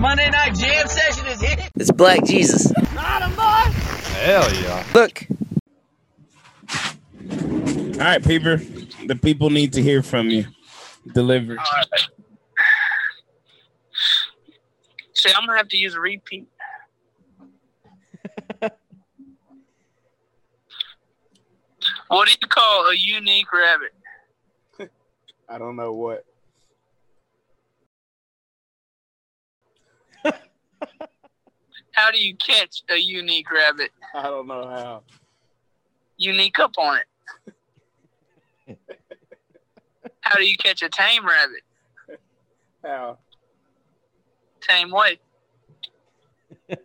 Monday 0.00 0.30
night 0.30 0.54
jam 0.54 0.86
session 0.86 1.26
is 1.26 1.40
here. 1.40 1.56
It's 1.74 1.90
Black 1.90 2.24
Jesus. 2.24 2.72
Not 2.94 3.22
a 3.22 3.28
boy. 3.34 3.72
Hell 4.20 4.54
yeah. 4.54 4.84
Look, 4.94 5.26
All 7.98 8.04
right, 8.04 8.24
Peeper. 8.24 8.58
The 9.06 9.16
people 9.16 9.50
need 9.50 9.72
to 9.72 9.82
hear 9.82 10.04
from 10.04 10.30
you. 10.30 10.46
Deliver. 11.14 11.56
See, 15.14 15.30
I'm 15.36 15.46
gonna 15.46 15.58
have 15.58 15.68
to 15.68 15.76
use 15.76 15.94
a 15.94 16.00
repeat. 16.00 16.46
what 22.06 22.28
do 22.28 22.32
you 22.40 22.48
call 22.48 22.86
a 22.86 22.94
unique 22.94 23.52
rabbit? 23.52 23.92
I 25.48 25.58
don't 25.58 25.74
know 25.74 25.92
what. 25.92 26.24
How 31.92 32.10
do 32.10 32.20
you 32.20 32.36
catch 32.36 32.82
a 32.90 32.96
unique 32.96 33.50
rabbit? 33.50 33.90
I 34.14 34.22
don't 34.22 34.46
know 34.46 34.68
how. 34.68 35.02
Unique 36.16 36.58
up 36.58 36.72
on 36.78 36.98
it. 36.98 38.78
How 40.20 40.38
do 40.38 40.44
you 40.44 40.56
catch 40.56 40.82
a 40.82 40.88
tame 40.88 41.26
rabbit? 41.26 41.62
How? 42.84 43.18
Tame 44.60 44.90
way. 44.90 45.18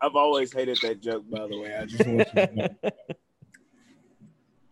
I've 0.00 0.16
always 0.16 0.52
hated 0.52 0.78
that 0.82 1.00
joke, 1.00 1.24
by 1.30 1.46
the 1.46 1.58
way. 1.58 1.76
I 1.76 1.84
just 1.84 2.06
want 2.06 2.18
you 2.18 2.46
to 2.46 2.54
know. 2.54 2.68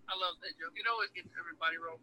I 0.08 0.14
love 0.16 0.36
that 0.42 0.54
joke. 0.58 0.72
It 0.74 0.86
always 0.90 1.10
gets 1.14 1.28
everybody 1.38 1.76
rolling. 1.76 2.00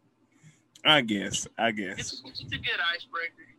I 0.86 1.02
guess. 1.02 1.48
I 1.58 1.72
guess. 1.72 2.00
It's, 2.00 2.22
it's 2.26 2.42
a 2.42 2.58
good 2.58 2.80
icebreaker. 2.94 3.55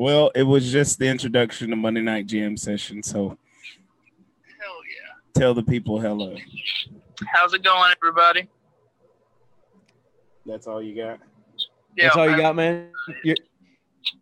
Well, 0.00 0.30
it 0.34 0.44
was 0.44 0.72
just 0.72 0.98
the 0.98 1.08
introduction 1.08 1.68
to 1.68 1.76
Monday 1.76 2.00
Night 2.00 2.26
Jam 2.26 2.56
session, 2.56 3.02
so 3.02 3.36
Hell 4.58 4.76
yeah. 4.88 5.38
tell 5.38 5.52
the 5.52 5.62
people 5.62 6.00
hello. 6.00 6.36
How's 7.30 7.52
it 7.52 7.62
going, 7.62 7.92
everybody? 8.02 8.48
That's 10.46 10.66
all 10.66 10.80
you 10.80 10.96
got. 10.96 11.18
Yeah, 11.98 12.04
That's 12.04 12.16
all 12.16 12.24
you 12.24 12.30
man. 12.30 12.40
got, 12.40 12.56
man. 12.56 12.92
You're, 13.22 13.36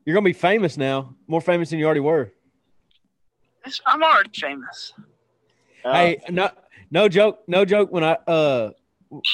you're 0.05 0.15
gonna 0.15 0.25
be 0.25 0.33
famous 0.33 0.77
now, 0.77 1.15
more 1.29 1.41
famous 1.41 1.71
than 1.71 1.79
you 1.79 1.85
already 1.85 2.01
were. 2.01 2.33
I'm 3.87 4.03
already 4.03 4.31
famous. 4.35 4.95
Uh, 5.85 5.93
hey, 5.93 6.21
no, 6.29 6.51
no 6.91 7.09
joke, 7.09 7.45
no 7.47 7.65
joke. 7.65 7.93
When 7.93 8.03
I 8.03 8.15
uh, 8.27 8.71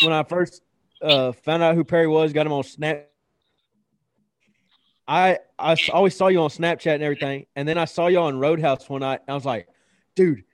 when 0.03 0.13
I 0.13 0.23
first 0.25 0.61
uh 1.01 1.33
found 1.33 1.63
out 1.63 1.75
who 1.75 1.85
Perry 1.85 2.07
was, 2.07 2.35
got 2.35 2.45
him 2.45 2.53
on 2.53 2.65
Snap. 2.65 3.09
I 5.07 5.39
I 5.59 5.77
always 5.93 6.17
saw 6.17 6.29
you 6.29 6.41
on 6.41 6.51
Snapchat 6.51 6.95
and 6.95 7.03
everything, 7.03 7.47
and 7.57 7.69
then 7.69 7.79
I 7.79 7.85
saw 7.85 8.07
you 8.07 8.19
on 8.19 8.39
Roadhouse 8.39 8.89
one 8.89 9.01
night. 9.01 9.21
I 9.29 9.35
was 9.35 9.45
like, 9.45 9.69
dude, 10.15 10.45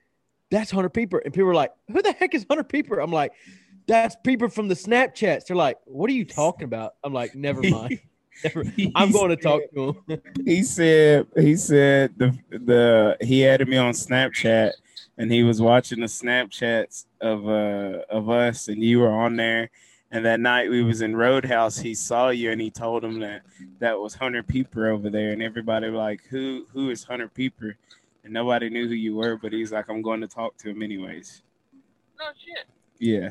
that's 0.49 0.71
Hunter 0.71 0.89
Peeper, 0.89 1.19
and 1.19 1.33
people 1.33 1.47
were 1.47 1.55
like, 1.55 1.71
who 1.91 2.01
the 2.01 2.11
heck 2.11 2.35
is 2.35 2.45
Hunter 2.49 2.63
Peeper? 2.63 2.99
I'm 2.99 3.11
like, 3.11 3.31
that's 3.87 4.15
Peeper 4.23 4.49
from 4.49 4.67
the 4.67 4.75
Snapchats. 4.75 5.45
They're 5.45 5.55
like, 5.55 5.77
what 5.85 6.09
are 6.09 6.13
you 6.13 6.25
talking 6.25 6.65
about? 6.65 6.95
I'm 7.03 7.13
like, 7.13 7.35
never 7.35 7.61
mind. 7.61 7.99
Never, 8.43 8.63
I'm 8.95 9.11
going 9.11 9.29
to 9.29 9.35
talk 9.35 9.61
to 9.75 9.89
him. 10.07 10.21
he 10.45 10.63
said 10.63 11.27
he 11.37 11.55
said 11.55 12.17
the 12.17 12.35
the 12.49 13.17
he 13.21 13.45
added 13.45 13.67
me 13.67 13.77
on 13.77 13.91
Snapchat 13.91 14.71
and 15.17 15.31
he 15.31 15.43
was 15.43 15.61
watching 15.61 15.99
the 15.99 16.07
Snapchats 16.07 17.05
of 17.19 17.47
uh 17.47 17.99
of 18.09 18.29
us 18.29 18.67
and 18.67 18.81
you 18.81 18.99
were 18.99 19.11
on 19.11 19.35
there 19.35 19.69
and 20.11 20.25
that 20.25 20.39
night 20.39 20.69
we 20.69 20.83
was 20.83 21.01
in 21.01 21.15
Roadhouse 21.15 21.77
he 21.77 21.93
saw 21.93 22.29
you 22.29 22.51
and 22.51 22.59
he 22.61 22.69
told 22.69 23.03
him 23.03 23.19
that 23.19 23.41
that 23.79 23.97
was 23.99 24.13
Hunter 24.13 24.43
Peeper 24.43 24.89
over 24.89 25.09
there 25.09 25.31
and 25.31 25.41
everybody 25.41 25.89
was 25.89 25.97
like 25.97 26.21
who 26.29 26.65
who 26.73 26.89
is 26.89 27.03
Hunter 27.03 27.27
Peeper 27.29 27.77
and 28.23 28.33
nobody 28.33 28.69
knew 28.69 28.87
who 28.87 28.93
you 28.93 29.15
were 29.15 29.37
but 29.37 29.53
he's 29.53 29.71
like 29.71 29.89
I'm 29.89 30.01
going 30.01 30.21
to 30.21 30.27
talk 30.27 30.57
to 30.57 30.69
him 30.69 30.81
anyways 30.81 31.43
No 32.19 32.25
shit. 32.37 32.65
yeah 32.99 33.29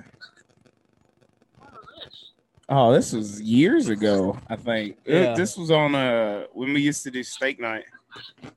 What 1.59 1.73
is 1.75 2.05
this? 2.05 2.25
oh 2.69 2.93
this 2.93 3.13
was 3.13 3.41
years 3.43 3.89
ago 3.89 4.39
I 4.49 4.57
think 4.57 4.97
It- 5.05 5.37
this 5.37 5.57
was 5.57 5.71
on 5.71 5.95
uh 5.95 6.45
when 6.53 6.73
we 6.73 6.81
used 6.81 7.03
to 7.05 7.11
do 7.11 7.23
steak 7.23 7.61
night 7.61 7.85
Oh 8.43 8.49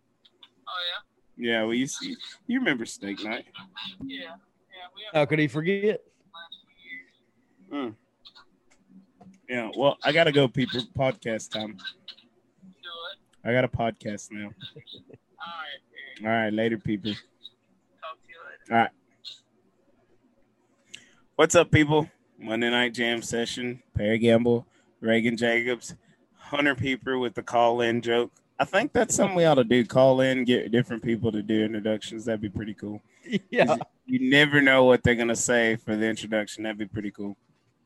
yeah 1.37 1.51
Yeah, 1.61 1.65
we 1.65 1.77
used 1.77 1.99
to 2.01 2.07
you 2.47 2.59
remember 2.59 2.85
steak 2.85 3.23
night 3.23 3.45
yeah, 4.05 4.21
yeah, 4.21 4.23
yeah. 4.25 4.29
We 4.95 5.01
How 5.13 5.25
could 5.25 5.39
he 5.39 5.47
forget? 5.47 6.01
last 6.33 6.57
few 7.69 7.79
years. 7.83 7.93
Yeah, 9.53 9.69
well, 9.77 9.99
I 10.03 10.11
gotta 10.11 10.31
go, 10.31 10.47
people. 10.47 10.81
Podcast 10.97 11.51
time. 11.51 11.77
Do 11.77 12.89
it. 12.89 13.47
I 13.47 13.51
got 13.53 13.63
a 13.63 13.67
podcast 13.67 14.31
now. 14.31 14.45
All 14.47 16.23
right. 16.23 16.25
All 16.25 16.27
right, 16.27 16.51
later, 16.51 16.79
people. 16.79 17.11
Talk 17.11 18.17
to 18.23 18.29
you 18.29 18.35
later. 18.49 18.73
All 18.73 18.77
right. 18.79 18.89
What's 21.35 21.53
up, 21.53 21.69
people? 21.69 22.09
Monday 22.39 22.71
night 22.71 22.95
jam 22.95 23.21
session. 23.21 23.83
Perry 23.95 24.17
Gamble, 24.17 24.65
Reagan 25.01 25.37
Jacobs, 25.37 25.93
Hunter 26.35 26.73
Peeper 26.73 27.19
with 27.19 27.35
the 27.35 27.43
call 27.43 27.81
in 27.81 28.01
joke. 28.01 28.31
I 28.57 28.65
think 28.65 28.91
that's 28.91 29.13
something 29.13 29.37
we 29.37 29.45
ought 29.45 29.55
to 29.55 29.63
do. 29.63 29.85
Call 29.85 30.21
in, 30.21 30.45
get 30.45 30.71
different 30.71 31.03
people 31.03 31.31
to 31.31 31.43
do 31.43 31.63
introductions. 31.63 32.25
That'd 32.25 32.41
be 32.41 32.49
pretty 32.49 32.73
cool. 32.73 33.03
Yeah, 33.51 33.77
You 34.07 34.31
never 34.31 34.61
know 34.61 34.85
what 34.85 35.03
they're 35.03 35.13
gonna 35.13 35.35
say 35.35 35.75
for 35.75 35.95
the 35.95 36.07
introduction. 36.07 36.63
That'd 36.63 36.79
be 36.79 36.87
pretty 36.87 37.11
cool. 37.11 37.37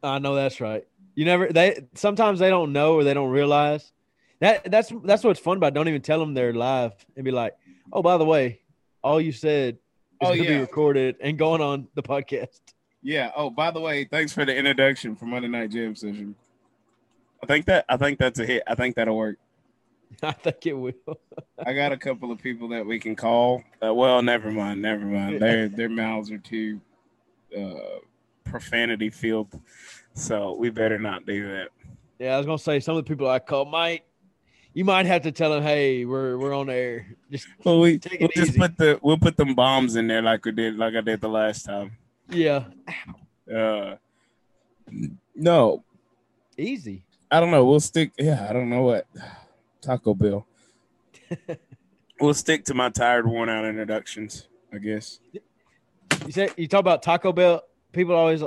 I 0.01 0.19
know 0.19 0.33
that's 0.33 0.61
right. 0.61 0.87
You 1.17 1.25
never 1.25 1.47
they 1.51 1.81
sometimes 1.95 2.37
they 2.39 2.49
don't 2.49 2.71
know 2.71 2.93
or 2.93 3.03
they 3.03 3.13
don't 3.15 3.31
realize 3.31 3.91
that 4.39 4.69
that's 4.69 4.93
that's 5.03 5.23
what's 5.23 5.39
fun 5.39 5.57
about. 5.57 5.69
it. 5.69 5.73
Don't 5.73 5.87
even 5.87 6.01
tell 6.03 6.19
them 6.19 6.35
they're 6.35 6.53
live 6.53 6.93
and 7.15 7.25
be 7.25 7.31
like, 7.31 7.57
oh, 7.91 8.03
by 8.03 8.17
the 8.17 8.23
way, 8.25 8.61
all 9.03 9.19
you 9.19 9.31
said 9.31 9.73
is 9.75 9.79
Oh, 10.21 10.27
going 10.27 10.37
to 10.37 10.43
yeah. 10.45 10.49
be 10.57 10.61
recorded 10.61 11.15
and 11.19 11.37
going 11.37 11.59
on 11.61 11.87
the 11.95 12.03
podcast. 12.03 12.59
Yeah. 13.01 13.31
Oh, 13.35 13.49
by 13.49 13.71
the 13.71 13.79
way, 13.81 14.05
thanks 14.05 14.31
for 14.31 14.45
the 14.45 14.55
introduction 14.55 15.15
for 15.15 15.25
Monday 15.25 15.47
night 15.47 15.71
jam 15.71 15.95
session. 15.95 16.35
I 17.41 17.47
think 17.47 17.65
that 17.65 17.85
I 17.89 17.97
think 17.97 18.19
that's 18.19 18.37
a 18.39 18.45
hit. 18.45 18.61
I 18.67 18.75
think 18.75 18.95
that'll 18.95 19.17
work. 19.17 19.37
I 20.23 20.31
think 20.33 20.67
it 20.67 20.73
will. 20.73 20.93
I 21.65 21.73
got 21.73 21.91
a 21.91 21.97
couple 21.97 22.31
of 22.31 22.39
people 22.41 22.67
that 22.69 22.85
we 22.85 22.99
can 22.99 23.15
call. 23.15 23.63
Uh, 23.83 23.91
well, 23.93 24.21
never 24.21 24.51
mind, 24.51 24.81
never 24.83 25.03
mind. 25.05 25.41
Their 25.41 25.67
their 25.67 25.89
mouths 25.89 26.29
are 26.31 26.37
too 26.37 26.79
uh, 27.57 27.99
profanity 28.43 29.09
filled, 29.09 29.59
so 30.17 30.55
we 30.57 30.69
better 30.69 30.99
not 30.99 31.25
do 31.25 31.47
that. 31.47 31.69
Yeah, 32.19 32.33
I 32.35 32.37
was 32.37 32.45
gonna 32.45 32.57
say 32.57 32.79
some 32.79 32.97
of 32.97 33.05
the 33.05 33.09
people 33.09 33.29
I 33.29 33.39
call 33.39 33.65
might. 33.65 34.03
You 34.73 34.85
might 34.85 35.05
have 35.07 35.23
to 35.23 35.31
tell 35.31 35.51
them, 35.51 35.63
hey, 35.63 36.05
we're 36.05 36.37
we're 36.37 36.53
on 36.53 36.69
air. 36.69 37.07
Just 37.31 37.47
Well, 37.63 37.79
we 37.79 37.97
Take 37.99 38.13
it 38.15 38.19
we'll 38.21 38.29
just 38.35 38.49
easy. 38.51 38.59
put 38.59 38.77
the 38.77 38.99
we'll 39.01 39.17
put 39.17 39.37
them 39.37 39.55
bombs 39.55 39.95
in 39.95 40.07
there 40.07 40.21
like 40.21 40.43
we 40.45 40.51
did, 40.51 40.77
like 40.77 40.95
I 40.95 41.01
did 41.01 41.21
the 41.21 41.29
last 41.29 41.63
time. 41.65 41.97
yeah, 42.29 42.65
Uh, 43.51 43.95
no, 45.35 45.83
easy. 46.57 47.03
I 47.31 47.39
don't 47.39 47.51
know. 47.51 47.65
We'll 47.65 47.79
stick. 47.79 48.11
Yeah, 48.17 48.47
I 48.49 48.53
don't 48.53 48.69
know 48.69 48.83
what 48.83 49.07
Taco 49.81 50.13
Bell. 50.13 50.45
we'll 52.19 52.33
stick 52.33 52.63
to 52.65 52.73
my 52.73 52.89
tired, 52.89 53.27
worn 53.27 53.49
out 53.49 53.65
introductions. 53.65 54.47
I 54.73 54.77
guess. 54.79 55.19
You 56.25 56.31
said 56.31 56.53
you 56.57 56.67
talk 56.67 56.79
about 56.81 57.03
Taco 57.03 57.31
Bell. 57.31 57.63
People 57.91 58.15
always, 58.15 58.43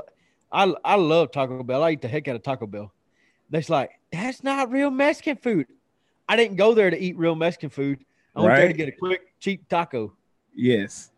I 0.52 0.72
I 0.84 0.96
love 0.96 1.30
Taco 1.32 1.62
Bell. 1.62 1.82
I 1.82 1.92
eat 1.92 2.02
the 2.02 2.08
heck 2.08 2.28
out 2.28 2.36
of 2.36 2.42
Taco 2.42 2.66
Bell. 2.66 2.92
They're 3.50 3.62
like, 3.68 3.90
that's 4.12 4.42
not 4.42 4.70
real 4.70 4.90
Mexican 4.90 5.36
food. 5.36 5.66
I 6.28 6.36
didn't 6.36 6.56
go 6.56 6.74
there 6.74 6.90
to 6.90 6.98
eat 6.98 7.16
real 7.16 7.34
Mexican 7.34 7.70
food. 7.70 8.04
I 8.36 8.40
went 8.40 8.56
there 8.56 8.68
to 8.68 8.74
get 8.74 8.88
a 8.88 8.92
quick, 8.92 9.34
cheap 9.40 9.68
taco. 9.68 10.12
Yes. 10.54 11.10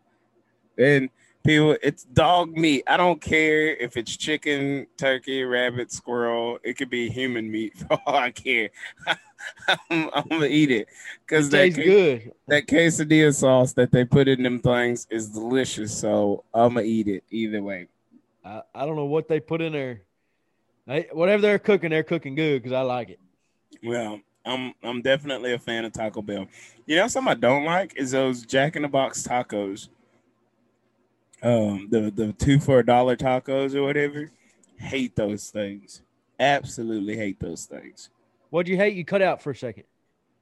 And 0.77 1.09
people, 1.43 1.77
it's 1.83 2.03
dog 2.05 2.57
meat. 2.57 2.83
I 2.87 2.97
don't 2.97 3.21
care 3.21 3.75
if 3.75 3.95
it's 3.95 4.17
chicken, 4.17 4.87
turkey, 4.97 5.43
rabbit, 5.43 5.91
squirrel. 5.91 6.57
It 6.63 6.77
could 6.77 6.89
be 6.89 7.09
human 7.09 7.51
meat 7.51 7.77
for 7.77 7.99
all 8.07 8.15
I 8.15 8.31
care. 8.31 8.69
I'm, 9.89 10.09
I'm 10.13 10.27
gonna 10.29 10.45
eat 10.45 10.71
it 10.71 10.87
because 11.27 11.49
that 11.49 11.57
tastes 11.57 11.79
good. 11.79 12.31
that 12.47 12.65
quesadilla 12.65 13.35
sauce 13.35 13.73
that 13.73 13.91
they 13.91 14.05
put 14.05 14.29
in 14.29 14.41
them 14.41 14.59
things 14.59 15.05
is 15.09 15.29
delicious. 15.29 15.95
So 15.95 16.45
I'm 16.53 16.75
gonna 16.75 16.85
eat 16.85 17.07
it 17.07 17.23
either 17.29 17.61
way. 17.61 17.87
I, 18.43 18.61
I 18.73 18.85
don't 18.85 18.95
know 18.95 19.05
what 19.05 19.27
they 19.27 19.39
put 19.39 19.61
in 19.61 19.73
there. 19.73 20.01
They, 20.85 21.07
whatever 21.11 21.41
they're 21.41 21.59
cooking, 21.59 21.89
they're 21.89 22.03
cooking 22.03 22.35
good 22.35 22.61
because 22.61 22.75
I 22.75 22.81
like 22.81 23.09
it. 23.09 23.19
Well, 23.83 24.19
I'm 24.45 24.73
I'm 24.83 25.01
definitely 25.01 25.53
a 25.53 25.59
fan 25.59 25.85
of 25.85 25.93
Taco 25.93 26.21
Bell. 26.21 26.47
You 26.85 26.97
know, 26.97 27.07
something 27.07 27.31
I 27.31 27.35
don't 27.35 27.63
like 27.63 27.93
is 27.95 28.11
those 28.11 28.45
Jack 28.45 28.75
in 28.75 28.81
the 28.81 28.87
Box 28.87 29.25
tacos. 29.25 29.87
Um, 31.41 31.87
the 31.89 32.11
the 32.11 32.33
two 32.33 32.59
for 32.59 32.79
a 32.79 32.85
dollar 32.85 33.15
tacos 33.15 33.75
or 33.75 33.83
whatever. 33.83 34.31
Hate 34.77 35.15
those 35.15 35.49
things. 35.49 36.01
Absolutely 36.39 37.15
hate 37.15 37.39
those 37.39 37.65
things. 37.65 38.09
What'd 38.49 38.69
you 38.69 38.77
hate? 38.77 38.95
You 38.95 39.05
cut 39.05 39.21
out 39.21 39.41
for 39.41 39.51
a 39.51 39.55
second. 39.55 39.85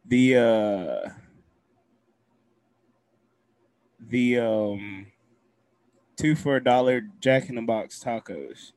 The 0.06 0.38
uh 0.38 1.09
the 4.00 4.39
um 4.39 5.10
two 6.21 6.35
for 6.35 6.56
a 6.56 6.63
dollar 6.63 7.01
Jack 7.19 7.50
in 7.50 7.56
the 7.56 7.62
Box 7.63 8.00
tacos. 8.03 8.73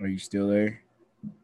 Are 0.00 0.08
you 0.08 0.18
still 0.18 0.48
there? 0.48 0.82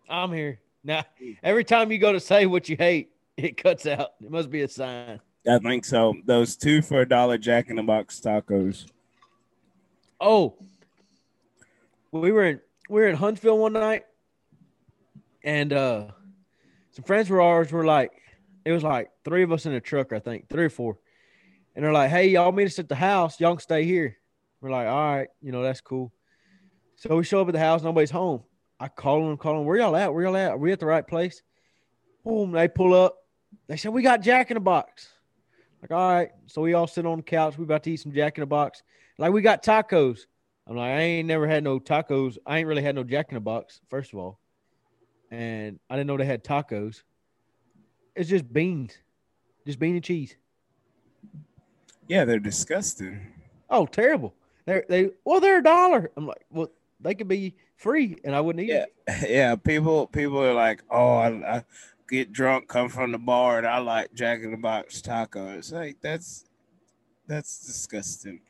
I'm 0.09 0.33
here 0.33 0.59
now. 0.83 1.05
Every 1.43 1.65
time 1.65 1.93
you 1.93 1.99
go 1.99 2.13
to 2.13 2.21
say 2.21 2.47
what 2.47 2.69
you 2.69 2.77
hate, 2.77 3.11
It 3.37 3.57
cuts 3.57 3.87
out. 3.87 4.11
It 4.23 4.31
must 4.31 4.51
be 4.51 4.61
a 4.63 4.69
sign. 4.69 5.21
I 5.49 5.59
think 5.59 5.85
so. 5.85 6.15
Those 6.27 6.55
two 6.55 6.83
for 6.83 7.01
a 7.01 7.09
dollar 7.09 7.39
Jack 7.39 7.71
in 7.71 7.77
the 7.77 7.83
Box 7.83 8.21
tacos. 8.21 8.87
Oh, 10.21 10.55
we 12.11 12.31
were 12.31 12.45
in 12.45 12.61
we 12.91 13.01
were 13.01 13.09
in 13.09 13.17
Huntsville 13.17 13.59
one 13.59 13.73
night, 13.73 14.05
and 15.43 15.73
uh 15.73 16.09
some 16.91 17.05
friends 17.05 17.31
were 17.31 17.41
ours 17.41 17.73
were 17.73 17.87
like, 17.87 18.13
it 18.67 18.73
was 18.73 18.83
like 18.83 19.11
three 19.25 19.43
of 19.43 19.51
us 19.51 19.65
in 19.65 19.73
a 19.73 19.81
truck, 19.81 20.13
I 20.13 20.19
think, 20.19 20.49
three 20.49 20.65
or 20.65 20.71
four, 20.71 20.99
and 21.75 21.85
they're 21.85 21.93
like, 21.93 22.11
"Hey, 22.11 22.29
y'all 22.29 22.53
meet 22.53 22.67
us 22.67 22.79
at 22.79 22.89
the 22.89 22.95
house. 22.95 23.41
Y'all 23.41 23.55
can 23.55 23.61
stay 23.61 23.85
here." 23.85 24.17
We're 24.61 24.71
like, 24.71 24.87
"All 24.87 25.15
right, 25.17 25.29
you 25.41 25.53
know 25.53 25.63
that's 25.63 25.81
cool." 25.81 26.13
So 26.97 27.17
we 27.17 27.25
show 27.25 27.41
up 27.41 27.49
at 27.49 27.53
the 27.53 27.59
house, 27.59 27.83
nobody's 27.83 28.11
home. 28.13 28.45
I 28.79 28.89
call 28.89 29.27
them, 29.27 29.37
call 29.37 29.57
them, 29.57 29.65
where 29.65 29.77
y'all 29.77 29.97
at? 29.97 30.13
Where 30.13 30.25
y'all 30.25 30.37
at? 30.37 30.53
Are 30.53 30.57
we 30.57 30.73
at 30.73 30.81
the 30.81 30.87
right 30.87 31.07
place? 31.07 31.43
Boom, 32.25 32.53
they 32.53 32.69
pull 32.69 32.95
up. 32.95 33.17
They 33.67 33.77
said, 33.77 33.93
We 33.93 34.03
got 34.03 34.23
Jack 34.23 34.51
in 34.51 34.55
the 34.55 34.61
Box. 34.61 35.09
Like, 35.81 35.91
all 35.91 36.13
right. 36.13 36.31
So 36.47 36.63
we 36.63 36.75
all 36.75 36.87
sit 36.87 37.05
on 37.05 37.19
the 37.19 37.23
couch. 37.25 37.59
We 37.59 37.65
about 37.65 37.83
to 37.85 37.91
eat 37.91 37.99
some 37.99 38.13
Jack 38.13 38.39
in 38.39 38.43
the 38.43 38.47
Box. 38.47 38.83
Like, 39.19 39.33
we 39.33 39.43
got 39.43 39.65
tacos. 39.65 40.27
I'm 40.67 40.77
like, 40.77 40.91
I 40.91 41.01
ain't 41.01 41.27
never 41.27 41.49
had 41.49 41.65
no 41.65 41.81
tacos. 41.81 42.39
I 42.47 42.59
ain't 42.59 42.69
really 42.69 42.83
had 42.83 42.95
no 42.95 43.03
Jack 43.03 43.27
in 43.31 43.35
the 43.35 43.41
Box, 43.41 43.81
first 43.91 44.13
of 44.13 44.21
all. 44.21 44.39
And 45.31 45.81
I 45.91 45.97
didn't 45.97 46.07
know 46.07 46.17
they 46.17 46.25
had 46.25 46.45
tacos. 46.45 47.03
It's 48.15 48.31
just 48.31 48.53
beans, 48.53 48.97
just 49.67 49.79
bean 49.79 49.97
and 49.97 50.05
cheese. 50.05 50.37
Yeah, 52.09 52.25
they're 52.25 52.39
disgusting. 52.39 53.21
Oh, 53.71 53.87
terrible. 53.87 54.35
They're, 54.67 54.85
they, 54.89 55.11
well, 55.25 55.41
they're 55.41 55.59
a 55.59 55.63
dollar. 55.63 56.11
I'm 56.17 56.27
like, 56.27 56.45
well, 56.51 56.71
they 57.01 57.15
could 57.15 57.29
be 57.29 57.55
free 57.77 58.17
and 58.25 58.35
I 58.35 58.41
wouldn't 58.41 58.65
eat 58.65 58.73
Yeah, 58.73 58.85
it. 59.07 59.31
yeah. 59.31 59.57
People, 59.57 60.07
people 60.07 60.39
are 60.43 60.55
like, 60.55 60.83
"Oh, 60.91 61.17
I, 61.17 61.29
I 61.57 61.65
get 62.09 62.33
drunk, 62.33 62.69
come 62.69 62.89
from 62.89 63.13
the 63.13 63.19
bar, 63.19 63.59
and 63.59 63.67
I 63.67 63.79
like 63.79 64.15
Jack 64.15 64.41
in 64.43 64.53
the 64.53 64.57
Box 64.57 65.03
tacos." 65.03 65.73
Like 65.73 65.97
that's 66.01 66.45
that's 67.27 67.67
disgusting. 67.67 68.41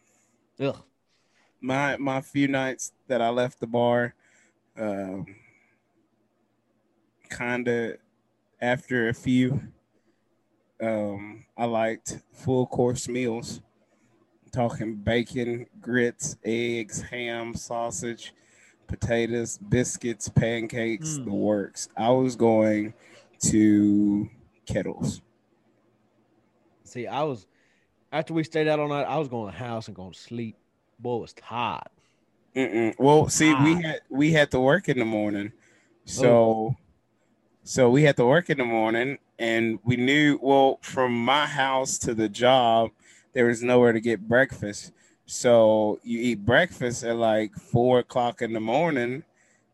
Ugh. 0.61 0.77
My 1.61 1.97
my 1.97 2.21
few 2.21 2.49
nights 2.49 2.93
that 3.09 3.23
I 3.23 3.31
left 3.31 3.61
the 3.61 3.67
bar, 3.67 4.15
um, 4.77 5.27
kind 7.31 7.69
of 7.69 7.97
after 8.61 9.09
a 9.09 9.15
few, 9.15 9.61
um, 10.83 11.45
I 11.57 11.65
liked 11.67 12.19
full 12.33 12.67
course 12.67 13.09
meals. 13.09 13.61
talking 14.53 14.97
bacon, 14.97 15.65
grits, 15.81 16.37
eggs, 16.45 17.01
ham, 17.01 17.55
sausage, 17.55 18.35
potatoes, 18.87 19.57
biscuits, 19.57 20.29
pancakes, 20.29 21.17
Mm. 21.17 21.25
the 21.25 21.31
works. 21.33 21.89
I 21.97 22.11
was 22.11 22.37
going 22.37 22.93
to 23.45 24.29
kettles. 24.67 25.23
See, 26.85 27.07
I 27.07 27.23
was 27.23 27.47
after 28.13 28.35
we 28.35 28.45
stayed 28.45 28.69
out 28.69 28.79
all 28.79 28.89
night. 28.89 29.05
I 29.05 29.17
was 29.19 29.29
going 29.29 29.51
to 29.51 29.59
the 29.59 29.65
house 29.65 29.87
and 29.87 29.97
going 29.97 30.13
to 30.13 30.19
sleep. 30.19 30.57
Boy, 30.99 31.17
it 31.17 31.21
was 31.23 31.33
tired. 31.33 31.89
Mm-mm. 32.55 32.95
Well, 32.99 33.31
see, 33.31 33.55
we 33.55 33.81
had 33.83 34.01
we 34.11 34.33
had 34.33 34.51
to 34.51 34.61
work 34.61 34.91
in 34.91 34.99
the 34.99 35.07
morning, 35.07 35.53
so 36.05 36.77
so 37.65 37.89
we 37.89 38.03
had 38.03 38.19
to 38.19 38.27
work 38.27 38.51
in 38.51 38.59
the 38.59 38.65
morning, 38.67 39.17
and 39.39 39.79
we 39.85 39.97
knew 39.97 40.39
well 40.43 40.79
from 40.83 41.13
my 41.25 41.47
house 41.47 41.99
to 41.99 42.15
the 42.15 42.29
job 42.29 42.91
there 43.33 43.47
was 43.47 43.63
nowhere 43.63 43.93
to 43.93 44.01
get 44.01 44.29
breakfast. 44.29 44.93
So 45.27 45.99
you 46.03 46.19
eat 46.21 46.45
breakfast 46.45 47.03
at 47.05 47.17
like 47.17 47.55
four 47.55 48.01
o'clock 48.01 48.43
in 48.43 48.53
the 48.53 48.61
morning, 48.61 49.23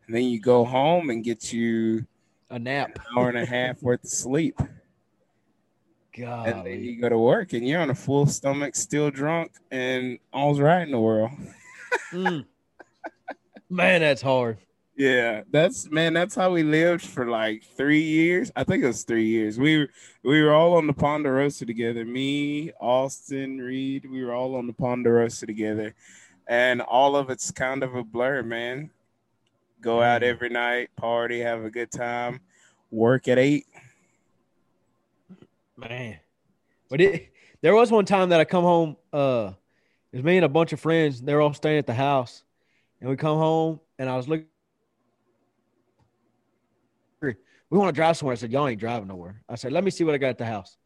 and 0.06 0.14
then 0.16 0.22
you 0.24 0.40
go 0.40 0.64
home 0.64 1.10
and 1.10 1.24
get 1.24 1.52
you 1.52 2.06
A 2.50 2.58
nap. 2.58 2.96
an 2.96 3.02
hour 3.16 3.28
and 3.28 3.38
a 3.38 3.44
half 3.44 3.82
worth 3.82 4.04
of 4.04 4.10
sleep, 4.10 4.60
God. 6.16 6.48
and 6.48 6.64
then 6.66 6.84
you 6.84 7.00
go 7.00 7.08
to 7.08 7.18
work, 7.18 7.52
and 7.52 7.66
you're 7.66 7.80
on 7.80 7.90
a 7.90 7.94
full 7.94 8.26
stomach, 8.26 8.76
still 8.76 9.10
drunk, 9.10 9.52
and 9.72 10.18
all's 10.32 10.60
right 10.60 10.82
in 10.82 10.92
the 10.92 11.00
world. 11.00 11.30
Mm. 12.12 12.44
Man, 13.68 14.00
that's 14.00 14.22
hard. 14.22 14.58
Yeah, 14.98 15.42
that's 15.52 15.88
man. 15.92 16.12
That's 16.12 16.34
how 16.34 16.50
we 16.50 16.64
lived 16.64 17.06
for 17.06 17.26
like 17.30 17.62
three 17.62 18.02
years. 18.02 18.50
I 18.56 18.64
think 18.64 18.82
it 18.82 18.88
was 18.88 19.04
three 19.04 19.26
years. 19.26 19.56
We 19.56 19.78
were 19.78 19.88
we 20.24 20.42
were 20.42 20.52
all 20.52 20.74
on 20.76 20.88
the 20.88 20.92
Ponderosa 20.92 21.64
together. 21.66 22.04
Me, 22.04 22.72
Austin, 22.80 23.58
Reed. 23.58 24.10
We 24.10 24.24
were 24.24 24.34
all 24.34 24.56
on 24.56 24.66
the 24.66 24.72
Ponderosa 24.72 25.46
together, 25.46 25.94
and 26.48 26.82
all 26.82 27.14
of 27.14 27.30
it's 27.30 27.52
kind 27.52 27.84
of 27.84 27.94
a 27.94 28.02
blur, 28.02 28.42
man. 28.42 28.90
Go 29.80 30.02
out 30.02 30.22
Mm. 30.22 30.26
every 30.26 30.48
night, 30.48 30.90
party, 30.96 31.38
have 31.38 31.64
a 31.64 31.70
good 31.70 31.92
time, 31.92 32.40
work 32.90 33.28
at 33.28 33.38
eight. 33.38 33.66
Man. 35.76 36.18
But 36.90 37.00
it 37.00 37.28
there 37.62 37.76
was 37.76 37.92
one 37.92 38.04
time 38.04 38.30
that 38.30 38.40
I 38.40 38.44
come 38.44 38.64
home, 38.64 38.96
uh 39.12 39.52
it 40.12 40.16
was 40.16 40.24
me 40.24 40.38
and 40.38 40.44
a 40.44 40.48
bunch 40.48 40.72
of 40.72 40.80
friends, 40.80 41.22
they're 41.22 41.40
all 41.40 41.54
staying 41.54 41.78
at 41.78 41.86
the 41.86 41.94
house. 41.94 42.42
And 43.00 43.08
we 43.08 43.14
come 43.14 43.38
home 43.38 43.78
and 43.96 44.08
I 44.10 44.16
was 44.16 44.26
looking 44.26 44.46
we 47.70 47.78
want 47.78 47.88
to 47.88 47.98
drive 47.98 48.16
somewhere. 48.16 48.32
I 48.32 48.36
said, 48.36 48.52
Y'all 48.52 48.68
ain't 48.68 48.80
driving 48.80 49.08
nowhere. 49.08 49.42
I 49.48 49.54
said, 49.56 49.72
Let 49.72 49.84
me 49.84 49.90
see 49.90 50.04
what 50.04 50.14
I 50.14 50.18
got 50.18 50.30
at 50.30 50.38
the 50.38 50.46
house. 50.46 50.76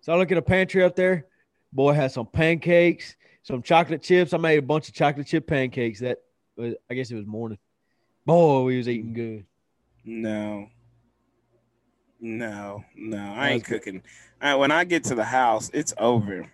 So 0.00 0.12
I 0.12 0.16
look 0.16 0.32
at 0.32 0.38
a 0.38 0.42
pantry 0.42 0.82
up 0.82 0.96
there. 0.96 1.26
Boy 1.72 1.92
had 1.92 2.12
some 2.12 2.26
pancakes, 2.26 3.16
some 3.42 3.62
chocolate 3.62 4.02
chips. 4.02 4.32
I 4.32 4.36
made 4.38 4.58
a 4.58 4.62
bunch 4.62 4.88
of 4.88 4.94
chocolate 4.94 5.26
chip 5.26 5.46
pancakes 5.46 6.00
that 6.00 6.18
was, 6.56 6.74
I 6.90 6.94
guess 6.94 7.10
it 7.10 7.16
was 7.16 7.26
morning. 7.26 7.58
Boy, 8.26 8.62
we 8.62 8.76
was 8.78 8.88
eating 8.88 9.14
good. 9.14 9.46
No. 10.04 10.68
No, 12.24 12.84
no, 12.94 13.18
I 13.18 13.50
ain't 13.50 13.64
cooking. 13.64 14.00
I, 14.40 14.54
when 14.54 14.70
I 14.70 14.84
get 14.84 15.02
to 15.04 15.16
the 15.16 15.24
house, 15.24 15.72
it's 15.74 15.92
over. 15.98 16.48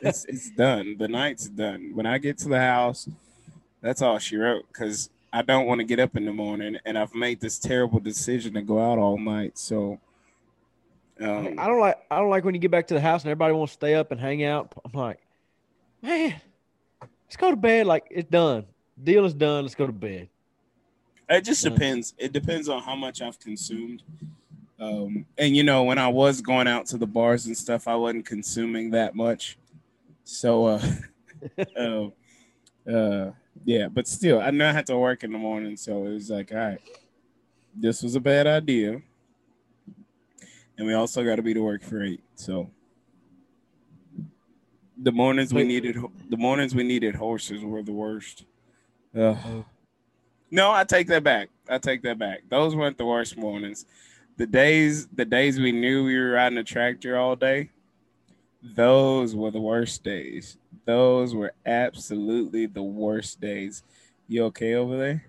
It's 0.00 0.24
it's 0.24 0.50
done. 0.50 0.96
The 0.98 1.06
night's 1.06 1.48
done. 1.50 1.92
When 1.94 2.06
I 2.06 2.16
get 2.16 2.38
to 2.38 2.48
the 2.48 2.58
house, 2.58 3.06
that's 3.82 4.00
all 4.00 4.18
she 4.18 4.36
wrote. 4.36 4.64
Because 4.68 5.10
I 5.36 5.42
don't 5.42 5.66
want 5.66 5.80
to 5.80 5.84
get 5.84 6.00
up 6.00 6.16
in 6.16 6.24
the 6.24 6.32
morning, 6.32 6.78
and 6.86 6.96
I've 6.96 7.14
made 7.14 7.42
this 7.42 7.58
terrible 7.58 8.00
decision 8.00 8.54
to 8.54 8.62
go 8.62 8.80
out 8.80 8.96
all 8.98 9.18
night. 9.18 9.58
So, 9.58 10.00
um, 11.20 11.58
I 11.58 11.66
don't 11.66 11.78
like 11.78 11.98
I 12.10 12.16
don't 12.16 12.30
like 12.30 12.42
when 12.44 12.54
you 12.54 12.60
get 12.60 12.70
back 12.70 12.86
to 12.86 12.94
the 12.94 13.02
house 13.02 13.22
and 13.22 13.30
everybody 13.30 13.52
wants 13.52 13.74
to 13.74 13.76
stay 13.76 13.94
up 13.96 14.12
and 14.12 14.18
hang 14.18 14.44
out. 14.44 14.72
I'm 14.82 14.92
like, 14.98 15.18
man, 16.00 16.40
let's 17.02 17.36
go 17.36 17.50
to 17.50 17.56
bed. 17.56 17.86
Like 17.86 18.06
it's 18.10 18.30
done. 18.30 18.64
Deal 19.04 19.26
is 19.26 19.34
done. 19.34 19.64
Let's 19.64 19.74
go 19.74 19.86
to 19.86 19.92
bed. 19.92 20.30
It 21.28 21.42
just 21.42 21.62
Yeah. 21.62 21.68
depends. 21.68 22.14
It 22.16 22.32
depends 22.32 22.70
on 22.70 22.82
how 22.82 22.96
much 22.96 23.20
I've 23.20 23.38
consumed. 23.38 24.02
Um, 24.80 25.26
and 25.36 25.54
you 25.54 25.64
know, 25.64 25.84
when 25.84 25.98
I 25.98 26.08
was 26.08 26.40
going 26.40 26.66
out 26.66 26.86
to 26.86 26.96
the 26.96 27.06
bars 27.06 27.44
and 27.44 27.54
stuff, 27.54 27.86
I 27.88 27.94
wasn't 27.94 28.24
consuming 28.24 28.90
that 28.92 29.14
much. 29.14 29.58
So, 30.24 30.64
uh, 30.64 30.82
uh, 31.76 32.90
uh, 32.90 33.32
yeah, 33.64 33.88
but 33.88 34.06
still, 34.06 34.40
I 34.40 34.50
know 34.50 34.68
I 34.68 34.72
had 34.72 34.86
to 34.86 34.98
work 34.98 35.24
in 35.24 35.32
the 35.32 35.38
morning, 35.38 35.76
so 35.76 36.06
it 36.06 36.12
was 36.12 36.30
like, 36.30 36.52
all 36.52 36.58
right, 36.58 36.80
this 37.74 38.02
was 38.02 38.14
a 38.14 38.20
bad 38.20 38.46
idea, 38.46 39.00
and 40.78 40.86
we 40.86 40.94
also 40.94 41.24
got 41.24 41.36
to 41.36 41.42
be 41.42 41.54
to 41.54 41.62
work 41.62 41.82
for 41.82 42.02
eight. 42.02 42.22
So, 42.34 42.70
the 44.96 45.12
mornings 45.12 45.52
we 45.52 45.64
needed, 45.64 45.96
the 46.28 46.36
mornings 46.36 46.74
we 46.74 46.84
needed 46.84 47.14
horses 47.14 47.62
were 47.64 47.82
the 47.82 47.92
worst. 47.92 48.44
Ugh. 49.18 49.64
No, 50.50 50.70
I 50.70 50.84
take 50.84 51.08
that 51.08 51.24
back. 51.24 51.50
I 51.68 51.78
take 51.78 52.02
that 52.02 52.18
back. 52.18 52.42
Those 52.48 52.76
weren't 52.76 52.98
the 52.98 53.06
worst 53.06 53.36
mornings. 53.36 53.84
The 54.36 54.46
days, 54.46 55.06
the 55.08 55.24
days 55.24 55.58
we 55.58 55.72
knew 55.72 56.04
we 56.04 56.16
were 56.18 56.32
riding 56.32 56.58
a 56.58 56.64
tractor 56.64 57.16
all 57.16 57.36
day, 57.36 57.70
those 58.62 59.34
were 59.34 59.50
the 59.50 59.60
worst 59.60 60.02
days. 60.02 60.58
Those 60.84 61.34
were 61.34 61.52
absolutely 61.64 62.66
the 62.66 62.82
worst 62.82 63.40
days. 63.40 63.82
You 64.28 64.44
okay 64.46 64.74
over 64.74 64.96
there? 64.96 65.24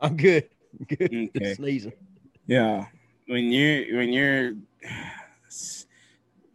I'm 0.00 0.16
good. 0.16 0.48
Good. 0.88 1.30
Okay. 1.36 1.54
Sneezing. 1.54 1.92
Yeah. 2.46 2.86
When 3.26 3.44
you 3.44 3.96
when 3.96 4.12
you're 4.12 4.54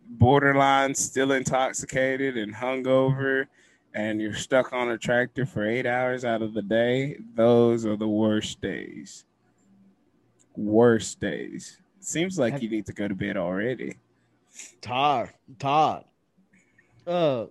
borderline 0.09 0.95
still 0.95 1.31
intoxicated 1.31 2.37
and 2.37 2.53
hungover 2.53 3.47
and 3.93 4.21
you're 4.21 4.33
stuck 4.33 4.73
on 4.73 4.89
a 4.89 4.97
tractor 4.97 5.45
for 5.45 5.67
eight 5.67 5.85
hours 5.85 6.25
out 6.25 6.41
of 6.41 6.53
the 6.53 6.61
day, 6.61 7.17
those 7.35 7.85
are 7.85 7.95
the 7.95 8.07
worst 8.07 8.61
days. 8.61 9.25
Worst 10.55 11.19
days. 11.19 11.79
Seems 11.99 12.37
like 12.39 12.61
you 12.61 12.69
need 12.69 12.85
to 12.85 12.93
go 12.93 13.07
to 13.07 13.15
bed 13.15 13.37
already. 13.37 13.97
Tired. 14.81 15.33
Tired. 15.59 16.05
Uh, 17.07 17.45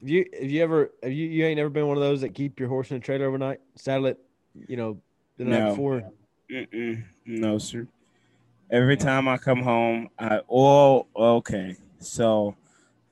have 0.00 0.08
you 0.08 0.26
have 0.40 0.50
you 0.50 0.62
ever 0.62 0.90
have 1.02 1.12
you 1.12 1.28
you 1.28 1.44
ain't 1.44 1.60
ever 1.60 1.68
been 1.68 1.86
one 1.86 1.96
of 1.96 2.02
those 2.02 2.22
that 2.22 2.34
keep 2.34 2.58
your 2.58 2.68
horse 2.68 2.90
in 2.90 2.96
a 2.96 3.00
trailer 3.00 3.26
overnight, 3.26 3.60
saddle 3.76 4.06
it, 4.06 4.18
you 4.66 4.76
know, 4.76 4.98
the 5.36 5.44
night 5.44 5.58
No. 5.60 5.70
before? 5.70 6.02
Mm-mm. 6.50 7.04
No, 7.26 7.58
sir. 7.58 7.86
Every 8.70 8.96
time 8.96 9.28
I 9.28 9.36
come 9.36 9.62
home, 9.62 10.08
I 10.18 10.40
oh 10.48 11.06
okay. 11.14 11.76
So 11.98 12.56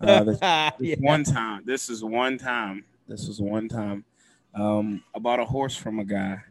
uh, 0.01 0.25
this 0.25 0.39
yeah. 0.43 0.71
This 0.79 0.99
one 0.99 1.23
time. 1.23 1.63
This 1.67 1.91
is 1.91 2.03
one 2.03 2.39
time. 2.39 2.85
This 3.07 3.29
was 3.29 3.41
one 3.41 3.69
time. 3.69 4.05
Um, 4.55 5.05
I 5.15 5.19
bought 5.19 5.39
a 5.39 5.45
horse 5.45 5.77
from 5.77 5.99
a 5.99 6.05
guy, 6.05 6.43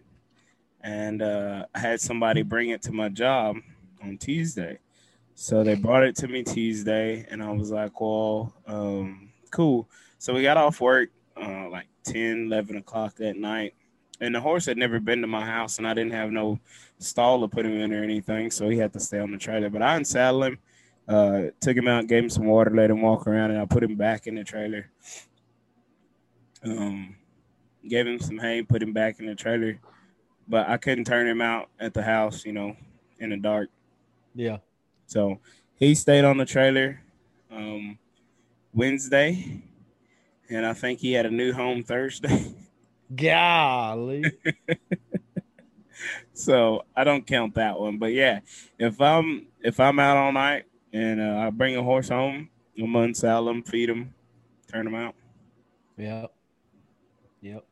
and 0.81 1.21
uh, 1.21 1.65
I 1.73 1.79
had 1.79 1.99
somebody 1.99 2.43
bring 2.43 2.69
it 2.69 2.81
to 2.83 2.91
my 2.91 3.09
job 3.09 3.57
on 4.03 4.17
Tuesday. 4.17 4.77
So 5.35 5.63
they 5.63 5.75
brought 5.75 6.03
it 6.03 6.15
to 6.17 6.27
me 6.27 6.43
Tuesday, 6.43 7.25
and 7.31 7.41
I 7.41 7.51
was 7.51 7.71
like, 7.71 7.99
well, 7.99 8.53
um, 8.67 9.28
cool. 9.49 9.89
So 10.17 10.33
we 10.33 10.41
got 10.41 10.57
off 10.57 10.81
work 10.81 11.09
uh, 11.41 11.69
like 11.69 11.87
10, 12.03 12.47
11 12.47 12.77
o'clock 12.77 13.15
that 13.15 13.37
night. 13.37 13.73
And 14.21 14.35
the 14.35 14.41
horse 14.41 14.65
had 14.65 14.77
never 14.77 14.99
been 14.99 15.21
to 15.21 15.27
my 15.27 15.45
house, 15.45 15.77
and 15.77 15.87
I 15.87 15.93
didn't 15.93 16.11
have 16.11 16.31
no 16.31 16.59
stall 16.97 17.39
to 17.41 17.47
put 17.47 17.65
him 17.65 17.79
in 17.79 17.93
or 17.93 18.03
anything. 18.03 18.51
So 18.51 18.67
he 18.67 18.77
had 18.77 18.91
to 18.93 18.99
stay 18.99 19.19
on 19.19 19.31
the 19.31 19.37
trailer. 19.37 19.69
But 19.69 19.81
I 19.81 19.95
unsaddled 19.95 20.43
him, 20.43 20.57
uh, 21.07 21.41
took 21.61 21.77
him 21.77 21.87
out, 21.87 22.07
gave 22.07 22.23
him 22.23 22.29
some 22.29 22.45
water, 22.45 22.71
let 22.71 22.91
him 22.91 23.01
walk 23.01 23.27
around, 23.27 23.51
and 23.51 23.61
I 23.61 23.65
put 23.65 23.83
him 23.83 23.95
back 23.95 24.27
in 24.27 24.35
the 24.35 24.43
trailer. 24.43 24.89
Um, 26.65 27.15
gave 27.87 28.07
him 28.07 28.19
some 28.19 28.37
hay, 28.37 28.61
put 28.61 28.83
him 28.83 28.91
back 28.91 29.19
in 29.19 29.25
the 29.25 29.35
trailer. 29.35 29.79
But 30.49 30.67
I 30.67 30.75
couldn't 30.75 31.05
turn 31.05 31.27
him 31.27 31.41
out 31.41 31.69
at 31.79 31.93
the 31.93 32.03
house, 32.03 32.43
you 32.43 32.51
know, 32.51 32.75
in 33.19 33.29
the 33.29 33.37
dark. 33.37 33.69
Yeah. 34.35 34.57
So 35.07 35.39
he 35.75 35.95
stayed 35.95 36.25
on 36.25 36.37
the 36.37 36.45
trailer 36.45 37.01
um, 37.51 37.97
Wednesday, 38.73 39.61
and 40.49 40.65
I 40.65 40.73
think 40.73 40.99
he 40.99 41.13
had 41.13 41.25
a 41.25 41.31
new 41.31 41.53
home 41.53 41.83
Thursday. 41.83 42.53
Golly. 43.15 44.23
so 46.33 46.85
I 46.95 47.03
don't 47.03 47.25
count 47.25 47.55
that 47.55 47.79
one. 47.79 47.97
But 47.97 48.13
yeah, 48.13 48.39
if 48.77 49.01
I'm 49.01 49.47
if 49.61 49.79
I'm 49.79 49.99
out 49.99 50.17
all 50.17 50.31
night 50.31 50.65
and 50.93 51.19
uh, 51.19 51.37
I 51.39 51.49
bring 51.49 51.75
a 51.75 51.83
horse 51.83 52.09
home, 52.09 52.49
I'm 52.77 52.95
unsaddle 52.95 53.49
him, 53.49 53.63
feed 53.63 53.89
him, 53.89 54.13
turn 54.71 54.87
him 54.87 54.95
out. 54.95 55.15
Yep. 55.97 56.31
Yep. 57.41 57.65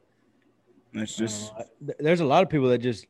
That's 0.94 1.16
just 1.16 1.54
Uh, 1.54 1.64
there's 2.00 2.22
a 2.22 2.26
lot 2.26 2.44
of 2.44 2.50
people 2.50 2.70
that 2.70 2.80
just 2.80 3.06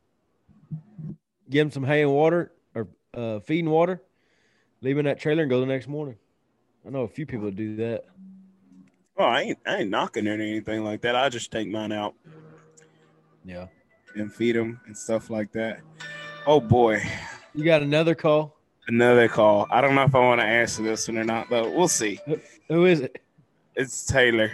give 1.50 1.65
them 1.65 1.72
some 1.72 1.84
hay 1.84 2.01
and 2.01 2.12
water 2.12 2.51
or 2.75 2.88
uh, 3.13 3.39
feed 3.39 3.60
and 3.60 3.72
water, 3.72 4.03
leave 4.82 4.98
in 4.98 5.06
that 5.06 5.20
trailer 5.20 5.44
and 5.44 5.50
go 5.50 5.60
the 5.60 5.65
next 5.65 5.88
morning. 5.88 6.17
I 6.88 6.89
know 6.89 7.01
a 7.01 7.08
few 7.08 7.25
people 7.25 7.46
that 7.48 7.56
do 7.58 7.75
that. 7.77 8.06
oh, 9.17 9.25
I 9.25 9.41
ain't 9.41 9.60
I 9.67 9.77
ain't 9.79 9.89
knocking 9.89 10.25
it 10.25 10.29
or 10.29 10.34
anything 10.41 10.84
like 10.86 11.01
that. 11.01 11.15
I 11.15 11.27
just 11.29 11.51
take 11.51 11.67
mine 11.67 11.91
out 11.91 12.13
Yeah. 13.44 13.67
and 14.15 14.34
feed 14.34 14.56
them 14.56 14.79
and 14.86 14.98
stuff 14.98 15.29
like 15.29 15.51
that. 15.51 15.82
Oh 16.46 16.62
boy, 16.62 17.01
You 17.53 17.63
got 17.65 17.82
another 17.82 18.15
call? 18.15 18.56
another 18.88 19.27
call. 19.27 19.67
I 19.70 19.82
don't 19.82 19.96
know 19.96 20.03
if 20.03 20.15
I 20.15 20.20
want 20.20 20.39
to 20.39 20.48
answer 20.48 20.82
this 20.82 21.08
one 21.10 21.17
or 21.17 21.25
not, 21.25 21.50
but 21.50 21.74
we'll 21.74 21.89
see. 21.89 22.20
Who 22.70 22.86
is 22.86 23.01
it? 23.01 23.22
It's 23.75 24.06
Taylor. 24.06 24.50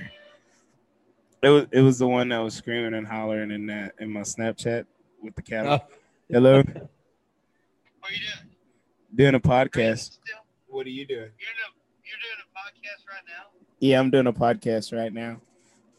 It 1.44 1.50
was 1.50 1.66
it 1.72 1.82
was 1.82 2.00
the 2.00 2.08
one 2.08 2.30
that 2.30 2.40
was 2.40 2.56
screaming 2.56 2.94
and 2.96 3.06
hollering 3.06 3.52
in 3.52 3.68
that 3.68 3.94
in 4.00 4.12
my 4.12 4.22
Snapchat 4.22 4.86
with 5.22 5.36
the 5.36 5.42
cattle. 5.44 5.74
Oh. 5.84 5.96
Hello, 6.32 6.58
What 6.64 8.12
are 8.12 8.14
you 8.14 8.20
doing? 8.20 8.56
doing 9.14 9.36
a 9.36 9.40
podcast. 9.40 10.18
What 10.68 10.88
are 10.88 10.90
you 10.90 11.06
doing? 11.06 11.20
You're, 11.20 11.28
doing 11.28 11.68
a, 11.68 11.72
you're 12.04 12.18
doing 12.24 12.40
a 12.42 12.48
podcast 12.74 13.08
right 13.10 13.24
now? 13.28 13.46
Yeah, 13.80 14.00
I'm 14.00 14.10
doing 14.10 14.28
a 14.28 14.34
podcast 14.34 14.96
right 14.98 15.14
now. 15.14 15.40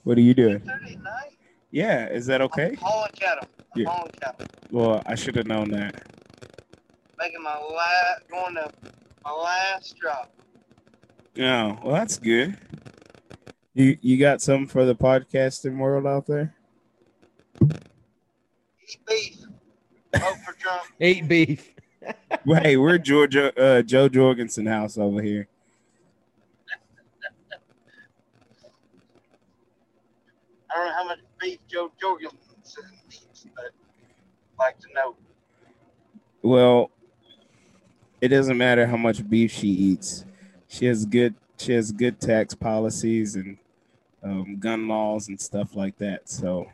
What 0.05 0.19
are 0.19 0.23
you 0.23 0.35
doing? 0.35 0.63
Night? 0.65 1.37
Yeah, 1.71 2.09
is 2.09 2.27
that 2.27 2.41
okay? 2.43 2.69
I'm 2.71 2.77
hauling 2.77 3.11
cattle. 3.15 3.49
I'm 3.75 3.81
Yeah. 3.83 3.89
hauling 3.89 4.13
cattle. 4.21 4.47
Well, 4.71 5.03
I 5.07 5.15
should 5.15 5.37
have 5.37 5.47
known 5.47 5.71
that. 5.71 6.03
Making 7.19 7.43
my 7.43 7.59
last, 7.59 8.29
going 8.31 8.55
to 8.55 8.71
my 9.25 9.33
last 9.33 9.97
drop. 9.99 10.33
Oh, 11.39 11.79
well, 11.83 11.95
that's 11.95 12.19
good. 12.19 12.57
You 13.75 13.99
you 14.03 14.19
got 14.19 14.41
something 14.41 14.69
for 14.69 14.85
the 14.85 14.95
podcasting 14.95 15.79
world 15.79 16.07
out 16.07 16.27
there? 16.27 16.55
Eat 17.63 18.99
beef. 19.09 19.37
Vote 20.15 20.37
for 20.47 20.53
Trump. 20.53 20.83
Eat 21.01 21.27
beef. 21.27 21.75
Well, 22.45 22.61
hey, 22.63 22.77
we're 22.77 22.99
Georgia 22.99 23.53
uh, 23.61 23.83
Jo 23.83 24.09
Jorgensen 24.09 24.67
house 24.67 24.97
over 24.99 25.21
here. 25.23 25.49
I 30.75 30.79
don't 30.79 30.87
know 30.87 30.93
how 30.93 31.05
much 31.05 31.19
beef 31.41 31.59
Jo 31.69 31.93
Jorgensen 32.01 32.43
eats, 33.09 33.47
but 33.55 33.67
I'd 33.67 34.59
like 34.59 34.79
to 34.81 34.89
know. 34.93 35.15
Well, 36.43 36.91
it 38.21 38.29
doesn't 38.29 38.59
matter 38.59 38.87
how 38.87 38.97
much 38.97 39.29
beef 39.29 39.53
she 39.53 39.69
eats. 39.69 40.25
She 40.67 40.87
has 40.87 41.07
good 41.07 41.35
she 41.59 41.73
has 41.75 41.93
good 41.93 42.21
tax 42.21 42.55
policies 42.55 43.37
and 43.37 43.59
um, 44.23 44.57
gun 44.59 44.89
laws 44.89 45.29
and 45.29 45.41
stuff 45.41 45.77
like 45.77 45.97
that. 45.99 46.29
So 46.29 46.67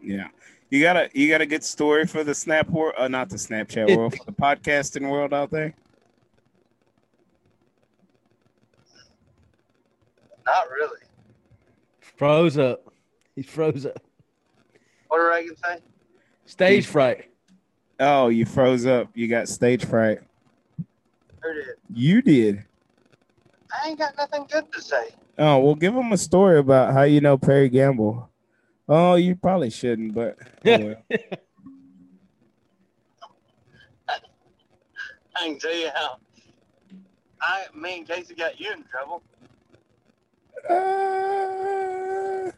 yeah, 0.00 0.28
you 0.70 0.80
got 0.80 0.96
a 0.96 1.10
you 1.14 1.28
got 1.28 1.40
a 1.40 1.46
good 1.46 1.64
story 1.64 2.06
for 2.06 2.22
the 2.22 2.34
snap 2.34 2.68
world, 2.70 2.94
uh, 2.96 3.08
not 3.08 3.28
the 3.28 3.36
Snapchat 3.36 3.96
world, 3.96 4.14
for 4.18 4.24
the 4.24 4.32
podcasting 4.32 5.10
world 5.10 5.34
out 5.34 5.50
there. 5.50 5.74
Not 10.48 10.70
really. 10.70 11.00
Froze 12.00 12.56
up. 12.56 12.92
He 13.36 13.42
froze 13.42 13.84
up. 13.84 14.00
What 15.08 15.18
did 15.18 15.24
Reagan 15.24 15.56
say? 15.56 15.78
Stage 16.46 16.86
fright. 16.86 17.26
Oh, 18.00 18.28
you 18.28 18.46
froze 18.46 18.86
up. 18.86 19.10
You 19.14 19.28
got 19.28 19.48
stage 19.48 19.84
fright. 19.84 20.20
Who 21.42 21.54
did? 21.54 21.66
You 21.92 22.22
did. 22.22 22.64
I 23.70 23.88
ain't 23.88 23.98
got 23.98 24.16
nothing 24.16 24.46
good 24.50 24.72
to 24.72 24.80
say. 24.80 25.10
Oh, 25.38 25.58
well, 25.58 25.74
give 25.74 25.94
him 25.94 26.12
a 26.12 26.16
story 26.16 26.58
about 26.58 26.94
how 26.94 27.02
you 27.02 27.20
know 27.20 27.36
Perry 27.36 27.68
Gamble. 27.68 28.28
Oh, 28.88 29.16
you 29.16 29.36
probably 29.36 29.70
shouldn't, 29.70 30.14
but 30.14 30.38
oh, 30.66 30.78
well. 30.78 30.96
I 35.36 35.46
can 35.46 35.58
tell 35.58 35.74
you 35.74 35.90
how. 35.94 36.16
I, 37.40 37.66
me 37.74 37.98
and 37.98 38.08
Casey 38.08 38.34
got 38.34 38.58
you 38.58 38.72
in 38.72 38.82
trouble. 38.84 39.22
Uh, 40.68 42.50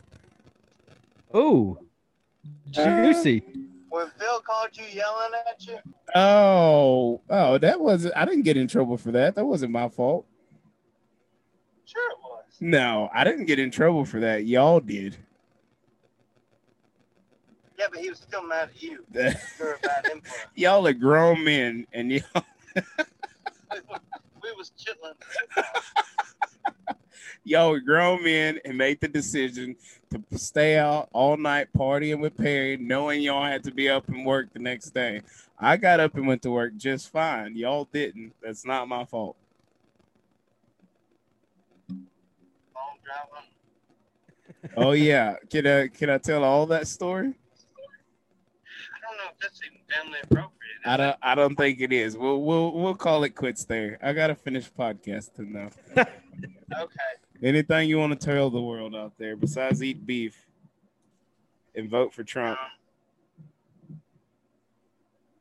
Ooh. 1.36 1.78
Juicy. 2.70 3.42
When 3.88 4.08
Phil 4.18 4.40
called 4.40 4.70
you 4.72 4.84
yelling 4.92 5.32
at 5.48 5.66
you, 5.66 5.78
oh, 6.14 7.20
oh, 7.28 7.58
that 7.58 7.80
wasn't. 7.80 8.16
I 8.16 8.24
didn't 8.24 8.42
get 8.42 8.56
in 8.56 8.68
trouble 8.68 8.96
for 8.96 9.10
that. 9.12 9.34
That 9.34 9.44
wasn't 9.44 9.72
my 9.72 9.88
fault. 9.88 10.26
sure 11.84 12.10
it 12.12 12.18
was. 12.22 12.44
No, 12.60 13.10
I 13.12 13.24
didn't 13.24 13.46
get 13.46 13.58
in 13.58 13.70
trouble 13.70 14.04
for 14.04 14.20
that. 14.20 14.46
Y'all 14.46 14.78
did. 14.78 15.16
Yeah, 17.78 17.86
but 17.90 17.98
he 18.00 18.10
was 18.10 18.18
still 18.18 18.46
mad 18.46 18.68
at 18.74 18.82
you. 18.82 19.04
You're 19.12 19.74
a 19.74 19.78
bad 19.78 20.04
influence. 20.04 20.46
y'all 20.54 20.86
are 20.86 20.92
grown 20.92 21.42
men, 21.42 21.86
and 21.92 22.12
y'all, 22.12 22.44
we 22.76 24.52
was 24.56 24.70
chilling. 24.76 25.14
y'all 27.44 27.70
were 27.70 27.80
grown 27.80 28.22
men 28.22 28.58
and 28.64 28.76
made 28.76 29.00
the 29.00 29.08
decision 29.08 29.76
to 30.10 30.38
stay 30.38 30.76
out 30.78 31.08
all 31.12 31.36
night 31.36 31.68
partying 31.76 32.20
with 32.20 32.36
Perry, 32.36 32.76
knowing 32.76 33.22
y'all 33.22 33.44
had 33.44 33.64
to 33.64 33.72
be 33.72 33.88
up 33.88 34.08
and 34.08 34.26
work 34.26 34.52
the 34.52 34.58
next 34.58 34.90
day. 34.90 35.22
I 35.58 35.76
got 35.76 36.00
up 36.00 36.14
and 36.16 36.26
went 36.26 36.42
to 36.42 36.50
work 36.50 36.76
just 36.76 37.10
fine. 37.10 37.56
Y'all 37.56 37.88
didn't. 37.92 38.32
That's 38.42 38.64
not 38.64 38.88
my 38.88 39.04
fault. 39.04 39.36
Long 41.88 41.98
drive 43.04 43.28
home. 43.30 43.44
Oh 44.76 44.92
yeah, 44.92 45.36
can 45.50 45.66
I 45.66 45.88
can 45.88 46.10
I 46.10 46.18
tell 46.18 46.44
all 46.44 46.66
that 46.66 46.86
story? 46.86 47.28
I 47.28 48.98
don't 49.00 49.16
know 49.16 49.30
if 49.32 49.38
that's 49.40 49.60
even 49.64 49.78
family 49.88 50.18
appropriate. 50.22 50.50
I 50.84 50.96
don't 50.96 51.16
I 51.22 51.34
don't 51.34 51.56
think 51.56 51.80
it 51.80 51.92
is. 51.92 52.16
We'll 52.16 52.42
we'll 52.42 52.72
we'll 52.72 52.94
call 52.94 53.24
it 53.24 53.30
quits 53.30 53.64
there. 53.64 53.98
I 54.02 54.12
gotta 54.12 54.34
finish 54.34 54.70
podcasting 54.70 55.50
now. 55.50 55.70
Okay. 56.72 57.29
Anything 57.42 57.88
you 57.88 57.98
want 57.98 58.18
to 58.18 58.26
tell 58.26 58.50
the 58.50 58.60
world 58.60 58.94
out 58.94 59.12
there 59.18 59.34
besides 59.36 59.82
eat 59.82 60.04
beef 60.06 60.36
and 61.74 61.88
vote 61.88 62.12
for 62.12 62.22
Trump? 62.22 62.58
Um, 62.60 62.66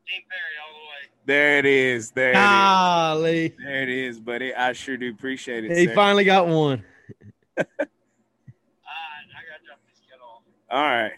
Dean 0.08 0.22
Perry 0.30 0.56
all 0.66 0.74
the 0.74 0.86
way. 0.86 1.10
There 1.26 1.58
it 1.60 1.66
is. 1.66 2.12
There 2.12 2.30
it 2.32 2.36
is. 2.36 2.42
Golly. 2.42 3.56
There 3.64 3.84
it 3.84 3.90
is, 3.90 4.20
buddy. 4.20 4.54
I 4.56 4.72
sure 4.74 4.96
do 4.98 5.10
appreciate 5.12 5.66
it. 5.66 5.78
He 5.78 5.88
sir. 5.88 5.94
finally 5.96 6.24
got 6.24 6.48
one. 6.48 6.84
I, 7.58 7.64
I 7.64 7.66
gotta 7.68 9.66
drop 9.66 9.80
this 9.90 10.00
kid 10.00 10.20
off. 10.24 10.42
All 10.72 10.82
right. 10.82 11.12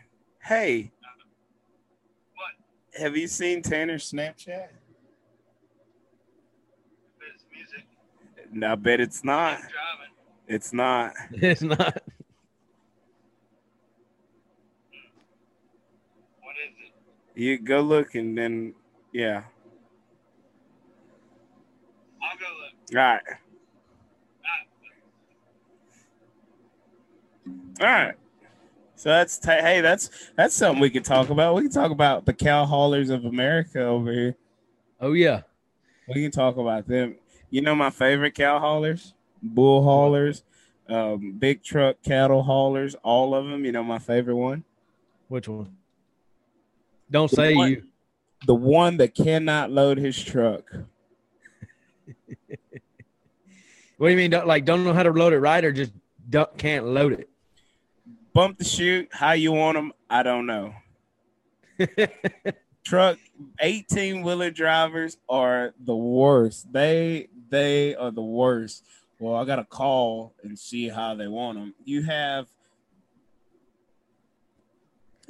Hey, 0.43 0.91
What? 2.35 2.99
have 3.01 3.15
you 3.15 3.27
seen 3.27 3.61
Tanner's 3.61 4.11
Snapchat? 4.11 4.67
But 7.19 7.27
it's 7.35 7.45
music. 7.53 7.85
I 8.63 8.75
bet 8.75 8.99
it's 8.99 9.23
not. 9.23 9.59
I'm 10.51 10.55
driving. 10.55 10.55
It's 10.55 10.73
not. 10.73 11.13
It's 11.33 11.61
not. 11.61 12.03
What 16.41 16.55
is 16.65 16.75
it? 17.35 17.41
You 17.41 17.57
go 17.59 17.81
look 17.81 18.15
and 18.15 18.37
then 18.37 18.73
yeah. 19.13 19.43
I'll 22.21 22.37
go 22.37 22.45
look. 22.45 22.97
All 22.97 22.97
right. 22.97 23.21
All 27.79 27.87
right. 27.87 28.15
So 28.95 29.09
that's 29.09 29.39
t- 29.39 29.49
hey, 29.49 29.81
that's 29.81 30.31
that's 30.35 30.53
something 30.53 30.79
we 30.79 30.91
can 30.91 31.01
talk 31.01 31.29
about. 31.29 31.55
We 31.55 31.63
can 31.63 31.71
talk 31.71 31.91
about 31.91 32.25
the 32.25 32.33
cow 32.33 32.65
haulers 32.65 33.09
of 33.09 33.25
America 33.25 33.83
over 33.83 34.11
here. 34.11 34.35
Oh 34.99 35.13
yeah. 35.13 35.41
We 36.07 36.21
can 36.21 36.31
talk 36.31 36.57
about 36.57 36.87
them. 36.87 37.15
You 37.49 37.61
know 37.61 37.73
my 37.73 37.89
favorite 37.89 38.35
cow 38.35 38.59
haulers, 38.59 39.15
bull 39.41 39.83
haulers, 39.83 40.43
um, 40.89 41.33
big 41.39 41.63
truck 41.63 41.97
cattle 42.03 42.43
haulers, 42.43 42.95
all 43.03 43.33
of 43.35 43.45
them. 43.45 43.65
You 43.65 43.71
know 43.71 43.83
my 43.83 43.99
favorite 43.99 44.35
one, 44.35 44.63
Which 45.27 45.47
one? 45.47 45.75
Don't 47.09 47.29
The 47.29 47.35
say 47.35 47.55
one- 47.55 47.71
you. 47.71 47.83
the 48.47 48.55
one 48.55 48.97
that 48.97 49.13
cannot 49.15 49.71
load 49.71 49.97
his 49.97 50.21
truck. 50.21 50.63
What 53.97 54.07
do 54.07 54.11
you 54.13 54.17
mean? 54.17 54.31
Don't, 54.31 54.47
like, 54.47 54.65
don't 54.65 54.83
know 54.83 54.93
how 54.93 55.03
to 55.03 55.11
load 55.11 55.31
it 55.31 55.37
right, 55.37 55.63
or 55.63 55.71
just 55.71 55.91
don't, 56.27 56.57
can't 56.57 56.87
load 56.87 57.13
it? 57.13 57.29
Bump 58.33 58.57
the 58.57 58.63
chute, 58.65 59.09
how 59.11 59.33
you 59.33 59.51
want 59.51 59.75
them, 59.75 59.93
I 60.09 60.23
don't 60.23 60.47
know. 60.47 60.73
Truck 62.83 63.19
18 63.59 64.23
wheeler 64.23 64.49
drivers 64.49 65.17
are 65.29 65.75
the 65.85 65.95
worst. 65.95 66.73
They 66.73 67.27
they 67.49 67.93
are 67.95 68.09
the 68.09 68.23
worst. 68.23 68.83
Well, 69.21 69.35
I 69.35 69.45
gotta 69.45 69.65
call 69.65 70.33
and 70.41 70.57
see 70.57 70.89
how 70.89 71.13
they 71.13 71.27
want 71.27 71.59
them. 71.59 71.75
You 71.85 72.01
have 72.01 72.47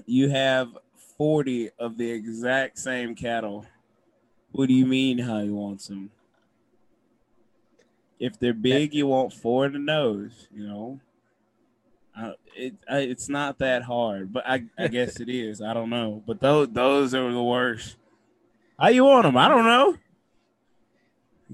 you 0.06 0.30
have 0.30 0.70
40 1.18 1.72
of 1.78 1.98
the 1.98 2.10
exact 2.10 2.80
same 2.80 3.16
cattle. 3.16 3.66
What 4.54 4.70
do 4.70 4.74
you 4.74 4.86
mean 4.86 5.18
how 5.18 5.40
you 5.40 5.56
want 5.56 5.82
them? 5.82 6.10
If 8.18 8.40
they're 8.40 8.54
big, 8.54 8.94
you 8.94 9.08
want 9.08 9.34
four 9.34 9.66
in 9.66 9.74
the 9.74 9.80
nose, 9.80 10.48
you 10.56 10.66
know. 10.66 11.02
Uh, 12.18 12.32
it 12.56 12.76
I, 12.90 13.00
it's 13.00 13.28
not 13.28 13.60
that 13.60 13.84
hard, 13.84 14.32
but 14.32 14.48
I, 14.48 14.64
I 14.80 14.88
guess 14.88 15.20
it 15.20 15.28
is. 15.28 15.62
I 15.62 15.74
don't 15.74 15.90
know, 15.90 16.24
but 16.26 16.40
those 16.40 16.70
those 16.72 17.14
are 17.14 17.30
the 17.30 17.44
worst. 17.44 17.98
How 18.80 18.88
you 18.88 19.04
want 19.04 19.24
them? 19.24 19.36
I 19.36 19.50
don't 19.50 19.66
know. 19.66 19.98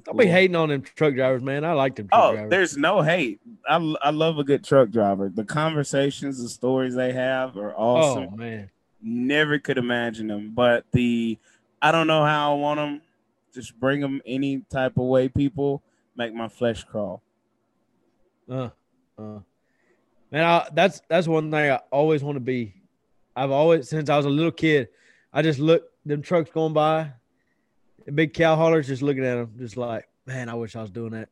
Don't 0.03 0.17
be 0.17 0.25
hating 0.25 0.55
on 0.55 0.69
them 0.69 0.81
truck 0.81 1.13
drivers, 1.15 1.41
man. 1.41 1.63
I 1.65 1.73
like 1.73 1.95
them 1.95 2.07
truck 2.07 2.21
Oh, 2.23 2.31
drivers. 2.33 2.49
there's 2.49 2.77
no 2.77 3.01
hate. 3.01 3.39
I, 3.67 3.75
I 4.01 4.09
love 4.11 4.37
a 4.37 4.43
good 4.43 4.63
truck 4.63 4.89
driver. 4.89 5.29
The 5.33 5.43
conversations, 5.43 6.41
the 6.41 6.49
stories 6.49 6.95
they 6.95 7.13
have 7.13 7.57
are 7.57 7.73
awesome. 7.75 8.29
Oh 8.33 8.35
man. 8.35 8.69
Never 9.01 9.59
could 9.59 9.77
imagine 9.77 10.27
them, 10.27 10.51
but 10.55 10.85
the 10.91 11.37
I 11.81 11.91
don't 11.91 12.07
know 12.07 12.23
how 12.25 12.53
I 12.53 12.55
want 12.55 12.79
them. 12.79 13.01
Just 13.53 13.79
bring 13.79 14.01
them 14.01 14.21
any 14.25 14.59
type 14.69 14.97
of 14.97 15.03
way. 15.05 15.29
People 15.29 15.81
make 16.15 16.33
my 16.33 16.47
flesh 16.47 16.83
crawl. 16.83 17.21
Uh, 18.49 18.69
uh. 19.17 19.39
Man, 20.31 20.43
I, 20.43 20.67
that's 20.73 21.01
that's 21.07 21.27
one 21.27 21.51
thing 21.51 21.71
I 21.71 21.79
always 21.91 22.23
want 22.23 22.35
to 22.35 22.41
be. 22.41 22.73
I've 23.35 23.51
always 23.51 23.87
since 23.87 24.09
I 24.09 24.17
was 24.17 24.25
a 24.25 24.29
little 24.29 24.51
kid, 24.51 24.89
I 25.31 25.41
just 25.41 25.59
look 25.59 25.83
them 26.05 26.21
trucks 26.21 26.49
going 26.51 26.73
by, 26.73 27.11
the 28.07 28.13
big 28.13 28.33
cow 28.33 28.55
haulers, 28.55 28.87
just 28.87 29.01
looking 29.01 29.25
at 29.25 29.35
them, 29.35 29.51
just 29.59 29.75
like, 29.75 30.07
man, 30.25 30.47
I 30.47 30.53
wish 30.53 30.77
I 30.77 30.81
was 30.81 30.89
doing 30.89 31.11
that. 31.11 31.27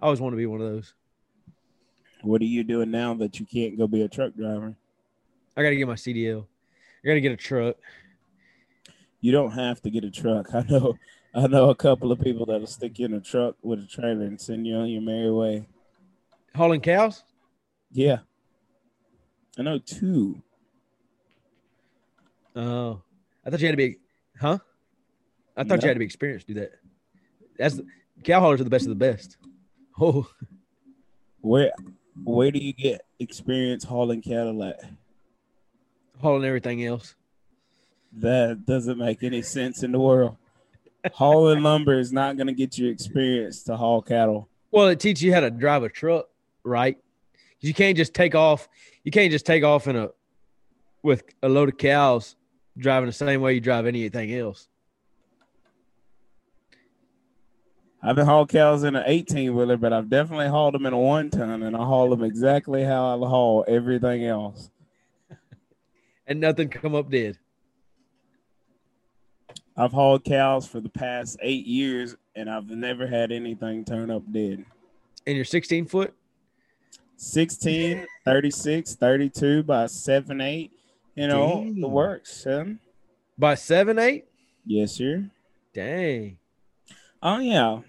I 0.00 0.06
always 0.06 0.20
want 0.20 0.32
to 0.32 0.36
be 0.36 0.46
one 0.46 0.60
of 0.60 0.66
those. 0.66 0.94
What 2.22 2.42
are 2.42 2.46
you 2.46 2.64
doing 2.64 2.90
now 2.90 3.14
that 3.14 3.38
you 3.38 3.46
can't 3.46 3.78
go 3.78 3.86
be 3.86 4.02
a 4.02 4.08
truck 4.08 4.34
driver? 4.34 4.74
I 5.56 5.62
got 5.62 5.70
to 5.70 5.76
get 5.76 5.86
my 5.86 5.94
CDL. 5.94 6.44
I 7.04 7.06
got 7.06 7.14
to 7.14 7.20
get 7.20 7.30
a 7.30 7.36
truck. 7.36 7.76
You 9.20 9.30
don't 9.30 9.52
have 9.52 9.80
to 9.82 9.90
get 9.90 10.02
a 10.02 10.10
truck. 10.10 10.52
I 10.52 10.62
know. 10.68 10.98
I 11.34 11.46
know 11.46 11.70
a 11.70 11.74
couple 11.74 12.10
of 12.10 12.20
people 12.20 12.46
that'll 12.46 12.66
stick 12.66 12.98
you 12.98 13.06
in 13.06 13.14
a 13.14 13.20
truck 13.20 13.54
with 13.62 13.78
a 13.78 13.86
trailer 13.86 14.24
and 14.24 14.40
send 14.40 14.66
you 14.66 14.74
on 14.74 14.88
your 14.88 15.02
merry 15.02 15.30
way. 15.30 15.68
Hauling 16.54 16.80
cows? 16.80 17.22
Yeah, 17.92 18.18
I 19.56 19.62
know 19.62 19.78
two. 19.78 20.42
Oh, 22.56 23.02
I 23.46 23.50
thought 23.50 23.60
you 23.60 23.66
had 23.66 23.72
to 23.72 23.76
be, 23.76 23.96
huh? 24.38 24.58
I 25.56 25.64
thought 25.64 25.78
No. 25.80 25.82
you 25.84 25.88
had 25.88 25.94
to 25.94 25.98
be 25.98 26.04
experienced 26.04 26.46
to 26.48 26.54
do 26.54 26.60
that. 26.60 26.72
That's 27.58 27.80
cow 28.24 28.40
haulers 28.40 28.60
are 28.60 28.64
the 28.64 28.70
best 28.70 28.84
of 28.86 28.90
the 28.90 28.94
best. 28.94 29.36
Oh, 30.00 30.28
Where 31.40 31.72
where 32.24 32.50
do 32.50 32.58
you 32.58 32.72
get 32.72 33.02
experience 33.18 33.84
hauling 33.84 34.22
cattle 34.22 34.62
at? 34.64 34.80
hauling 36.20 36.44
everything 36.46 36.84
else. 36.84 37.14
That 38.12 38.64
doesn't 38.66 38.98
make 38.98 39.22
any 39.22 39.42
sense 39.42 39.82
in 39.82 39.92
the 39.92 39.98
world. 39.98 40.36
Hauling 41.12 41.62
lumber 41.62 41.98
is 41.98 42.12
not 42.12 42.36
going 42.36 42.46
to 42.46 42.52
get 42.52 42.78
you 42.78 42.88
experience 42.88 43.64
to 43.64 43.76
haul 43.76 44.00
cattle. 44.02 44.48
Well, 44.70 44.88
it 44.88 45.00
teaches 45.00 45.22
you 45.22 45.34
how 45.34 45.40
to 45.40 45.50
drive 45.50 45.82
a 45.82 45.88
truck, 45.88 46.26
right? 46.62 46.96
You 47.60 47.74
can't 47.74 47.96
just 47.96 48.14
take 48.14 48.34
off. 48.34 48.68
You 49.04 49.10
can't 49.10 49.32
just 49.32 49.44
take 49.46 49.64
off 49.64 49.88
in 49.88 49.96
a 49.96 50.10
with 51.02 51.24
a 51.42 51.48
load 51.48 51.68
of 51.70 51.76
cows 51.76 52.36
driving 52.78 53.06
the 53.08 53.12
same 53.12 53.40
way 53.40 53.54
you 53.54 53.60
drive 53.60 53.86
anything 53.86 54.32
else. 54.32 54.68
I've 58.02 58.16
been 58.16 58.26
hauled 58.26 58.48
cows 58.48 58.82
in 58.82 58.96
an 58.96 59.04
18 59.06 59.54
wheeler, 59.54 59.76
but 59.76 59.92
I've 59.92 60.08
definitely 60.08 60.48
hauled 60.48 60.74
them 60.74 60.86
in 60.86 60.92
a 60.92 60.98
one 60.98 61.30
ton, 61.30 61.62
and 61.62 61.76
I 61.76 61.84
haul 61.84 62.10
them 62.10 62.24
exactly 62.24 62.82
how 62.82 63.14
I 63.14 63.28
haul 63.28 63.64
everything 63.68 64.24
else. 64.24 64.70
And 66.24 66.38
nothing 66.38 66.68
come 66.68 66.94
up 66.94 67.10
dead. 67.10 67.36
I've 69.76 69.92
hauled 69.92 70.24
cows 70.24 70.68
for 70.68 70.78
the 70.78 70.88
past 70.88 71.36
eight 71.42 71.66
years, 71.66 72.16
and 72.36 72.48
I've 72.48 72.70
never 72.70 73.08
had 73.08 73.32
anything 73.32 73.84
turn 73.84 74.08
up 74.08 74.22
dead. 74.32 74.64
And 75.26 75.36
you're 75.36 75.44
16 75.44 75.86
foot. 75.86 76.14
16, 77.16 78.06
36, 78.24 78.94
32 78.94 79.62
by 79.64 79.86
7, 79.86 80.40
8. 80.40 80.72
You 81.14 81.26
know, 81.26 81.70
the 81.78 81.88
works, 81.88 82.42
son. 82.42 82.78
By 83.36 83.54
seven, 83.54 83.98
eight? 83.98 84.24
Yes, 84.64 84.92
sir. 84.92 85.28
Dang. 85.74 86.38
Oh, 87.22 87.38
yeah. 87.38 87.80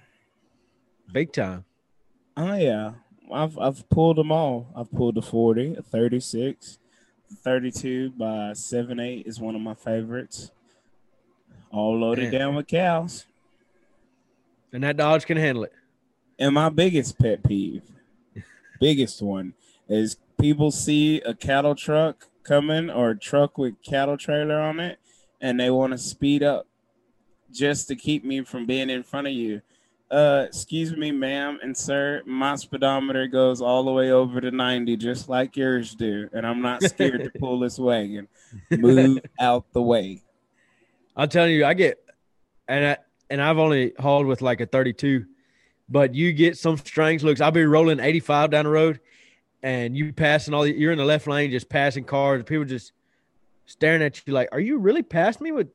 Big 1.12 1.32
time. 1.32 1.66
Oh, 2.36 2.56
yeah. 2.56 2.94
I've, 3.32 3.58
I've 3.58 3.89
pulled 3.89 4.18
them 4.18 4.32
all. 4.32 4.68
I've 4.76 4.92
pulled 4.92 5.16
the 5.16 5.22
40, 5.22 5.76
a 5.76 5.82
36, 5.82 6.80
32 7.44 8.12
by 8.12 8.54
7, 8.54 9.00
8 9.00 9.26
is 9.26 9.39
one 9.39 9.56
of 9.56 9.62
my 9.62 9.74
favorites. 9.74 10.52
All 11.72 12.00
loaded 12.00 12.32
Man. 12.32 12.39
down 12.39 12.56
with 12.56 12.68
cows. 12.68 13.26
And 14.72 14.84
that 14.84 14.98
Dodge 14.98 15.26
can 15.26 15.38
handle 15.38 15.63
it. 15.63 15.74
And 16.39 16.54
my 16.54 16.70
biggest 16.70 17.20
pet 17.20 17.44
peeve, 17.44 17.84
biggest 18.80 19.22
one, 19.22 19.54
is 19.88 20.18
people 20.39 20.72
see 20.72 21.22
a 21.22 21.34
cattle 21.34 21.76
truck 21.76 22.28
coming 22.44 22.89
or 22.89 23.12
a 23.12 23.18
truck 23.18 23.58
with 23.58 23.82
cattle 23.84 24.18
trailer 24.18 24.60
on 24.60 24.80
it, 24.80 25.00
and 25.39 25.60
they 25.60 25.70
want 25.70 25.94
to 25.94 25.98
speed 25.98 26.44
up 26.44 26.68
just 27.52 27.88
to 27.88 27.96
keep 27.96 28.26
me 28.26 28.42
from 28.42 28.66
being 28.66 28.89
in 28.89 29.04
front 29.04 29.28
of 29.28 29.34
you. 29.34 29.62
Uh, 30.13 30.45
excuse 30.47 30.95
me, 30.95 31.12
ma'am 31.12 31.58
and 31.63 31.76
sir, 31.76 32.21
my 32.28 32.56
speedometer 32.56 33.26
goes 33.26 33.62
all 33.62 33.84
the 33.84 33.91
way 33.91 34.12
over 34.12 34.39
to 34.39 34.52
90, 34.52 34.95
just 34.97 35.28
like 35.28 35.58
yours 35.58 35.95
do, 35.95 36.30
and 36.34 36.45
I'm 36.45 36.62
not 36.62 36.84
scared 36.84 37.23
to 37.23 37.32
pull 37.39 37.60
this 37.60 37.80
wagon. 37.80 38.28
Move 38.69 39.19
out 39.39 39.65
the 39.73 39.82
way. 39.82 40.21
I'm 41.15 41.30
telling 41.30 41.54
you, 41.54 41.65
I 41.65 41.73
get, 41.73 41.97
and 42.67 42.86
I, 42.86 42.97
and 43.32 43.41
I've 43.41 43.58
only 43.58 43.93
hauled 43.97 44.28
with 44.28 44.43
like 44.43 44.62
a 44.62 44.67
32, 44.67 45.26
but 45.89 46.13
you 46.13 46.32
get 46.32 46.58
some 46.58 46.78
strange 46.78 47.23
looks. 47.23 47.41
I'll 47.41 47.49
be 47.49 47.65
rolling 47.65 47.99
85 47.99 48.52
down 48.52 48.65
the 48.65 48.71
road, 48.71 48.99
and 49.63 49.97
you 49.97 50.13
passing 50.13 50.54
all 50.54 50.62
the, 50.62 50.73
you're 50.78 50.91
in 50.91 50.99
the 50.99 51.06
left 51.06 51.26
lane, 51.26 51.49
just 51.49 51.69
passing 51.69 52.04
cars. 52.04 52.43
People 52.43 52.65
just 52.65 52.91
staring 53.65 54.04
at 54.04 54.21
you 54.28 54.34
like, 54.34 54.49
"Are 54.52 54.60
you 54.60 54.78
really 54.78 55.02
past 55.02 55.41
me 55.41 55.52
with 55.52 55.69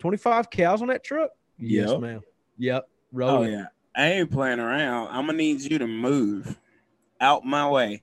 25 0.00 0.50
cows 0.50 0.82
on 0.82 0.88
that 0.88 1.04
truck?" 1.04 1.30
Yes, 1.56 1.90
ma'am. 2.00 2.20
Yep, 2.58 2.88
Oh 2.88 2.88
rolling. 3.12 3.52
yeah, 3.52 3.66
I 3.96 4.06
ain't 4.12 4.30
playing 4.30 4.60
around. 4.60 5.08
I'm 5.08 5.26
gonna 5.26 5.38
need 5.38 5.60
you 5.62 5.78
to 5.78 5.86
move 5.86 6.56
out 7.20 7.44
my 7.44 7.68
way. 7.68 8.02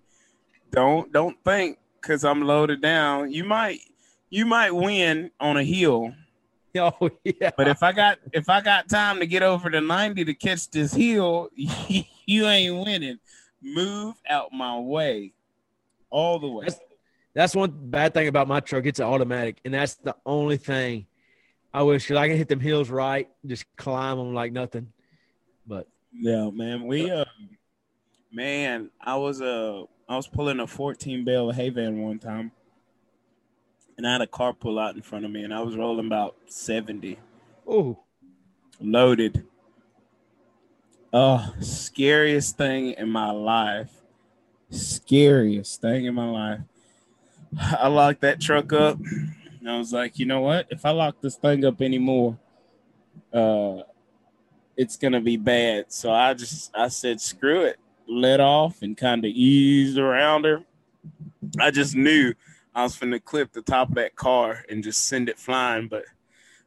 Don't 0.72 1.12
don't 1.12 1.38
think 1.46 1.78
because 2.02 2.24
I'm 2.26 2.42
loaded 2.42 2.82
down. 2.82 3.32
You 3.32 3.44
might 3.44 3.80
you 4.30 4.46
might 4.46 4.72
win 4.72 5.30
on 5.40 5.58
a 5.58 5.64
hill, 5.64 6.14
Oh 6.78 7.10
yeah. 7.24 7.52
but 7.56 7.68
if 7.68 7.84
I 7.84 7.92
got 7.92 8.18
if 8.32 8.50
I 8.50 8.62
got 8.62 8.90
time 8.90 9.20
to 9.20 9.28
get 9.28 9.44
over 9.44 9.70
to 9.70 9.80
90 9.82 10.26
to 10.26 10.34
catch 10.34 10.70
this 10.72 10.94
hill, 10.94 11.50
you 11.56 12.48
ain't 12.48 12.84
winning. 12.86 13.20
Move 13.62 14.16
out 14.30 14.52
my 14.52 14.78
way, 14.80 15.34
all 16.10 16.40
the 16.40 16.48
way. 16.48 16.66
That's- 16.66 16.82
That's 17.36 17.56
one 17.56 17.72
bad 17.72 18.14
thing 18.14 18.28
about 18.28 18.48
my 18.48 18.60
truck. 18.60 18.86
It's 18.86 19.00
automatic, 19.00 19.60
and 19.64 19.74
that's 19.74 19.96
the 19.96 20.16
only 20.26 20.58
thing 20.58 21.06
I 21.74 21.82
wish 21.84 22.08
'cause 22.08 22.18
I 22.18 22.28
can 22.28 22.38
hit 22.38 22.48
them 22.50 22.60
hills 22.60 22.90
right, 22.90 23.30
just 23.46 23.66
climb 23.78 24.18
them 24.18 24.34
like 24.34 24.52
nothing. 24.52 24.92
Yeah, 26.14 26.50
man. 26.52 26.86
We 26.86 27.10
uh 27.10 27.26
man, 28.32 28.90
I 29.02 29.16
was 29.16 29.42
uh 29.42 29.84
I 30.08 30.16
was 30.16 30.28
pulling 30.28 30.60
a 30.60 30.68
14 30.68 31.24
bale 31.24 31.52
hay 31.52 31.70
van 31.70 32.02
one 32.02 32.20
time. 32.20 32.52
And 33.98 34.08
I 34.08 34.14
had 34.14 34.22
a 34.22 34.28
car 34.28 34.54
pull 34.54 34.80
out 34.80 34.96
in 34.96 35.02
front 35.02 35.26
of 35.26 35.32
me 35.32 35.44
and 35.44 35.54
I 35.54 35.62
was 35.62 35.76
rolling 35.76 36.08
about 36.08 36.36
70 36.48 37.20
oh, 37.68 38.00
loaded. 38.80 39.46
Oh, 41.12 41.54
scariest 41.60 42.58
thing 42.58 42.94
in 42.94 43.10
my 43.10 43.30
life. 43.30 43.92
Scariest 44.72 45.80
thing 45.80 46.06
in 46.06 46.16
my 46.16 46.30
life. 46.30 46.60
I 47.60 47.88
locked 47.88 48.22
that 48.22 48.42
truck 48.42 48.74
up. 48.74 48.98
And 49.60 49.70
I 49.70 49.78
was 49.78 49.94
like, 49.94 50.18
you 50.18 50.26
know 50.26 50.42
what? 50.42 50.68
If 50.72 50.86
I 50.86 50.90
lock 50.90 51.22
this 51.22 51.36
thing 51.36 51.64
up 51.66 51.82
anymore, 51.82 52.38
uh, 53.32 53.84
it's 54.76 54.98
gonna 54.98 55.22
be 55.22 55.38
bad. 55.38 55.92
So 55.92 56.12
I 56.12 56.34
just 56.34 56.72
I 56.76 56.88
said, 56.88 57.22
screw 57.22 57.64
it, 57.64 57.80
let 58.08 58.40
off 58.40 58.82
and 58.82 58.98
kind 58.98 59.24
of 59.26 59.32
eased 59.32 59.98
around 59.98 60.46
her. 60.46 60.64
I 61.60 61.72
just 61.72 61.96
knew 61.96 62.34
I 62.76 62.84
was 62.84 62.98
finna 62.98 63.24
clip 63.24 63.52
the 63.52 63.62
top 63.62 63.90
of 63.90 63.96
that 63.96 64.16
car 64.16 64.64
and 64.70 64.84
just 64.84 65.06
send 65.06 65.30
it 65.30 65.38
flying, 65.38 65.88
but 65.88 66.06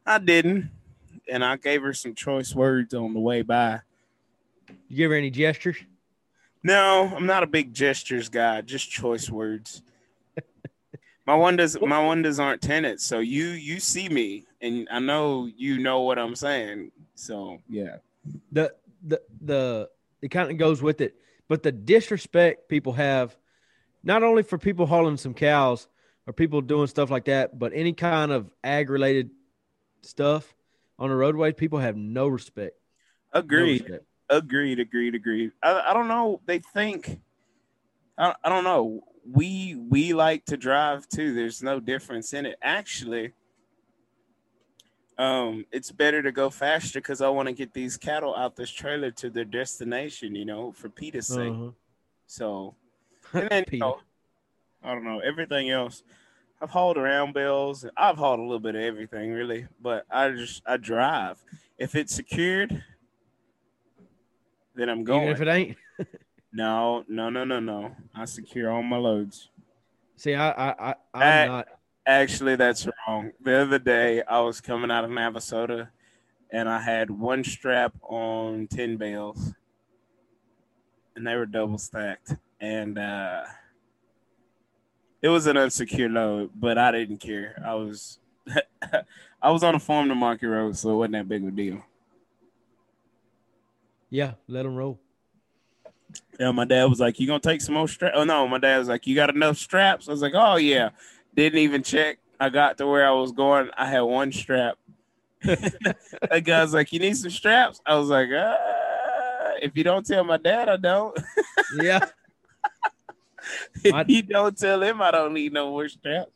I 0.05 0.19
didn't. 0.19 0.71
And 1.29 1.43
I 1.43 1.57
gave 1.57 1.81
her 1.81 1.93
some 1.93 2.15
choice 2.15 2.55
words 2.55 2.93
on 2.93 3.13
the 3.13 3.19
way 3.19 3.41
by. 3.41 3.81
You 4.87 4.95
give 4.95 5.11
her 5.11 5.17
any 5.17 5.29
gestures? 5.29 5.77
No, 6.63 7.11
I'm 7.13 7.25
not 7.25 7.43
a 7.43 7.47
big 7.47 7.73
gestures 7.73 8.29
guy, 8.29 8.61
just 8.61 8.89
choice 8.89 9.29
words. 9.29 9.81
My 11.27 11.35
wonders, 11.35 11.79
my 11.81 12.03
wonders 12.03 12.39
aren't 12.39 12.61
tenants. 12.61 13.05
so 13.05 13.19
you 13.19 13.47
you 13.47 13.79
see 13.81 14.07
me 14.07 14.45
and 14.61 14.87
I 14.89 14.99
know 14.99 15.49
you 15.55 15.77
know 15.77 16.01
what 16.01 16.17
I'm 16.17 16.35
saying. 16.35 16.91
So 17.15 17.59
yeah. 17.69 17.97
The 18.51 18.73
the 19.05 19.21
the 19.41 19.89
it 20.21 20.29
kind 20.29 20.49
of 20.49 20.57
goes 20.57 20.81
with 20.81 21.01
it, 21.01 21.15
but 21.47 21.61
the 21.63 21.71
disrespect 21.71 22.69
people 22.69 22.93
have, 22.93 23.37
not 24.03 24.23
only 24.23 24.41
for 24.41 24.57
people 24.57 24.85
hauling 24.85 25.17
some 25.17 25.33
cows 25.33 25.87
or 26.25 26.33
people 26.33 26.61
doing 26.61 26.87
stuff 26.87 27.11
like 27.11 27.25
that, 27.25 27.59
but 27.59 27.73
any 27.75 27.93
kind 27.93 28.31
of 28.31 28.49
ag 28.63 28.89
related 28.89 29.29
stuff 30.01 30.55
on 30.97 31.09
the 31.09 31.15
roadway, 31.15 31.51
people 31.51 31.79
have 31.79 31.95
no 31.95 32.27
respect. 32.27 32.75
No 33.33 33.41
Agreed. 33.41 33.81
respect. 33.81 34.05
Agreed, 34.29 34.79
agreed, 34.79 35.15
agreed. 35.15 35.51
I, 35.61 35.89
I 35.89 35.93
don't 35.93 36.07
know. 36.07 36.41
They 36.45 36.59
think 36.59 37.19
I, 38.17 38.33
I 38.43 38.49
don't 38.49 38.63
know. 38.63 39.03
We 39.29 39.75
we 39.75 40.13
like 40.13 40.45
to 40.45 40.57
drive 40.57 41.07
too. 41.09 41.33
There's 41.33 41.61
no 41.61 41.79
difference 41.79 42.33
in 42.33 42.45
it. 42.45 42.57
Actually, 42.61 43.33
um, 45.17 45.65
it's 45.71 45.91
better 45.91 46.21
to 46.21 46.31
go 46.31 46.49
faster 46.49 46.99
because 46.99 47.21
I 47.21 47.29
want 47.29 47.47
to 47.47 47.53
get 47.53 47.73
these 47.73 47.97
cattle 47.97 48.35
out 48.35 48.55
this 48.55 48.69
trailer 48.69 49.11
to 49.11 49.29
their 49.29 49.45
destination, 49.45 50.35
you 50.35 50.45
know, 50.45 50.71
for 50.71 50.89
Peter's 50.89 51.27
sake. 51.27 51.51
Uh-huh. 51.51 51.71
So 52.27 52.75
and 53.33 53.49
then 53.49 53.65
you 53.71 53.79
know, 53.79 53.99
I 54.83 54.93
don't 54.93 55.03
know, 55.03 55.19
everything 55.19 55.69
else. 55.69 56.03
I've 56.61 56.69
hauled 56.71 56.97
around 56.97 57.33
bells. 57.33 57.85
I've 57.95 58.17
hauled 58.17 58.39
a 58.39 58.43
little 58.43 58.59
bit 58.59 58.75
of 58.75 58.81
everything 58.81 59.31
really, 59.31 59.67
but 59.81 60.05
I 60.09 60.31
just 60.31 60.63
I 60.65 60.77
drive. 60.77 61.43
If 61.77 61.95
it's 61.95 62.15
secured, 62.15 62.83
then 64.75 64.89
I'm 64.89 65.03
going. 65.03 65.23
Even 65.23 65.33
if 65.33 65.41
it 65.41 65.47
ain't. 65.47 65.77
No, 66.57 67.05
no, 67.07 67.29
no, 67.29 67.43
no, 67.43 67.59
no. 67.59 67.95
I 68.15 68.25
secure 68.25 68.71
all 68.71 68.81
my 68.81 68.97
loads. 68.97 69.49
See, 70.15 70.33
I 70.33 70.49
I, 70.49 70.89
I 70.89 70.95
I'm 71.13 71.47
not. 71.49 71.67
Actually, 72.07 72.55
that's 72.55 72.87
wrong. 72.87 73.31
The 73.39 73.61
other 73.61 73.77
day, 73.77 74.23
I 74.23 74.39
was 74.39 74.59
coming 74.59 74.89
out 74.89 75.03
of 75.03 75.11
Navasota, 75.11 75.89
and 76.51 76.67
I 76.67 76.81
had 76.81 77.11
one 77.11 77.43
strap 77.43 77.93
on 78.01 78.65
ten 78.71 78.97
bales, 78.97 79.53
and 81.15 81.27
they 81.27 81.35
were 81.35 81.45
double 81.45 81.77
stacked, 81.77 82.33
and 82.59 82.97
uh, 82.97 83.43
it 85.21 85.29
was 85.29 85.45
an 85.45 85.57
unsecure 85.57 86.11
load, 86.11 86.49
but 86.55 86.79
I 86.79 86.91
didn't 86.91 87.17
care. 87.17 87.61
I 87.63 87.75
was, 87.75 88.17
I 89.43 89.51
was 89.51 89.61
on 89.61 89.75
a 89.75 89.79
farm 89.79 90.09
to 90.09 90.15
market 90.15 90.47
road, 90.47 90.75
so 90.75 90.89
it 90.89 90.95
wasn't 90.95 91.13
that 91.13 91.29
big 91.29 91.43
of 91.43 91.49
a 91.49 91.51
deal. 91.51 91.83
Yeah, 94.09 94.33
let 94.47 94.63
them 94.63 94.75
roll. 94.75 94.99
Yeah, 96.39 96.51
my 96.51 96.65
dad 96.65 96.85
was 96.85 96.99
like, 96.99 97.19
"You 97.19 97.27
gonna 97.27 97.39
take 97.39 97.61
some 97.61 97.75
more 97.75 97.87
straps?" 97.87 98.15
Oh 98.17 98.23
no, 98.23 98.47
my 98.47 98.59
dad 98.59 98.77
was 98.79 98.87
like, 98.87 99.07
"You 99.07 99.15
got 99.15 99.33
enough 99.33 99.57
straps?" 99.57 100.07
I 100.07 100.11
was 100.11 100.21
like, 100.21 100.33
"Oh 100.35 100.55
yeah." 100.57 100.89
Didn't 101.35 101.59
even 101.59 101.83
check. 101.83 102.17
I 102.39 102.49
got 102.49 102.77
to 102.79 102.87
where 102.87 103.07
I 103.07 103.11
was 103.11 103.31
going. 103.31 103.69
I 103.77 103.87
had 103.87 104.01
one 104.01 104.31
strap. 104.31 104.77
that 105.43 106.41
guy's 106.43 106.73
like, 106.73 106.91
"You 106.93 106.99
need 106.99 107.17
some 107.17 107.31
straps?" 107.31 107.81
I 107.85 107.95
was 107.95 108.09
like, 108.09 108.29
uh, 108.31 108.55
"If 109.61 109.75
you 109.75 109.83
don't 109.83 110.05
tell 110.05 110.23
my 110.23 110.37
dad, 110.37 110.69
I 110.69 110.77
don't. 110.77 111.17
Yeah, 111.81 112.05
if 113.83 113.91
My- 113.91 114.05
you 114.07 114.21
don't 114.21 114.57
tell 114.57 114.81
him, 114.81 115.01
I 115.01 115.11
don't 115.11 115.33
need 115.33 115.53
no 115.53 115.69
more 115.71 115.89
straps." 115.89 116.31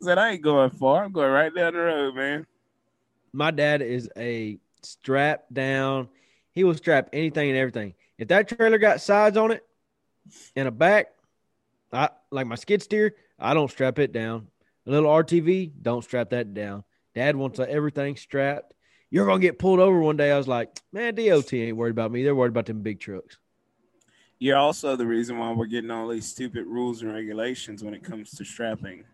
I 0.00 0.04
said, 0.04 0.18
"I 0.18 0.30
ain't 0.30 0.42
going 0.42 0.70
far. 0.70 1.04
I'm 1.04 1.12
going 1.12 1.30
right 1.30 1.54
down 1.54 1.74
the 1.74 1.80
road, 1.80 2.14
man." 2.14 2.46
my 3.32 3.50
dad 3.50 3.82
is 3.82 4.08
a 4.16 4.58
strap 4.82 5.44
down. 5.52 6.08
He 6.54 6.64
will 6.64 6.74
strap 6.74 7.10
anything 7.12 7.50
and 7.50 7.58
everything. 7.58 7.94
If 8.18 8.28
that 8.28 8.48
trailer 8.48 8.78
got 8.78 9.00
sides 9.00 9.36
on 9.36 9.52
it 9.52 9.64
and 10.56 10.68
a 10.68 10.70
back, 10.70 11.06
I 11.92 12.10
like 12.30 12.46
my 12.46 12.56
skid 12.56 12.82
steer. 12.82 13.14
I 13.38 13.54
don't 13.54 13.70
strap 13.70 13.98
it 13.98 14.12
down. 14.12 14.48
A 14.86 14.90
little 14.90 15.10
RTV, 15.10 15.72
don't 15.80 16.02
strap 16.02 16.30
that 16.30 16.52
down. 16.52 16.84
Dad 17.14 17.36
wants 17.36 17.60
everything 17.60 18.16
strapped. 18.16 18.74
You're 19.10 19.26
gonna 19.26 19.40
get 19.40 19.58
pulled 19.58 19.80
over 19.80 20.00
one 20.00 20.16
day. 20.16 20.30
I 20.30 20.36
was 20.36 20.48
like, 20.48 20.80
man, 20.92 21.14
DOT 21.14 21.52
ain't 21.54 21.76
worried 21.76 21.92
about 21.92 22.10
me. 22.10 22.22
They're 22.22 22.34
worried 22.34 22.50
about 22.50 22.66
them 22.66 22.82
big 22.82 23.00
trucks. 23.00 23.38
You're 24.38 24.58
also 24.58 24.96
the 24.96 25.06
reason 25.06 25.38
why 25.38 25.52
we're 25.52 25.66
getting 25.66 25.90
all 25.90 26.08
these 26.08 26.28
stupid 26.28 26.66
rules 26.66 27.02
and 27.02 27.12
regulations 27.12 27.82
when 27.82 27.94
it 27.94 28.04
comes 28.04 28.30
to 28.32 28.44
strapping. 28.44 29.04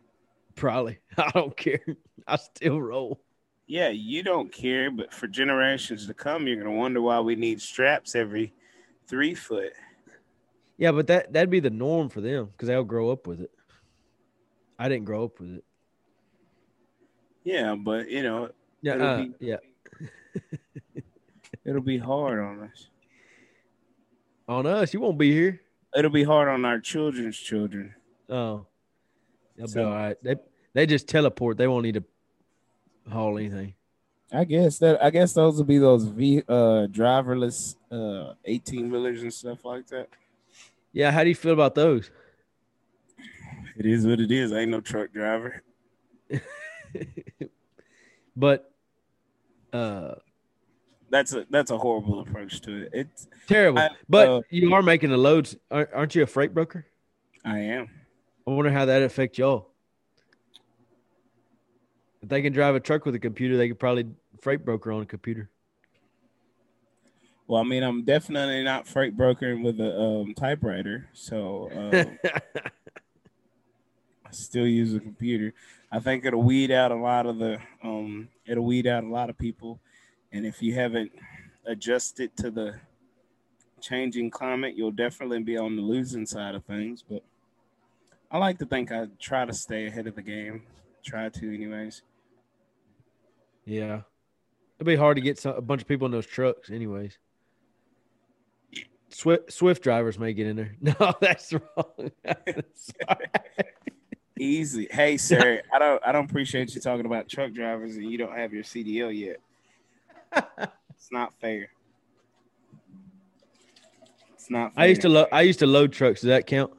Probably. 0.55 0.99
I 1.17 1.31
don't 1.31 1.57
care. 1.57 1.85
I 2.27 2.37
still 2.37 2.81
roll. 2.81 3.21
Yeah, 3.67 3.89
you 3.89 4.23
don't 4.23 4.53
care, 4.53 4.91
but 4.91 5.13
for 5.15 5.27
generations 5.27 6.07
to 6.07 6.15
come, 6.15 6.47
you're 6.47 6.57
gonna 6.57 6.73
wonder 6.73 7.01
why 7.01 7.21
we 7.21 7.37
need 7.37 7.63
straps 7.63 8.15
every 8.15 8.53
three 9.07 9.35
foot. 9.35 9.73
Yeah, 10.77 10.93
but 10.93 11.07
that 11.07 11.33
that'd 11.33 11.51
be 11.51 11.61
the 11.61 11.71
norm 11.71 12.09
for 12.09 12.21
them 12.21 12.47
because 12.47 12.69
they'll 12.69 12.85
grow 12.85 13.11
up 13.11 13.27
with 13.27 13.41
it. 13.41 13.51
I 14.79 14.89
didn't 14.89 15.05
grow 15.05 15.25
up 15.25 15.39
with 15.41 15.55
it. 15.57 15.65
Yeah, 17.45 17.75
but 17.77 18.11
you 18.11 18.23
know, 18.23 18.51
Yeah, 18.83 18.95
It'll 18.95 19.07
uh, 19.07 19.17
be- 19.23 19.33
yeah. 19.41 19.57
it'll 21.65 21.83
be 21.83 21.99
hard 21.99 22.41
on 22.41 22.65
us. 22.71 22.89
On 24.49 24.67
us, 24.67 24.93
you 24.93 25.01
won't 25.01 25.19
be 25.19 25.33
here. 25.33 25.61
It'll 25.97 26.11
be 26.11 26.25
hard 26.25 26.49
on 26.49 26.65
our 26.65 26.81
children's 26.81 27.37
children. 27.37 27.95
Oh, 28.29 28.67
they'll 29.57 29.73
be 29.73 29.81
all 29.81 29.91
right. 29.95 30.17
They 30.23 30.37
they 30.73 30.87
just 30.87 31.07
teleport. 31.09 31.57
They 31.57 31.69
won't 31.69 31.85
need 31.85 31.95
to 31.95 32.05
haul 33.11 33.39
anything. 33.39 33.75
I 34.33 34.45
guess 34.45 34.79
that 34.79 35.03
I 35.03 35.11
guess 35.11 35.33
those 35.33 35.57
will 35.57 35.65
be 35.65 35.79
those 35.79 36.05
V 36.05 36.43
uh 36.49 36.87
driverless 36.91 37.77
uh 37.91 38.35
18 38.45 38.91
wheelers 38.91 39.23
and 39.23 39.33
stuff 39.33 39.65
like 39.65 39.87
that. 39.89 40.09
Yeah, 40.93 41.11
how 41.11 41.23
do 41.23 41.29
you 41.29 41.35
feel 41.35 41.53
about 41.53 41.75
those? 41.75 42.11
It 43.77 43.87
is 43.87 44.07
what 44.07 44.21
it 44.21 44.31
is. 44.31 44.53
I 44.53 44.61
ain't 44.61 44.71
no 44.71 44.81
truck 44.81 45.13
driver. 45.13 45.63
but 48.37 48.71
uh, 49.73 50.15
That's 51.11 51.33
a 51.35 51.47
that's 51.51 51.71
a 51.73 51.79
horrible 51.79 52.21
approach 52.21 52.61
to 52.63 52.83
it. 52.83 52.91
It's 52.93 53.29
terrible. 53.49 53.81
I- 53.81 53.91
but 54.09 54.29
uh, 54.29 54.41
you 54.51 54.73
are 54.75 54.83
making 54.83 55.11
the 55.11 55.17
loads. 55.17 55.57
Aren't 55.71 55.93
aren't 55.93 56.15
you 56.15 56.23
a 56.23 56.27
freight 56.27 56.55
broker? 56.55 56.87
I 57.45 57.59
am. 57.59 57.89
I 58.47 58.51
wonder 58.51 58.71
how 58.71 58.85
that 58.87 59.03
affect 59.03 59.39
y'all. 59.39 59.71
If 62.25 62.31
they 62.31 62.41
can 62.41 62.55
drive 62.55 62.75
a 62.75 62.81
truck 62.81 63.05
with 63.05 63.15
a 63.15 63.19
computer, 63.19 63.59
they 63.59 63.69
could 63.69 63.79
probably 63.79 64.07
freight 64.41 64.65
broker 64.65 64.91
on 64.91 65.03
a 65.03 65.05
computer. 65.05 65.51
Well, 67.47 67.61
I 67.61 67.65
mean, 67.65 67.83
I'm 67.83 68.03
definitely 68.03 68.63
not 68.63 68.89
freight 68.89 69.15
brokering 69.15 69.63
with 69.63 69.79
a 69.79 70.01
um, 70.01 70.33
typewriter, 70.33 71.07
so 71.13 71.69
um, 71.77 72.19
I 74.25 74.31
still 74.31 74.67
use 74.67 74.95
a 74.95 75.01
computer. 75.01 75.53
I 75.93 76.01
think 76.01 76.25
it'll 76.25 76.43
weed 76.43 76.71
out 76.71 76.93
a 76.93 76.97
lot 76.97 77.27
of 77.27 77.39
the 77.39 77.59
um 77.83 78.29
it'll 78.47 78.65
weed 78.65 78.87
out 78.87 79.05
a 79.05 79.09
lot 79.09 79.29
of 79.29 79.37
people. 79.37 79.79
And 80.33 80.47
if 80.47 80.63
you 80.63 80.73
haven't 80.73 81.13
adjusted 81.67 82.35
to 82.39 82.51
the 82.51 82.77
changing 83.83 84.31
climate, 84.31 84.77
you'll 84.79 84.93
definitely 84.93 85.43
be 85.43 85.59
on 85.59 85.77
the 85.77 85.83
losing 85.83 86.25
side 86.25 86.55
of 86.55 86.65
things. 86.65 87.05
But 87.07 87.23
I 88.31 88.39
like 88.39 88.59
to 88.61 88.65
think 88.65 88.91
I 88.91 89.09
try 89.21 89.45
to 89.45 89.53
stay 89.53 89.89
ahead 89.89 90.07
of 90.07 90.15
the 90.15 90.23
game. 90.23 90.63
Try 91.05 91.29
to 91.29 91.55
anyways. 91.55 92.01
Yeah, 93.65 94.01
it'd 94.79 94.87
be 94.87 94.97
hard 94.97 95.17
to 95.17 95.21
get 95.21 95.39
some, 95.39 95.57
a 95.57 95.61
bunch 95.63 95.83
of 95.83 95.89
people 95.89 96.07
in 96.07 96.13
those 96.13 96.27
trucks, 96.27 96.71
anyways. 96.71 97.19
Swift 99.11 99.53
Swift 99.53 99.83
drivers 99.83 100.19
may 100.19 100.33
get 100.33 100.47
in 100.49 100.57
there. 100.57 100.75
No, 100.81 101.15
that's 101.21 101.53
wrong. 101.53 102.11
Easy. 104.39 104.89
Hey 104.91 105.17
sir, 105.17 105.63
I 105.73 105.79
don't 105.79 106.03
I 106.05 106.11
don't 106.11 106.29
appreciate 106.29 106.75
you 106.75 106.81
talking 106.81 107.07
about 107.07 107.29
truck 107.29 107.53
drivers 107.53 107.97
and 107.97 108.11
you 108.11 108.19
don't 108.19 108.37
have 108.37 108.53
your 108.53 108.65
CDL 108.65 109.17
yet. 109.17 109.41
It's 110.91 111.13
not 111.13 111.33
fair. 111.41 111.69
It's 114.33 114.51
not 114.51 114.75
fair. 114.75 114.83
I 114.83 114.87
used 114.89 115.03
to 115.03 115.09
lo- 115.09 115.29
I 115.31 115.43
used 115.43 115.61
to 115.61 115.67
load 115.67 115.93
trucks. 115.93 116.23
Does 116.23 116.29
that 116.29 116.49
count? 116.49 116.73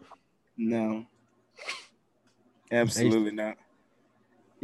No. 0.58 1.06
Absolutely 2.72 3.32
not. 3.32 3.56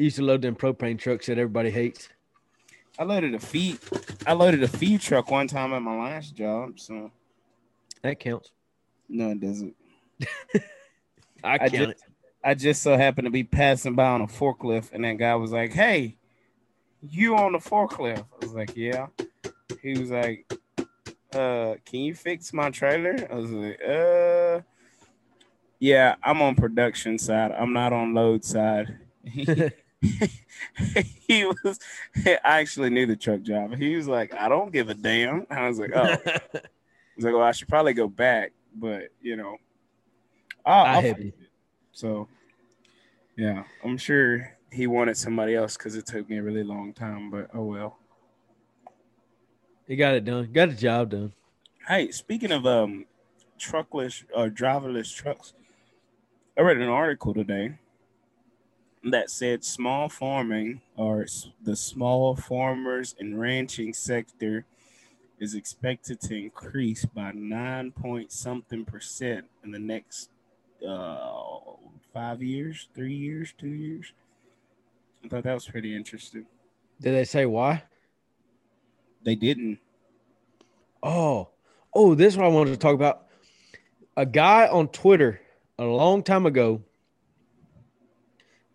I 0.02 0.04
used 0.04 0.16
to 0.16 0.24
load 0.24 0.42
them 0.42 0.56
propane 0.56 0.98
trucks 0.98 1.28
that 1.28 1.38
everybody 1.38 1.70
hates. 1.70 2.10
I 2.98 3.04
loaded 3.04 3.36
a 3.36 3.40
feed 3.40 3.78
I 4.26 4.34
loaded 4.34 4.64
a 4.64 4.68
feed 4.68 5.00
truck 5.00 5.30
one 5.30 5.48
time 5.48 5.74
at 5.74 5.84
my 5.84 5.96
last 5.96 6.34
job, 6.36 6.80
so 6.80 7.12
That 8.02 8.20
counts. 8.20 8.50
no 9.08 9.30
it 9.30 9.40
doesn't. 9.40 9.76
I 11.44 11.54
I 11.54 11.58
count 11.60 11.72
just 11.72 12.04
I 12.44 12.56
just 12.56 12.82
so 12.82 12.98
happened 12.98 13.26
to 13.28 13.30
be 13.30 13.44
passing 13.44 13.94
by 13.94 14.08
on 14.08 14.22
a 14.22 14.28
forklift, 14.28 14.92
and 14.92 15.06
that 15.06 15.20
guy 15.20 15.36
was 15.36 15.52
like, 15.52 15.72
"Hey, 15.72 16.18
you 17.08 17.38
on 17.38 17.52
the 17.52 17.60
forklift?" 17.60 18.26
I 18.42 18.44
was 18.44 18.54
like, 18.56 18.76
"Yeah." 18.76 19.06
He 19.84 20.00
was 20.00 20.10
like, 20.10 20.52
"Uh, 21.32 21.76
can 21.86 22.00
you 22.00 22.16
fix 22.16 22.52
my 22.54 22.72
trailer?" 22.72 23.28
I 23.32 23.36
was 23.36 23.52
like, 23.52 23.80
"Uh, 23.88 24.62
yeah, 25.78 26.16
I'm 26.24 26.42
on 26.42 26.56
production 26.56 27.20
side. 27.20 27.52
I'm 27.52 27.72
not 27.72 27.94
on 27.94 28.16
load 28.16 28.44
side." 28.44 28.98
he 31.28 31.46
was. 31.46 31.80
I 32.26 32.40
actually 32.44 32.90
knew 32.90 33.06
the 33.06 33.16
truck 33.16 33.44
driver. 33.44 33.76
He 33.76 33.96
was 33.96 34.08
like, 34.08 34.34
"I 34.34 34.50
don't 34.50 34.72
give 34.72 34.90
a 34.90 34.94
damn." 34.94 35.46
I 35.50 35.68
was 35.68 35.80
like, 35.80 35.92
"Oh." 35.96 36.02
I 36.26 37.16
was 37.16 37.26
like, 37.26 37.34
"Well, 37.34 37.44
I 37.44 37.52
should 37.52 37.68
probably 37.68 37.94
go 37.94 38.08
back," 38.08 38.54
but 38.76 39.10
you 39.22 39.36
know, 39.36 39.58
I'll, 40.66 40.86
I 40.86 40.94
I'll 40.96 41.02
hit 41.02 41.18
fix 41.18 41.26
you. 41.26 41.34
it. 41.44 41.50
So, 41.92 42.28
yeah, 43.38 43.64
I'm 43.84 43.98
sure 43.98 44.58
he 44.72 44.88
wanted 44.88 45.18
somebody 45.18 45.56
else 45.56 45.78
because 45.78 45.96
it 45.96 46.06
took 46.06 46.30
me 46.30 46.38
a 46.38 46.44
really 46.44 46.64
long 46.64 46.94
time. 46.94 47.30
But 47.30 47.50
oh 47.54 47.64
well. 47.64 47.98
He 49.88 49.96
got 49.98 50.16
it 50.16 50.26
done. 50.26 50.50
Got 50.52 50.70
the 50.70 50.76
job 50.76 51.10
done. 51.10 51.34
Hey, 51.88 52.12
speaking 52.12 52.52
of 52.52 52.66
um, 52.66 53.06
truckless 53.60 54.24
or 54.34 54.50
driverless 54.50 55.14
trucks, 55.14 55.54
I 56.58 56.62
read 56.62 56.78
an 56.78 56.88
article 56.88 57.34
today 57.34 57.78
that 59.04 59.32
said 59.32 59.64
small 59.64 60.10
farming 60.10 60.82
or 60.96 61.26
the 61.64 61.76
small 61.76 62.36
farmers 62.36 63.16
and 63.20 63.40
ranching 63.40 63.94
sector 63.94 64.66
is 65.40 65.56
expected 65.56 66.22
to 66.22 66.36
increase 66.36 67.04
by 67.06 67.32
nine 67.32 67.92
point 67.92 68.32
something 68.32 68.86
percent 68.86 69.46
in 69.64 69.72
the 69.72 69.80
next 69.80 70.30
uh, 70.88 71.30
five 72.14 72.44
years, 72.44 72.90
three 72.94 73.16
years, 73.16 73.54
two 73.58 73.68
years. 73.68 74.14
I 75.26 75.28
thought 75.28 75.44
that 75.44 75.54
was 75.54 75.68
pretty 75.68 75.96
interesting. 75.96 76.46
Did 77.00 77.16
they 77.16 77.24
say 77.24 77.48
why? 77.48 77.84
They 79.24 79.36
didn't. 79.36 79.80
Oh, 81.02 81.50
oh, 81.94 82.14
this 82.14 82.34
is 82.34 82.38
what 82.38 82.46
I 82.46 82.50
wanted 82.50 82.72
to 82.72 82.78
talk 82.78 82.94
about. 82.94 83.26
A 84.16 84.26
guy 84.26 84.68
on 84.68 84.88
Twitter 84.90 85.42
a 85.80 85.86
long 85.86 86.22
time 86.22 86.46
ago 86.46 86.84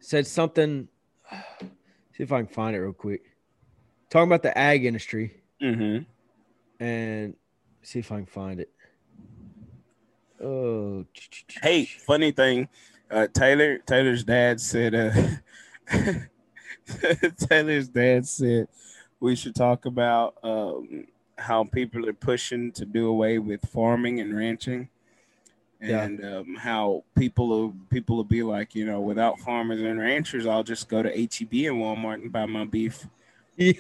said 0.07 0.25
something. 0.27 0.87
See 2.17 2.23
if 2.23 2.31
I 2.33 2.39
can 2.39 2.47
find 2.47 2.77
it 2.77 2.79
real 2.79 2.93
quick. 2.93 3.23
Talking 4.09 4.29
about 4.29 4.43
the 4.45 4.57
ag 4.57 4.85
industry 4.85 5.43
Mm-hmm. 5.61 6.05
and 6.85 7.35
see 7.83 7.99
if 7.99 8.13
I 8.13 8.17
can 8.17 8.27
find 8.27 8.61
it. 8.61 8.71
Oh, 10.41 11.05
Hey, 11.63 11.87
funny 11.87 12.31
thing, 12.31 12.69
uh, 13.11 13.27
Taylor 13.33 13.79
Taylor's 13.79 14.23
dad 14.23 14.61
said. 14.61 14.95
Uh, 14.95 15.13
Taylor's 17.49 17.89
dad 17.89 18.27
said 18.27 18.69
we 19.21 19.35
should 19.35 19.55
talk 19.55 19.87
about 19.87 20.37
um, 20.43 21.07
how 21.39 21.65
people 21.65 22.07
are 22.09 22.13
pushing 22.13 22.71
to 22.73 22.85
do 22.85 23.09
away 23.09 23.39
with 23.39 23.63
farming 23.71 24.21
and 24.21 24.37
ranching, 24.37 24.89
Yeah. 25.81 26.05
and 26.05 26.25
um, 26.25 26.55
how 26.57 27.05
people 27.17 27.49
will 27.49 27.75
people 27.91 28.17
will 28.17 28.25
be 28.25 28.43
like, 28.43 28.75
you 28.75 28.87
know, 28.87 29.01
without 29.01 29.39
farmers 29.41 29.81
and 29.81 29.99
ranchers, 30.01 30.47
I'll 30.47 30.63
just 30.65 30.89
go 30.89 31.03
to 31.03 31.11
HEB 31.11 31.53
and 31.71 31.77
Walmart 31.83 32.15
and 32.23 32.33
buy 32.33 32.47
my 32.47 32.65
beef. 32.65 33.07
yeah. 33.57 33.73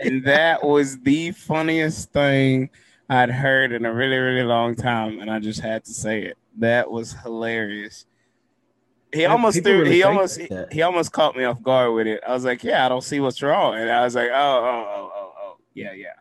And 0.00 0.24
that 0.24 0.62
was 0.64 0.98
the 1.00 1.30
funniest 1.32 2.12
thing 2.12 2.70
I'd 3.08 3.30
heard 3.30 3.72
in 3.72 3.84
a 3.84 3.92
really, 3.92 4.16
really 4.16 4.42
long 4.44 4.74
time, 4.74 5.20
and 5.20 5.30
I 5.30 5.38
just 5.38 5.60
had 5.60 5.84
to 5.84 5.92
say 5.94 6.22
it. 6.22 6.38
That 6.58 6.90
was 6.90 7.12
hilarious. 7.22 8.06
He 9.12 9.22
Yeah, 9.22 9.28
almost 9.32 9.62
threw. 9.62 9.78
really 9.78 9.92
he 9.92 10.02
almost 10.02 10.38
like 10.40 10.48
he, 10.70 10.76
he 10.76 10.82
almost 10.82 11.12
caught 11.12 11.36
me 11.36 11.44
off 11.44 11.62
guard 11.62 11.94
with 11.94 12.06
it. 12.06 12.20
I 12.26 12.32
was 12.32 12.44
like, 12.44 12.62
"Yeah, 12.64 12.84
I 12.84 12.88
don't 12.88 13.02
see 13.04 13.20
what's 13.20 13.40
wrong," 13.42 13.74
and 13.76 13.90
I 13.90 14.02
was 14.04 14.14
like, 14.14 14.30
"Oh, 14.32 14.34
oh, 14.34 14.86
oh, 14.96 15.12
oh, 15.14 15.32
oh, 15.40 15.56
yeah, 15.74 15.92
yeah." 15.92 16.12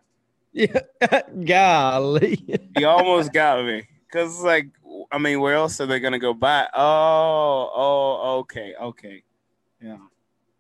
yeah. 0.54 1.22
Golly. 1.46 2.60
He 2.78 2.84
almost 2.86 3.34
got 3.34 3.66
me 3.66 3.84
because, 4.16 4.42
like, 4.42 4.70
I 5.12 5.18
mean, 5.18 5.42
where 5.42 5.56
else 5.56 5.82
are 5.82 5.86
they 5.86 6.00
gonna 6.00 6.20
go 6.20 6.34
buy? 6.34 6.70
Oh, 6.74 7.72
oh, 7.76 8.38
okay, 8.40 8.74
okay, 8.80 9.24
yeah. 9.82 9.98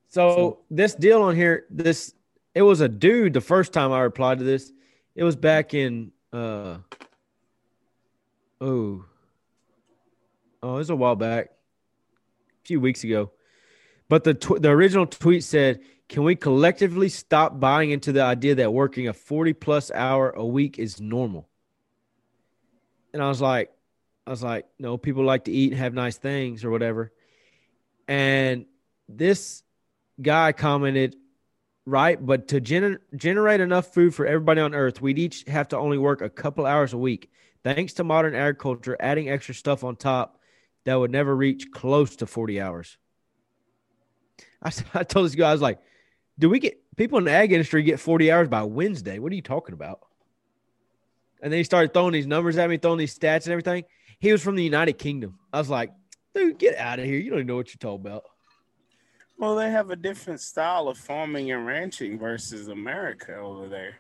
So 0.10 0.60
this 0.70 0.94
deal 0.94 1.22
on 1.22 1.38
here, 1.38 1.66
this 1.70 2.14
it 2.54 2.64
was 2.64 2.82
a 2.82 2.90
dude 2.90 3.32
the 3.32 3.40
first 3.40 3.72
time 3.72 3.94
I 3.94 4.02
replied 4.02 4.40
to 4.40 4.44
this. 4.44 4.74
It 5.16 5.24
was 5.24 5.38
back 5.38 5.74
in 5.74 6.12
uh 6.34 6.80
oh 8.60 9.06
oh 10.62 10.76
it 10.76 10.78
was 10.78 10.90
a 10.90 10.96
while 10.96 11.16
back, 11.16 11.46
a 11.46 12.68
few 12.68 12.82
weeks 12.82 13.06
ago. 13.06 13.32
But 14.10 14.26
the 14.26 14.34
tw- 14.34 14.62
the 14.62 14.70
original 14.70 15.06
tweet 15.06 15.46
said, 15.46 15.80
"Can 16.10 16.24
we 16.24 16.36
collectively 16.36 17.08
stop 17.08 17.58
buying 17.58 17.92
into 17.92 18.12
the 18.12 18.22
idea 18.22 18.56
that 18.56 18.74
working 18.74 19.08
a 19.08 19.14
forty 19.14 19.54
plus 19.54 19.92
hour 19.92 20.32
a 20.32 20.46
week 20.46 20.78
is 20.78 21.00
normal?" 21.00 21.48
And 23.16 23.24
I 23.24 23.30
was 23.30 23.40
like, 23.40 23.72
I 24.28 24.30
was 24.30 24.44
like, 24.44 24.66
no, 24.78 24.98
people 24.98 25.24
like 25.24 25.46
to 25.46 25.52
eat 25.52 25.72
and 25.72 25.80
have 25.80 25.94
nice 25.94 26.18
things 26.18 26.66
or 26.66 26.70
whatever. 26.70 27.14
And 28.10 28.66
this 29.08 29.64
guy 30.22 30.52
commented, 30.52 31.16
right, 31.86 32.24
but 32.24 32.50
to 32.50 32.60
gener- 32.60 33.00
generate 33.16 33.62
enough 33.62 33.94
food 33.94 34.14
for 34.14 34.26
everybody 34.26 34.60
on 34.60 34.76
earth, 34.76 35.02
we'd 35.02 35.18
each 35.18 35.46
have 35.48 35.70
to 35.70 35.78
only 35.78 35.98
work 35.98 36.20
a 36.20 36.30
couple 36.30 36.66
hours 36.66 36.92
a 36.92 36.98
week. 36.98 37.32
Thanks 37.64 37.94
to 37.94 38.04
modern 38.04 38.36
agriculture, 38.36 38.98
adding 39.00 39.30
extra 39.30 39.56
stuff 39.56 39.86
on 39.86 39.96
top 39.96 40.42
that 40.84 40.96
would 40.96 41.10
never 41.10 41.34
reach 41.34 41.72
close 41.72 42.18
to 42.18 42.26
40 42.26 42.60
hours. 42.60 42.98
I 44.62 44.72
told 45.04 45.26
this 45.28 45.36
guy, 45.36 45.52
I 45.52 45.54
was 45.54 45.62
like, 45.62 45.80
do 46.38 46.50
we 46.50 46.60
get 46.60 46.84
people 46.98 47.18
in 47.18 47.24
the 47.24 47.32
ag 47.32 47.54
industry 47.54 47.82
get 47.82 48.02
40 48.02 48.30
hours 48.30 48.50
by 48.50 48.64
Wednesday? 48.64 49.20
What 49.20 49.32
are 49.32 49.36
you 49.36 49.42
talking 49.42 49.72
about? 49.72 50.02
And 51.42 51.52
then 51.52 51.58
he 51.58 51.64
started 51.64 51.94
throwing 51.94 52.14
these 52.14 52.28
numbers 52.28 52.58
at 52.58 52.70
me, 52.70 52.78
throwing 52.78 52.98
these 52.98 53.18
stats 53.18 53.46
and 53.46 53.52
everything. 53.52 53.84
He 54.20 54.32
was 54.32 54.42
from 54.42 54.56
the 54.56 54.64
United 54.64 54.94
Kingdom. 54.94 55.38
I 55.52 55.60
was 55.60 55.70
like, 55.70 55.92
dude, 56.34 56.58
get 56.58 56.78
out 56.78 57.00
of 57.00 57.06
here. 57.06 57.20
You 57.20 57.30
don't 57.30 57.40
even 57.40 57.48
know 57.48 57.56
what 57.56 57.70
you're 57.70 57.78
talking 57.80 58.06
about. 58.06 58.24
Well, 59.38 59.56
they 59.56 59.70
have 59.70 59.90
a 59.90 59.96
different 59.96 60.40
style 60.40 60.88
of 60.88 60.98
farming 60.98 61.52
and 61.52 61.66
ranching 61.66 62.18
versus 62.18 62.70
America 62.70 63.36
over 63.36 63.68
there. 63.68 64.00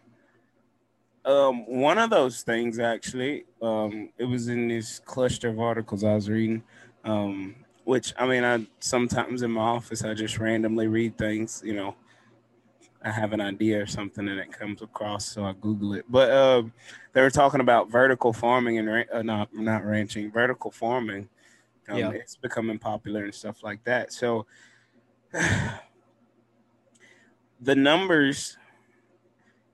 Um, 1.26 1.66
one 1.68 1.98
of 1.98 2.10
those 2.10 2.44
things 2.44 2.80
actually, 2.80 3.46
um, 3.62 4.10
it 4.18 4.26
was 4.26 4.48
in 4.48 4.68
this 4.68 5.00
cluster 5.00 5.50
of 5.50 5.60
articles 5.60 6.04
I 6.04 6.16
was 6.16 6.30
reading. 6.30 6.64
Um, 7.04 7.56
which 7.84 8.14
I 8.18 8.28
mean, 8.28 8.44
I 8.44 8.66
sometimes 8.80 9.44
in 9.44 9.52
my 9.52 9.62
office 9.62 10.04
I 10.04 10.14
just 10.14 10.40
randomly 10.40 10.88
read 10.88 11.18
things. 11.18 11.62
You 11.64 11.76
know, 11.76 11.96
I 13.06 13.12
have 13.12 13.34
an 13.34 13.40
idea 13.42 13.82
or 13.82 13.86
something 13.86 14.28
and 14.28 14.40
it 14.40 14.52
comes 14.52 14.82
across, 14.82 15.26
so 15.28 15.46
I 15.46 15.54
Google 15.54 15.94
it. 15.94 16.06
But 16.10 16.32
um, 16.32 16.74
they 17.14 17.22
were 17.22 17.30
talking 17.30 17.62
about 17.62 17.90
vertical 17.92 18.34
farming 18.34 18.80
and 18.80 18.88
ran- 18.90 19.06
uh, 19.14 19.22
not 19.22 19.54
not 19.54 19.86
ranching, 19.86 20.32
vertical 20.32 20.72
farming. 20.72 21.30
Um, 21.88 21.98
Yeah. 22.00 22.10
It's 22.10 22.36
becoming 22.36 22.80
popular 22.80 23.24
and 23.24 23.34
stuff 23.34 23.62
like 23.64 23.84
that. 23.84 24.12
So 24.12 24.48
the 27.62 27.76
numbers 27.76 28.58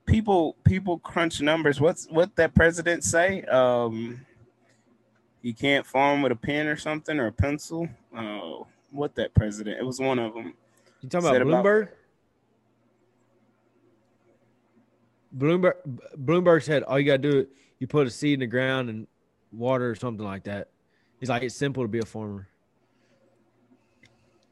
people 0.06 0.56
people 0.64 0.98
crunch 0.98 1.40
numbers 1.40 1.80
what's 1.80 2.06
what 2.10 2.34
that 2.36 2.54
president 2.54 3.02
say 3.04 3.42
um 3.44 4.24
you 5.42 5.54
can't 5.54 5.86
farm 5.86 6.22
with 6.22 6.32
a 6.32 6.36
pen 6.36 6.66
or 6.66 6.76
something 6.76 7.18
or 7.18 7.26
a 7.26 7.32
pencil 7.32 7.88
oh 8.16 8.66
what 8.90 9.14
that 9.14 9.32
president 9.34 9.78
it 9.78 9.84
was 9.84 10.00
one 10.00 10.18
of 10.18 10.34
them 10.34 10.54
You 11.02 11.08
talking 11.08 11.26
about 11.28 11.32
Said 11.34 11.42
about- 11.42 11.64
Bloomberg? 15.36 15.74
Bloomberg 16.16 16.62
said 16.62 16.82
all 16.82 16.98
you 16.98 17.06
gotta 17.06 17.18
do 17.18 17.46
you 17.78 17.86
put 17.86 18.06
a 18.06 18.10
seed 18.10 18.34
in 18.34 18.40
the 18.40 18.46
ground 18.46 18.88
and 18.90 19.06
water 19.50 19.90
or 19.90 19.94
something 19.94 20.24
like 20.24 20.44
that. 20.44 20.68
He's 21.20 21.28
like 21.28 21.42
it's 21.42 21.54
simple 21.54 21.82
to 21.84 21.88
be 21.88 21.98
a 22.00 22.04
farmer. 22.06 22.48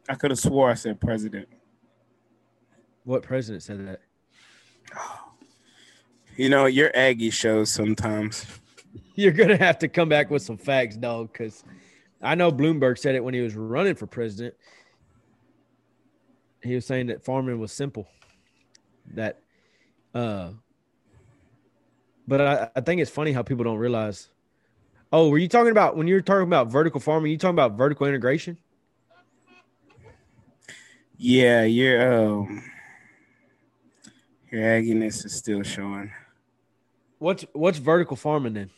i 0.09 0.15
could 0.15 0.31
have 0.31 0.39
swore 0.39 0.71
i 0.71 0.75
said 0.75 1.01
president 1.01 1.49
What 3.05 3.23
president 3.23 3.63
said 3.63 3.87
that? 3.87 4.01
you 6.37 6.49
know 6.49 6.67
your 6.67 6.91
aggie 6.95 7.31
shows 7.31 7.71
sometimes 7.71 8.47
You're 9.15 9.33
gonna 9.33 9.57
have 9.57 9.79
to 9.81 9.89
come 9.89 10.09
back 10.09 10.31
with 10.31 10.43
some 10.43 10.57
facts, 10.57 10.97
dog, 10.97 11.31
because 11.33 11.63
I 12.23 12.35
know 12.35 12.51
Bloomberg 12.51 12.99
said 12.99 13.15
it 13.15 13.23
when 13.23 13.35
he 13.35 13.41
was 13.41 13.55
running 13.55 13.95
for 13.95 14.07
president. 14.07 14.55
He 16.63 16.75
was 16.75 16.87
saying 16.87 17.07
that 17.09 17.23
farming 17.25 17.61
was 17.61 17.71
simple. 17.71 18.09
That 19.15 19.41
uh 20.15 20.51
but 22.31 22.41
I, 22.41 22.71
I 22.77 22.81
think 22.81 23.01
it's 23.01 23.11
funny 23.11 23.33
how 23.33 23.43
people 23.43 23.65
don't 23.65 23.79
realize. 23.79 24.29
Oh, 25.13 25.29
were 25.29 25.39
you 25.39 25.49
talking 25.49 25.73
about 25.73 25.97
when 25.97 26.07
you 26.07 26.15
were 26.15 26.21
talking 26.21 26.45
about 26.47 26.69
vertical 26.69 27.01
farming, 27.01 27.33
you 27.33 27.39
talking 27.39 27.57
about 27.57 27.77
vertical 27.77 28.07
integration? 28.07 28.57
yeah 31.23 31.65
your 31.65 32.15
um 32.15 32.63
your 34.51 34.63
agginess 34.63 35.27
is 35.27 35.35
still 35.35 35.63
showing 35.63 36.11
What's 37.19 37.45
what's 37.53 37.77
vertical 37.77 38.17
farming 38.17 38.55
then? 38.55 38.71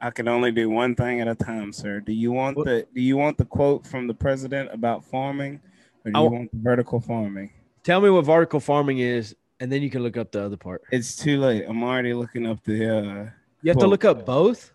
I 0.00 0.10
can 0.10 0.26
only 0.26 0.50
do 0.50 0.68
one 0.68 0.96
thing 0.96 1.20
at 1.20 1.28
a 1.28 1.36
time, 1.36 1.72
sir. 1.72 2.00
Do 2.00 2.12
you 2.12 2.32
want 2.32 2.56
What- 2.56 2.66
the 2.66 2.86
Do 2.92 3.00
you 3.00 3.16
want 3.16 3.36
the 3.38 3.44
quote 3.44 3.86
from 3.86 4.06
the 4.08 4.14
president 4.14 4.70
about 4.72 5.04
farming, 5.04 5.60
or 6.04 6.10
do 6.10 6.18
you 6.18 6.30
want 6.30 6.50
the 6.50 6.58
vertical 6.58 6.98
farming? 6.98 7.52
Tell 7.84 8.00
me 8.00 8.10
what 8.10 8.24
vertical 8.24 8.58
farming 8.58 8.98
is, 8.98 9.36
and 9.60 9.70
then 9.70 9.82
you 9.82 9.90
can 9.90 10.02
look 10.02 10.16
up 10.16 10.32
the 10.32 10.42
other 10.42 10.56
part. 10.56 10.82
It's 10.90 11.16
too 11.16 11.38
late. 11.40 11.64
I'm 11.68 11.82
already 11.82 12.14
looking 12.14 12.46
up 12.46 12.62
the 12.64 12.98
uh, 12.98 13.30
You 13.62 13.70
have 13.70 13.78
to 13.78 13.86
look 13.86 14.04
up 14.04 14.24
both. 14.24 14.72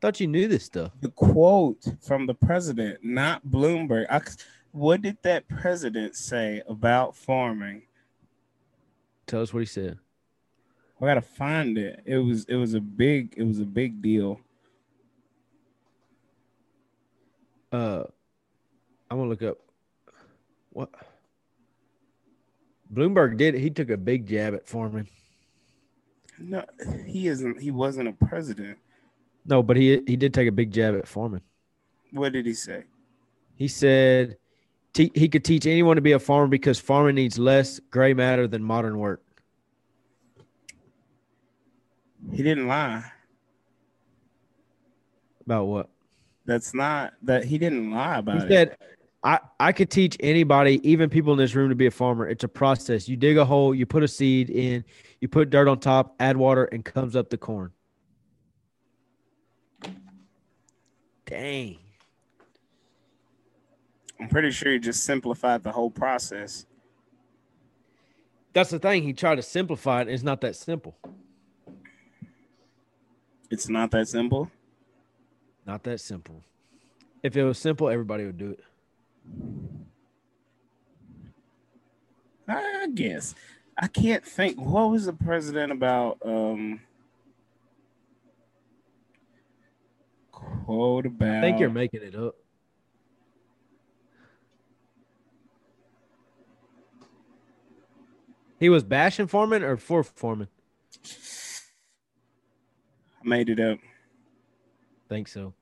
Thought 0.00 0.20
you 0.20 0.28
knew 0.28 0.46
this 0.46 0.64
stuff. 0.64 0.92
the 1.00 1.10
quote 1.10 1.84
from 2.00 2.26
the 2.26 2.34
president, 2.34 3.00
not 3.02 3.44
Bloomberg. 3.46 4.06
I, 4.08 4.20
what 4.70 5.02
did 5.02 5.16
that 5.22 5.48
president 5.48 6.14
say 6.14 6.62
about 6.68 7.16
farming? 7.16 7.82
Tell 9.26 9.42
us 9.42 9.52
what 9.52 9.60
he 9.60 9.66
said. 9.66 9.98
I 11.00 11.06
gotta 11.06 11.22
find 11.22 11.78
it. 11.78 12.02
It 12.04 12.18
was 12.18 12.44
it 12.46 12.56
was 12.56 12.74
a 12.74 12.80
big 12.80 13.34
it 13.36 13.44
was 13.44 13.60
a 13.60 13.64
big 13.64 14.02
deal. 14.02 14.40
Uh, 17.70 18.04
I'm 19.10 19.18
gonna 19.18 19.28
look 19.28 19.42
up 19.42 19.58
what 20.70 20.90
Bloomberg 22.92 23.36
did. 23.36 23.54
He 23.54 23.70
took 23.70 23.90
a 23.90 23.96
big 23.96 24.26
jab 24.26 24.54
at 24.54 24.66
Foreman. 24.66 25.06
No, 26.38 26.64
he 27.06 27.28
isn't. 27.28 27.60
He 27.60 27.70
wasn't 27.70 28.08
a 28.08 28.12
president. 28.12 28.78
No, 29.44 29.62
but 29.62 29.76
he 29.76 30.02
he 30.06 30.16
did 30.16 30.32
take 30.32 30.48
a 30.48 30.52
big 30.52 30.70
jab 30.70 30.94
at 30.96 31.06
Foreman. 31.06 31.40
What 32.12 32.32
did 32.32 32.46
he 32.46 32.54
say? 32.54 32.84
He 33.56 33.68
said 33.68 34.36
he 34.94 35.28
could 35.28 35.44
teach 35.44 35.66
anyone 35.66 35.96
to 35.96 36.02
be 36.02 36.12
a 36.12 36.18
farmer 36.18 36.48
because 36.48 36.78
farming 36.80 37.14
needs 37.14 37.38
less 37.38 37.78
gray 37.90 38.14
matter 38.14 38.48
than 38.48 38.62
modern 38.62 38.98
work. 38.98 39.22
He 42.32 42.42
didn't 42.42 42.66
lie. 42.66 43.04
About 45.46 45.66
what? 45.66 45.88
That's 46.46 46.74
not 46.74 47.14
that 47.22 47.44
he 47.44 47.58
didn't 47.58 47.90
lie 47.90 48.18
about 48.18 48.38
He 48.38 48.46
it. 48.46 48.48
said, 48.48 48.76
I, 49.22 49.40
I 49.58 49.72
could 49.72 49.90
teach 49.90 50.16
anybody, 50.20 50.80
even 50.88 51.10
people 51.10 51.32
in 51.32 51.38
this 51.38 51.54
room, 51.54 51.70
to 51.70 51.74
be 51.74 51.86
a 51.86 51.90
farmer. 51.90 52.28
It's 52.28 52.44
a 52.44 52.48
process. 52.48 53.08
You 53.08 53.16
dig 53.16 53.36
a 53.36 53.44
hole, 53.44 53.74
you 53.74 53.84
put 53.84 54.02
a 54.02 54.08
seed 54.08 54.48
in, 54.48 54.84
you 55.20 55.28
put 55.28 55.50
dirt 55.50 55.66
on 55.66 55.80
top, 55.80 56.14
add 56.20 56.36
water, 56.36 56.64
and 56.64 56.84
comes 56.84 57.16
up 57.16 57.28
the 57.30 57.36
corn. 57.36 57.72
Dang. 61.26 61.78
I'm 64.20 64.28
pretty 64.28 64.50
sure 64.50 64.72
he 64.72 64.78
just 64.78 65.04
simplified 65.04 65.62
the 65.62 65.72
whole 65.72 65.90
process. 65.90 66.66
That's 68.52 68.70
the 68.70 68.78
thing. 68.78 69.02
He 69.02 69.12
tried 69.12 69.36
to 69.36 69.42
simplify 69.42 70.02
it. 70.02 70.08
It's 70.08 70.22
not 70.22 70.40
that 70.40 70.56
simple. 70.56 70.96
It's 73.50 73.68
not 73.68 73.90
that 73.92 74.08
simple. 74.08 74.50
Not 75.66 75.82
that 75.84 76.00
simple. 76.00 76.42
If 77.22 77.36
it 77.36 77.44
was 77.44 77.58
simple, 77.58 77.88
everybody 77.88 78.24
would 78.24 78.38
do 78.38 78.50
it. 78.50 78.60
I 82.48 82.88
guess. 82.94 83.34
I 83.76 83.86
can't 83.86 84.24
think. 84.24 84.58
What 84.58 84.90
was 84.90 85.06
the 85.06 85.12
president 85.12 85.70
about? 85.72 86.18
Um, 86.24 86.80
quote 90.32 91.06
about. 91.06 91.36
I 91.36 91.40
think 91.40 91.60
you're 91.60 91.70
making 91.70 92.02
it 92.02 92.14
up. 92.14 92.34
He 98.58 98.68
was 98.68 98.82
bashing 98.82 99.28
Foreman 99.28 99.62
or 99.62 99.76
for 99.76 100.02
Foreman? 100.02 100.48
I 103.22 103.28
made 103.28 103.48
it 103.50 103.60
up. 103.60 103.78
Think 105.08 105.28
so. 105.28 105.54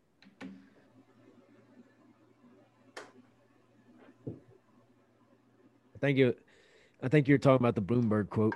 I 5.96 5.98
think 5.98 6.18
you 6.18 6.34
I 7.02 7.08
think 7.08 7.26
you're 7.26 7.38
talking 7.38 7.66
about 7.66 7.74
the 7.74 7.80
Bloomberg 7.80 8.28
quote. 8.28 8.54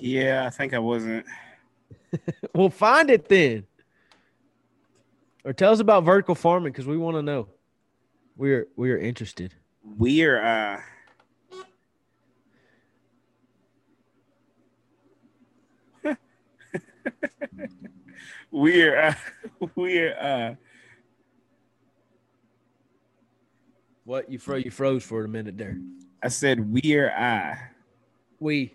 Yeah, 0.00 0.46
I 0.46 0.50
think 0.50 0.72
I 0.72 0.78
wasn't. 0.78 1.26
well, 2.54 2.70
find 2.70 3.10
it 3.10 3.28
then. 3.28 3.66
Or 5.44 5.52
tell 5.52 5.70
us 5.70 5.80
about 5.80 6.04
vertical 6.04 6.34
farming 6.34 6.72
because 6.72 6.86
we 6.86 6.96
want 6.96 7.16
to 7.18 7.22
know. 7.22 7.48
We're 8.36 8.68
we're 8.74 8.96
interested. 8.96 9.52
We're 9.84 10.42
uh 10.42 10.80
we're 18.50 18.98
uh 18.98 19.14
we're 19.74 20.16
uh 20.18 20.54
What 24.04 24.30
you 24.30 24.38
froze 24.38 24.64
you 24.64 24.70
froze 24.70 25.04
for 25.04 25.24
a 25.24 25.28
minute 25.28 25.56
there. 25.56 25.78
I 26.22 26.28
said 26.28 26.72
we 26.72 26.96
or 26.96 27.10
I. 27.10 27.58
We 28.40 28.74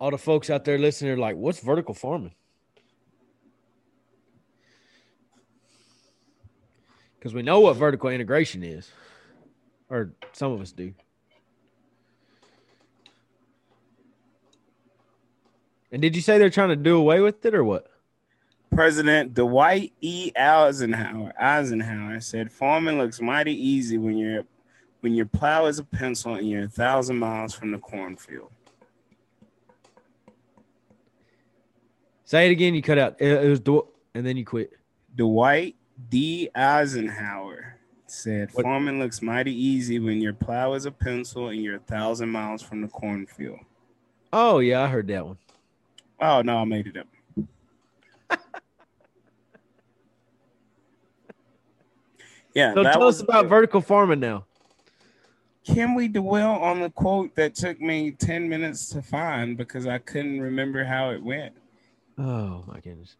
all 0.00 0.10
the 0.10 0.18
folks 0.18 0.50
out 0.50 0.64
there 0.64 0.78
listening 0.78 1.12
are 1.12 1.16
like, 1.16 1.36
what's 1.36 1.60
vertical 1.60 1.94
farming? 1.94 2.34
Because 7.18 7.34
we 7.34 7.42
know 7.42 7.60
what 7.60 7.76
vertical 7.76 8.10
integration 8.10 8.62
is. 8.62 8.90
Or 9.90 10.12
some 10.32 10.52
of 10.52 10.60
us 10.60 10.72
do. 10.72 10.92
And 15.90 16.02
did 16.02 16.14
you 16.14 16.22
say 16.22 16.38
they're 16.38 16.50
trying 16.50 16.68
to 16.68 16.76
do 16.76 16.96
away 16.96 17.20
with 17.20 17.44
it 17.44 17.54
or 17.54 17.64
what? 17.64 17.90
President 18.70 19.34
Dwight 19.34 19.92
E. 20.00 20.30
Eisenhower 20.36 21.32
Eisenhower 21.40 22.20
said 22.20 22.52
farming 22.52 22.98
looks 22.98 23.20
mighty 23.20 23.52
easy 23.52 23.98
when 23.98 24.16
you're 24.16 24.44
when 25.00 25.14
your 25.14 25.26
plow 25.26 25.66
is 25.66 25.78
a 25.78 25.84
pencil 25.84 26.34
and 26.34 26.48
you're 26.48 26.64
a 26.64 26.68
thousand 26.68 27.16
miles 27.18 27.54
from 27.54 27.70
the 27.70 27.78
cornfield. 27.78 28.50
Say 32.24 32.46
it 32.48 32.52
again. 32.52 32.74
You 32.74 32.82
cut 32.82 32.98
out. 32.98 33.16
It, 33.20 33.44
it 33.44 33.48
was 33.48 33.84
and 34.14 34.26
then 34.26 34.36
you 34.36 34.44
quit. 34.44 34.72
Dwight 35.16 35.76
D. 36.10 36.50
Eisenhower 36.54 37.78
said 38.06 38.50
What- 38.52 38.64
farming 38.64 38.98
looks 38.98 39.22
mighty 39.22 39.52
easy 39.52 39.98
when 39.98 40.20
your 40.20 40.34
plow 40.34 40.74
is 40.74 40.84
a 40.84 40.90
pencil 40.90 41.48
and 41.48 41.62
you're 41.62 41.76
a 41.76 41.80
thousand 41.80 42.28
miles 42.28 42.62
from 42.62 42.80
the 42.82 42.88
cornfield. 42.88 43.60
Oh 44.32 44.58
yeah, 44.58 44.82
I 44.82 44.88
heard 44.88 45.06
that 45.08 45.26
one. 45.26 45.38
Oh 46.20 46.42
no, 46.42 46.58
I 46.58 46.64
made 46.64 46.86
it 46.86 46.96
up. 46.96 47.06
Yeah, 52.58 52.74
So 52.74 52.82
tell 52.82 53.04
us 53.04 53.20
about 53.20 53.46
vertical 53.46 53.80
farming 53.80 54.18
now. 54.18 54.44
Can 55.64 55.94
we 55.94 56.08
dwell 56.08 56.52
on 56.52 56.80
the 56.80 56.90
quote 56.90 57.34
that 57.36 57.54
took 57.54 57.80
me 57.80 58.10
10 58.10 58.48
minutes 58.48 58.88
to 58.90 59.02
find 59.02 59.56
because 59.56 59.86
I 59.86 59.98
couldn't 59.98 60.40
remember 60.40 60.82
how 60.84 61.10
it 61.10 61.22
went? 61.22 61.54
Oh 62.18 62.64
my 62.66 62.80
goodness. 62.80 63.16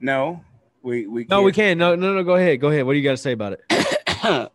No, 0.00 0.42
we 0.82 1.06
we 1.06 1.26
No, 1.28 1.42
we 1.42 1.52
can't. 1.52 1.78
can. 1.78 1.78
No, 1.78 1.94
no, 1.94 2.14
no. 2.14 2.24
Go 2.24 2.34
ahead. 2.34 2.60
Go 2.60 2.68
ahead. 2.68 2.84
What 2.84 2.94
do 2.94 2.98
you 2.98 3.04
got 3.04 3.12
to 3.12 3.16
say 3.16 3.32
about 3.32 3.52
it? 3.52 4.50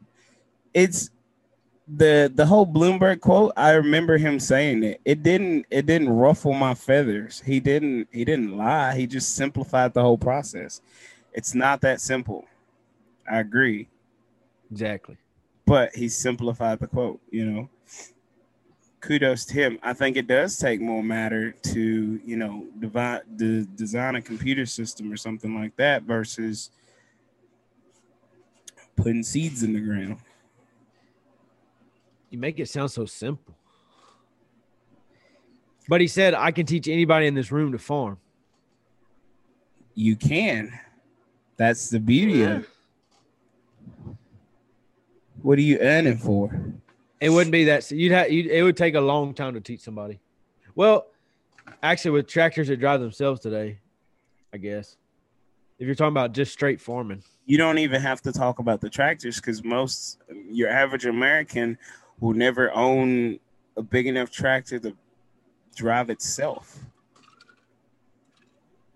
it's 0.73 1.11
the 1.87 2.29
the 2.33 2.45
whole 2.45 2.65
Bloomberg 2.65 3.21
quote. 3.21 3.53
I 3.55 3.71
remember 3.73 4.17
him 4.17 4.39
saying 4.39 4.83
it. 4.83 4.99
It 5.05 5.23
didn't 5.23 5.65
it 5.69 5.85
didn't 5.85 6.09
ruffle 6.09 6.53
my 6.53 6.73
feathers. 6.73 7.41
He 7.45 7.61
didn't 7.61 8.09
he 8.11 8.25
didn't 8.25 8.57
lie. 8.57 8.95
He 8.97 9.07
just 9.07 9.35
simplified 9.35 9.93
the 9.93 10.01
whole 10.01 10.17
process. 10.17 10.81
It's 11.31 11.53
not 11.55 11.79
that 11.81 12.01
simple. 12.01 12.45
I 13.29 13.39
agree, 13.39 13.87
Exactly. 14.71 15.17
but 15.65 15.95
he 15.95 16.09
simplified 16.09 16.79
the 16.79 16.87
quote. 16.87 17.19
You 17.31 17.45
know, 17.45 17.69
kudos 19.01 19.45
to 19.45 19.53
him. 19.53 19.79
I 19.83 19.93
think 19.93 20.17
it 20.17 20.27
does 20.27 20.57
take 20.57 20.81
more 20.81 21.03
matter 21.03 21.51
to 21.51 22.19
you 22.25 22.35
know 22.37 22.65
divide 22.79 23.21
the 23.37 23.67
design 23.75 24.15
a 24.15 24.21
computer 24.21 24.65
system 24.65 25.11
or 25.11 25.17
something 25.17 25.55
like 25.55 25.75
that 25.77 26.03
versus 26.03 26.71
putting 28.95 29.23
seeds 29.23 29.63
in 29.63 29.73
the 29.73 29.79
ground. 29.81 30.17
You 32.29 32.37
make 32.39 32.59
it 32.59 32.67
sound 32.69 32.91
so 32.91 33.05
simple. 33.05 33.55
But 35.87 36.01
he 36.01 36.07
said, 36.07 36.33
I 36.33 36.51
can 36.51 36.65
teach 36.65 36.87
anybody 36.87 37.27
in 37.27 37.35
this 37.35 37.51
room 37.51 37.71
to 37.71 37.77
farm. 37.77 38.17
You 39.93 40.15
can. 40.15 40.77
That's 41.57 41.89
the 41.89 41.99
beauty 41.99 42.41
of 42.41 42.63
it. 42.63 42.69
What 45.45 45.59
are 45.59 45.61
you 45.61 45.77
earning 45.77 46.17
for? 46.17 46.49
It 47.21 47.29
wouldn't 47.29 47.51
be 47.51 47.65
that. 47.65 47.91
You'd 47.91 48.11
have. 48.13 48.31
You'd, 48.31 48.47
it 48.47 48.63
would 48.63 48.75
take 48.75 48.95
a 48.95 48.99
long 48.99 49.35
time 49.35 49.53
to 49.53 49.61
teach 49.61 49.81
somebody. 49.81 50.19
Well, 50.73 51.05
actually, 51.83 52.11
with 52.11 52.25
tractors 52.25 52.67
that 52.69 52.77
drive 52.79 52.99
themselves 52.99 53.41
today, 53.41 53.77
I 54.51 54.57
guess. 54.57 54.97
If 55.77 55.85
you're 55.85 55.93
talking 55.93 56.13
about 56.13 56.31
just 56.31 56.51
straight 56.51 56.81
farming, 56.81 57.21
You 57.45 57.59
don't 57.59 57.77
even 57.77 58.01
have 58.01 58.23
to 58.23 58.31
talk 58.31 58.57
about 58.57 58.81
the 58.81 58.89
tractors 58.89 59.35
because 59.35 59.63
most 59.63 60.17
your 60.49 60.67
average 60.67 61.05
American 61.05 61.77
will 62.19 62.33
never 62.33 62.73
own 62.73 63.39
a 63.77 63.83
big 63.83 64.07
enough 64.07 64.31
tractor 64.31 64.79
to 64.79 64.95
drive 65.75 66.09
itself. 66.09 66.79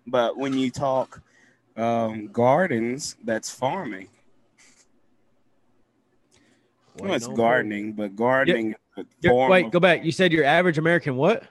But 0.04 0.36
when 0.36 0.58
you 0.58 0.72
talk 0.72 1.22
Um, 1.76 2.26
gardens. 2.26 3.14
That's 3.24 3.50
farming. 3.50 4.08
Well, 7.00 7.14
it's 7.14 7.26
gardening, 7.28 7.92
but 7.92 8.14
gardening. 8.16 8.74
is 8.96 9.04
a 9.04 9.06
Your- 9.20 9.32
form 9.32 9.50
wait, 9.50 9.66
of- 9.66 9.72
go 9.72 9.80
back. 9.80 10.04
You 10.04 10.12
said 10.12 10.32
your 10.32 10.44
average 10.44 10.78
American 10.78 11.16
what? 11.16 11.44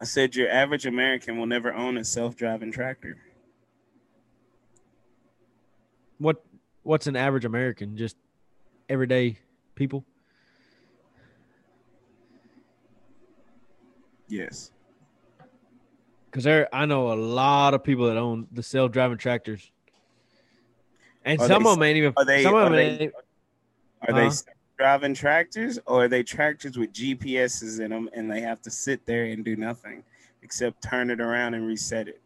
I 0.00 0.04
said 0.04 0.34
your 0.36 0.50
average 0.50 0.86
American 0.86 1.38
will 1.38 1.46
never 1.46 1.72
own 1.72 1.96
a 1.96 2.04
self-driving 2.04 2.72
tractor. 2.72 3.16
What 6.18 6.44
what's 6.82 7.06
an 7.06 7.16
average 7.16 7.44
American? 7.44 7.96
Just 7.96 8.16
everyday 8.88 9.38
people? 9.74 10.04
Yes. 14.28 14.70
Because 16.26 16.44
there, 16.44 16.68
I 16.74 16.86
know 16.86 17.12
a 17.12 17.14
lot 17.14 17.74
of 17.74 17.84
people 17.84 18.08
that 18.08 18.16
own 18.16 18.48
the 18.50 18.62
self-driving 18.62 19.18
tractors, 19.18 19.70
and 21.24 21.40
Are 21.40 21.48
some 21.48 21.66
of 21.66 21.74
them 21.76 21.82
ain't 21.82 21.96
even. 21.96 22.12
are 22.16 22.24
they- 22.24 22.42
some 22.42 22.54
of 22.54 22.64
them 22.64 22.72
they- 22.74 22.98
ain't, 23.04 23.14
Are 24.06 24.14
they 24.14 24.26
Huh? 24.26 24.32
driving 24.76 25.14
tractors 25.14 25.78
or 25.86 26.04
are 26.04 26.08
they 26.08 26.22
tractors 26.22 26.76
with 26.76 26.92
GPSs 26.92 27.80
in 27.80 27.90
them 27.90 28.10
and 28.12 28.30
they 28.30 28.40
have 28.42 28.60
to 28.62 28.70
sit 28.70 29.06
there 29.06 29.24
and 29.24 29.44
do 29.44 29.56
nothing 29.56 30.04
except 30.42 30.82
turn 30.82 31.10
it 31.10 31.20
around 31.20 31.54
and 31.54 31.66
reset 31.66 32.08
it? 32.08 32.20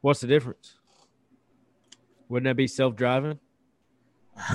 what's 0.00 0.20
the 0.20 0.26
difference? 0.26 0.76
Wouldn't 2.28 2.44
that 2.48 2.56
be 2.56 2.66
self-driving? 2.66 3.38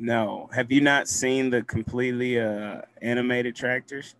No. 0.00 0.48
Have 0.54 0.70
you 0.70 0.80
not 0.80 1.08
seen 1.08 1.50
the 1.50 1.62
completely 1.62 2.38
uh, 2.40 2.82
animated 3.02 3.56
tractors 3.56 4.14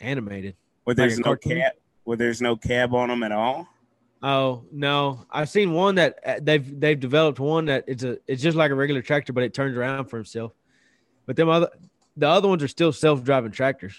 Animated. 0.00 0.54
where 0.84 0.94
there's 0.94 1.18
a 1.18 1.22
no 1.22 1.34
cab 1.36 1.72
where 2.04 2.16
there's 2.16 2.40
no 2.40 2.54
cab 2.56 2.94
on 2.94 3.08
them 3.08 3.22
at 3.24 3.32
all? 3.32 3.66
Oh 4.22 4.64
no, 4.70 5.24
I've 5.30 5.48
seen 5.48 5.72
one 5.72 5.94
that 5.94 6.18
uh, 6.26 6.40
they've 6.42 6.78
they've 6.80 6.98
developed 7.00 7.40
one 7.40 7.64
that 7.66 7.84
it's 7.86 8.02
a 8.04 8.18
it's 8.26 8.42
just 8.42 8.56
like 8.56 8.70
a 8.70 8.74
regular 8.74 9.00
tractor, 9.02 9.32
but 9.32 9.42
it 9.44 9.54
turns 9.54 9.76
around 9.76 10.06
for 10.06 10.16
himself. 10.16 10.52
But 11.26 11.36
them 11.36 11.48
other 11.48 11.70
the 12.16 12.28
other 12.28 12.48
ones 12.48 12.62
are 12.62 12.68
still 12.68 12.92
self-driving 12.92 13.52
tractors. 13.52 13.94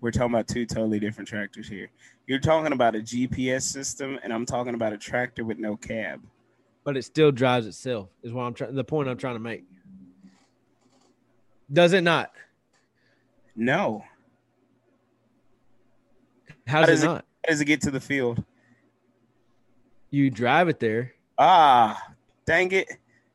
We're 0.00 0.10
talking 0.10 0.34
about 0.34 0.48
two 0.48 0.66
totally 0.66 0.98
different 0.98 1.28
tractors 1.28 1.68
here. 1.68 1.90
You're 2.26 2.40
talking 2.40 2.72
about 2.72 2.94
a 2.96 3.00
GPS 3.00 3.62
system 3.62 4.18
and 4.22 4.32
I'm 4.32 4.44
talking 4.46 4.74
about 4.74 4.92
a 4.92 4.98
tractor 4.98 5.44
with 5.44 5.58
no 5.58 5.76
cab. 5.76 6.20
but 6.84 6.96
it 6.96 7.02
still 7.04 7.30
drives 7.30 7.66
itself 7.66 8.08
is 8.24 8.32
what 8.32 8.42
i'm 8.42 8.54
trying 8.54 8.74
the 8.74 8.82
point 8.82 9.08
i'm 9.08 9.16
trying 9.16 9.36
to 9.36 9.40
make 9.40 9.62
does 11.72 11.92
it 11.92 12.02
not 12.02 12.32
No. 13.54 14.04
How 16.66 16.80
How 16.80 16.86
does 16.86 17.02
it 17.02 17.04
it- 17.04 17.08
not 17.08 17.24
How 17.44 17.50
does 17.52 17.60
it 17.60 17.64
get 17.66 17.80
to 17.82 17.90
the 17.90 18.00
field? 18.00 18.44
you 20.10 20.30
drive 20.30 20.68
it 20.68 20.78
there 20.80 21.12
Ah, 21.38 22.00
dang 22.46 22.70
it. 22.72 22.88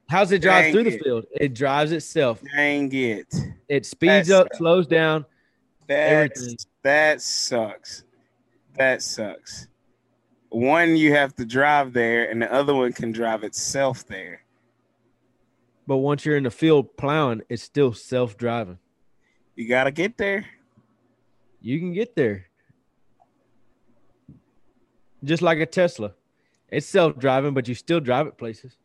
how's 0.09 0.31
it 0.31 0.41
drive 0.41 0.65
Dang 0.65 0.73
through 0.73 0.83
the 0.85 0.97
field 0.99 1.25
it 1.39 1.53
drives 1.53 1.91
itself 1.91 2.41
Dang 2.55 2.91
it. 2.93 3.33
it 3.67 3.85
speeds 3.85 4.27
That's- 4.27 4.31
up 4.31 4.47
slows 4.55 4.87
down 4.87 5.25
That's, 5.87 6.41
Everything. 6.41 6.57
that 6.83 7.21
sucks. 7.21 8.03
That 8.75 9.01
sucks. 9.01 9.67
One 10.49 10.97
you 10.97 11.13
have 11.13 11.33
to 11.35 11.45
drive 11.45 11.93
there, 11.93 12.29
and 12.29 12.41
the 12.41 12.51
other 12.53 12.75
one 12.75 12.91
can 12.93 13.11
drive 13.13 13.43
itself 13.45 14.05
there. 14.05 14.41
but 15.87 15.97
once 15.97 16.25
you're 16.25 16.35
in 16.37 16.43
the 16.43 16.51
field 16.51 16.95
plowing 16.97 17.41
it's 17.49 17.63
still 17.63 17.93
self-driving 17.93 18.77
You 19.55 19.67
gotta 19.69 19.91
get 19.91 20.17
there. 20.17 20.45
you 21.61 21.79
can 21.79 21.93
get 21.93 22.15
there 22.15 22.47
just 25.23 25.41
like 25.41 25.59
a 25.59 25.65
tesla. 25.65 26.13
It's 26.69 26.85
self-driving 26.87 27.53
but 27.53 27.67
you 27.67 27.75
still 27.75 27.99
drive 27.99 28.27
it 28.27 28.37
places. 28.37 28.75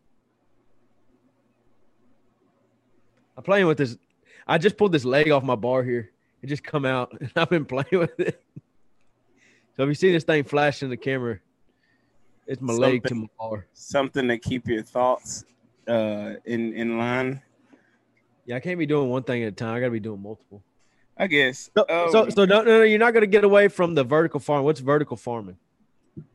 I'm 3.36 3.42
playing 3.42 3.66
with 3.66 3.78
this 3.78 3.96
i 4.46 4.58
just 4.58 4.76
pulled 4.76 4.92
this 4.92 5.04
leg 5.04 5.30
off 5.30 5.42
my 5.44 5.54
bar 5.54 5.82
here. 5.84 6.10
It 6.42 6.48
just 6.48 6.64
come 6.64 6.84
out 6.84 7.12
and 7.20 7.30
i've 7.36 7.50
been 7.50 7.64
playing 7.64 7.86
with 7.98 8.18
it. 8.20 8.42
So 9.76 9.84
if 9.84 9.88
you 9.88 9.94
see 9.94 10.12
this 10.12 10.24
thing 10.24 10.44
flashing 10.44 10.90
the 10.90 10.96
camera 10.96 11.38
it's 12.46 12.60
my 12.60 12.72
leg 12.72 13.04
to 13.04 13.14
my 13.14 13.20
Something- 13.20 13.30
bar. 13.38 13.66
Something 13.72 14.28
to 14.28 14.38
keep 14.38 14.66
your 14.68 14.82
thoughts 14.82 15.44
uh, 15.88 16.34
in 16.44 16.72
in 16.74 16.98
line. 16.98 17.40
yeah 18.46 18.56
i 18.56 18.60
can't 18.60 18.78
be 18.78 18.86
doing 18.86 19.08
one 19.08 19.22
thing 19.22 19.42
at 19.44 19.48
a 19.48 19.52
time. 19.52 19.74
I 19.76 19.80
gotta 19.80 19.92
be 19.92 20.00
doing 20.00 20.20
multiple. 20.22 20.62
I 21.16 21.26
guess. 21.26 21.70
so 21.76 21.84
Um, 21.88 22.10
so, 22.10 22.28
so 22.30 22.44
no, 22.44 22.62
no 22.62 22.78
no 22.78 22.82
you're 22.82 22.98
not 22.98 23.14
gonna 23.14 23.26
get 23.26 23.44
away 23.44 23.68
from 23.68 23.94
the 23.94 24.04
vertical 24.04 24.40
farm. 24.40 24.64
What's 24.64 24.80
vertical 24.80 25.16
farming 25.16 25.56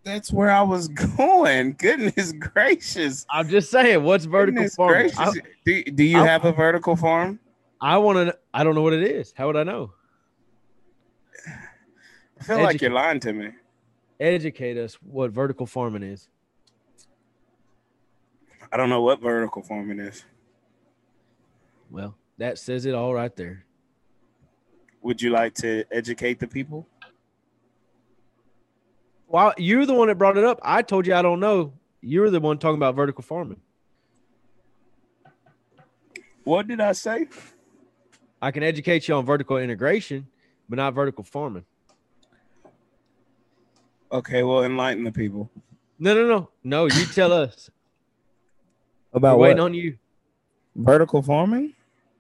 that's 0.03 0.31
where 0.31 0.49
I 0.49 0.61
was 0.61 0.87
going. 1.17 1.73
Goodness 1.77 2.31
gracious. 2.33 3.25
i'm 3.29 3.47
just 3.49 3.69
saying 3.71 4.03
what's 4.03 4.25
vertical 4.25 4.55
Goodness 4.63 4.75
farming 4.75 5.11
I- 5.17 5.31
do, 5.65 5.83
do 5.83 6.03
you 6.03 6.19
I- 6.19 6.25
have 6.27 6.45
a 6.45 6.51
vertical 6.51 6.95
farm? 6.95 7.39
I 7.79 7.97
want 7.99 8.17
to. 8.29 8.37
I 8.55 8.63
don't 8.63 8.73
know 8.73 8.81
what 8.81 8.93
it 8.93 9.03
is. 9.03 9.33
How 9.37 9.45
would 9.47 9.55
I 9.55 9.61
know? 9.63 9.91
I 12.39 12.43
feel 12.43 12.57
like 12.63 12.81
you're 12.81 12.89
lying 12.91 13.19
to 13.19 13.33
me. 13.33 13.49
Educate 14.19 14.77
us 14.77 14.95
what 14.95 15.29
vertical 15.31 15.67
farming 15.67 16.01
is. 16.01 16.27
I 18.71 18.77
don't 18.77 18.89
know 18.89 19.01
what 19.03 19.21
vertical 19.21 19.61
farming 19.61 19.99
is. 19.99 20.25
Well, 21.91 22.15
that 22.39 22.57
says 22.57 22.85
it 22.87 22.95
all 22.95 23.13
right 23.13 23.35
there. 23.35 23.63
Would 25.03 25.21
you 25.21 25.29
like 25.29 25.53
to 25.55 25.83
educate 25.91 26.39
the 26.39 26.47
people? 26.47 26.87
Well, 29.27 29.53
you're 29.57 29.85
the 29.85 29.93
one 29.93 30.07
that 30.07 30.15
brought 30.17 30.37
it 30.37 30.43
up. 30.45 30.59
I 30.63 30.81
told 30.81 31.05
you 31.05 31.13
I 31.13 31.21
don't 31.21 31.39
know. 31.39 31.73
You're 32.01 32.29
the 32.29 32.39
one 32.39 32.57
talking 32.57 32.77
about 32.77 32.95
vertical 32.95 33.23
farming. 33.23 33.59
What 36.43 36.67
did 36.67 36.79
I 36.79 36.93
say? 36.93 37.27
I 38.41 38.51
can 38.51 38.63
educate 38.63 39.07
you 39.07 39.15
on 39.15 39.25
vertical 39.25 39.57
integration, 39.57 40.27
but 40.69 40.77
not 40.77 40.93
vertical 40.93 41.23
farming. 41.23 41.65
Okay, 44.11 44.43
well, 44.43 44.63
enlighten 44.63 45.03
the 45.03 45.11
people. 45.11 45.49
No, 45.99 46.13
no, 46.13 46.25
no, 46.27 46.49
no. 46.63 46.85
You 46.85 47.05
tell 47.07 47.33
us. 47.33 47.69
We're 49.11 49.17
About 49.17 49.39
waiting 49.39 49.59
on 49.59 49.73
you. 49.73 49.97
Vertical 50.75 51.21
farming? 51.21 51.73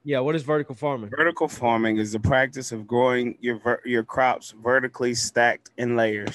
Yeah. 0.03 0.19
What 0.19 0.35
is 0.35 0.43
vertical 0.43 0.75
farming? 0.75 1.11
Vertical 1.11 1.47
farming 1.47 1.97
is 1.97 2.11
the 2.11 2.19
practice 2.19 2.71
of 2.71 2.87
growing 2.87 3.37
your 3.39 3.59
ver- 3.59 3.81
your 3.85 4.03
crops 4.03 4.53
vertically 4.61 5.13
stacked 5.13 5.69
in 5.77 5.95
layers, 5.95 6.33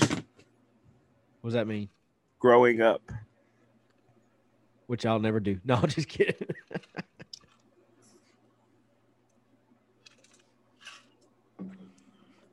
What 1.42 1.48
does 1.50 1.54
that 1.54 1.66
mean? 1.66 1.88
growing 2.42 2.82
up. 2.82 3.00
Which 4.88 5.06
I'll 5.06 5.20
never 5.20 5.38
do. 5.40 5.60
No, 5.64 5.80
just 5.82 6.08
kidding. 6.08 6.34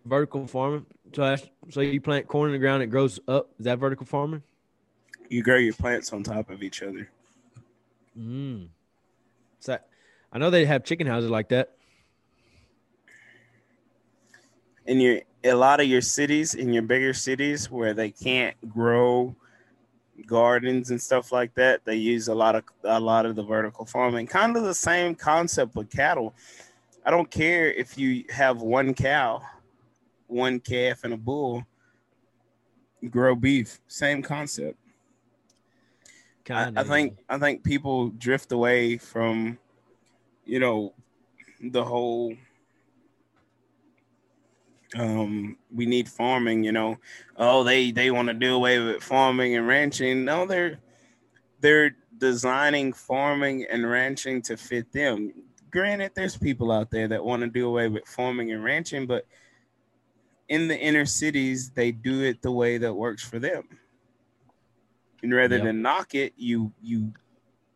vertical 0.06 0.46
farming. 0.48 0.86
So 1.14 1.24
that's 1.24 1.46
so 1.72 1.82
you 1.82 2.00
plant 2.00 2.28
corn 2.28 2.50
in 2.50 2.54
the 2.54 2.60
ground, 2.60 2.84
it 2.84 2.88
grows 2.88 3.20
up. 3.28 3.50
Is 3.60 3.66
that 3.66 3.80
vertical 3.80 4.06
farming? 4.06 4.44
You 5.28 5.42
grow 5.44 5.58
your 5.58 5.74
plants 5.74 6.14
on 6.14 6.24
top 6.24 6.50
of 6.52 6.64
each 6.64 6.82
other. 6.84 7.10
Mm. 8.18 8.70
So 9.60 9.78
I 10.32 10.38
know 10.38 10.52
they 10.52 10.66
have 10.66 10.84
chicken 10.84 11.08
houses 11.08 11.32
like 11.32 11.50
that. 11.50 11.74
In 14.86 15.00
your 15.00 15.22
a 15.44 15.54
lot 15.54 15.80
of 15.80 15.88
your 15.88 16.02
cities, 16.02 16.56
in 16.56 16.74
your 16.74 16.84
bigger 16.84 17.14
cities 17.14 17.72
where 17.72 17.94
they 17.94 18.12
can't 18.12 18.56
grow 18.70 19.36
gardens 20.26 20.92
and 20.92 21.02
stuff 21.02 21.32
like 21.32 21.54
that, 21.56 21.86
they 21.86 21.96
use 21.96 22.28
a 22.28 22.36
lot 22.36 22.56
of 22.56 22.64
a 22.84 23.00
lot 23.00 23.26
of 23.26 23.36
the 23.36 23.44
vertical 23.44 23.86
farming. 23.86 24.28
Kind 24.28 24.58
of 24.58 24.64
the 24.64 24.74
same 24.74 25.16
concept 25.16 25.76
with 25.76 25.90
cattle. 25.90 26.34
I 27.06 27.12
don't 27.12 27.30
care 27.32 27.72
if 27.72 27.98
you 27.98 28.26
have 28.30 28.62
one 28.62 28.94
cow, 28.94 29.42
one 30.28 30.60
calf, 30.60 31.04
and 31.04 31.14
a 31.14 31.18
bull. 31.18 31.66
Grow 33.10 33.34
beef, 33.34 33.80
same 33.88 34.22
concept. 34.22 34.78
I, 36.50 36.82
I 36.82 36.84
think 36.84 37.18
I 37.30 37.38
think 37.38 37.64
people 37.64 38.10
drift 38.10 38.52
away 38.52 38.98
from, 38.98 39.58
you 40.46 40.60
know, 40.60 40.94
the 41.62 41.84
whole. 41.84 42.36
Um, 44.98 45.58
we 45.74 45.86
need 45.86 46.10
farming. 46.10 46.64
You 46.64 46.72
know, 46.72 46.98
oh 47.38 47.64
they 47.64 47.92
they 47.92 48.12
want 48.12 48.28
to 48.30 48.34
do 48.34 48.56
away 48.56 48.80
with 48.80 49.04
farming 49.04 49.56
and 49.56 49.68
ranching. 49.68 50.26
No, 50.26 50.46
they're 50.46 50.80
they're 51.62 51.96
designing 52.18 52.94
farming 52.94 53.66
and 53.70 53.90
ranching 53.90 54.42
to 54.44 54.58
fit 54.58 54.92
them. 54.92 55.32
Granted, 55.72 56.12
there's 56.16 56.36
people 56.36 56.72
out 56.72 56.90
there 56.90 57.08
that 57.08 57.24
want 57.24 57.42
to 57.42 57.48
do 57.48 57.68
away 57.68 57.88
with 57.88 58.08
farming 58.08 58.52
and 58.52 58.64
ranching, 58.64 59.06
but 59.06 59.26
in 60.48 60.68
the 60.68 60.78
inner 60.78 61.06
cities, 61.06 61.70
they 61.70 61.92
do 61.92 62.24
it 62.24 62.42
the 62.42 62.52
way 62.52 62.80
that 62.80 62.94
works 62.94 63.24
for 63.24 63.38
them. 63.38 63.64
And 65.22 65.34
rather 65.34 65.58
Yep. 65.58 65.66
than 65.66 65.82
knock 65.82 66.16
it, 66.16 66.34
you 66.38 66.74
you 66.82 67.14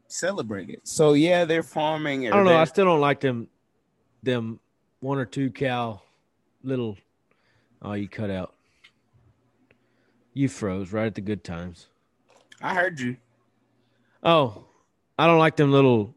celebrate 0.08 0.70
it. 0.70 0.88
So 0.88 1.14
yeah, 1.14 1.46
they're 1.46 1.62
farming. 1.64 2.28
I 2.28 2.32
don't 2.32 2.46
know. 2.46 2.56
I 2.56 2.66
still 2.66 2.86
don't 2.86 3.02
like 3.02 3.20
them 3.20 3.48
them 4.24 4.60
one 5.02 5.18
or 5.20 5.26
two 5.26 5.52
cow 5.52 6.02
little 6.64 6.98
Oh, 7.84 7.94
you 7.94 8.08
cut 8.08 8.30
out. 8.30 8.56
You 10.34 10.48
froze 10.48 10.92
right 10.94 11.06
at 11.06 11.16
the 11.16 11.22
good 11.22 11.44
times. 11.44 11.88
I 12.62 12.74
heard 12.74 13.00
you. 13.00 13.18
Oh, 14.24 14.66
I 15.20 15.28
don't 15.28 15.38
like 15.38 15.58
them 15.58 15.72
little 15.72 16.16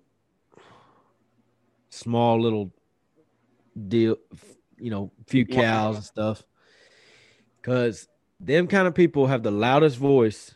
small 1.90 2.40
little 2.40 2.72
deal, 3.88 4.16
you 4.78 4.90
know, 4.90 5.10
few 5.26 5.44
Wow. 5.48 5.54
cows 5.54 5.96
and 5.96 6.04
stuff. 6.04 6.44
Cause 7.62 8.06
them 8.38 8.68
kind 8.68 8.86
of 8.86 8.94
people 8.94 9.26
have 9.26 9.42
the 9.42 9.50
loudest 9.50 9.96
voice 9.96 10.54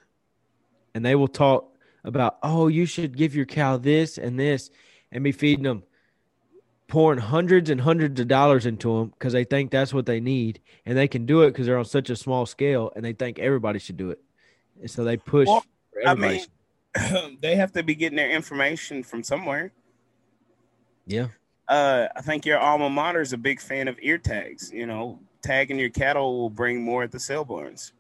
and 0.94 1.04
they 1.04 1.16
will 1.16 1.28
talk 1.28 1.76
about, 2.04 2.38
oh, 2.42 2.68
you 2.68 2.86
should 2.86 3.16
give 3.16 3.34
your 3.34 3.46
cow 3.46 3.76
this 3.76 4.16
and 4.16 4.38
this 4.38 4.70
and 5.10 5.24
be 5.24 5.32
feeding 5.32 5.64
them, 5.64 5.82
pouring 6.90 7.20
hundreds 7.20 7.70
and 7.70 7.80
hundreds 7.80 8.20
of 8.20 8.28
dollars 8.28 8.66
into 8.66 8.98
them 8.98 9.08
because 9.10 9.32
they 9.32 9.44
think 9.44 9.70
that's 9.70 9.94
what 9.94 10.04
they 10.06 10.20
need. 10.20 10.60
And 10.84 10.98
they 10.98 11.08
can 11.08 11.24
do 11.24 11.42
it 11.42 11.52
because 11.52 11.66
they're 11.66 11.78
on 11.78 11.84
such 11.86 12.10
a 12.10 12.16
small 12.16 12.44
scale 12.44 12.92
and 12.94 13.04
they 13.04 13.12
think 13.14 13.38
everybody 13.38 13.78
should 13.78 13.96
do 13.96 14.10
it. 14.10 14.20
And 14.80 14.90
so 14.90 15.04
they 15.04 15.16
push. 15.16 15.46
Well, 15.48 15.64
I 16.06 16.14
mean, 16.14 16.40
they 17.40 17.56
have 17.56 17.72
to 17.72 17.82
be 17.82 17.94
getting 17.94 18.16
their 18.16 18.30
information 18.30 19.02
from 19.02 19.22
somewhere. 19.22 19.72
yeah. 21.06 21.28
Uh, 21.68 22.08
I 22.16 22.20
think 22.22 22.44
your 22.46 22.58
alma 22.58 22.90
mater 22.90 23.20
is 23.20 23.32
a 23.32 23.36
big 23.38 23.60
fan 23.60 23.86
of 23.86 23.96
ear 24.02 24.18
tags. 24.18 24.72
You 24.72 24.86
know, 24.86 25.20
tagging 25.40 25.78
your 25.78 25.88
cattle 25.90 26.36
will 26.40 26.50
bring 26.50 26.82
more 26.82 27.04
at 27.04 27.12
the 27.12 27.20
sale 27.20 27.44
barns. 27.44 27.92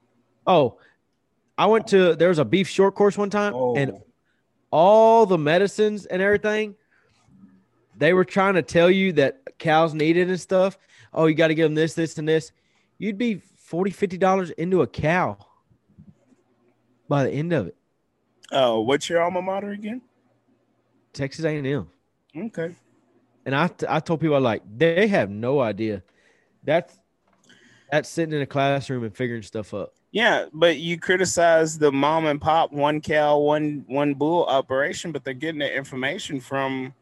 Oh, 0.44 0.76
I 1.56 1.66
went 1.66 1.86
to 1.88 2.16
there 2.16 2.30
was 2.30 2.40
a 2.40 2.44
beef 2.44 2.66
short 2.68 2.96
course 2.96 3.16
one 3.16 3.30
time, 3.30 3.54
Oh. 3.54 3.76
and 3.76 4.00
all 4.72 5.24
the 5.24 5.38
medicines 5.38 6.04
and 6.06 6.20
everything, 6.20 6.74
they 8.00 8.12
were 8.14 8.24
trying 8.24 8.54
to 8.54 8.62
tell 8.62 8.90
you 8.90 9.12
that 9.12 9.42
cows 9.58 9.94
needed 9.94 10.28
and 10.28 10.40
stuff. 10.40 10.76
Oh, 11.12 11.26
you 11.26 11.34
got 11.34 11.48
to 11.48 11.54
give 11.54 11.66
them 11.66 11.74
this, 11.74 11.94
this, 11.94 12.18
and 12.18 12.26
this. 12.26 12.50
You'd 12.98 13.18
be 13.18 13.36
40 13.36 13.90
50 13.92 14.18
dollars 14.18 14.50
into 14.50 14.82
a 14.82 14.86
cow 14.86 15.36
by 17.08 17.24
the 17.24 17.30
end 17.30 17.52
of 17.52 17.66
it. 17.68 17.76
Oh, 18.52 18.80
what's 18.80 19.08
your 19.08 19.22
alma 19.22 19.42
mater 19.42 19.70
again? 19.70 20.00
Texas 21.12 21.44
A&M, 21.44 21.88
Okay. 22.36 22.74
and 23.44 23.54
I 23.54 23.68
I 23.88 24.00
told 24.00 24.20
people 24.20 24.40
like 24.40 24.62
they 24.76 25.06
have 25.08 25.28
no 25.28 25.60
idea. 25.60 26.02
That's 26.64 26.98
that's 27.90 28.08
sitting 28.08 28.34
in 28.34 28.40
a 28.42 28.46
classroom 28.46 29.04
and 29.04 29.14
figuring 29.14 29.42
stuff 29.42 29.74
up. 29.74 29.94
Yeah, 30.12 30.46
but 30.52 30.78
you 30.78 30.98
criticize 30.98 31.78
the 31.78 31.90
mom 31.92 32.26
and 32.26 32.40
pop 32.40 32.72
one 32.72 33.00
cow, 33.00 33.38
one 33.38 33.84
one 33.88 34.14
bull 34.14 34.44
operation, 34.46 35.10
but 35.12 35.24
they're 35.24 35.34
getting 35.34 35.58
the 35.60 35.72
information 35.76 36.40
from 36.40 36.94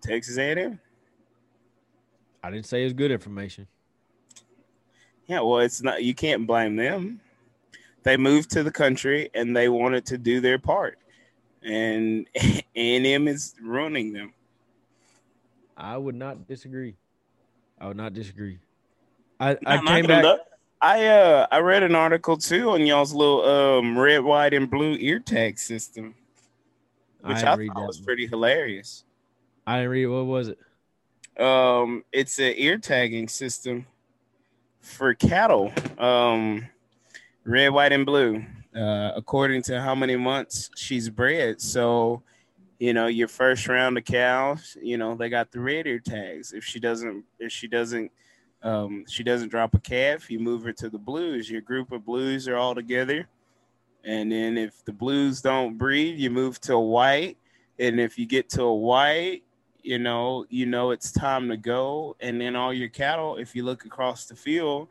Texas 0.00 0.38
A&M. 0.38 0.80
I 2.42 2.50
didn't 2.50 2.66
say 2.66 2.82
it 2.82 2.84
was 2.84 2.92
good 2.92 3.10
information. 3.10 3.66
Yeah, 5.26 5.40
well, 5.40 5.58
it's 5.58 5.82
not. 5.82 6.02
You 6.02 6.14
can't 6.14 6.46
blame 6.46 6.76
them. 6.76 7.20
They 8.02 8.16
moved 8.16 8.50
to 8.52 8.62
the 8.62 8.70
country 8.70 9.28
and 9.34 9.54
they 9.54 9.68
wanted 9.68 10.06
to 10.06 10.18
do 10.18 10.40
their 10.40 10.58
part, 10.58 10.98
and 11.62 12.26
A&M 12.76 13.28
is 13.28 13.54
ruining 13.60 14.12
them. 14.12 14.32
I 15.76 15.96
would 15.96 16.14
not 16.14 16.46
disagree. 16.46 16.96
I 17.78 17.88
would 17.88 17.96
not 17.96 18.14
disagree. 18.14 18.58
I, 19.38 19.56
I 19.66 19.78
came 19.78 20.06
back. 20.06 20.24
look. 20.24 20.40
I 20.80 21.06
uh 21.06 21.46
I 21.50 21.58
read 21.58 21.82
an 21.82 21.94
article 21.94 22.36
too 22.36 22.70
on 22.70 22.86
y'all's 22.86 23.12
little 23.12 23.44
um 23.44 23.98
red, 23.98 24.22
white, 24.22 24.54
and 24.54 24.70
blue 24.70 24.96
ear 24.98 25.18
tag 25.18 25.58
system, 25.58 26.14
which 27.20 27.42
I, 27.42 27.56
didn't 27.56 27.74
thought 27.74 27.86
was 27.86 27.98
one. 27.98 28.04
pretty 28.04 28.26
hilarious. 28.26 29.04
I 29.68 29.76
didn't 29.76 29.90
read. 29.90 30.06
What 30.06 30.24
was 30.24 30.48
it? 30.48 30.58
Um, 31.38 32.02
it's 32.10 32.38
an 32.38 32.54
ear 32.56 32.78
tagging 32.78 33.28
system 33.28 33.84
for 34.80 35.12
cattle. 35.12 35.70
Um, 35.98 36.66
red, 37.44 37.68
white, 37.68 37.92
and 37.92 38.06
blue. 38.06 38.42
Uh, 38.74 39.12
according 39.14 39.60
to 39.64 39.78
how 39.78 39.94
many 39.94 40.16
months 40.16 40.70
she's 40.74 41.10
bred. 41.10 41.60
So, 41.60 42.22
you 42.78 42.94
know, 42.94 43.08
your 43.08 43.28
first 43.28 43.68
round 43.68 43.98
of 43.98 44.06
cows, 44.06 44.74
you 44.80 44.96
know, 44.96 45.14
they 45.14 45.28
got 45.28 45.52
the 45.52 45.60
red 45.60 45.86
ear 45.86 45.98
tags. 45.98 46.54
If 46.54 46.64
she 46.64 46.80
doesn't, 46.80 47.24
if 47.38 47.52
she 47.52 47.68
doesn't, 47.68 48.10
um, 48.62 49.04
she 49.06 49.22
doesn't 49.22 49.50
drop 49.50 49.74
a 49.74 49.80
calf, 49.80 50.30
you 50.30 50.38
move 50.38 50.62
her 50.62 50.72
to 50.72 50.88
the 50.88 50.98
blues. 50.98 51.50
Your 51.50 51.60
group 51.60 51.92
of 51.92 52.06
blues 52.06 52.48
are 52.48 52.56
all 52.56 52.74
together. 52.74 53.28
And 54.02 54.32
then 54.32 54.56
if 54.56 54.82
the 54.86 54.94
blues 54.94 55.42
don't 55.42 55.76
breed, 55.76 56.16
you 56.16 56.30
move 56.30 56.58
to 56.62 56.72
a 56.72 56.80
white. 56.80 57.36
And 57.78 58.00
if 58.00 58.18
you 58.18 58.24
get 58.24 58.48
to 58.50 58.62
a 58.62 58.74
white, 58.74 59.42
you 59.88 59.98
know, 59.98 60.44
you 60.50 60.66
know 60.66 60.90
it's 60.90 61.10
time 61.10 61.48
to 61.48 61.56
go. 61.56 62.14
And 62.20 62.38
then 62.38 62.54
all 62.54 62.74
your 62.74 62.90
cattle, 62.90 63.38
if 63.38 63.56
you 63.56 63.64
look 63.64 63.86
across 63.86 64.26
the 64.26 64.36
field, 64.36 64.88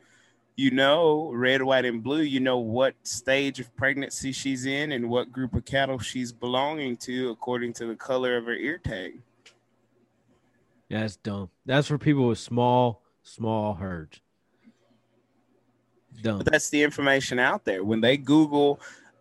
you 0.56 0.72
know, 0.72 1.32
red, 1.32 1.62
white, 1.62 1.86
and 1.86 2.02
blue, 2.02 2.22
you 2.22 2.40
know 2.40 2.58
what 2.58 2.96
stage 3.04 3.60
of 3.60 3.74
pregnancy 3.76 4.32
she's 4.32 4.66
in 4.66 4.92
and 4.94 5.08
what 5.08 5.32
group 5.32 5.54
of 5.54 5.66
cattle 5.66 6.00
she's 6.00 6.32
belonging 6.32 6.98
to 6.98 7.30
according 7.30 7.74
to 7.74 7.86
the 7.86 7.96
color 7.96 8.38
of 8.38 8.46
her 8.46 8.56
ear 8.56 8.80
tag. 8.80 9.20
That's 10.90 11.18
dumb. 11.18 11.52
That's 11.64 11.88
for 11.88 12.00
people 12.00 12.28
with 12.28 12.40
small, 12.40 13.04
small 13.22 13.76
herds. 13.76 14.20
Dumb. 16.24 16.40
But 16.40 16.52
that's 16.52 16.72
the 16.72 16.82
information 16.82 17.38
out 17.38 17.66
there. 17.66 17.84
When 17.84 18.02
they 18.02 18.18
Google, 18.18 18.80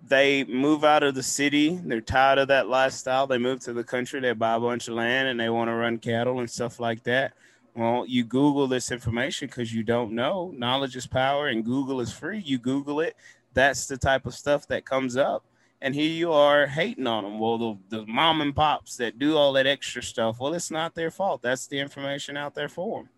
they 0.08 0.44
move 0.44 0.84
out 0.84 1.02
of 1.02 1.14
the 1.14 1.22
city. 1.22 1.80
They're 1.82 2.00
tired 2.00 2.38
of 2.38 2.48
that 2.48 2.68
lifestyle. 2.68 3.26
They 3.26 3.38
move 3.38 3.60
to 3.60 3.72
the 3.72 3.84
country. 3.84 4.20
They 4.20 4.32
buy 4.32 4.54
a 4.54 4.60
bunch 4.60 4.88
of 4.88 4.94
land 4.94 5.28
and 5.28 5.38
they 5.38 5.48
want 5.48 5.68
to 5.68 5.74
run 5.74 5.98
cattle 5.98 6.40
and 6.40 6.50
stuff 6.50 6.78
like 6.80 7.02
that. 7.04 7.32
Well, 7.74 8.06
you 8.06 8.24
Google 8.24 8.68
this 8.68 8.90
information 8.90 9.48
because 9.48 9.72
you 9.72 9.82
don't 9.82 10.12
know. 10.12 10.50
Knowledge 10.56 10.96
is 10.96 11.06
power, 11.06 11.48
and 11.48 11.62
Google 11.62 12.00
is 12.00 12.10
free. 12.10 12.38
You 12.38 12.56
Google 12.56 13.00
it. 13.00 13.16
That's 13.52 13.86
the 13.86 13.98
type 13.98 14.24
of 14.24 14.34
stuff 14.34 14.66
that 14.68 14.86
comes 14.86 15.16
up. 15.16 15.44
And 15.82 15.94
here 15.94 16.10
you 16.10 16.32
are 16.32 16.66
hating 16.66 17.06
on 17.06 17.24
them. 17.24 17.38
Well, 17.38 17.58
the, 17.58 17.78
the 17.90 18.06
mom 18.06 18.40
and 18.40 18.56
pops 18.56 18.96
that 18.96 19.18
do 19.18 19.36
all 19.36 19.52
that 19.52 19.66
extra 19.66 20.02
stuff, 20.02 20.40
well, 20.40 20.54
it's 20.54 20.70
not 20.70 20.94
their 20.94 21.10
fault. 21.10 21.42
That's 21.42 21.66
the 21.66 21.78
information 21.78 22.38
out 22.38 22.54
there 22.54 22.70
for 22.70 23.00
them. 23.00 23.10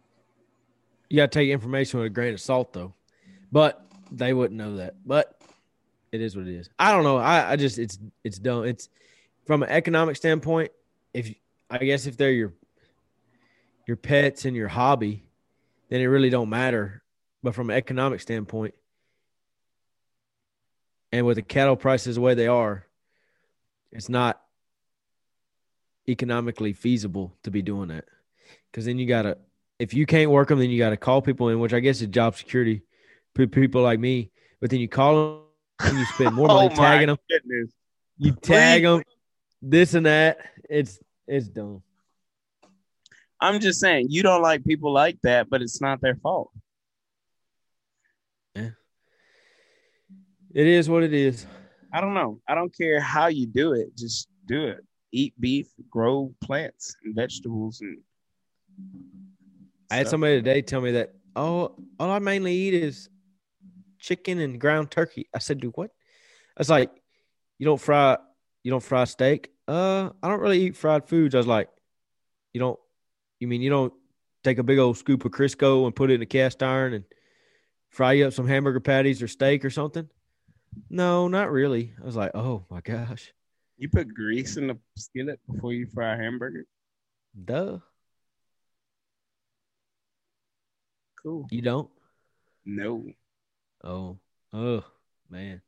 You 1.08 1.18
got 1.18 1.30
to 1.30 1.38
take 1.38 1.50
information 1.50 2.00
with 2.00 2.06
a 2.08 2.10
grain 2.10 2.34
of 2.34 2.40
salt, 2.40 2.72
though. 2.72 2.94
But 3.52 3.86
they 4.10 4.32
wouldn't 4.32 4.58
know 4.58 4.76
that. 4.76 4.96
But 5.06 5.37
it 6.12 6.20
is 6.20 6.36
what 6.36 6.46
it 6.46 6.54
is. 6.54 6.70
I 6.78 6.92
don't 6.92 7.04
know. 7.04 7.18
I, 7.18 7.52
I 7.52 7.56
just 7.56 7.78
it's 7.78 7.98
it's 8.24 8.38
dumb. 8.38 8.64
It's 8.64 8.88
from 9.46 9.62
an 9.62 9.68
economic 9.70 10.16
standpoint. 10.16 10.72
If 11.14 11.34
I 11.70 11.78
guess 11.78 12.06
if 12.06 12.16
they're 12.16 12.32
your 12.32 12.52
your 13.86 13.96
pets 13.96 14.44
and 14.44 14.56
your 14.56 14.68
hobby, 14.68 15.24
then 15.88 16.00
it 16.00 16.06
really 16.06 16.30
don't 16.30 16.50
matter. 16.50 17.02
But 17.42 17.54
from 17.54 17.70
an 17.70 17.76
economic 17.76 18.20
standpoint, 18.20 18.74
and 21.12 21.24
with 21.24 21.36
the 21.36 21.42
cattle 21.42 21.76
prices 21.76 22.16
the 22.16 22.20
way 22.20 22.34
they 22.34 22.48
are, 22.48 22.86
it's 23.92 24.08
not 24.08 24.40
economically 26.08 26.72
feasible 26.72 27.34
to 27.42 27.50
be 27.50 27.62
doing 27.62 27.88
that. 27.88 28.04
Because 28.70 28.84
then 28.84 28.98
you 28.98 29.06
gotta, 29.06 29.38
if 29.78 29.94
you 29.94 30.06
can't 30.06 30.30
work 30.30 30.48
them, 30.48 30.58
then 30.58 30.70
you 30.70 30.78
gotta 30.78 30.96
call 30.96 31.22
people 31.22 31.48
in, 31.48 31.60
which 31.60 31.72
I 31.72 31.80
guess 31.80 32.00
is 32.00 32.08
job 32.08 32.36
security. 32.36 32.82
pe- 33.34 33.46
People 33.46 33.82
like 33.82 34.00
me, 34.00 34.30
but 34.60 34.70
then 34.70 34.80
you 34.80 34.88
call 34.88 35.14
them, 35.14 35.42
you 35.84 36.04
spend 36.06 36.34
more 36.34 36.46
oh 36.50 36.54
money 36.54 36.70
Oh, 36.72 36.76
tagging 36.76 37.06
them. 37.08 37.16
goodness. 37.30 37.70
You 38.18 38.32
tag 38.32 38.82
them, 38.82 39.02
this 39.62 39.94
and 39.94 40.06
that. 40.06 40.38
It's 40.68 40.98
it's 41.26 41.48
dumb. 41.48 41.82
I'm 43.40 43.60
just 43.60 43.78
saying, 43.80 44.06
you 44.10 44.22
don't 44.24 44.42
like 44.42 44.64
people 44.64 44.92
like 44.92 45.18
that, 45.22 45.48
but 45.48 45.62
it's 45.62 45.80
not 45.80 46.00
their 46.00 46.16
fault. 46.16 46.50
Yeah. 48.56 48.70
It 50.52 50.66
is 50.66 50.88
what 50.88 51.04
it 51.04 51.14
is. 51.14 51.46
I 51.92 52.00
don't 52.00 52.14
know. 52.14 52.40
I 52.48 52.54
don't 52.56 52.76
care 52.76 53.00
how 53.00 53.28
you 53.28 53.46
do 53.46 53.72
it. 53.74 53.96
Just 53.96 54.28
do 54.46 54.64
it. 54.66 54.84
Eat 55.12 55.34
beef, 55.38 55.68
grow 55.88 56.34
plants 56.42 56.96
and 57.04 57.14
vegetables, 57.14 57.80
and 57.80 57.98
I 59.90 59.96
had 59.96 60.08
somebody 60.08 60.36
today 60.36 60.60
tell 60.60 60.80
me 60.80 60.90
that 60.92 61.14
oh, 61.36 61.76
all 61.98 62.10
I 62.10 62.18
mainly 62.18 62.52
eat 62.54 62.74
is 62.74 63.08
chicken 63.98 64.38
and 64.38 64.60
ground 64.60 64.90
turkey. 64.90 65.28
I 65.34 65.38
said, 65.38 65.60
do 65.60 65.70
what? 65.70 65.90
I 66.56 66.60
was 66.60 66.70
like, 66.70 66.90
you 67.58 67.66
don't 67.66 67.80
fry, 67.80 68.16
you 68.62 68.70
don't 68.70 68.82
fry 68.82 69.04
steak. 69.04 69.50
Uh, 69.66 70.10
I 70.22 70.28
don't 70.28 70.40
really 70.40 70.60
eat 70.62 70.76
fried 70.76 71.08
foods. 71.08 71.34
I 71.34 71.38
was 71.38 71.46
like, 71.46 71.68
you 72.52 72.60
don't, 72.60 72.78
you 73.38 73.46
mean 73.48 73.60
you 73.62 73.70
don't 73.70 73.92
take 74.44 74.58
a 74.58 74.62
big 74.62 74.78
old 74.78 74.96
scoop 74.96 75.24
of 75.24 75.32
Crisco 75.32 75.84
and 75.86 75.94
put 75.94 76.10
it 76.10 76.14
in 76.14 76.22
a 76.22 76.26
cast 76.26 76.62
iron 76.62 76.94
and 76.94 77.04
fry 77.90 78.12
you 78.12 78.26
up 78.26 78.32
some 78.32 78.48
hamburger 78.48 78.80
patties 78.80 79.22
or 79.22 79.28
steak 79.28 79.64
or 79.64 79.70
something? 79.70 80.08
No, 80.90 81.28
not 81.28 81.50
really. 81.50 81.92
I 82.00 82.04
was 82.04 82.16
like, 82.16 82.32
oh 82.34 82.64
my 82.70 82.80
gosh, 82.80 83.32
You 83.76 83.88
put 83.88 84.12
grease 84.14 84.56
in 84.56 84.68
the 84.68 84.78
skillet 84.96 85.40
before 85.50 85.72
you 85.72 85.86
fry 85.86 86.14
a 86.14 86.16
hamburger. 86.16 86.64
duh. 87.44 87.78
Cool. 91.22 91.46
You 91.50 91.62
don't? 91.62 91.90
No, 92.64 93.04
Oh, 93.84 94.18
oh 94.52 94.84
man. 95.30 95.60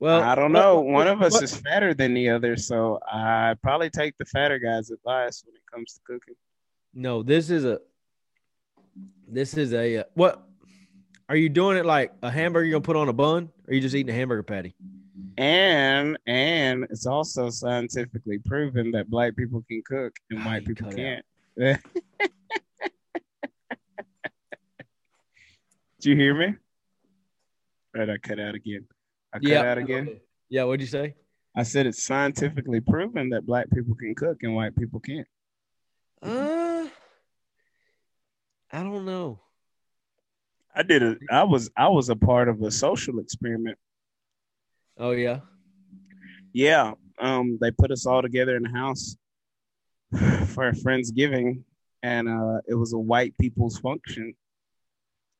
Well, 0.00 0.22
I 0.22 0.34
don't 0.34 0.52
know. 0.52 0.76
what- 0.80 0.92
One 0.92 1.08
of 1.08 1.22
us 1.22 1.32
what- 1.34 1.42
is 1.44 1.56
fatter 1.56 1.94
than 1.94 2.12
the 2.14 2.28
other, 2.28 2.56
so 2.56 2.98
I 3.10 3.54
probably 3.62 3.88
take 3.90 4.16
the 4.18 4.24
fatter 4.26 4.58
guy's 4.58 4.90
advice 4.90 5.42
when 5.46 5.54
it 5.56 5.62
comes 5.72 5.94
to 5.94 6.00
cooking. 6.04 6.34
No, 6.92 7.22
this 7.22 7.50
is 7.50 7.64
a 7.64 7.80
this 9.28 9.56
is 9.56 9.72
a 9.72 9.98
uh, 9.98 10.04
what 10.14 10.42
Are 11.28 11.36
you 11.36 11.48
doing 11.48 11.76
it 11.76 11.84
like 11.84 12.12
a 12.22 12.30
hamburger 12.30 12.64
you're 12.66 12.74
gonna 12.78 12.82
put 12.86 12.96
on 12.96 13.08
a 13.08 13.12
bun, 13.12 13.50
or 13.66 13.70
are 13.70 13.74
you 13.74 13.80
just 13.80 13.94
eating 13.94 14.14
a 14.14 14.16
hamburger 14.16 14.42
patty? 14.42 14.74
And 15.38 16.16
and 16.26 16.84
it's 16.84 17.06
also 17.06 17.50
scientifically 17.50 18.38
proven 18.38 18.90
that 18.92 19.10
black 19.10 19.34
people 19.36 19.62
can 19.68 19.82
cook 19.86 20.14
and 20.30 20.40
Ah, 20.40 20.46
white 20.46 20.62
you 20.66 20.74
people 20.74 20.92
can't. 20.92 21.24
Did 21.56 21.80
you 26.00 26.14
hear 26.16 26.34
me? 26.34 26.54
Right, 27.96 28.10
I 28.10 28.18
cut 28.18 28.38
out 28.38 28.54
again. 28.54 28.86
I 29.32 29.38
cut 29.38 29.66
out 29.66 29.78
again. 29.78 30.20
Yeah, 30.50 30.64
what'd 30.64 30.82
you 30.82 30.86
say? 30.86 31.14
I 31.56 31.62
said 31.62 31.86
it's 31.86 32.02
scientifically 32.02 32.80
proven 32.80 33.30
that 33.30 33.46
black 33.46 33.70
people 33.70 33.94
can 33.94 34.14
cook 34.14 34.42
and 34.42 34.54
white 34.54 34.76
people 34.76 35.00
can't. 35.00 35.26
Uh, 36.22 36.86
I 38.70 38.82
don't 38.82 39.06
know. 39.06 39.40
I 40.74 40.82
did 40.82 41.02
a 41.02 41.16
I 41.30 41.44
was 41.44 41.70
I 41.74 41.88
was 41.88 42.10
a 42.10 42.16
part 42.16 42.50
of 42.50 42.60
a 42.60 42.70
social 42.70 43.18
experiment. 43.18 43.78
Oh 44.98 45.12
yeah, 45.12 45.40
Yeah. 46.52 46.92
Um 47.18 47.56
they 47.62 47.70
put 47.70 47.90
us 47.90 48.04
all 48.04 48.20
together 48.20 48.56
in 48.56 48.66
a 48.66 48.72
house 48.72 49.16
for 50.48 50.68
a 50.68 50.72
Friendsgiving 50.72 51.62
and 52.02 52.28
uh 52.28 52.60
it 52.68 52.74
was 52.74 52.92
a 52.92 52.98
white 52.98 53.38
people's 53.38 53.78
function. 53.78 54.34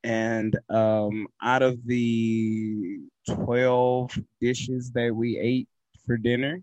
And 0.06 0.56
um 0.70 1.26
out 1.42 1.62
of 1.62 1.84
the 1.84 2.98
12 3.28 4.18
dishes 4.40 4.92
that 4.92 5.14
we 5.14 5.36
ate 5.38 5.68
for 6.06 6.16
dinner 6.16 6.62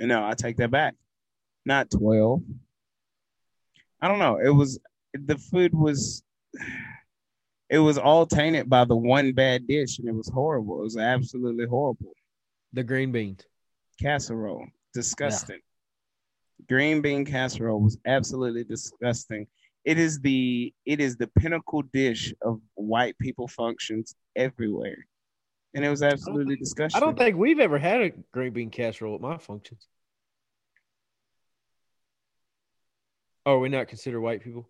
No, 0.00 0.24
I 0.24 0.34
take 0.34 0.58
that 0.58 0.70
back. 0.70 0.94
Not 1.64 1.90
12. 1.90 2.40
I 4.00 4.06
don't 4.08 4.20
know. 4.20 4.38
It 4.38 4.50
was 4.50 4.78
the 5.12 5.36
food 5.36 5.74
was 5.74 6.22
it 7.70 7.78
was 7.78 7.98
all 7.98 8.24
tainted 8.24 8.70
by 8.70 8.84
the 8.84 8.96
one 8.96 9.32
bad 9.32 9.66
dish 9.66 9.98
and 9.98 10.08
it 10.08 10.14
was 10.14 10.28
horrible. 10.28 10.80
It 10.80 10.84
was 10.84 10.96
absolutely 10.96 11.66
horrible. 11.66 12.12
the 12.72 12.84
green 12.84 13.12
beans. 13.12 13.44
Casserole, 14.00 14.68
disgusting. 14.94 15.58
Green 16.68 17.00
bean 17.00 17.24
casserole 17.24 17.80
was 17.80 17.98
absolutely 18.06 18.62
disgusting. 18.62 19.46
It 19.88 19.98
is 19.98 20.20
the 20.20 20.74
it 20.84 21.00
is 21.00 21.16
the 21.16 21.28
pinnacle 21.28 21.80
dish 21.80 22.34
of 22.42 22.60
white 22.74 23.18
people 23.18 23.48
functions 23.48 24.14
everywhere. 24.36 25.06
And 25.72 25.82
it 25.82 25.88
was 25.88 26.02
absolutely 26.02 26.56
disgusting. 26.56 27.02
I 27.02 27.04
don't 27.04 27.16
think 27.16 27.38
we've 27.38 27.58
ever 27.58 27.78
had 27.78 28.02
a 28.02 28.12
green 28.30 28.52
bean 28.52 28.70
casserole 28.70 29.14
at 29.14 29.22
my 29.22 29.38
functions. 29.38 29.88
Oh, 33.46 33.52
are 33.54 33.58
we 33.60 33.70
not 33.70 33.88
consider 33.88 34.20
white 34.20 34.44
people? 34.44 34.68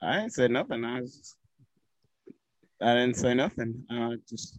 I 0.00 0.20
didn't 0.20 0.32
say 0.32 0.48
nothing. 0.48 0.82
I 0.82 1.02
was 1.02 1.14
just, 1.14 1.36
I 2.80 2.94
didn't 2.94 3.16
say 3.16 3.34
nothing. 3.34 3.84
I 3.90 4.14
just 4.26 4.58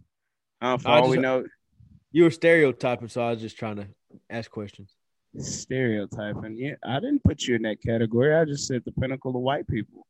for 0.60 0.88
I 0.88 1.00
all 1.00 1.08
we 1.08 1.16
know, 1.16 1.44
You 2.12 2.22
were 2.22 2.30
stereotyping, 2.30 3.08
so 3.08 3.22
I 3.22 3.30
was 3.30 3.40
just 3.40 3.58
trying 3.58 3.76
to 3.76 3.88
ask 4.28 4.48
questions. 4.48 4.94
Stereotyping. 5.38 6.56
Yeah, 6.56 6.74
I 6.84 7.00
didn't 7.00 7.24
put 7.24 7.42
you 7.42 7.56
in 7.56 7.62
that 7.62 7.82
category. 7.82 8.34
I 8.34 8.44
just 8.44 8.66
said 8.66 8.82
the 8.84 8.92
pinnacle 8.92 9.36
of 9.36 9.42
white 9.42 9.68
people. 9.68 10.06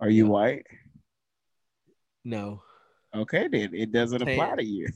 Are 0.00 0.10
you 0.10 0.26
white? 0.26 0.66
No, 2.24 2.62
Okay, 3.14 3.46
then 3.48 3.74
it 3.74 3.92
doesn't 3.92 4.22
apply 4.22 4.56
to 4.56 4.64
you. 4.64 4.88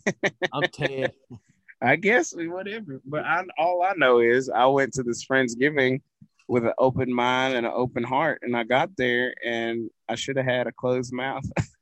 I'm 0.53 0.62
tan. 0.72 1.11
I 1.83 1.97
guess 1.97 2.33
whatever. 2.35 3.03
But 3.05 3.24
I, 3.24 3.43
all 3.59 3.83
I 3.83 3.93
know 3.97 4.20
is 4.20 4.49
I 4.49 4.64
went 4.66 4.95
to 4.95 5.03
this 5.03 5.27
Friendsgiving 5.27 6.01
with 6.49 6.64
an 6.64 6.72
open 6.79 7.12
mind 7.12 7.55
and 7.55 7.66
an 7.66 7.72
open 7.74 8.03
heart, 8.03 8.41
and 8.43 8.57
I 8.57 8.64
got 8.64 8.97
there 8.97 9.35
and 9.45 9.91
I 10.09 10.14
should 10.14 10.39
have 10.39 10.47
had 10.47 10.66
a 10.66 10.72
closed 10.72 11.12
mouth. 11.12 11.45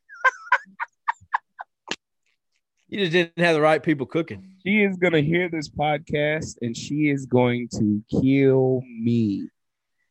you 2.94 3.00
just 3.00 3.12
didn't 3.12 3.44
have 3.44 3.54
the 3.54 3.60
right 3.60 3.82
people 3.82 4.06
cooking. 4.06 4.54
she 4.64 4.84
is 4.84 4.96
gonna 4.96 5.20
hear 5.20 5.48
this 5.48 5.68
podcast 5.68 6.56
and 6.62 6.76
she 6.76 7.08
is 7.10 7.26
going 7.26 7.68
to 7.72 8.00
kill 8.08 8.82
me. 8.86 9.48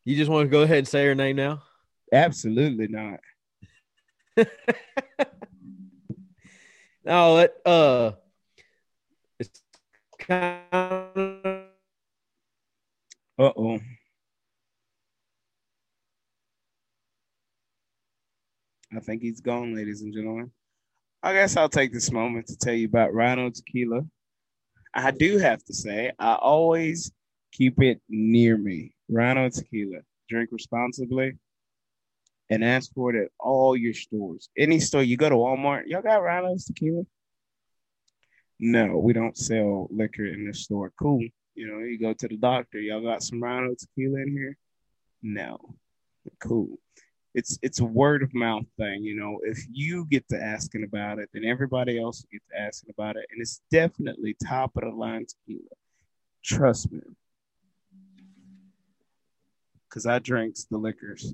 You 0.03 0.17
just 0.17 0.29
want 0.29 0.47
to 0.47 0.49
go 0.49 0.63
ahead 0.63 0.79
and 0.79 0.87
say 0.87 1.05
her 1.05 1.15
name 1.15 1.37
now. 1.37 1.63
Absolutely 2.11 2.89
not. 2.89 3.19
No, 7.05 7.37
it 7.39 7.53
uh, 7.65 8.11
it's 9.37 9.61
kind 10.17 10.63
of 10.71 11.65
Uh 13.37 13.51
oh. 13.57 13.79
I 18.95 18.99
think 19.01 19.21
he's 19.21 19.41
gone, 19.41 19.75
ladies 19.75 20.01
and 20.01 20.13
gentlemen. 20.13 20.51
I 21.25 21.31
guess 21.31 21.55
I'll 21.55 21.69
take 21.69 21.93
this 21.93 22.11
moment 22.11 22.47
to 22.47 22.57
tell 22.57 22.73
you 22.73 22.85
about 22.85 23.13
Rhino 23.13 23.49
Tequila. 23.49 24.01
I 24.93 25.11
do 25.11 25.37
have 25.37 25.63
to 25.63 25.73
say, 25.73 26.11
I 26.19 26.33
always 26.35 27.13
keep 27.53 27.81
it 27.81 28.01
near 28.09 28.57
me. 28.57 28.93
Rhino 29.09 29.49
Tequila. 29.49 29.99
Drink 30.27 30.49
responsibly 30.51 31.37
and 32.49 32.61
ask 32.61 32.91
for 32.93 33.15
it 33.15 33.23
at 33.23 33.31
all 33.39 33.77
your 33.77 33.93
stores. 33.93 34.49
Any 34.57 34.81
store 34.81 35.01
you 35.01 35.15
go 35.15 35.29
to 35.29 35.35
Walmart, 35.35 35.83
y'all 35.87 36.01
got 36.01 36.21
Rhino's 36.21 36.65
Tequila? 36.65 37.03
No, 38.59 38.97
we 38.97 39.13
don't 39.13 39.37
sell 39.37 39.87
liquor 39.91 40.25
in 40.25 40.45
the 40.45 40.53
store. 40.53 40.91
Cool. 40.99 41.23
You 41.55 41.67
know, 41.67 41.79
you 41.79 41.99
go 41.99 42.11
to 42.11 42.27
the 42.27 42.35
doctor, 42.35 42.81
y'all 42.81 43.01
got 43.01 43.23
some 43.23 43.41
Rhino 43.41 43.75
tequila 43.75 44.21
in 44.21 44.31
here? 44.31 44.57
No. 45.21 45.75
Cool. 46.41 46.79
It's 47.33 47.57
it's 47.61 47.79
a 47.79 47.85
word 47.85 48.21
of 48.21 48.33
mouth 48.33 48.65
thing, 48.77 49.03
you 49.03 49.15
know. 49.15 49.39
If 49.43 49.65
you 49.71 50.05
get 50.05 50.27
to 50.29 50.41
asking 50.41 50.83
about 50.83 51.19
it, 51.19 51.29
then 51.33 51.43
everybody 51.45 51.99
else 51.99 52.21
will 52.21 52.29
get 52.31 52.43
to 52.51 52.61
asking 52.61 52.91
about 52.91 53.15
it. 53.15 53.25
And 53.31 53.41
it's 53.41 53.61
definitely 53.71 54.35
top 54.45 54.75
of 54.77 54.83
the 54.83 54.89
line 54.89 55.25
tequila. 55.25 55.69
Trust 56.43 56.91
me. 56.91 57.01
Cause 59.89 60.05
I 60.05 60.19
drinks 60.19 60.65
the 60.65 60.77
liquors. 60.77 61.33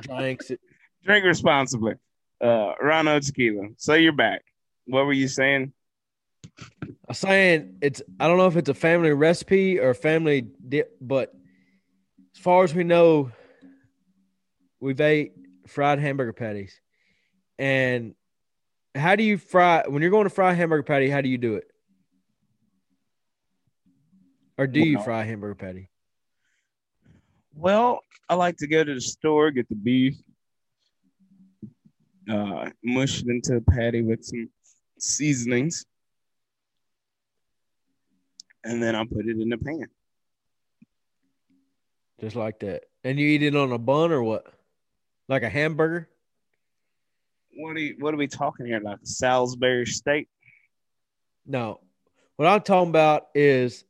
drinks 0.00 0.50
it. 0.50 0.60
Drink 1.04 1.24
responsibly. 1.24 1.94
Uh 2.40 2.74
Rhino 2.80 3.18
tequila. 3.18 3.68
So 3.76 3.94
you're 3.94 4.12
back. 4.12 4.42
What 4.86 5.06
were 5.06 5.12
you 5.12 5.28
saying? 5.28 5.72
I'm 7.08 7.14
saying 7.14 7.78
it's. 7.80 8.02
I 8.20 8.28
don't 8.28 8.38
know 8.38 8.46
if 8.46 8.56
it's 8.56 8.68
a 8.68 8.74
family 8.74 9.10
recipe 9.10 9.78
or 9.78 9.94
family 9.94 10.46
dip, 10.68 10.96
but 11.00 11.34
as 12.34 12.40
far 12.40 12.64
as 12.64 12.74
we 12.74 12.84
know, 12.84 13.30
we've 14.82 15.00
ate 15.00 15.32
fried 15.68 16.00
hamburger 16.00 16.32
patties. 16.32 16.78
And 17.58 18.14
how 18.94 19.14
do 19.14 19.22
you 19.22 19.38
fry 19.38 19.84
when 19.86 20.02
you're 20.02 20.10
going 20.10 20.24
to 20.24 20.30
fry 20.30 20.52
a 20.52 20.54
hamburger 20.54 20.82
patty? 20.82 21.08
How 21.08 21.20
do 21.20 21.28
you 21.28 21.38
do 21.38 21.54
it? 21.54 21.70
Or 24.58 24.66
do 24.66 24.80
you 24.80 25.00
fry 25.00 25.22
a 25.22 25.24
hamburger 25.24 25.54
patty? 25.54 25.88
Well, 27.54 28.00
I 28.28 28.34
like 28.34 28.56
to 28.58 28.66
go 28.66 28.82
to 28.82 28.94
the 28.94 29.00
store, 29.00 29.50
get 29.50 29.68
the 29.68 29.76
beef, 29.76 30.16
uh, 32.28 32.70
mush 32.82 33.22
it 33.22 33.28
into 33.28 33.56
a 33.56 33.60
patty 33.60 34.02
with 34.02 34.24
some 34.24 34.50
seasonings, 34.98 35.86
and 38.64 38.82
then 38.82 38.96
I 38.96 39.04
put 39.04 39.26
it 39.26 39.38
in 39.38 39.48
the 39.48 39.58
pan. 39.58 39.86
Just 42.20 42.36
like 42.36 42.58
that. 42.60 42.84
And 43.04 43.18
you 43.18 43.26
eat 43.26 43.42
it 43.42 43.56
on 43.56 43.72
a 43.72 43.78
bun 43.78 44.12
or 44.12 44.22
what? 44.22 44.46
Like 45.32 45.44
a 45.44 45.48
hamburger? 45.48 46.10
What 47.56 47.74
are 47.74 47.80
you, 47.80 47.96
what 47.98 48.12
are 48.12 48.18
we 48.18 48.26
talking 48.26 48.66
here? 48.66 48.80
Like 48.80 48.98
a 49.02 49.06
Salisbury 49.06 49.86
steak? 49.86 50.28
No. 51.46 51.80
What 52.36 52.48
I'm 52.48 52.60
talking 52.60 52.90
about 52.90 53.28
is 53.34 53.82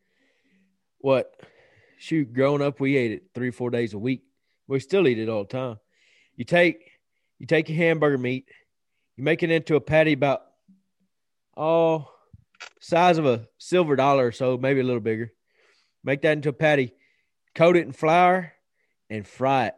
what 0.99 1.35
shoot, 1.99 2.33
growing 2.33 2.63
up 2.63 2.79
we 2.79 2.97
ate 2.97 3.11
it 3.11 3.25
three, 3.35 3.51
four 3.51 3.71
days 3.71 3.93
a 3.93 3.99
week. 3.99 4.23
We 4.69 4.79
still 4.79 5.09
eat 5.09 5.19
it 5.19 5.29
all 5.29 5.43
the 5.43 5.49
time. 5.49 5.81
You 6.37 6.45
take 6.45 6.93
you 7.41 7.49
take 7.49 7.69
your 7.69 7.79
hamburger 7.79 8.19
meat, 8.19 8.47
you 9.17 9.25
make 9.25 9.43
it 9.43 9.51
into 9.51 9.75
a 9.75 9.81
patty 9.81 10.13
about 10.13 10.43
oh 11.57 12.09
size 12.79 13.19
of 13.19 13.27
a 13.27 13.49
silver 13.59 13.97
dollar 13.97 14.29
or 14.29 14.33
so, 14.33 14.59
maybe 14.59 14.79
a 14.79 14.85
little 14.85 15.01
bigger. 15.01 15.33
Make 16.05 16.23
that 16.23 16.35
into 16.35 16.51
a 16.51 16.53
patty, 16.53 16.93
coat 17.57 17.77
it 17.77 17.85
in 17.85 17.91
flour, 17.91 18.53
and 19.11 19.27
fry 19.27 19.67
it. 19.67 19.75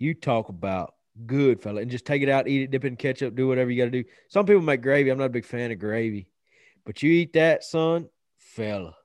You 0.00 0.14
talk 0.14 0.48
about 0.48 0.94
good 1.26 1.62
fella. 1.62 1.82
And 1.82 1.90
just 1.90 2.06
take 2.06 2.22
it 2.22 2.28
out, 2.28 2.48
eat 2.48 2.62
it, 2.62 2.70
dip 2.70 2.84
it 2.84 2.88
in 2.88 2.96
ketchup, 2.96 3.36
do 3.36 3.46
whatever 3.46 3.70
you 3.70 3.80
gotta 3.80 3.90
do. 3.92 4.04
Some 4.28 4.46
people 4.46 4.62
make 4.62 4.82
gravy. 4.82 5.10
I'm 5.10 5.18
not 5.18 5.26
a 5.26 5.28
big 5.28 5.44
fan 5.44 5.70
of 5.70 5.78
gravy. 5.78 6.26
But 6.84 7.02
you 7.02 7.12
eat 7.12 7.34
that, 7.34 7.62
son, 7.62 8.08
fella. 8.38 8.96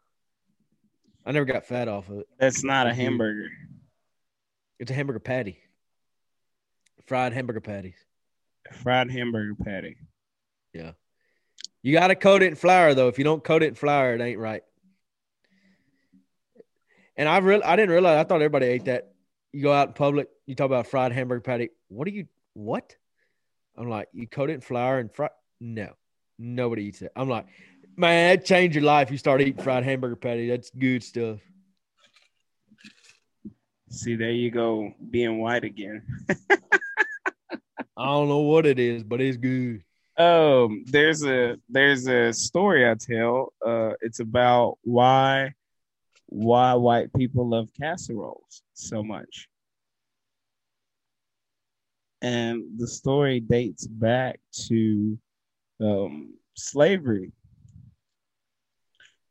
I 1.26 1.32
never 1.32 1.46
got 1.46 1.66
fat 1.66 1.88
off 1.88 2.10
of 2.10 2.20
it. 2.20 2.28
That's 2.40 2.64
not 2.64 2.88
a 2.88 2.94
hamburger. 2.94 3.50
It's 4.80 4.90
a 4.90 4.94
hamburger 4.94 5.20
patty. 5.20 5.60
Fried 7.06 7.34
hamburger 7.34 7.62
patties. 7.62 7.98
Fried 8.72 9.12
hamburger 9.12 9.56
patty. 9.56 9.98
Yeah. 10.74 10.92
You 11.82 11.94
got 11.94 12.08
to 12.08 12.16
coat 12.16 12.42
it 12.42 12.48
in 12.48 12.56
flour 12.56 12.94
though. 12.94 13.10
If 13.10 13.18
you 13.18 13.24
don't 13.24 13.44
coat 13.44 13.64
it 13.64 13.68
in 13.68 13.76
flour, 13.76 14.14
it 14.16 14.22
ain't 14.22 14.40
right. 14.40 14.64
And 17.18 17.28
I 17.30 17.38
really, 17.40 17.64
I 17.64 17.76
didn't 17.76 17.92
realize. 17.92 18.18
I 18.18 18.24
thought 18.24 18.36
everybody 18.36 18.68
ate 18.68 18.86
that. 18.86 19.15
You 19.56 19.62
go 19.62 19.72
out 19.72 19.88
in 19.88 19.94
public, 19.94 20.28
you 20.46 20.54
talk 20.54 20.66
about 20.66 20.86
fried 20.86 21.14
hamburger 21.14 21.40
patty. 21.40 21.70
What 21.88 22.06
do 22.06 22.14
you 22.14 22.28
what? 22.56 22.94
I'm 23.78 23.90
like, 23.90 24.10
you 24.12 24.28
coat 24.28 24.50
it 24.50 24.54
in 24.54 24.62
flour 24.62 25.00
and 25.00 25.10
fry. 25.10 25.30
No, 25.62 25.94
nobody 26.38 26.84
eats 26.84 27.02
it. 27.02 27.14
I'm 27.16 27.30
like, 27.30 27.46
man, 27.96 28.36
that 28.36 28.46
changed 28.46 28.76
your 28.76 28.84
life. 28.84 29.12
You 29.12 29.18
start 29.18 29.40
eating 29.40 29.64
fried 29.64 29.86
hamburger 29.86 30.18
patty. 30.18 30.50
That's 30.50 30.70
good 30.72 31.04
stuff. 31.04 31.40
See, 33.90 34.18
there 34.18 34.32
you 34.32 34.52
go, 34.52 34.94
being 35.10 35.40
white 35.40 35.64
again. 35.64 36.04
I 37.98 38.06
don't 38.06 38.28
know 38.28 38.40
what 38.40 38.66
it 38.66 38.78
is, 38.78 39.04
but 39.04 39.22
it's 39.22 39.38
good. 39.38 39.84
Um, 40.18 40.84
there's 40.88 41.24
a 41.24 41.56
there's 41.70 42.08
a 42.10 42.34
story 42.34 42.90
I 42.90 42.96
tell. 42.96 43.54
Uh, 43.66 43.94
it's 44.02 44.20
about 44.20 44.80
why 44.84 45.54
why 46.28 46.74
white 46.74 47.14
people 47.14 47.48
love 47.48 47.70
casseroles 47.80 48.64
so 48.74 49.04
much. 49.04 49.48
And 52.22 52.64
the 52.78 52.88
story 52.88 53.40
dates 53.40 53.86
back 53.86 54.40
to 54.68 55.18
um, 55.82 56.34
slavery. 56.56 57.32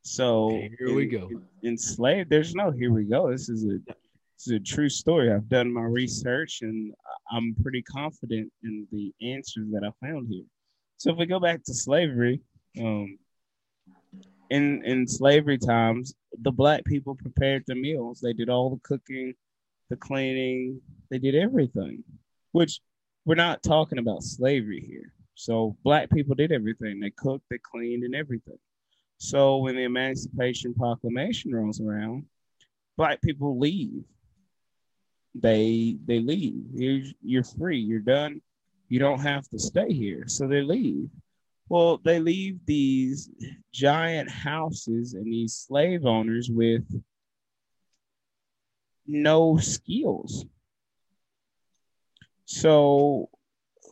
So 0.02 0.50
Here 0.78 0.94
we 0.94 1.06
go. 1.06 1.30
Enslaved. 1.64 2.30
There's 2.30 2.54
no 2.54 2.70
here 2.70 2.92
we 2.92 3.04
go. 3.04 3.30
This 3.30 3.48
is 3.48 3.64
a 3.64 3.78
this 3.86 4.46
is 4.46 4.52
a 4.52 4.60
true 4.60 4.88
story. 4.88 5.32
I've 5.32 5.48
done 5.48 5.72
my 5.72 5.82
research 5.82 6.60
and 6.62 6.92
I'm 7.32 7.56
pretty 7.62 7.82
confident 7.82 8.52
in 8.62 8.86
the 8.92 9.12
answers 9.22 9.70
that 9.72 9.82
I 9.82 10.06
found 10.06 10.28
here. 10.28 10.44
So 10.98 11.10
if 11.10 11.16
we 11.16 11.26
go 11.26 11.40
back 11.40 11.64
to 11.64 11.74
slavery, 11.74 12.40
um, 12.80 13.18
in 14.54 14.84
in 14.84 15.06
slavery 15.08 15.58
times, 15.58 16.14
the 16.42 16.52
black 16.52 16.84
people 16.84 17.14
prepared 17.16 17.64
the 17.66 17.74
meals. 17.74 18.20
They 18.20 18.32
did 18.32 18.48
all 18.48 18.70
the 18.70 18.80
cooking, 18.84 19.34
the 19.90 19.96
cleaning. 19.96 20.80
They 21.10 21.18
did 21.18 21.34
everything. 21.34 22.04
Which 22.52 22.80
we're 23.24 23.34
not 23.34 23.62
talking 23.62 23.98
about 23.98 24.22
slavery 24.22 24.84
here. 24.86 25.12
So 25.34 25.76
black 25.82 26.08
people 26.10 26.36
did 26.36 26.52
everything. 26.52 27.00
They 27.00 27.10
cooked, 27.10 27.46
they 27.50 27.58
cleaned, 27.58 28.04
and 28.04 28.14
everything. 28.14 28.58
So 29.18 29.56
when 29.58 29.74
the 29.74 29.82
Emancipation 29.82 30.74
Proclamation 30.74 31.52
rolls 31.52 31.80
around, 31.80 32.26
black 32.96 33.20
people 33.22 33.58
leave. 33.58 34.04
They 35.34 35.96
they 36.06 36.20
leave. 36.20 36.62
You're, 36.74 37.06
you're 37.22 37.44
free. 37.58 37.80
You're 37.80 37.98
done. 37.98 38.40
You 38.88 39.00
don't 39.00 39.20
have 39.20 39.48
to 39.48 39.58
stay 39.58 39.92
here. 39.92 40.24
So 40.28 40.46
they 40.46 40.62
leave. 40.62 41.08
Well, 41.68 41.98
they 42.04 42.18
leave 42.20 42.58
these 42.66 43.30
giant 43.72 44.30
houses 44.30 45.14
and 45.14 45.26
these 45.26 45.54
slave 45.54 46.04
owners 46.04 46.50
with 46.50 46.84
no 49.06 49.56
skills. 49.56 50.44
So 52.44 53.30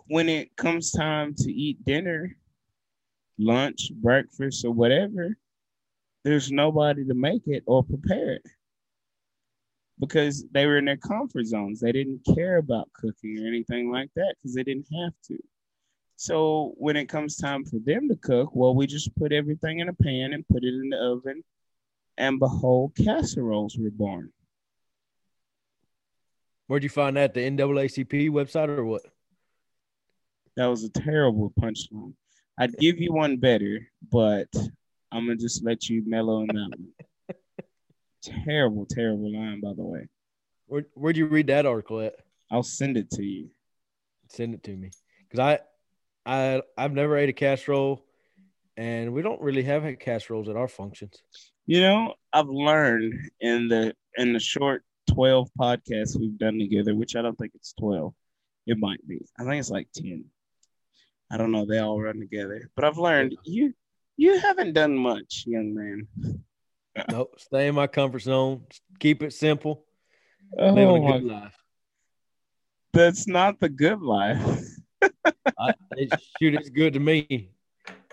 when 0.06 0.28
it 0.28 0.54
comes 0.56 0.90
time 0.90 1.34
to 1.38 1.52
eat 1.52 1.84
dinner, 1.84 2.36
lunch, 3.38 3.90
breakfast, 3.94 4.64
or 4.64 4.72
whatever, 4.72 5.38
there's 6.24 6.52
nobody 6.52 7.04
to 7.06 7.14
make 7.14 7.42
it 7.46 7.64
or 7.66 7.82
prepare 7.82 8.34
it 8.34 8.46
because 9.98 10.44
they 10.52 10.66
were 10.66 10.78
in 10.78 10.84
their 10.84 10.96
comfort 10.96 11.46
zones. 11.46 11.80
They 11.80 11.92
didn't 11.92 12.20
care 12.34 12.58
about 12.58 12.92
cooking 12.92 13.38
or 13.42 13.46
anything 13.46 13.90
like 13.90 14.10
that 14.16 14.34
because 14.36 14.54
they 14.54 14.62
didn't 14.62 14.88
have 14.92 15.12
to. 15.28 15.38
So 16.22 16.74
when 16.76 16.94
it 16.94 17.08
comes 17.08 17.36
time 17.36 17.64
for 17.64 17.80
them 17.84 18.08
to 18.08 18.14
cook, 18.14 18.50
well, 18.54 18.76
we 18.76 18.86
just 18.86 19.12
put 19.16 19.32
everything 19.32 19.80
in 19.80 19.88
a 19.88 19.92
pan 19.92 20.32
and 20.32 20.46
put 20.46 20.62
it 20.62 20.72
in 20.72 20.90
the 20.90 20.96
oven, 20.96 21.42
and 22.16 22.38
behold, 22.38 22.92
casseroles 22.94 23.76
were 23.76 23.90
born. 23.90 24.32
Where'd 26.68 26.84
you 26.84 26.90
find 26.90 27.16
that? 27.16 27.34
The 27.34 27.40
NAACP 27.50 28.30
website 28.30 28.68
or 28.68 28.84
what? 28.84 29.02
That 30.54 30.66
was 30.66 30.84
a 30.84 30.90
terrible 30.90 31.52
punchline. 31.60 32.14
I'd 32.56 32.78
give 32.78 33.00
you 33.00 33.12
one 33.12 33.38
better, 33.38 33.80
but 34.12 34.46
I'm 35.10 35.26
gonna 35.26 35.34
just 35.34 35.64
let 35.64 35.88
you 35.88 36.04
mellow 36.06 36.42
on 36.42 36.46
that 36.46 36.70
one. 36.78 37.36
terrible, 38.44 38.86
terrible 38.88 39.34
line, 39.34 39.60
by 39.60 39.72
the 39.74 39.82
way. 39.82 40.06
Where, 40.66 40.86
where'd 40.94 41.16
you 41.16 41.26
read 41.26 41.48
that 41.48 41.66
article 41.66 41.98
at? 41.98 42.14
I'll 42.48 42.62
send 42.62 42.96
it 42.96 43.10
to 43.10 43.24
you. 43.24 43.50
Send 44.28 44.54
it 44.54 44.62
to 44.62 44.76
me 44.76 44.92
because 45.28 45.40
I, 45.40 45.58
I, 46.24 46.62
I've 46.76 46.92
never 46.92 47.16
ate 47.16 47.28
a 47.28 47.32
casserole, 47.32 48.04
and 48.76 49.12
we 49.12 49.22
don't 49.22 49.40
really 49.40 49.62
have 49.64 49.82
had 49.82 50.00
casseroles 50.00 50.48
at 50.48 50.56
our 50.56 50.68
functions. 50.68 51.22
You 51.66 51.80
know, 51.80 52.14
I've 52.32 52.48
learned 52.48 53.30
in 53.40 53.68
the 53.68 53.94
in 54.16 54.32
the 54.32 54.40
short 54.40 54.84
12 55.10 55.48
podcasts 55.58 56.18
we've 56.18 56.38
done 56.38 56.58
together, 56.58 56.94
which 56.94 57.16
I 57.16 57.22
don't 57.22 57.36
think 57.36 57.52
it's 57.54 57.74
12. 57.78 58.12
It 58.66 58.78
might 58.78 59.06
be. 59.06 59.24
I 59.38 59.44
think 59.44 59.60
it's 59.60 59.70
like 59.70 59.88
10. 59.94 60.24
I 61.30 61.36
don't 61.36 61.50
know. 61.50 61.66
They 61.66 61.78
all 61.78 62.00
run 62.00 62.20
together. 62.20 62.70
But 62.76 62.84
I've 62.84 62.98
learned 62.98 63.36
you 63.44 63.74
you 64.16 64.38
haven't 64.38 64.74
done 64.74 64.96
much, 64.96 65.44
young 65.46 65.74
man. 65.74 66.06
nope. 67.10 67.34
Stay 67.38 67.68
in 67.68 67.74
my 67.74 67.86
comfort 67.86 68.20
zone. 68.20 68.64
Keep 68.98 69.22
it 69.22 69.32
simple. 69.32 69.84
Oh, 70.58 70.68
Living 70.68 71.04
a 71.04 71.08
oh 71.08 71.12
good 71.12 71.24
life. 71.24 71.56
That's 72.92 73.26
not 73.26 73.58
the 73.58 73.70
good 73.70 74.02
life. 74.02 74.60
I, 75.62 75.74
it, 75.92 76.20
shoot, 76.38 76.54
it's 76.54 76.70
good 76.70 76.94
to 76.94 77.00
me. 77.00 77.50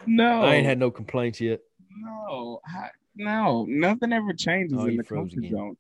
No, 0.06 0.44
I 0.44 0.56
ain't 0.56 0.66
had 0.66 0.80
no 0.80 0.92
complaints 0.92 1.42
yet. 1.42 1.62
No, 1.98 2.62
I, 2.66 2.90
no, 3.16 3.66
nothing 3.68 4.14
ever 4.14 4.34
changes 4.34 4.78
Oh, 4.80 4.86
in 4.86 4.98
the 4.98 5.04
comfort 5.04 5.44
zone. 5.50 5.78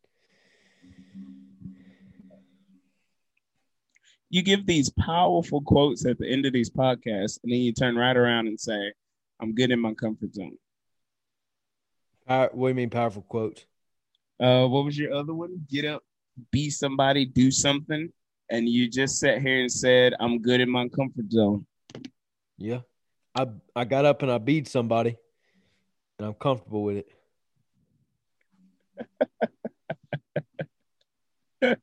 You 4.31 4.43
give 4.43 4.65
these 4.65 4.91
powerful 4.91 5.61
quotes 5.61 6.05
at 6.05 6.19
the 6.19 6.27
end 6.27 6.45
of 6.45 6.53
these 6.53 6.69
podcasts, 6.69 7.39
and 7.43 7.51
then 7.51 7.59
you 7.59 7.73
turn 7.73 7.95
right 7.95 8.15
around 8.15 8.47
and 8.47 8.59
say, 8.59 8.93
"I'm 9.39 9.55
good 9.55 9.71
in 9.71 9.79
my 9.79 9.93
comfort 9.93 10.35
zone." 10.35 10.57
What 12.25 12.53
do 12.53 12.67
you 12.67 12.73
mean 12.75 12.91
powerful 12.91 13.23
quotes? 13.23 13.65
Uh, 14.39 14.67
what 14.67 14.85
was 14.85 14.97
your 14.97 15.13
other 15.13 15.33
one? 15.33 15.65
Get 15.67 15.85
up, 15.85 16.03
be 16.51 16.69
somebody, 16.69 17.25
do 17.25 17.49
something, 17.49 18.11
and 18.49 18.67
you 18.67 18.89
just 18.89 19.19
sat 19.19 19.41
here 19.41 19.61
and 19.61 19.71
said, 19.71 20.13
"I'm 20.19 20.41
good 20.41 20.61
in 20.61 20.69
my 20.69 20.87
comfort 20.89 21.31
zone." 21.31 21.65
Yeah. 22.57 22.81
I 23.35 23.47
I 23.75 23.83
got 23.85 24.05
up 24.05 24.21
and 24.21 24.31
I 24.31 24.37
beat 24.37 24.67
somebody, 24.67 25.15
and 26.17 26.27
I'm 26.27 26.33
comfortable 26.33 26.83
with 26.83 26.97
it. 26.97 27.07
Ah, 31.63 31.75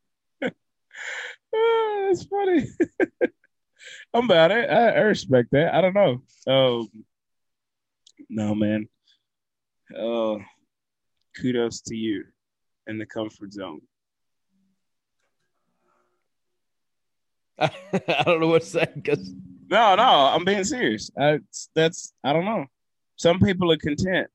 that's 2.08 2.24
funny. 2.24 2.66
I'm 4.14 4.24
about 4.24 4.50
it. 4.50 4.68
I, 4.68 4.90
I 4.90 5.00
respect 5.00 5.50
that. 5.52 5.74
I 5.74 5.80
don't 5.80 5.94
know. 5.94 6.22
Um, 6.46 6.88
no, 8.28 8.54
man. 8.54 8.88
Oh, 9.96 10.40
kudos 11.40 11.80
to 11.82 11.94
you 11.94 12.24
in 12.86 12.98
the 12.98 13.06
comfort 13.06 13.52
zone. 13.52 13.80
I, 17.58 18.22
don't 18.24 18.40
know 18.40 18.48
what 18.48 18.62
to 18.62 18.68
say 18.68 18.86
because 18.94 19.32
No, 19.68 19.94
no, 19.94 20.02
I'm 20.02 20.44
being 20.44 20.64
serious. 20.64 21.10
I, 21.18 21.40
that's 21.74 22.12
I 22.22 22.32
don't 22.32 22.44
know. 22.44 22.66
Some 23.16 23.40
people 23.40 23.72
are 23.72 23.78
content. 23.78 24.28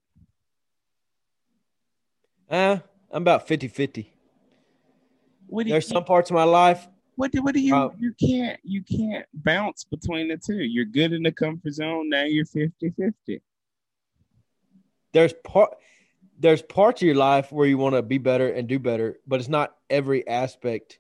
uh, 2.50 2.78
I'm 3.12 3.22
about 3.22 3.48
50 3.48 3.68
50. 3.68 4.14
What 5.48 5.68
you, 5.68 5.74
There's 5.74 5.88
some 5.88 6.04
parts 6.04 6.32
of 6.32 6.36
my 6.36 6.46
life. 6.46 6.88
what 7.16 7.32
do, 7.32 7.44
what 7.44 7.54
do 7.54 7.60
you 7.60 7.76
Uh, 7.76 7.90
you 8.00 8.14
can't 8.20 8.60
you 8.64 8.84
can't 8.84 9.26
bounce 9.34 9.84
between 9.84 10.30
the 10.30 10.38
two. 10.38 10.64
You're 10.64 10.86
good 10.86 11.14
in 11.14 11.24
the 11.24 11.32
comfort 11.32 11.74
zone. 11.74 12.10
Now 12.10 12.24
you're 12.24 12.46
50-50. 12.46 13.42
There's 15.14 15.34
part. 15.44 15.76
There's 16.40 16.64
parts 16.64 17.04
of 17.04 17.06
your 17.06 17.16
life 17.16 17.52
where 17.52 17.68
you 17.68 17.78
want 17.78 17.94
to 17.94 18.02
be 18.02 18.18
better 18.18 18.52
and 18.52 18.68
do 18.68 18.80
better, 18.80 19.20
but 19.28 19.40
it's 19.40 19.50
not 19.50 19.76
every 19.92 20.28
aspect 20.28 20.98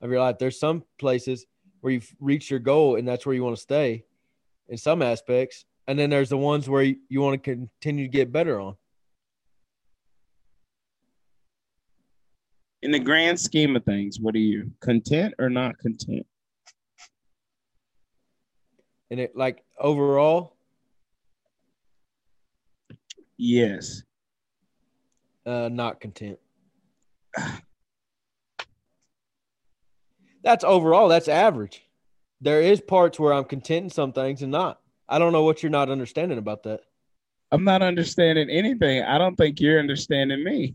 of 0.00 0.10
your 0.10 0.18
life. 0.18 0.38
There's 0.38 0.58
some 0.58 0.82
places 0.98 1.46
where 1.82 1.92
you've 1.92 2.14
reached 2.20 2.48
your 2.48 2.60
goal 2.60 2.96
and 2.96 3.06
that's 3.06 3.26
where 3.26 3.34
you 3.34 3.44
want 3.44 3.56
to 3.56 3.60
stay 3.60 4.04
in 4.68 4.78
some 4.78 5.02
aspects. 5.02 5.66
And 5.86 5.98
then 5.98 6.10
there's 6.10 6.28
the 6.30 6.38
ones 6.38 6.68
where 6.68 6.84
you, 6.84 6.96
you 7.08 7.20
want 7.20 7.42
to 7.42 7.56
continue 7.56 8.04
to 8.04 8.10
get 8.10 8.32
better 8.32 8.60
on. 8.60 8.76
In 12.82 12.92
the 12.92 13.00
grand 13.00 13.38
scheme 13.38 13.76
of 13.76 13.84
things, 13.84 14.18
what 14.20 14.34
are 14.34 14.38
you 14.38 14.70
content 14.80 15.34
or 15.38 15.50
not 15.50 15.76
content? 15.78 16.26
And 19.10 19.20
it 19.20 19.36
like 19.36 19.62
overall, 19.78 20.56
Yes. 23.36 24.02
uh, 25.46 25.68
not 25.70 26.00
content. 26.00 26.38
That's 30.42 30.64
overall. 30.64 31.08
That's 31.08 31.28
average. 31.28 31.82
There 32.40 32.60
is 32.60 32.80
parts 32.80 33.18
where 33.20 33.32
I'm 33.32 33.44
content 33.44 33.84
in 33.84 33.90
some 33.90 34.12
things 34.12 34.42
and 34.42 34.50
not. 34.52 34.80
I 35.08 35.18
don't 35.18 35.32
know 35.32 35.44
what 35.44 35.62
you're 35.62 35.70
not 35.70 35.90
understanding 35.90 36.38
about 36.38 36.64
that. 36.64 36.80
I'm 37.52 37.64
not 37.64 37.82
understanding 37.82 38.48
anything. 38.50 39.02
I 39.02 39.18
don't 39.18 39.36
think 39.36 39.60
you're 39.60 39.78
understanding 39.78 40.42
me. 40.42 40.74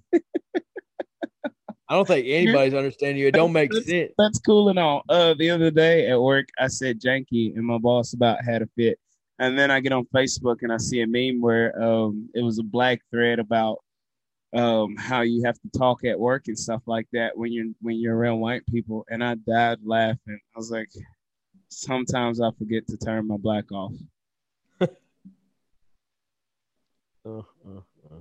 I 1.90 1.96
don't 1.96 2.08
think 2.08 2.28
anybody's 2.28 2.74
understanding 2.74 3.18
you. 3.18 3.28
It 3.28 3.34
don't 3.34 3.54
make 3.54 3.72
That's- 3.72 3.88
sense. 3.90 4.12
That's 4.18 4.40
cool 4.40 4.70
and 4.70 4.78
all. 4.78 5.04
Uh, 5.10 5.34
the 5.38 5.50
other 5.50 5.72
day 5.72 6.08
at 6.10 6.22
work, 6.22 6.48
I 6.60 6.68
said 6.68 7.02
janky, 7.02 7.56
and 7.56 7.66
my 7.66 7.78
boss 7.78 8.14
about 8.14 8.44
had 8.44 8.62
a 8.62 8.68
fit. 8.76 9.00
And 9.40 9.58
then 9.58 9.72
I 9.72 9.80
get 9.80 9.92
on 9.94 10.06
Facebook 10.14 10.58
and 10.64 10.74
I 10.74 10.78
see 10.78 11.02
a 11.02 11.08
meme 11.08 11.40
where 11.42 11.80
um 11.82 12.30
it 12.34 12.42
was 12.42 12.58
a 12.60 12.64
black 12.64 13.00
thread 13.12 13.40
about 13.40 13.78
um 14.54 14.96
how 14.96 15.22
you 15.22 15.44
have 15.44 15.60
to 15.60 15.70
talk 15.78 16.06
at 16.06 16.20
work 16.20 16.48
and 16.48 16.58
stuff 16.58 16.82
like 16.86 17.08
that 17.12 17.38
when 17.38 17.52
you're 17.52 17.66
when 17.82 17.98
you're 17.98 18.16
around 18.16 18.40
white 18.40 18.66
people. 18.68 19.06
And 19.10 19.24
I 19.24 19.36
died 19.36 19.80
laughing. 19.84 20.40
I 20.56 20.58
was 20.58 20.72
like, 20.72 20.90
sometimes 21.70 22.42
I 22.42 22.52
forget 22.58 22.88
to 22.88 22.98
turn 22.98 23.28
my 23.28 23.38
black 23.38 23.72
off. 23.72 23.94
Uh, 27.26 27.40
uh, 27.68 27.82
uh. 28.10 28.20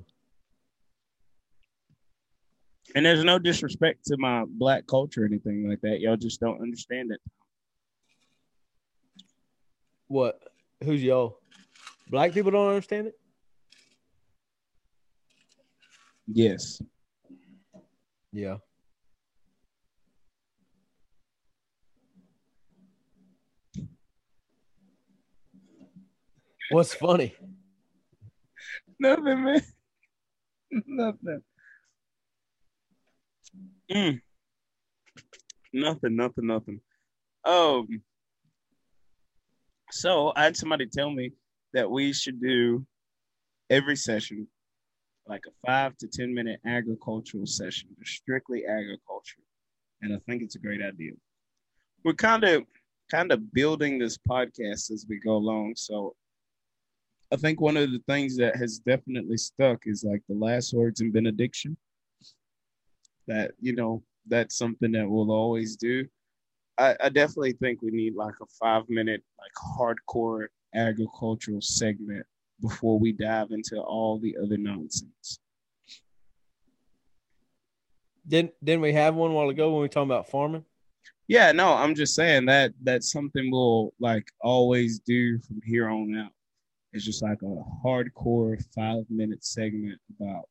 And 2.94 3.06
there's 3.06 3.22
no 3.22 3.38
disrespect 3.38 4.06
to 4.06 4.16
my 4.16 4.44
black 4.48 4.86
culture 4.86 5.22
or 5.22 5.26
anything 5.26 5.68
like 5.68 5.80
that. 5.82 6.00
Y'all 6.00 6.16
just 6.16 6.40
don't 6.40 6.60
understand 6.60 7.12
it. 7.12 7.20
What? 10.08 10.40
Who's 10.82 11.02
y'all? 11.02 11.38
Black 12.08 12.32
people 12.32 12.50
don't 12.50 12.68
understand 12.68 13.08
it. 13.08 13.18
Yes. 16.26 16.80
Yeah. 18.32 18.56
What's 26.70 26.94
funny? 26.94 27.34
Nothing, 28.98 29.44
man. 29.44 29.62
nothing. 30.86 31.42
Mm. 33.90 34.20
Nothing, 35.72 36.16
nothing, 36.16 36.46
nothing. 36.46 36.80
Um. 37.44 38.02
So 39.92 40.32
I 40.34 40.44
had 40.44 40.56
somebody 40.56 40.86
tell 40.86 41.10
me 41.10 41.32
that 41.72 41.88
we 41.88 42.12
should 42.12 42.40
do 42.40 42.84
every 43.70 43.94
session 43.94 44.48
like 45.28 45.44
a 45.46 45.66
five 45.66 45.96
to 45.98 46.06
ten 46.06 46.32
minute 46.34 46.60
agricultural 46.66 47.46
session, 47.46 47.88
strictly 48.04 48.64
agriculture, 48.66 49.42
and 50.02 50.14
I 50.14 50.18
think 50.26 50.42
it's 50.42 50.54
a 50.54 50.60
great 50.60 50.82
idea. 50.82 51.12
We're 52.04 52.14
kind 52.14 52.44
of 52.44 52.64
kind 53.10 53.32
of 53.32 53.52
building 53.52 53.98
this 53.98 54.18
podcast 54.18 54.90
as 54.90 55.06
we 55.08 55.18
go 55.18 55.32
along, 55.32 55.74
so 55.76 56.14
I 57.32 57.36
think 57.36 57.60
one 57.60 57.76
of 57.76 57.90
the 57.90 58.02
things 58.06 58.36
that 58.36 58.56
has 58.56 58.78
definitely 58.78 59.36
stuck 59.36 59.82
is 59.86 60.04
like 60.04 60.22
the 60.28 60.36
last 60.36 60.72
words 60.72 61.00
in 61.00 61.10
benediction. 61.10 61.76
That 63.26 63.52
you 63.60 63.74
know, 63.74 64.02
that's 64.28 64.56
something 64.56 64.92
that 64.92 65.08
we'll 65.08 65.32
always 65.32 65.76
do. 65.76 66.06
I, 66.78 66.94
I 67.00 67.08
definitely 67.08 67.54
think 67.54 67.82
we 67.82 67.90
need 67.90 68.14
like 68.14 68.34
a 68.40 68.46
five 68.60 68.84
minute, 68.88 69.22
like 69.38 69.50
hardcore 69.78 70.46
agricultural 70.74 71.60
segment 71.62 72.26
before 72.60 72.98
we 72.98 73.12
dive 73.12 73.48
into 73.50 73.80
all 73.80 74.18
the 74.18 74.36
other 74.42 74.56
nonsense. 74.56 75.38
Didn't 78.26 78.52
didn't 78.62 78.82
we 78.82 78.92
have 78.92 79.14
one 79.14 79.32
while 79.32 79.48
ago 79.48 79.68
when 79.68 79.76
we 79.76 79.80
were 79.80 79.88
talking 79.88 80.10
about 80.10 80.28
farming? 80.28 80.64
Yeah, 81.28 81.52
no, 81.52 81.74
I'm 81.74 81.94
just 81.94 82.14
saying 82.14 82.46
that 82.46 82.72
that's 82.82 83.10
something 83.10 83.50
we'll 83.50 83.92
like 84.00 84.30
always 84.40 85.00
do 85.00 85.38
from 85.40 85.60
here 85.64 85.88
on 85.88 86.16
out. 86.16 86.32
It's 86.92 87.04
just 87.04 87.22
like 87.22 87.38
a 87.42 87.64
hardcore 87.84 88.62
five 88.74 89.04
minute 89.10 89.44
segment 89.44 90.00
about 90.18 90.48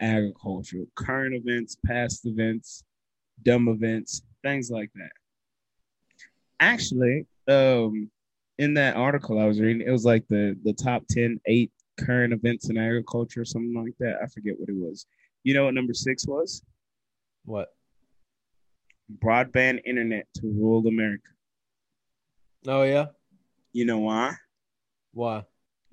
agriculture, 0.00 0.84
current 0.96 1.34
events, 1.34 1.76
past 1.86 2.26
events, 2.26 2.84
dumb 3.42 3.68
events, 3.68 4.22
things 4.42 4.70
like 4.70 4.90
that. 4.94 5.12
Actually, 6.60 7.26
um, 7.48 8.10
in 8.58 8.74
that 8.74 8.96
article 8.96 9.38
I 9.38 9.46
was 9.46 9.60
reading, 9.60 9.86
it 9.86 9.90
was 9.90 10.04
like 10.04 10.26
the 10.28 10.56
the 10.64 10.72
top 10.72 11.04
10, 11.08 11.40
eight 11.46 11.70
current 11.98 12.32
events 12.32 12.70
in 12.70 12.78
agriculture, 12.78 13.42
or 13.42 13.44
something 13.44 13.74
like 13.74 13.94
that. 14.00 14.18
I 14.22 14.26
forget 14.26 14.58
what 14.58 14.68
it 14.68 14.76
was. 14.76 15.06
You 15.44 15.54
know 15.54 15.64
what 15.64 15.74
number 15.74 15.94
six 15.94 16.26
was? 16.26 16.62
What? 17.44 17.68
Broadband 19.22 19.80
internet 19.84 20.26
to 20.36 20.46
rural 20.46 20.86
America. 20.86 21.28
Oh 22.66 22.82
yeah. 22.82 23.06
You 23.72 23.84
know 23.84 23.98
why? 23.98 24.34
Why? 25.12 25.44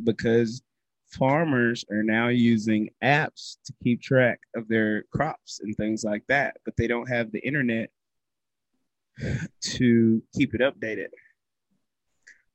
because 0.04 0.62
farmers 1.08 1.84
are 1.92 2.04
now 2.04 2.28
using 2.28 2.90
apps 3.04 3.58
to 3.66 3.74
keep 3.84 4.02
track 4.02 4.40
of 4.56 4.68
their 4.68 5.04
crops 5.14 5.60
and 5.62 5.76
things 5.76 6.04
like 6.04 6.24
that, 6.28 6.58
but 6.66 6.76
they 6.78 6.88
don't 6.88 7.10
have 7.10 7.32
the 7.32 7.40
internet 7.40 7.90
to 9.62 10.22
keep 10.36 10.54
it 10.54 10.62
updated. 10.62 11.08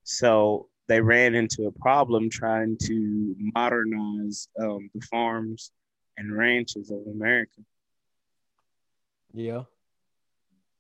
So 0.04 0.68
they 0.86 1.00
ran 1.00 1.34
into 1.34 1.66
a 1.66 1.72
problem 1.72 2.30
trying 2.30 2.76
to 2.82 3.34
modernize 3.54 4.48
um, 4.60 4.90
the 4.94 5.00
farms 5.06 5.72
and 6.16 6.36
ranches 6.36 6.90
of 6.90 7.00
America. 7.06 7.60
Yeah. 9.32 9.62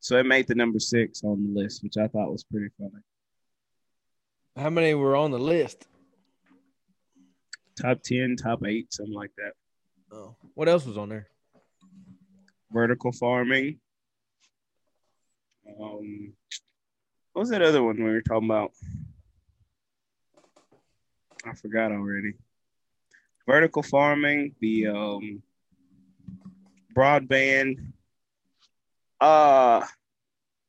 So 0.00 0.18
it 0.18 0.26
made 0.26 0.46
the 0.46 0.54
number 0.54 0.78
six 0.78 1.24
on 1.24 1.42
the 1.42 1.60
list, 1.60 1.82
which 1.82 1.96
I 1.96 2.06
thought 2.06 2.30
was 2.30 2.44
pretty 2.44 2.68
funny. 2.78 3.02
How 4.56 4.70
many 4.70 4.94
were 4.94 5.16
on 5.16 5.30
the 5.30 5.38
list? 5.38 5.86
Top 7.80 8.02
10, 8.02 8.36
top 8.36 8.64
eight, 8.66 8.92
something 8.92 9.14
like 9.14 9.32
that. 9.38 9.52
Oh. 10.12 10.36
What 10.54 10.68
else 10.68 10.86
was 10.86 10.96
on 10.96 11.08
there? 11.08 11.26
vertical 12.74 13.12
farming. 13.12 13.78
Um, 15.80 16.34
what 17.32 17.42
was 17.42 17.50
that 17.50 17.62
other 17.62 17.82
one 17.82 17.96
we 17.96 18.10
were 18.10 18.20
talking 18.20 18.50
about? 18.50 18.72
I 21.44 21.54
forgot 21.54 21.92
already. 21.92 22.34
Vertical 23.46 23.82
farming, 23.82 24.54
the 24.60 24.88
um, 24.88 25.42
broadband. 26.96 27.92
Uh, 29.20 29.84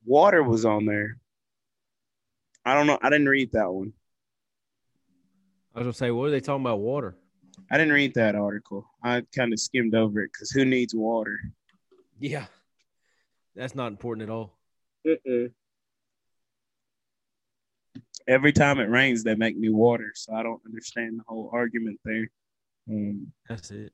water 0.06 0.44
was 0.44 0.66
on 0.66 0.86
there. 0.86 1.18
I 2.66 2.74
don't 2.74 2.88
know. 2.88 3.00
I 3.02 3.10
didn't 3.10 3.30
read 3.30 3.52
that 3.54 3.72
one. 3.72 3.94
I 5.74 5.80
was 5.80 5.86
gonna 5.86 5.94
say, 5.94 6.12
what 6.12 6.26
are 6.26 6.32
they 6.32 6.40
talking 6.40 6.66
about? 6.66 6.80
Water. 6.80 7.16
I 7.72 7.78
didn't 7.78 7.94
read 7.94 8.14
that 8.16 8.36
article. 8.36 8.86
I 9.04 9.24
kind 9.36 9.54
of 9.54 9.60
skimmed 9.60 9.96
over 9.96 10.22
it 10.22 10.32
because 10.34 10.52
who 10.52 10.66
needs 10.66 10.94
water? 10.94 11.40
Yeah. 12.20 12.46
That's 13.56 13.76
not 13.76 13.88
important 13.88 14.30
at 14.30 14.34
all. 14.34 14.58
Mm-mm. 15.06 15.52
Every 18.28 18.52
time 18.54 18.80
it 18.80 18.90
rains, 18.90 19.24
they 19.24 19.36
make 19.36 19.58
new 19.58 19.76
water, 19.76 20.12
so 20.16 20.34
I 20.34 20.42
don't 20.44 20.62
understand 20.66 21.20
the 21.20 21.24
whole 21.28 21.50
argument 21.54 22.00
there. 22.04 22.28
Um, 22.90 23.32
That's 23.50 23.72
it. 23.72 23.92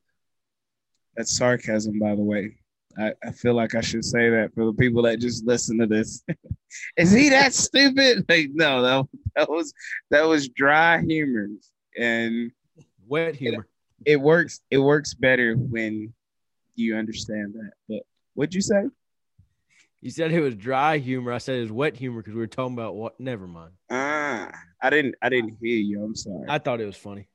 that's 1.16 1.36
sarcasm, 1.38 2.00
by 2.00 2.16
the 2.16 2.22
way. 2.24 2.56
I, 2.98 3.14
I 3.26 3.32
feel 3.32 3.54
like 3.54 3.74
I 3.76 3.82
should 3.82 4.04
say 4.04 4.30
that 4.30 4.54
for 4.54 4.66
the 4.66 4.74
people 4.74 5.02
that 5.04 5.20
just 5.20 5.46
listen 5.46 5.78
to 5.80 5.88
this. 5.88 6.24
Is 6.98 7.12
he 7.12 7.30
that 7.30 7.54
stupid? 7.54 8.26
Like, 8.30 8.50
no, 8.54 8.82
that, 8.82 9.08
that 9.36 9.50
was 9.50 9.74
that 10.10 10.24
was 10.24 10.50
dry 10.50 11.02
humor, 11.02 11.48
and 11.98 12.52
Wet 13.08 13.36
humor. 13.36 13.68
it 14.06 14.18
works. 14.20 14.62
It 14.70 14.78
works 14.78 15.14
better 15.14 15.56
when 15.56 16.14
you 16.76 16.96
understand 16.98 17.54
that. 17.56 17.72
But 17.90 18.04
what'd 18.34 18.54
you 18.54 18.62
say? 18.62 18.84
You 20.02 20.10
said 20.10 20.32
it 20.32 20.42
was 20.42 20.56
dry 20.56 20.98
humor. 20.98 21.32
I 21.32 21.38
said 21.38 21.58
it 21.58 21.62
was 21.62 21.72
wet 21.72 21.96
humor 21.96 22.22
because 22.22 22.34
we 22.34 22.40
were 22.40 22.48
talking 22.48 22.74
about 22.74 22.96
what. 22.96 23.20
Never 23.20 23.46
mind. 23.48 23.74
Ah, 23.92 24.52
I 24.82 24.90
didn't. 24.90 25.16
I 25.22 25.30
didn't 25.30 25.58
hear 25.62 25.78
you. 25.78 26.04
I'm 26.04 26.16
sorry. 26.16 26.46
I 26.50 26.58
thought 26.58 26.82
it 26.82 26.86
was 26.86 26.98
funny. 26.98 27.28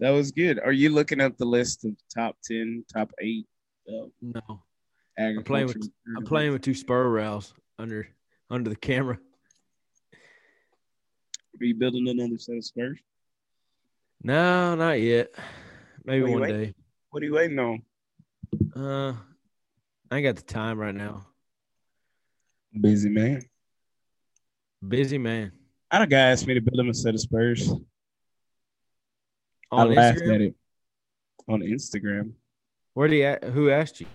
That 0.00 0.10
was 0.10 0.30
good. 0.30 0.58
Are 0.60 0.72
you 0.72 0.90
looking 0.90 1.20
up 1.20 1.36
the 1.38 1.44
list 1.46 1.84
of 1.84 1.92
top 2.14 2.36
ten, 2.44 2.84
top 2.92 3.10
eight? 3.20 3.46
Uh, 3.88 4.06
No, 4.20 4.62
agriculture. 5.18 5.44
playing 5.44 5.66
with- 5.68 5.90
I'm 6.16 6.24
playing 6.24 6.52
with 6.52 6.62
two 6.62 6.74
spur 6.74 7.08
rails 7.08 7.54
under 7.78 8.06
under 8.50 8.68
the 8.70 8.76
camera. 8.76 9.18
Are 11.60 11.64
you 11.64 11.74
building 11.74 12.08
another 12.08 12.38
set 12.38 12.56
of 12.56 12.64
spurs? 12.64 12.98
No, 14.22 14.74
not 14.74 15.00
yet. 15.00 15.32
Maybe 16.04 16.22
What 16.22 16.26
are 16.26 16.28
you 16.28 16.32
one 16.32 16.42
waiting- 16.42 16.60
day. 16.64 16.74
What 17.10 17.22
are 17.22 17.26
you 17.26 17.34
waiting 17.34 17.58
on? 17.58 17.82
Uh, 18.76 19.14
I 20.10 20.16
ain't 20.16 20.24
got 20.24 20.36
the 20.36 20.42
time 20.42 20.78
right 20.78 20.94
now. 20.94 21.26
Busy 22.78 23.08
man. 23.08 23.42
Busy 24.86 25.18
man. 25.18 25.52
I 25.90 25.96
had 25.96 26.02
a 26.02 26.06
guy 26.06 26.18
asked 26.30 26.46
me 26.46 26.54
to 26.54 26.60
build 26.60 26.78
him 26.78 26.88
a 26.88 26.94
set 26.94 27.14
of 27.14 27.20
spurs. 27.20 27.68
On 29.72 29.80
I 29.80 29.84
laughed 29.84 30.20
Instagram? 30.20 30.34
at 30.34 30.40
it 30.40 30.54
on 31.48 31.60
Instagram. 31.60 32.32
Where 32.94 33.08
do 33.08 33.16
you? 33.16 33.36
Who 33.52 33.70
asked 33.70 34.00
you? 34.00 34.06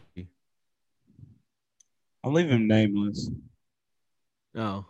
I'll 2.24 2.32
leave 2.32 2.50
him 2.50 2.68
nameless. 2.68 3.30
Oh, 4.56 4.86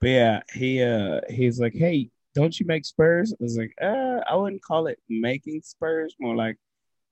But 0.00 0.08
yeah, 0.08 0.40
he 0.54 0.82
uh 0.82 1.20
he's 1.28 1.60
like, 1.60 1.74
Hey, 1.74 2.10
don't 2.34 2.58
you 2.58 2.64
make 2.66 2.84
spurs? 2.84 3.32
I 3.32 3.36
was 3.40 3.58
like, 3.58 3.74
uh, 3.82 4.20
I 4.28 4.34
wouldn't 4.36 4.62
call 4.62 4.86
it 4.86 4.98
making 5.08 5.62
spurs, 5.62 6.14
more 6.20 6.36
like 6.36 6.56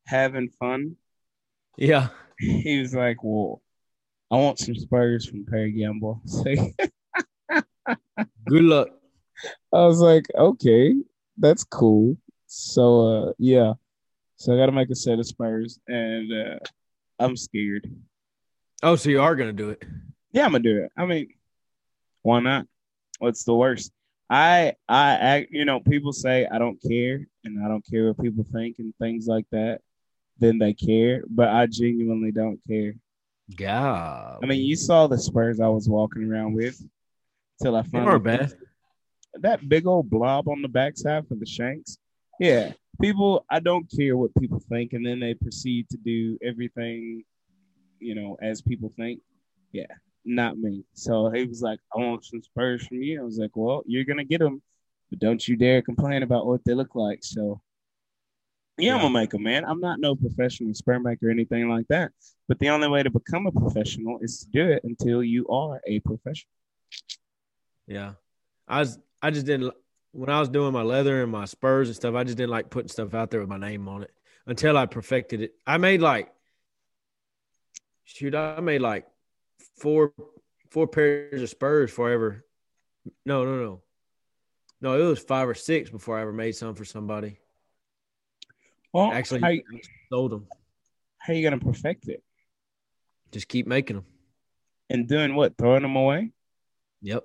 having 0.07 0.49
fun. 0.61 0.97
yeah. 1.77 2.09
he 2.39 2.79
was 2.81 2.95
like, 2.95 3.17
"Well, 3.25 3.63
I 4.31 4.37
want 4.37 4.59
some 4.59 4.75
Spurs 4.75 5.27
from 5.29 5.45
Perry 5.47 5.73
Gamble." 5.73 6.21
So 7.49 7.65
Good 8.47 8.63
luck. 8.63 8.89
I 9.73 9.87
was 9.87 10.01
like, 10.01 10.27
"Okay, 10.35 10.95
that's 11.37 11.65
cool." 11.65 12.17
So 12.47 13.01
uh, 13.07 13.33
yeah, 13.39 13.75
so 14.37 14.55
I 14.55 14.57
got 14.57 14.67
to 14.67 14.73
make 14.73 14.91
a 14.91 14.95
set 14.95 15.19
of 15.19 15.27
Spurs, 15.27 15.79
and 15.89 16.33
uh, 16.33 16.59
I'm 17.19 17.37
scared. 17.37 17.91
Oh, 18.83 18.97
so 18.97 19.11
you 19.11 19.21
are 19.21 19.37
gonna 19.37 19.53
do 19.53 19.71
it? 19.71 19.83
Yeah, 20.33 20.45
I'm 20.45 20.53
gonna 20.53 20.63
do 20.63 20.85
it. 20.85 20.93
I 20.97 21.07
mean, 21.07 21.29
why 22.23 22.41
not? 22.41 22.67
What's 23.19 23.45
the 23.45 23.55
worst? 23.55 23.93
I 24.29 24.75
I 24.89 25.13
act, 25.13 25.49
you 25.51 25.65
know, 25.65 25.81
people 25.81 26.13
say 26.13 26.47
I 26.47 26.59
don't 26.59 26.81
care 26.83 27.27
and 27.45 27.65
I 27.65 27.69
don't 27.69 27.85
care 27.89 28.09
what 28.09 28.21
people 28.21 28.47
think 28.53 28.77
and 28.79 28.93
things 29.01 29.27
like 29.27 29.47
that. 29.53 29.81
Then 30.39 30.59
they 30.59 30.75
care, 30.75 31.25
but 31.29 31.49
I 31.49 31.67
genuinely 31.67 32.33
don't 32.33 32.61
care. 32.69 32.95
God. 33.55 34.41
I 34.43 34.47
mean, 34.47 34.65
you 34.65 34.77
saw 34.77 35.07
the 35.07 35.19
Spurs 35.19 35.61
I 35.61 35.69
was 35.69 35.89
walking 35.89 36.25
around 36.25 36.55
with 36.55 36.83
till 37.63 37.77
I 37.77 37.83
found 37.83 38.25
bad. 38.25 38.53
that 39.35 39.69
big 39.69 39.87
old 39.87 40.11
blob 40.11 40.49
on 40.49 40.63
the 40.63 40.69
backside 40.69 41.29
for 41.29 41.37
the 41.37 41.47
shanks. 41.47 41.99
Yeah, 42.41 42.73
people. 43.01 43.45
I 43.49 43.61
don't 43.61 43.91
care 43.91 44.17
what 44.17 44.35
people 44.39 44.61
think, 44.69 44.93
and 44.93 45.07
then 45.07 45.21
they 45.21 45.35
proceed 45.35 45.89
to 45.91 45.97
do 45.97 46.39
everything, 46.43 47.25
you 48.01 48.15
know, 48.15 48.37
as 48.43 48.63
people 48.63 48.93
think. 48.97 49.21
Yeah, 49.73 49.87
not 50.25 50.59
me. 50.59 50.85
So 50.95 51.31
he 51.31 51.45
was 51.45 51.63
like, 51.63 51.81
"I 51.95 51.99
want 51.99 52.25
some 52.25 52.43
Spurs 52.43 52.87
from 52.87 53.01
you." 53.01 53.21
I 53.21 53.25
was 53.25 53.39
like, 53.39 53.57
"Well, 53.57 53.83
you're 53.87 54.05
gonna 54.05 54.25
get 54.25 54.41
them, 54.41 54.61
but 55.09 55.21
don't 55.21 55.47
you 55.47 55.57
dare 55.57 55.83
complain 55.83 56.23
about 56.23 56.47
what 56.47 56.65
they 56.65 56.75
look 56.75 56.95
like." 56.95 57.23
So. 57.23 57.61
Yeah, 58.79 58.93
I'm 58.93 58.97
Yeah. 58.97 59.03
gonna 59.05 59.15
make 59.15 59.41
man. 59.41 59.65
I'm 59.65 59.81
not 59.81 60.01
no 60.01 60.15
professional 60.15 60.75
sperm 60.75 61.05
maker 61.05 61.29
or 61.29 61.31
anything 61.31 61.69
like 61.69 61.87
that. 61.89 62.13
But 62.49 62.59
the 62.59 62.69
only 62.69 62.89
way 62.89 63.03
to 63.03 63.11
become 63.11 63.47
a 63.47 63.53
professional 63.53 64.19
is 64.21 64.41
to 64.41 64.49
do 64.51 64.71
it 64.71 64.85
until 64.85 65.23
you 65.23 65.49
are 65.49 65.81
a 65.87 66.01
professional. 66.01 66.53
Yeah. 67.87 68.15
I 68.69 68.81
was 68.81 68.99
I 69.23 69.31
just 69.31 69.47
didn't 69.47 69.73
when 70.13 70.31
I 70.31 70.41
was 70.41 70.49
doing 70.49 70.73
my 70.73 70.83
leather 70.83 71.23
and 71.23 71.31
my 71.31 71.45
spurs 71.45 71.89
and 71.89 71.97
stuff, 71.97 72.15
I 72.15 72.25
just 72.25 72.37
didn't 72.37 72.51
like 72.51 72.71
putting 72.71 72.89
stuff 72.89 73.13
out 73.15 73.31
there 73.31 73.41
with 73.41 73.49
my 73.49 73.59
name 73.59 73.89
on 73.89 74.03
it 74.03 74.11
until 74.47 74.77
I 74.77 74.87
perfected 74.87 75.41
it. 75.43 75.55
I 75.67 75.79
made 75.79 76.01
like 76.01 76.33
shoot, 78.05 78.35
I 78.35 78.61
made 78.61 78.81
like 78.81 79.07
four 79.77 80.13
four 80.71 80.87
pairs 80.87 81.41
of 81.43 81.49
spurs 81.49 81.91
forever. 81.91 82.45
No, 83.25 83.45
no, 83.45 83.63
no. 83.63 83.83
No, 84.81 85.01
it 85.01 85.07
was 85.07 85.19
five 85.21 85.49
or 85.49 85.55
six 85.55 85.89
before 85.91 86.19
I 86.19 86.23
ever 86.23 86.33
made 86.33 86.53
some 86.53 86.75
for 86.75 86.85
somebody. 86.85 87.39
Well, 88.93 89.13
Actually, 89.13 89.41
how, 89.41 89.53
sold 90.11 90.33
them. 90.33 90.47
how 91.19 91.33
are 91.33 91.37
you 91.37 91.43
gonna 91.49 91.61
perfect 91.61 92.09
it? 92.09 92.23
Just 93.33 93.49
keep 93.49 93.67
making 93.67 93.97
them. 93.97 94.05
And 94.89 95.09
doing 95.09 95.35
what? 95.35 95.57
Throwing 95.59 95.83
them 95.83 95.97
away? 95.97 96.31
Yep. 97.03 97.25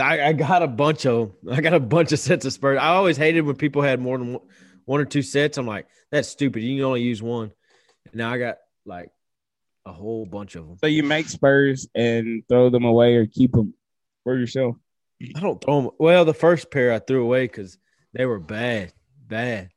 I, 0.00 0.22
I 0.28 0.32
got 0.32 0.62
a 0.62 0.68
bunch 0.68 1.06
of 1.06 1.32
I 1.50 1.60
got 1.60 1.74
a 1.74 1.80
bunch 1.80 2.12
of 2.12 2.18
sets 2.18 2.44
of 2.44 2.52
spurs. 2.52 2.78
I 2.80 2.88
always 2.88 3.16
hated 3.16 3.42
when 3.42 3.56
people 3.56 3.82
had 3.82 4.00
more 4.00 4.16
than 4.18 4.34
one, 4.34 4.42
one 4.84 5.00
or 5.00 5.04
two 5.04 5.22
sets. 5.22 5.58
I'm 5.58 5.66
like, 5.66 5.86
that's 6.10 6.28
stupid. 6.28 6.62
You 6.62 6.76
can 6.78 6.84
only 6.84 7.02
use 7.02 7.22
one. 7.22 7.52
And 8.06 8.14
now 8.14 8.32
I 8.32 8.38
got 8.38 8.58
like 8.86 9.10
a 9.84 9.92
whole 9.92 10.24
bunch 10.26 10.54
of 10.54 10.66
them. 10.66 10.76
So 10.78 10.86
you 10.86 11.02
make 11.02 11.28
spurs 11.28 11.88
and 11.94 12.42
throw 12.48 12.70
them 12.70 12.84
away 12.84 13.16
or 13.16 13.26
keep 13.26 13.52
them 13.52 13.74
for 14.24 14.38
yourself. 14.38 14.76
I 15.36 15.40
don't 15.40 15.60
throw 15.60 15.82
them. 15.82 15.90
Well, 15.98 16.24
the 16.24 16.34
first 16.34 16.70
pair 16.70 16.92
I 16.92 16.98
threw 16.98 17.22
away 17.22 17.44
because 17.46 17.78
they 18.12 18.24
were 18.26 18.38
bad, 18.38 18.92
bad. 19.26 19.70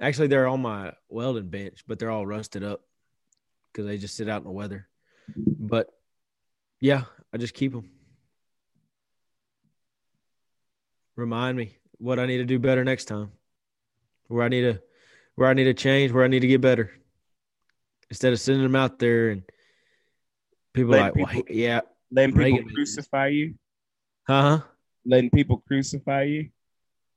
Actually, 0.00 0.28
they're 0.28 0.46
on 0.48 0.62
my 0.62 0.92
welding 1.08 1.48
bench, 1.48 1.84
but 1.86 1.98
they're 1.98 2.10
all 2.10 2.26
rusted 2.26 2.64
up 2.64 2.82
because 3.72 3.86
they 3.86 3.98
just 3.98 4.16
sit 4.16 4.28
out 4.28 4.38
in 4.38 4.44
the 4.44 4.50
weather. 4.50 4.88
But 5.36 5.88
yeah, 6.80 7.04
I 7.32 7.36
just 7.36 7.54
keep 7.54 7.72
them. 7.72 7.90
Remind 11.16 11.56
me 11.56 11.76
what 11.98 12.18
I 12.18 12.26
need 12.26 12.38
to 12.38 12.44
do 12.44 12.58
better 12.58 12.82
next 12.84 13.04
time. 13.04 13.30
Where 14.28 14.42
I 14.42 14.48
need 14.48 14.62
to, 14.62 14.80
where 15.34 15.48
I 15.48 15.54
need 15.54 15.64
to 15.64 15.74
change, 15.74 16.12
where 16.12 16.24
I 16.24 16.28
need 16.28 16.40
to 16.40 16.46
get 16.46 16.60
better. 16.60 16.90
Instead 18.08 18.32
of 18.32 18.40
sending 18.40 18.62
them 18.62 18.76
out 18.76 18.98
there 18.98 19.28
and 19.28 19.42
people 20.72 20.92
like, 20.92 21.14
well, 21.14 21.42
yeah, 21.48 21.80
Letting 22.10 22.34
people 22.36 22.70
crucify 22.74 23.28
you. 23.28 23.54
huh? 24.26 24.60
Letting 25.04 25.30
people 25.30 25.62
crucify 25.66 26.24
you 26.24 26.50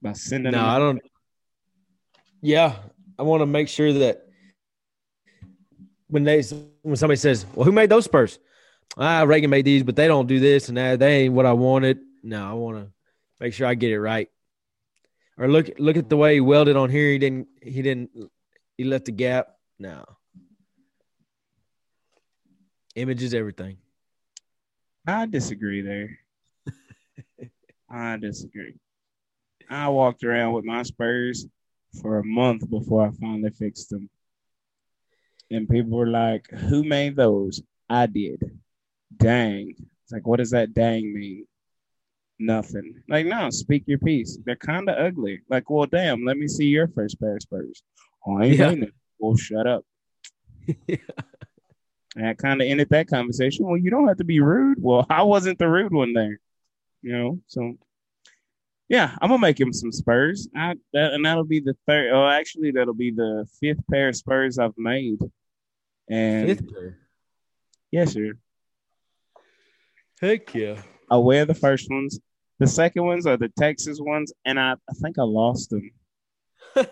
by 0.01 0.13
sending 0.13 0.51
No, 0.51 0.59
them. 0.59 0.67
I 0.69 0.79
don't. 0.79 1.01
Yeah, 2.43 2.75
I 3.17 3.23
want 3.23 3.39
to 3.39 3.45
make 3.45 3.69
sure 3.69 3.93
that 3.93 4.27
when 6.07 6.25
they 6.25 6.43
when 6.81 6.97
somebody 6.97 7.15
says, 7.15 7.45
"Well, 7.55 7.63
who 7.63 7.71
made 7.71 7.89
those 7.89 8.03
Spurs?" 8.03 8.37
Ah, 8.97 9.23
Reagan 9.23 9.49
made 9.49 9.63
these, 9.63 9.81
but 9.81 9.95
they 9.95 10.09
don't 10.09 10.27
do 10.27 10.41
this 10.41 10.67
and 10.67 10.77
that. 10.77 10.99
They 10.99 11.21
ain't 11.21 11.33
what 11.33 11.45
I 11.45 11.53
wanted. 11.53 11.99
No, 12.21 12.45
I 12.45 12.51
want 12.51 12.79
to 12.79 12.91
make 13.39 13.53
sure 13.53 13.65
I 13.65 13.75
get 13.75 13.91
it 13.91 13.99
right. 13.99 14.29
Or 15.37 15.47
look 15.47 15.69
look 15.79 15.95
at 15.95 16.09
the 16.09 16.17
way 16.17 16.33
he 16.33 16.41
welded 16.41 16.75
on 16.75 16.89
here. 16.89 17.11
He 17.11 17.17
didn't. 17.17 17.47
He 17.61 17.81
didn't. 17.81 18.09
He 18.77 18.83
left 18.83 19.07
a 19.07 19.11
gap. 19.11 19.47
No. 19.79 20.03
Image 22.97 23.23
is 23.23 23.33
everything. 23.33 23.77
I 25.07 25.27
disagree 25.27 25.81
there. 25.81 26.19
I 27.89 28.17
disagree. 28.17 28.75
I 29.69 29.87
walked 29.87 30.25
around 30.25 30.51
with 30.51 30.65
my 30.65 30.83
spurs 30.83 31.47
for 32.01 32.19
a 32.19 32.23
month 32.25 32.69
before 32.69 33.07
I 33.07 33.11
finally 33.19 33.51
fixed 33.51 33.89
them. 33.89 34.09
And 35.51 35.69
people 35.69 35.97
were 35.97 36.07
like, 36.07 36.49
Who 36.49 36.83
made 36.83 37.15
those? 37.15 37.61
I 37.89 38.05
did. 38.07 38.41
Dang. 39.15 39.73
It's 40.03 40.11
like, 40.11 40.25
what 40.25 40.37
does 40.39 40.51
that 40.51 40.73
dang 40.73 41.13
mean? 41.13 41.45
Nothing. 42.39 42.95
Like, 43.07 43.25
no, 43.25 43.49
speak 43.51 43.83
your 43.85 43.99
piece. 43.99 44.37
They're 44.43 44.55
kind 44.55 44.89
of 44.89 44.97
ugly. 44.97 45.41
Like, 45.49 45.69
well, 45.69 45.85
damn, 45.85 46.25
let 46.25 46.37
me 46.37 46.47
see 46.47 46.65
your 46.65 46.87
first 46.87 47.19
pair 47.19 47.35
of 47.35 47.41
spurs. 47.41 47.83
Oh, 48.25 48.39
I 48.39 48.45
ain't 48.45 48.57
Yeah. 48.59 48.71
it. 48.71 48.93
Well, 49.19 49.35
shut 49.37 49.67
up. 49.67 49.85
yeah. 50.87 50.97
And 52.15 52.27
I 52.27 52.33
kind 52.33 52.61
of 52.61 52.67
ended 52.67 52.89
that 52.89 53.07
conversation. 53.07 53.65
Well, 53.65 53.77
you 53.77 53.89
don't 53.91 54.07
have 54.07 54.17
to 54.17 54.23
be 54.23 54.39
rude. 54.39 54.77
Well, 54.81 55.05
I 55.09 55.23
wasn't 55.23 55.59
the 55.59 55.69
rude 55.69 55.93
one 55.93 56.13
there, 56.13 56.39
you 57.01 57.11
know. 57.11 57.39
So, 57.47 57.75
yeah, 58.89 59.15
I'm 59.21 59.29
gonna 59.29 59.39
make 59.39 59.59
him 59.59 59.73
some 59.73 59.91
Spurs. 59.91 60.47
I, 60.55 60.75
that, 60.93 61.13
and 61.13 61.25
that'll 61.25 61.45
be 61.45 61.59
the 61.59 61.75
third. 61.87 62.11
Oh, 62.13 62.27
actually, 62.27 62.71
that'll 62.71 62.93
be 62.93 63.11
the 63.11 63.47
fifth 63.59 63.81
pair 63.89 64.09
of 64.09 64.15
Spurs 64.15 64.59
I've 64.59 64.77
made. 64.77 65.19
And 66.09 66.47
Fifth 66.49 66.73
pair. 66.73 66.99
yes, 67.91 68.13
sir. 68.13 68.33
Heck 70.21 70.53
yeah. 70.53 70.81
I 71.09 71.17
wear 71.17 71.45
the 71.45 71.53
first 71.53 71.89
ones. 71.89 72.19
The 72.59 72.67
second 72.67 73.05
ones 73.05 73.25
are 73.25 73.37
the 73.37 73.49
Texas 73.57 73.99
ones, 73.99 74.31
and 74.45 74.59
I, 74.59 74.73
I 74.73 74.93
think 75.01 75.17
I 75.17 75.23
lost 75.23 75.69
them 75.71 75.91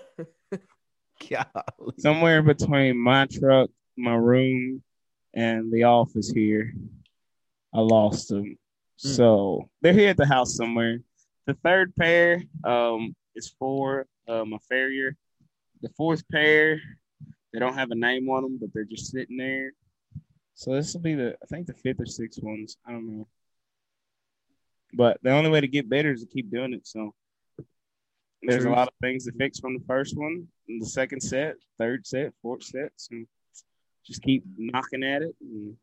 Golly. 1.30 1.94
somewhere 2.00 2.42
between 2.42 2.98
my 2.98 3.26
truck, 3.28 3.70
my 3.98 4.16
room, 4.16 4.82
and 5.34 5.72
the 5.72 5.84
office 5.84 6.30
here. 6.30 6.74
I 7.74 7.80
lost 7.80 8.30
them. 8.30 8.58
Hmm. 9.02 9.08
So 9.08 9.70
they're 9.82 9.94
here 9.94 10.10
at 10.10 10.18
the 10.18 10.26
house 10.26 10.56
somewhere. 10.56 11.00
The 11.48 11.56
third 11.64 11.96
pair 11.96 12.44
um, 12.64 13.16
is 13.36 13.54
for 13.58 14.06
um, 14.28 14.54
a 14.54 14.60
farrier. 14.60 15.16
The 15.82 15.90
fourth 15.98 16.24
pair, 16.30 16.80
they 17.52 17.60
don't 17.60 17.74
have 17.74 17.92
a 17.92 17.96
name 17.96 18.30
on 18.30 18.44
them, 18.44 18.58
but 18.62 18.70
they're 18.74 18.86
just 18.86 19.12
sitting 19.12 19.38
there. 19.38 19.72
So 20.54 20.76
this 20.76 20.94
will 20.94 21.02
be 21.02 21.16
the, 21.16 21.36
I 21.42 21.46
think 21.48 21.68
the 21.68 21.74
fifth 21.74 22.00
or 22.00 22.06
sixth 22.06 22.44
ones. 22.44 22.78
I 22.86 22.92
don't 22.92 23.08
know. 23.08 23.28
But 24.94 25.18
the 25.24 25.32
only 25.32 25.50
way 25.50 25.62
to 25.62 25.68
get 25.68 25.90
better 25.90 26.12
is 26.12 26.22
to 26.22 26.28
keep 26.28 26.52
doing 26.52 26.74
it. 26.74 26.86
So 26.86 27.14
there's 28.44 28.66
a 28.66 28.70
lot 28.70 28.88
of 28.88 28.94
things 29.02 29.26
to 29.26 29.32
fix 29.32 29.60
from 29.60 29.74
the 29.74 29.84
first 29.88 30.18
one, 30.18 30.48
the 30.68 30.86
second 30.86 31.22
set, 31.22 31.56
third 31.80 32.06
set, 32.06 32.34
fourth 32.42 32.64
set. 32.64 32.92
So 32.98 33.16
just 34.06 34.22
keep 34.22 34.44
knocking 34.58 35.04
at 35.04 35.22
it. 35.22 35.36
And 35.42 35.78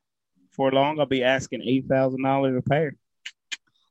for 0.50 0.70
long, 0.70 1.00
I'll 1.00 1.06
be 1.06 1.24
asking 1.24 1.62
eight 1.62 1.86
thousand 1.86 2.22
dollars 2.22 2.56
a 2.56 2.68
pair. 2.68 2.94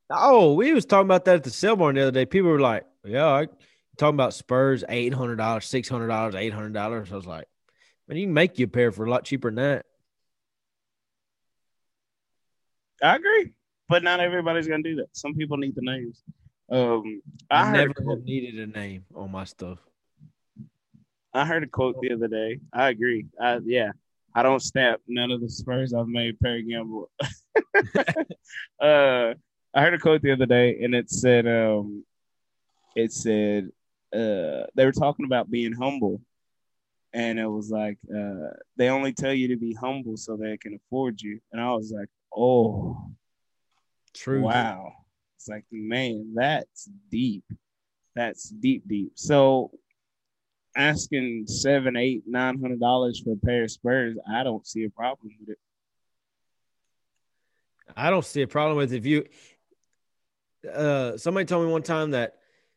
Oh, 0.10 0.54
we 0.54 0.74
was 0.74 0.86
talking 0.86 1.08
about 1.08 1.26
that 1.26 1.36
at 1.36 1.44
the 1.44 1.50
sale 1.50 1.76
barn 1.76 1.96
the 1.96 2.02
other 2.02 2.12
day. 2.12 2.26
People 2.26 2.50
were 2.50 2.60
like, 2.60 2.86
"Yeah, 3.04 3.28
I 3.28 3.48
talking 3.98 4.16
about 4.16 4.34
Spurs, 4.34 4.84
eight 4.88 5.14
hundred 5.14 5.38
dollars, 5.38 5.66
six 5.66 5.90
hundred 5.90 6.08
dollars, 6.08 6.36
eight 6.36 6.54
hundred 6.54 6.74
dollars." 6.74 7.12
I 7.12 7.16
was 7.16 7.26
like, 7.26 7.48
"Man, 8.08 8.18
you 8.18 8.26
can 8.26 8.34
make 8.34 8.58
you 8.58 8.66
a 8.66 8.70
pair 8.70 8.92
for 8.92 9.06
a 9.06 9.10
lot 9.10 9.26
cheaper 9.26 9.50
than 9.50 9.56
that." 9.56 9.86
I 13.04 13.16
agree, 13.16 13.52
but 13.90 14.04
not 14.04 14.20
everybody's 14.22 14.68
gonna 14.68 14.84
do 14.84 14.96
that. 14.98 15.10
Some 15.12 15.36
people 15.36 15.58
need 15.58 15.76
the 15.76 15.82
names. 15.82 16.24
Um, 16.70 17.22
I, 17.50 17.64
I, 17.64 17.72
never 17.72 17.94
quote, 17.94 18.20
have 18.20 18.26
needed 18.26 18.60
a 18.60 18.72
name 18.72 19.06
on 19.14 19.32
my 19.32 19.44
stuff. 19.44 19.80
I 21.34 21.46
heard 21.46 21.64
a 21.64 21.68
quote 21.68 22.02
the 22.02 22.14
other 22.14 22.28
day. 22.28 22.60
I 22.74 22.90
agree. 22.90 23.26
I, 23.40 23.60
yeah, 23.64 23.92
I 24.34 24.44
don't 24.44 24.62
snap 24.62 25.02
none 25.08 25.32
of 25.32 25.42
the 25.42 25.50
Spurs 25.50 25.94
I've 25.94 26.08
made 26.08 26.40
Perry 26.40 26.64
Gamble. 26.64 27.10
uh, 28.82 29.34
I 29.78 29.82
heard 29.82 29.94
a 29.94 30.00
quote 30.00 30.24
the 30.24 30.32
other 30.32 30.48
day, 30.48 30.80
and 30.82 30.96
it 30.96 31.08
said, 31.08 31.46
um, 31.46 32.04
it 32.96 33.12
said, 33.12 33.70
uh, 34.12 34.66
they 34.74 34.86
were 34.86 34.92
talking 34.92 35.28
about 35.28 35.52
being 35.52 35.72
humble, 35.72 36.20
and 37.14 37.38
it 37.38 37.46
was 37.46 37.70
like 37.70 38.00
uh, 38.12 38.56
they 38.76 38.90
only 38.90 39.14
tell 39.14 39.34
you 39.34 39.50
to 39.50 39.56
be 39.56 39.76
humble 39.76 40.18
so 40.18 40.36
they 40.36 40.58
can 40.58 40.74
afford 40.74 41.22
you. 41.22 41.40
And 41.52 41.62
I 41.62 41.70
was 41.74 41.94
like, 41.96 42.10
oh, 42.36 43.12
True. 44.16 44.42
wow. 44.42 44.94
It's 45.36 45.48
like, 45.48 45.66
man, 45.72 46.34
that's 46.34 46.90
deep. 47.12 47.44
That's 48.16 48.50
deep, 48.50 48.82
deep. 48.88 49.12
So 49.14 49.70
asking 50.76 51.46
seven, 51.46 51.96
eight, 51.96 52.24
nine 52.26 52.60
hundred 52.60 52.80
dollars 52.80 53.22
for 53.24 53.34
a 53.34 53.46
pair 53.46 53.66
of 53.66 53.70
Spurs, 53.70 54.18
I 54.28 54.42
don't 54.42 54.66
see 54.66 54.86
a 54.86 54.90
problem 54.90 55.36
with 55.40 55.50
it. 55.50 55.60
I 57.96 58.10
don't 58.10 58.26
see 58.26 58.42
a 58.42 58.48
problem 58.48 58.78
with 58.78 58.92
if 58.92 59.06
you. 59.06 59.24
Uh, 60.72 61.18
somebody 61.18 61.46
told 61.46 61.66
me 61.66 61.72
one 61.72 61.84
time 61.84 62.12
that 62.12 62.36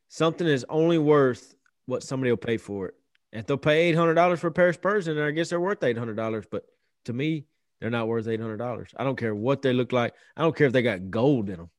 something 0.08 0.46
is 0.46 0.64
only 0.68 0.98
worth 0.98 1.54
what 1.86 2.02
somebody 2.02 2.30
will 2.30 2.36
pay 2.36 2.56
for 2.56 2.88
it. 2.88 2.94
If 3.32 3.46
they'll 3.46 3.56
pay 3.56 3.88
eight 3.88 3.96
hundred 3.96 4.14
dollars 4.14 4.40
for 4.40 4.48
a 4.48 4.52
pair 4.52 4.68
of 4.68 4.74
Spurs, 4.74 5.06
then 5.06 5.18
I 5.18 5.30
guess 5.30 5.50
they're 5.50 5.60
worth 5.60 5.82
eight 5.82 5.96
hundred 5.98 6.16
dollars. 6.16 6.44
But 6.50 6.64
to 7.04 7.12
me, 7.12 7.46
they're 7.80 7.90
not 7.90 8.08
worth 8.08 8.26
eight 8.26 8.40
hundred 8.40 8.58
dollars. 8.58 8.90
I 8.96 9.04
don't 9.04 9.16
care 9.16 9.34
what 9.34 9.62
they 9.62 9.72
look 9.72 9.92
like. 9.92 10.14
I 10.36 10.42
don't 10.42 10.56
care 10.56 10.66
if 10.66 10.72
they 10.72 10.82
got 10.82 11.10
gold 11.10 11.48
in 11.48 11.56
them. 11.56 11.70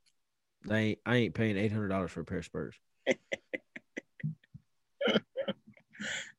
They 0.66 0.80
ain't, 0.82 1.00
I 1.06 1.16
ain't 1.18 1.34
paying 1.34 1.58
eight 1.58 1.72
hundred 1.72 1.90
dollars 1.90 2.12
for 2.12 2.22
a 2.22 2.26
pair 2.26 2.40
of 2.40 2.46
Spurs. 2.46 2.76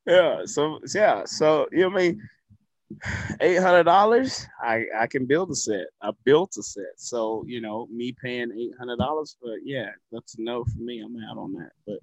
Yeah. 0.06 0.40
So 0.46 0.80
yeah. 0.94 1.24
So 1.24 1.68
you 1.70 1.82
know 1.82 1.90
I 1.90 1.96
mean? 1.96 2.28
Eight 3.40 3.58
hundred 3.58 3.84
dollars, 3.84 4.46
I 4.62 4.84
I 4.96 5.06
can 5.06 5.26
build 5.26 5.50
a 5.50 5.54
set. 5.54 5.86
I 6.00 6.10
built 6.24 6.56
a 6.58 6.62
set. 6.62 6.94
So 6.96 7.44
you 7.46 7.60
know, 7.60 7.86
me 7.90 8.12
paying 8.12 8.52
eight 8.52 8.72
hundred 8.78 8.98
dollars 8.98 9.36
for 9.40 9.56
yeah, 9.64 9.90
that's 10.10 10.36
a 10.38 10.42
no 10.42 10.64
for 10.64 10.78
me. 10.78 11.00
I'm 11.00 11.16
out 11.24 11.38
on 11.38 11.52
that. 11.54 11.72
But 11.86 11.98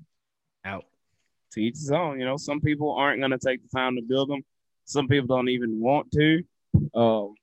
Out. 0.66 0.86
to 1.54 1.62
each 1.62 1.76
his 1.76 1.92
own. 1.92 2.20
You 2.20 2.26
know, 2.26 2.38
some 2.38 2.62
people 2.62 2.94
aren't 2.94 3.22
gonna 3.22 3.38
take 3.38 3.62
the 3.62 3.78
time 3.78 3.96
to 3.96 4.02
build 4.02 4.30
them. 4.30 4.44
Some 4.86 5.08
people 5.08 5.28
don't 5.28 5.50
even 5.50 5.80
want 5.80 6.12
to. 6.14 6.44
Um, 6.94 7.36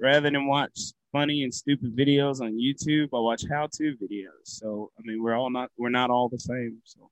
rather 0.00 0.30
than 0.30 0.46
watch 0.46 0.78
funny 1.12 1.44
and 1.44 1.54
stupid 1.54 1.96
videos 1.96 2.40
on 2.40 2.58
YouTube, 2.58 3.08
I 3.14 3.20
watch 3.20 3.44
how-to 3.48 3.96
videos. 4.02 4.44
So 4.44 4.90
I 4.98 5.02
mean, 5.04 5.22
we're 5.22 5.34
all 5.34 5.50
not 5.50 5.70
we're 5.76 5.90
not 5.90 6.10
all 6.10 6.28
the 6.28 6.38
same. 6.38 6.78
So 6.84 7.10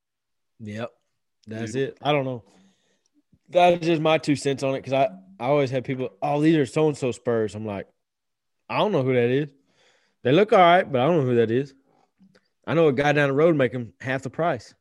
Yep. 0.60 0.90
That's 1.46 1.74
it. 1.74 1.98
I 2.00 2.12
don't 2.12 2.24
know. 2.24 2.42
That's 3.48 3.84
just 3.84 4.00
my 4.00 4.18
two 4.18 4.36
cents 4.36 4.62
on 4.62 4.74
it 4.74 4.78
because 4.78 4.92
I, 4.92 5.08
I 5.42 5.46
always 5.46 5.72
have 5.72 5.82
people, 5.82 6.10
oh, 6.22 6.40
these 6.40 6.54
are 6.54 6.66
so 6.66 6.86
and 6.86 6.96
so 6.96 7.10
Spurs. 7.10 7.56
I'm 7.56 7.66
like, 7.66 7.88
I 8.70 8.78
don't 8.78 8.92
know 8.92 9.02
who 9.02 9.12
that 9.14 9.28
is. 9.28 9.50
They 10.22 10.30
look 10.30 10.52
all 10.52 10.60
right, 10.60 10.90
but 10.90 11.00
I 11.00 11.06
don't 11.06 11.16
know 11.18 11.26
who 11.26 11.34
that 11.34 11.50
is. 11.50 11.74
I 12.64 12.74
know 12.74 12.86
a 12.86 12.92
guy 12.92 13.10
down 13.10 13.28
the 13.28 13.34
road 13.34 13.56
make 13.56 13.72
them 13.72 13.92
half 14.00 14.22
the 14.22 14.30
price. 14.30 14.72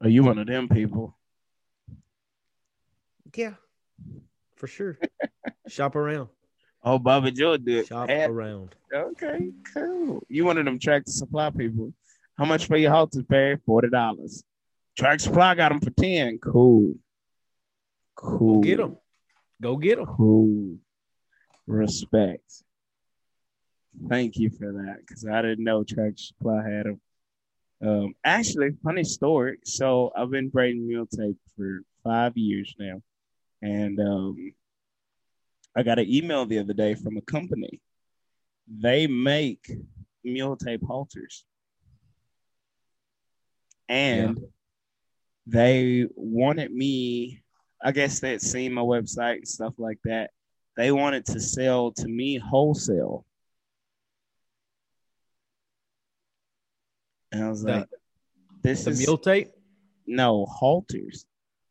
are 0.00 0.08
you 0.08 0.24
one 0.24 0.38
of 0.38 0.46
them 0.46 0.70
people? 0.70 1.14
Yeah, 3.34 3.56
for 4.56 4.66
sure. 4.66 4.98
Shop 5.68 5.96
around. 5.96 6.28
Oh, 6.82 6.98
Bobby 6.98 7.30
Joe 7.30 7.58
did. 7.58 7.88
Shop 7.88 8.08
Half- 8.08 8.30
around. 8.30 8.74
Okay, 8.90 9.50
cool. 9.74 10.22
You 10.30 10.46
one 10.46 10.56
of 10.56 10.64
them 10.64 10.78
tractor 10.78 11.12
supply 11.12 11.50
people. 11.50 11.92
How 12.38 12.46
much 12.46 12.64
for 12.64 12.78
your 12.78 12.90
halters, 12.90 13.24
Perry? 13.28 13.58
Forty 13.66 13.90
dollars. 13.90 14.42
Tractor 14.96 15.24
supply 15.24 15.54
got 15.54 15.68
them 15.70 15.80
for 15.80 15.90
ten. 15.90 16.38
Cool. 16.38 16.94
Cool. 18.14 18.60
Get 18.60 18.78
them. 18.78 18.96
Go 19.60 19.76
get 19.76 19.96
them. 19.96 20.06
Cool. 20.06 20.76
Respect. 21.66 22.62
Thank 24.08 24.36
you 24.36 24.50
for 24.50 24.72
that, 24.72 24.98
because 25.00 25.26
I 25.26 25.42
didn't 25.42 25.64
know 25.64 25.82
Track 25.82 26.12
Supply 26.16 26.62
had 26.68 26.86
them. 26.86 27.00
Um, 27.82 28.14
actually, 28.24 28.70
funny 28.84 29.04
story. 29.04 29.58
So 29.64 30.12
I've 30.14 30.30
been 30.30 30.48
braiding 30.48 30.86
mule 30.86 31.06
tape 31.06 31.38
for 31.56 31.80
five 32.04 32.36
years 32.36 32.74
now, 32.78 33.02
and 33.62 33.98
um, 34.00 34.52
I 35.74 35.82
got 35.82 35.98
an 35.98 36.08
email 36.08 36.46
the 36.46 36.58
other 36.58 36.74
day 36.74 36.94
from 36.94 37.16
a 37.16 37.22
company. 37.22 37.80
They 38.68 39.06
make 39.06 39.70
mule 40.22 40.56
tape 40.56 40.82
halters, 40.86 41.44
and 43.88 44.38
they 45.46 46.06
wanted 46.14 46.72
me. 46.72 47.42
I 47.82 47.92
guess 47.92 48.20
they'd 48.20 48.40
seen 48.40 48.72
my 48.72 48.82
website 48.82 49.36
and 49.36 49.48
stuff 49.48 49.74
like 49.78 49.98
that. 50.04 50.30
They 50.76 50.92
wanted 50.92 51.24
to 51.26 51.40
sell 51.40 51.92
to 51.92 52.08
me 52.08 52.36
wholesale. 52.38 53.24
And 57.32 57.44
I 57.44 57.48
was 57.50 57.62
The- 57.62 57.72
like, 57.72 57.88
this 58.62 58.84
The 58.84 58.90
is 58.92 58.98
mule 59.06 59.18
tape. 59.18 59.48
no 60.06 60.46
halters 60.46 61.26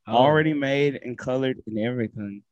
Oh, 0.07 0.15
already 0.17 0.53
made 0.53 0.95
and 0.97 1.17
colored 1.17 1.61
and 1.65 1.79
everything. 1.79 2.43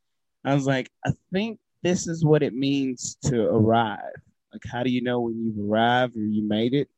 I 0.43 0.55
was 0.55 0.65
like, 0.65 0.91
I 1.05 1.11
think 1.31 1.59
this 1.83 2.07
is 2.07 2.25
what 2.25 2.41
it 2.41 2.53
means 2.55 3.15
to 3.25 3.43
arrive. 3.43 4.15
Like, 4.51 4.63
how 4.65 4.81
do 4.83 4.89
you 4.89 5.01
know 5.03 5.21
when 5.21 5.39
you've 5.39 5.59
arrived 5.69 6.17
or 6.17 6.21
you 6.25 6.43
made 6.47 6.73
it? 6.73 6.89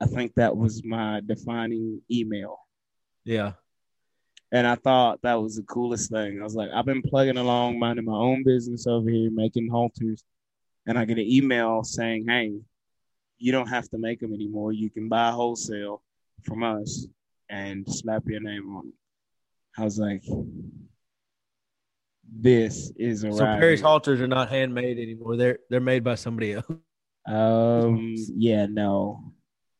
I 0.00 0.06
think 0.06 0.34
that 0.34 0.54
was 0.56 0.84
my 0.84 1.20
defining 1.24 2.02
email. 2.10 2.58
Yeah. 3.24 3.54
And 4.54 4.68
I 4.68 4.76
thought 4.76 5.20
that 5.22 5.34
was 5.34 5.56
the 5.56 5.64
coolest 5.64 6.12
thing. 6.12 6.38
I 6.40 6.44
was 6.44 6.54
like, 6.54 6.70
I've 6.72 6.84
been 6.86 7.02
plugging 7.02 7.38
along, 7.38 7.76
minding 7.76 8.04
my 8.04 8.14
own 8.14 8.44
business 8.44 8.86
over 8.86 9.10
here, 9.10 9.28
making 9.28 9.68
halters. 9.68 10.22
And 10.86 10.96
I 10.96 11.04
get 11.04 11.18
an 11.18 11.26
email 11.26 11.82
saying, 11.82 12.26
hey, 12.28 12.52
you 13.38 13.50
don't 13.50 13.66
have 13.66 13.88
to 13.90 13.98
make 13.98 14.20
them 14.20 14.32
anymore. 14.32 14.72
You 14.72 14.90
can 14.90 15.08
buy 15.08 15.32
wholesale 15.32 16.02
from 16.44 16.62
us 16.62 17.08
and 17.50 17.84
slap 17.92 18.22
your 18.28 18.40
name 18.40 18.76
on 18.76 18.86
it. 18.86 18.94
I 19.76 19.82
was 19.82 19.98
like, 19.98 20.22
this 22.32 22.92
is 22.96 23.24
a 23.24 23.32
So 23.32 23.44
Perry's 23.44 23.80
halters 23.80 24.20
are 24.20 24.28
not 24.28 24.50
handmade 24.50 25.00
anymore. 25.00 25.36
They're 25.36 25.58
they're 25.68 25.80
made 25.80 26.04
by 26.04 26.14
somebody 26.14 26.52
else. 26.52 26.66
Um, 27.26 28.14
yeah, 28.36 28.66
no, 28.66 29.32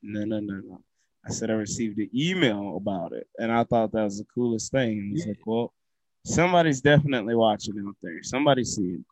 no, 0.02 0.24
no, 0.24 0.40
no, 0.40 0.60
no. 0.66 0.84
I 1.26 1.30
said 1.30 1.50
I 1.50 1.54
received 1.54 1.98
an 1.98 2.10
email 2.14 2.76
about 2.76 3.12
it, 3.12 3.26
and 3.38 3.50
I 3.50 3.64
thought 3.64 3.92
that 3.92 4.04
was 4.04 4.18
the 4.18 4.26
coolest 4.34 4.70
thing. 4.70 5.12
It's 5.14 5.24
Yeah. 5.24 5.30
like, 5.30 5.46
well, 5.46 5.72
somebody's 6.24 6.80
definitely 6.80 7.34
watching 7.34 7.82
out 7.86 7.96
there. 8.02 8.22
Somebody's 8.22 8.74
seeing. 8.74 9.04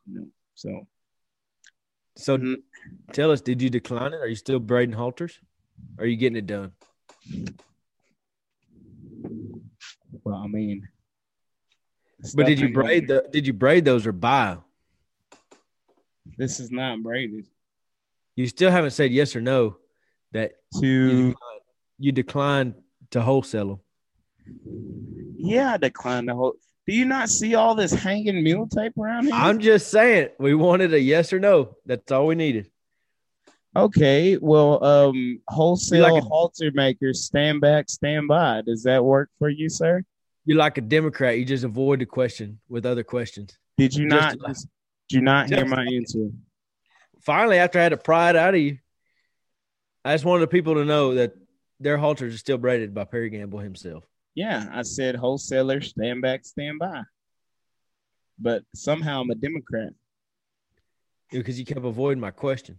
So 0.54 0.86
So 2.14 2.56
tell 3.12 3.30
us, 3.30 3.40
did 3.40 3.62
you 3.62 3.70
decline 3.70 4.12
it? 4.12 4.16
Are 4.20 4.26
you 4.28 4.34
still 4.34 4.58
braiding 4.60 4.94
halters? 4.94 5.40
Are 5.98 6.04
you 6.04 6.16
getting 6.16 6.36
it 6.36 6.46
done? 6.46 6.72
Well, 10.24 10.36
I 10.36 10.46
mean, 10.46 10.86
But 12.34 12.46
did 12.46 12.60
you 12.60 12.72
braid 12.72 13.08
the? 13.08 13.26
Did 13.30 13.46
you 13.46 13.54
braid 13.54 13.84
those 13.86 14.06
or 14.06 14.12
buy? 14.12 14.58
This 16.36 16.60
is 16.60 16.70
not 16.70 17.02
braided. 17.02 17.46
You 18.36 18.46
still 18.46 18.70
haven't 18.70 18.92
said 18.92 19.10
yes 19.10 19.34
or 19.34 19.40
no 19.40 19.78
that 20.32 20.52
To 20.80 21.34
you 22.02 22.10
declined 22.12 22.74
to 23.12 23.20
wholesale 23.22 23.68
them. 23.68 23.80
yeah, 25.36 25.74
I 25.74 25.76
declined 25.76 26.28
to 26.28 26.34
whole. 26.34 26.54
Do 26.86 26.94
you 26.94 27.04
not 27.04 27.28
see 27.28 27.54
all 27.54 27.76
this 27.76 27.92
hanging 27.92 28.42
mule 28.42 28.66
tape 28.66 28.98
around 28.98 29.24
here? 29.26 29.34
I'm 29.34 29.60
just 29.60 29.88
saying 29.92 30.30
we 30.40 30.54
wanted 30.54 30.92
a 30.94 31.00
yes 31.00 31.32
or 31.32 31.38
no. 31.38 31.76
That's 31.86 32.10
all 32.10 32.26
we 32.26 32.34
needed. 32.34 32.70
okay. 33.76 34.36
Well, 34.36 34.82
um, 34.84 35.40
wholesale 35.46 36.02
like 36.12 36.22
a- 36.22 36.26
halter 36.26 36.72
makers, 36.74 37.24
stand 37.24 37.60
back, 37.60 37.88
stand 37.88 38.26
by. 38.26 38.62
Does 38.62 38.82
that 38.82 39.04
work 39.04 39.30
for 39.38 39.48
you, 39.48 39.68
sir? 39.68 40.02
You're 40.44 40.58
like 40.58 40.76
a 40.76 40.80
Democrat. 40.80 41.38
You 41.38 41.44
just 41.44 41.62
avoid 41.62 42.00
the 42.00 42.06
question 42.06 42.58
with 42.68 42.84
other 42.84 43.04
questions. 43.04 43.56
Did 43.78 43.94
you 43.94 44.08
Just 44.10 44.38
not? 44.38 44.48
Just, 44.48 44.66
did 45.08 45.16
you 45.16 45.22
not 45.22 45.48
hear 45.50 45.64
my 45.64 45.84
like- 45.84 45.92
answer? 45.92 46.30
Finally, 47.20 47.58
after 47.58 47.78
I 47.78 47.84
had 47.84 47.90
to 47.90 47.96
pry 47.96 48.30
it 48.30 48.34
out 48.36 48.54
of 48.54 48.60
you, 48.60 48.78
I 50.04 50.14
just 50.14 50.24
wanted 50.24 50.42
the 50.42 50.48
people 50.48 50.74
to 50.74 50.84
know 50.84 51.14
that 51.14 51.34
their 51.82 51.98
halters 51.98 52.34
are 52.34 52.38
still 52.38 52.58
braided 52.58 52.94
by 52.94 53.04
Perry 53.04 53.30
Gamble 53.30 53.58
himself. 53.58 54.04
Yeah, 54.34 54.68
I 54.72 54.82
said 54.82 55.16
wholesaler, 55.16 55.80
stand 55.80 56.22
back, 56.22 56.44
stand 56.44 56.78
by. 56.78 57.02
But 58.38 58.62
somehow 58.74 59.20
I'm 59.20 59.30
a 59.30 59.34
Democrat. 59.34 59.92
Because 61.30 61.58
you 61.58 61.64
kept 61.64 61.84
avoiding 61.84 62.20
my 62.20 62.30
question. 62.30 62.78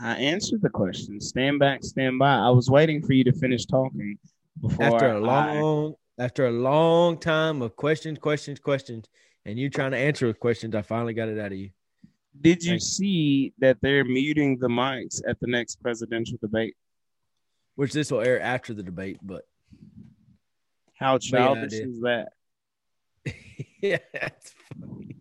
I 0.00 0.16
answered 0.16 0.60
the 0.62 0.68
question. 0.68 1.20
Stand 1.20 1.58
back, 1.58 1.84
stand 1.84 2.18
by. 2.18 2.34
I 2.34 2.50
was 2.50 2.68
waiting 2.68 3.02
for 3.02 3.12
you 3.12 3.24
to 3.24 3.32
finish 3.32 3.64
talking 3.64 4.18
before 4.60 4.86
After 4.86 5.12
a 5.12 5.20
long, 5.20 5.94
after 6.18 6.46
a 6.46 6.50
long 6.50 7.18
time 7.18 7.62
of 7.62 7.76
questions, 7.76 8.18
questions, 8.18 8.58
questions, 8.58 9.06
and 9.44 9.58
you 9.58 9.70
trying 9.70 9.92
to 9.92 9.98
answer 9.98 10.26
the 10.26 10.34
questions, 10.34 10.74
I 10.74 10.82
finally 10.82 11.14
got 11.14 11.28
it 11.28 11.38
out 11.38 11.52
of 11.52 11.58
you. 11.58 11.70
Did 12.40 12.64
you 12.64 12.72
Thank- 12.72 12.82
see 12.82 13.52
that 13.58 13.78
they're 13.80 14.04
muting 14.04 14.58
the 14.58 14.68
mics 14.68 15.20
at 15.26 15.38
the 15.40 15.46
next 15.46 15.76
presidential 15.80 16.38
debate? 16.40 16.76
Which 17.76 17.92
this 17.92 18.10
will 18.10 18.20
air 18.20 18.40
after 18.40 18.72
the 18.72 18.82
debate, 18.82 19.18
but 19.22 19.42
How 20.98 21.18
childish 21.18 21.70
did. 21.70 21.88
is 21.88 22.00
that? 22.02 22.28
yeah, 23.82 23.98
that's 24.12 24.54
funny. 24.78 25.16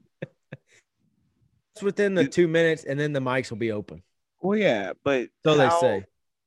it's 1.74 1.82
within 1.82 2.14
the 2.14 2.28
two 2.28 2.48
minutes, 2.48 2.84
and 2.84 3.00
then 3.00 3.14
the 3.14 3.20
mics 3.20 3.50
will 3.50 3.58
be 3.58 3.72
open. 3.72 4.04
Well, 4.42 4.58
yeah, 4.58 4.94
but 5.04 5.30
So 5.44 5.58
how, 5.58 5.58
they 5.58 5.70
say. 5.80 6.06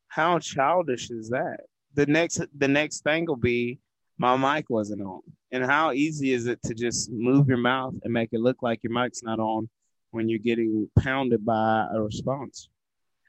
How 0.09 0.39
childish 0.39 1.11
is 1.11 1.31
that? 1.31 1.61
the 1.97 2.07
next 2.07 2.41
the 2.57 2.69
next 2.69 3.03
thing 3.05 3.25
will 3.27 3.37
be 3.37 3.79
my 4.19 4.37
mic 4.37 4.67
wasn't 4.71 5.01
on. 5.03 5.21
And 5.51 5.65
how 5.65 5.93
easy 5.93 6.33
is 6.33 6.47
it 6.47 6.63
to 6.65 6.75
just 6.75 7.11
move 7.11 7.49
your 7.49 7.57
mouth 7.59 7.95
and 8.03 8.13
make 8.13 8.31
it 8.33 8.41
look 8.41 8.63
like 8.63 8.81
your 8.83 8.93
mic's 8.93 9.23
not 9.23 9.39
on 9.41 9.69
when 10.11 10.29
you're 10.29 10.39
getting 10.39 10.89
pounded 10.99 11.45
by 11.45 11.87
a 11.93 12.01
response? 12.01 12.69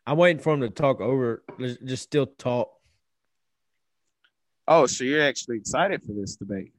I'm 0.08 0.16
waiting 0.16 0.42
for 0.42 0.54
him 0.54 0.62
to 0.62 0.70
talk 0.70 1.02
over. 1.02 1.44
Just 1.60 2.04
still 2.04 2.28
talk. 2.28 2.72
Oh, 4.66 4.86
so 4.86 5.04
you're 5.04 5.22
actually 5.22 5.58
excited 5.58 6.02
for 6.02 6.14
this 6.14 6.38
debate? 6.38 6.72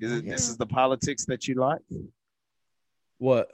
Is 0.00 0.12
it 0.12 0.26
this 0.26 0.50
is 0.50 0.58
the 0.58 0.66
politics 0.66 1.24
that 1.24 1.48
you 1.48 1.54
like? 1.54 1.80
What? 3.16 3.50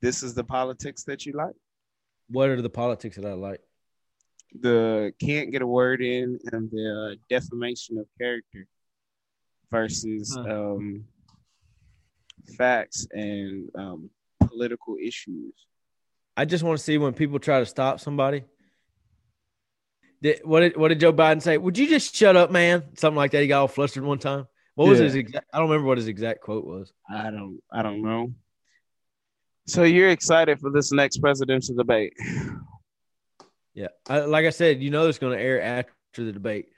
This 0.00 0.22
is 0.22 0.34
the 0.34 0.44
politics 0.44 1.02
that 1.04 1.26
you 1.26 1.32
like? 1.32 1.56
What 2.28 2.48
are 2.48 2.62
the 2.62 2.70
politics 2.70 3.16
that 3.16 3.26
I 3.26 3.32
like? 3.32 3.60
The 4.60 5.12
can't 5.20 5.50
get 5.50 5.60
a 5.60 5.66
word 5.66 6.02
in 6.02 6.38
and 6.52 6.70
the 6.70 7.16
defamation 7.28 7.98
of 7.98 8.06
character 8.16 8.68
versus 9.72 10.38
Huh. 10.40 10.76
um, 10.76 11.04
facts 12.56 13.08
and 13.10 13.70
um, 13.74 14.08
political 14.58 14.96
issues. 15.00 15.54
I 16.36 16.44
just 16.44 16.64
want 16.64 16.78
to 16.78 16.84
see 16.84 16.98
when 16.98 17.14
people 17.14 17.38
try 17.38 17.60
to 17.60 17.66
stop 17.66 18.00
somebody. 18.00 18.44
Did, 20.20 20.40
what 20.44 20.60
did 20.60 20.76
what 20.76 20.88
did 20.88 21.00
Joe 21.00 21.12
Biden 21.12 21.40
say? 21.40 21.58
Would 21.58 21.78
you 21.78 21.88
just 21.88 22.14
shut 22.14 22.36
up, 22.36 22.50
man? 22.50 22.82
Something 22.96 23.16
like 23.16 23.30
that. 23.32 23.42
He 23.42 23.48
got 23.48 23.60
all 23.60 23.68
flustered 23.68 24.02
one 24.02 24.18
time. 24.18 24.46
What 24.74 24.88
was 24.88 24.98
his 24.98 25.14
exact? 25.14 25.46
I 25.52 25.58
don't 25.58 25.68
remember 25.68 25.86
what 25.86 25.98
his 25.98 26.08
exact 26.08 26.40
quote 26.40 26.64
was. 26.64 26.92
I 27.08 27.30
don't 27.30 27.60
I 27.72 27.82
don't 27.82 28.02
know. 28.02 28.34
So 29.66 29.84
you're 29.84 30.10
excited 30.10 30.58
for 30.60 30.70
this 30.70 30.92
next 30.92 31.18
presidential 31.18 31.76
debate? 31.76 32.14
Yeah, 33.74 33.88
I, 34.08 34.20
like 34.20 34.46
I 34.46 34.50
said, 34.50 34.82
you 34.82 34.90
know, 34.90 35.06
it's 35.08 35.18
going 35.18 35.36
to 35.36 35.42
air 35.42 35.60
after 35.62 36.24
the 36.24 36.32
debate. 36.32 36.70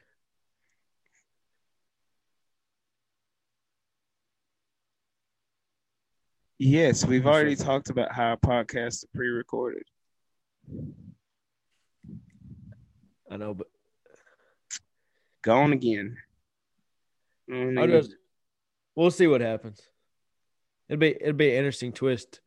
Yes, 6.63 7.07
we've 7.07 7.27
already 7.27 7.57
talked 7.57 7.89
about 7.89 8.13
how 8.13 8.25
our 8.25 8.37
podcast 8.37 8.89
is 8.89 9.05
pre-recorded. 9.15 9.85
I 13.31 13.39
know, 13.39 13.55
but 13.55 13.69
Gone 15.43 15.73
again. 15.73 16.19
Mm, 17.51 17.81
I'll 17.81 17.87
just, 17.87 18.15
we'll 18.95 19.11
see 19.11 19.27
what 19.27 19.41
happens. 19.41 19.81
It'll 20.91 21.01
be 21.01 21.17
it'll 21.19 21.33
be 21.33 21.49
an 21.53 21.57
interesting 21.57 21.95
twist 21.95 22.41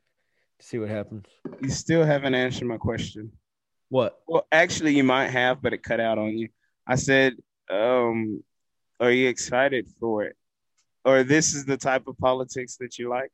to 0.60 0.66
see 0.68 0.78
what 0.78 0.90
happens. 0.90 1.26
You 1.62 1.72
still 1.72 2.06
haven't 2.06 2.36
answered 2.36 2.68
my 2.68 2.78
question. 2.78 3.32
What? 3.90 4.20
Well, 4.28 4.46
actually, 4.52 4.96
you 4.96 5.04
might 5.04 5.30
have, 5.30 5.60
but 5.60 5.74
it 5.74 5.82
cut 5.82 6.00
out 6.00 6.20
on 6.20 6.38
you. 6.38 6.50
I 6.86 6.98
said, 6.98 7.34
um, 7.72 8.44
"Are 9.00 9.10
you 9.10 9.28
excited 9.28 9.88
for 10.00 10.24
it?" 10.26 10.36
Or 11.04 11.24
this 11.24 11.56
is 11.56 11.66
the 11.66 11.78
type 11.78 12.06
of 12.06 12.16
politics 12.20 12.78
that 12.78 13.00
you 13.00 13.10
like? 13.10 13.32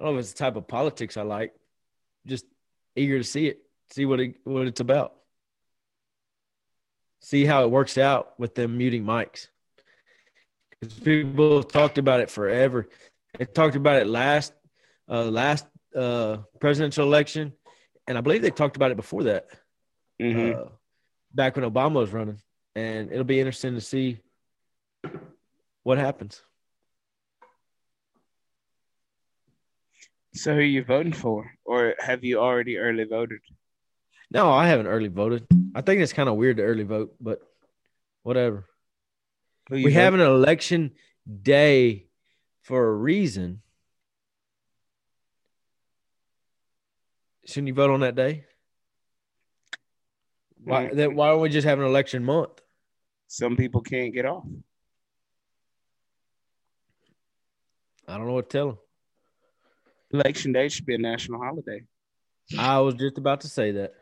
I 0.00 0.04
don't 0.04 0.14
know 0.14 0.18
if 0.18 0.22
it's 0.24 0.32
the 0.32 0.38
type 0.38 0.56
of 0.56 0.66
politics 0.66 1.18
I 1.18 1.22
like. 1.22 1.54
Just 2.26 2.46
eager 2.96 3.18
to 3.18 3.24
see 3.24 3.48
it, 3.48 3.58
see 3.90 4.06
what 4.06 4.18
it, 4.20 4.36
what 4.44 4.66
it's 4.66 4.80
about, 4.80 5.14
see 7.20 7.44
how 7.44 7.64
it 7.64 7.70
works 7.70 7.98
out 7.98 8.38
with 8.38 8.54
them 8.54 8.78
muting 8.78 9.04
mics. 9.04 9.48
Because 10.70 10.98
people 10.98 11.56
have 11.56 11.68
talked 11.68 11.98
about 11.98 12.20
it 12.20 12.30
forever. 12.30 12.88
They 13.38 13.44
talked 13.44 13.76
about 13.76 14.00
it 14.00 14.06
last 14.06 14.54
uh, 15.08 15.24
last 15.24 15.66
uh, 15.94 16.38
presidential 16.60 17.04
election, 17.04 17.52
and 18.06 18.16
I 18.16 18.20
believe 18.22 18.40
they 18.42 18.50
talked 18.50 18.76
about 18.76 18.92
it 18.92 18.96
before 18.96 19.24
that, 19.24 19.48
Mhm. 20.20 20.54
uh, 20.56 20.70
back 21.34 21.56
when 21.56 21.70
Obama 21.70 21.94
was 21.94 22.12
running. 22.12 22.40
And 22.74 23.10
it'll 23.10 23.24
be 23.24 23.40
interesting 23.40 23.74
to 23.74 23.80
see 23.80 24.20
what 25.82 25.98
happens. 25.98 26.42
So, 30.32 30.52
who 30.54 30.60
are 30.60 30.62
you 30.62 30.84
voting 30.84 31.12
for, 31.12 31.50
or 31.64 31.94
have 31.98 32.24
you 32.24 32.38
already 32.38 32.78
early 32.78 33.04
voted? 33.04 33.40
No, 34.30 34.50
I 34.50 34.68
haven't 34.68 34.86
early 34.86 35.08
voted. 35.08 35.46
I 35.74 35.80
think 35.80 36.00
it's 36.00 36.12
kind 36.12 36.28
of 36.28 36.36
weird 36.36 36.58
to 36.58 36.62
early 36.62 36.84
vote, 36.84 37.16
but 37.20 37.40
whatever. 38.22 38.66
We 39.70 39.92
have 39.92 40.14
an 40.14 40.20
election 40.20 40.92
day 41.42 42.06
for 42.62 42.86
a 42.86 42.94
reason. 42.94 43.62
Shouldn't 47.46 47.68
you 47.68 47.74
vote 47.74 47.90
on 47.90 48.00
that 48.00 48.14
day? 48.14 48.44
Why? 50.62 50.86
Mm. 50.86 50.96
That, 50.96 51.12
why 51.14 51.28
don't 51.28 51.40
we 51.40 51.48
just 51.48 51.66
have 51.66 51.80
an 51.80 51.84
election 51.84 52.24
month? 52.24 52.60
Some 53.26 53.56
people 53.56 53.80
can't 53.80 54.14
get 54.14 54.26
off. 54.26 54.44
I 58.06 58.16
don't 58.16 58.26
know 58.26 58.32
what 58.34 58.50
to 58.50 58.56
tell 58.56 58.66
them. 58.68 58.78
Election 60.12 60.52
day 60.52 60.68
should 60.68 60.86
be 60.86 60.94
a 60.94 60.98
national 60.98 61.40
holiday. 61.40 61.84
I 62.58 62.80
was 62.80 62.94
just 62.94 63.18
about 63.18 63.42
to 63.42 63.48
say 63.48 63.72
that. 63.72 63.94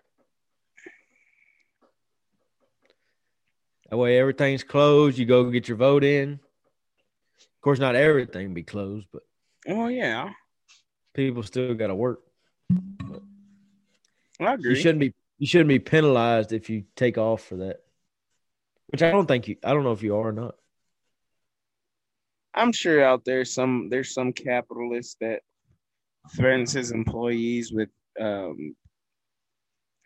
That 3.91 3.97
way, 3.97 4.19
everything's 4.19 4.65
closed. 4.65 5.19
You 5.19 5.27
go 5.27 5.51
get 5.51 5.69
your 5.69 5.77
vote 5.77 6.05
in. 6.05 6.41
Of 7.41 7.61
course, 7.63 7.79
not 7.79 7.97
everything 7.97 8.55
be 8.55 8.63
closed, 8.63 9.07
but 9.13 9.23
Oh 9.67 9.89
yeah, 9.89 10.31
people 11.15 11.43
still 11.43 11.75
got 11.75 11.89
to 11.89 11.95
work. 11.95 12.21
I 14.41 14.55
agree. 14.55 14.71
You 14.71 14.77
shouldn't 14.77 15.01
be 15.01 15.15
you 15.39 15.47
shouldn't 15.47 15.69
be 15.69 15.79
penalized 15.79 16.53
if 16.53 16.71
you 16.71 16.85
take 16.97 17.19
off 17.19 17.43
for 17.45 17.57
that. 17.57 17.81
Which 18.89 19.03
I 19.03 19.11
don't 19.11 19.27
think 19.27 19.49
you 19.49 19.57
I 19.63 19.75
don't 19.75 19.85
know 19.85 19.93
if 19.93 20.03
you 20.03 20.17
are 20.17 20.29
or 20.29 20.33
not. 20.33 20.55
I'm 22.55 22.73
sure 22.73 23.05
out 23.05 23.25
there 23.25 23.45
some 23.45 23.89
there's 23.91 24.15
some 24.15 24.33
capitalists 24.33 25.17
that 25.21 25.43
threatens 26.35 26.73
his 26.73 26.91
employees 26.91 27.73
with 27.73 27.89
um, 28.21 28.75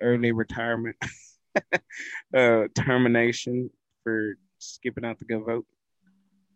early 0.01 0.33
retirement, 0.33 0.97
uh, 2.37 2.65
termination 2.75 3.71
for 4.03 4.35
skipping 4.59 5.05
out 5.05 5.19
to 5.19 5.25
go 5.25 5.43
vote. 5.43 5.67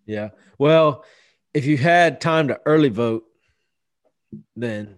Yeah. 0.07 0.31
Well, 0.59 1.05
if 1.53 1.67
you 1.67 1.77
had 1.77 2.21
time 2.21 2.49
to 2.49 2.61
early 2.67 2.89
vote, 2.89 3.25
then 4.55 4.97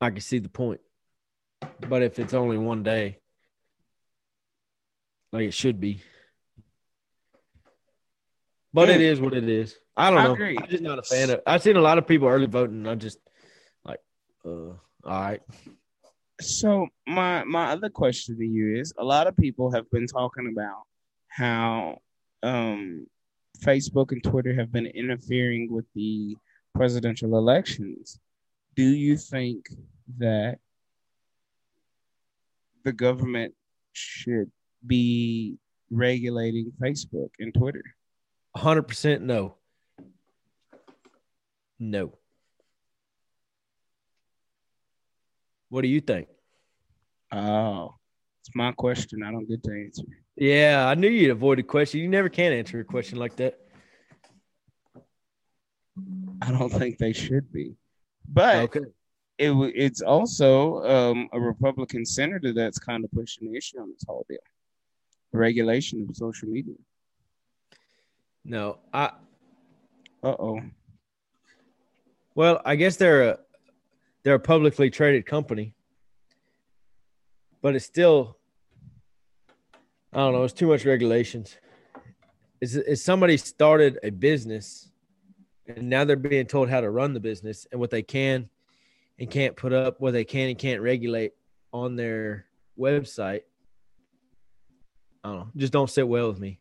I 0.00 0.10
can 0.10 0.20
see 0.20 0.38
the 0.38 0.48
point. 0.48 0.80
But 1.88 2.02
if 2.02 2.18
it's 2.18 2.34
only 2.34 2.58
one 2.58 2.82
day, 2.82 3.18
like 5.32 5.48
it 5.48 5.54
should 5.54 5.80
be. 5.80 6.02
But 8.74 8.90
it 8.90 9.00
Yeah. 9.00 9.06
is 9.12 9.20
what 9.20 9.32
it 9.34 9.48
is. 9.48 9.78
I 9.96 10.10
don't 10.10 10.18
I 10.18 10.24
know. 10.24 10.32
agree. 10.34 10.58
I'm 10.58 10.68
just 10.68 10.82
not 10.82 10.98
a 10.98 11.02
fan 11.02 11.30
of 11.30 11.40
I've 11.46 11.62
seen 11.62 11.76
a 11.76 11.80
lot 11.80 11.96
of 11.96 12.06
people 12.08 12.26
early 12.28 12.46
voting. 12.46 12.78
and 12.78 12.88
I'm 12.90 12.98
just 12.98 13.18
like, 13.84 14.00
uh, 14.44 14.48
all 14.50 14.78
right. 15.04 15.40
So 16.40 16.88
my 17.06 17.44
my 17.44 17.66
other 17.70 17.88
question 17.88 18.36
to 18.36 18.44
you 18.44 18.76
is: 18.80 18.92
a 18.98 19.04
lot 19.04 19.28
of 19.28 19.36
people 19.36 19.70
have 19.70 19.88
been 19.92 20.06
talking 20.08 20.52
about 20.52 20.82
how 21.28 21.98
um, 22.42 23.06
Facebook 23.60 24.10
and 24.10 24.22
Twitter 24.24 24.52
have 24.54 24.72
been 24.72 24.86
interfering 24.86 25.70
with 25.70 25.86
the 25.94 26.36
presidential 26.74 27.38
elections. 27.38 28.18
Do 28.74 28.82
you 28.82 29.16
think 29.16 29.68
that 30.18 30.58
the 32.82 32.92
government 32.92 33.54
should 33.92 34.50
be 34.84 35.56
regulating 35.92 36.72
Facebook 36.82 37.30
and 37.38 37.54
Twitter? 37.54 37.84
Hundred 38.56 38.82
percent 38.82 39.22
no. 39.22 39.56
No. 41.78 42.12
What 45.68 45.82
do 45.82 45.88
you 45.88 46.00
think? 46.00 46.28
Oh, 47.32 47.94
it's 48.40 48.54
my 48.54 48.72
question. 48.72 49.22
I 49.24 49.32
don't 49.32 49.48
get 49.48 49.62
to 49.64 49.72
answer. 49.72 50.04
Yeah, 50.36 50.86
I 50.86 50.94
knew 50.94 51.08
you'd 51.08 51.30
avoid 51.30 51.58
a 51.58 51.62
question. 51.62 52.00
You 52.00 52.08
never 52.08 52.28
can 52.28 52.52
answer 52.52 52.80
a 52.80 52.84
question 52.84 53.18
like 53.18 53.36
that. 53.36 53.58
I 56.42 56.50
don't 56.50 56.70
think 56.70 56.98
they 56.98 57.12
should 57.12 57.52
be, 57.52 57.74
but. 58.28 58.56
Okay. 58.56 58.80
it, 59.38 59.50
it's 59.74 60.00
also 60.00 60.84
um, 60.84 61.28
a 61.32 61.40
Republican 61.40 62.04
senator 62.04 62.52
that's 62.52 62.78
kind 62.78 63.04
of 63.04 63.10
pushing 63.10 63.50
the 63.50 63.56
issue 63.56 63.80
on 63.80 63.90
this 63.90 64.04
whole 64.06 64.24
deal. 64.28 64.38
Regulation 65.32 66.06
of 66.08 66.16
social 66.16 66.48
media. 66.48 66.74
No, 68.44 68.78
I 68.92 69.10
Uh 70.22 70.36
oh. 70.38 70.60
well, 72.34 72.60
I 72.64 72.76
guess 72.76 72.96
they're 72.96 73.30
a 73.30 73.38
they're 74.22 74.34
a 74.34 74.40
publicly 74.40 74.90
traded 74.90 75.26
company, 75.26 75.74
but 77.62 77.74
it's 77.74 77.84
still 77.84 78.38
I 80.12 80.18
don't 80.18 80.32
know. 80.32 80.44
It's 80.44 80.54
too 80.54 80.68
much 80.68 80.84
regulations. 80.84 81.56
Is 82.60 82.76
is 82.76 83.02
somebody 83.02 83.36
started 83.36 83.98
a 84.02 84.10
business, 84.10 84.90
and 85.66 85.88
now 85.88 86.04
they're 86.04 86.16
being 86.16 86.46
told 86.46 86.68
how 86.68 86.80
to 86.80 86.90
run 86.90 87.14
the 87.14 87.20
business 87.20 87.66
and 87.72 87.80
what 87.80 87.90
they 87.90 88.02
can 88.02 88.48
and 89.18 89.30
can't 89.30 89.56
put 89.56 89.72
up 89.72 90.00
what 90.00 90.12
they 90.12 90.24
can 90.24 90.50
and 90.50 90.58
can't 90.58 90.82
regulate 90.82 91.32
on 91.72 91.96
their 91.96 92.46
website. 92.78 93.42
I 95.22 95.28
don't 95.28 95.38
know. 95.38 95.48
Just 95.56 95.72
don't 95.72 95.90
sit 95.90 96.06
well 96.06 96.28
with 96.28 96.38
me. 96.38 96.58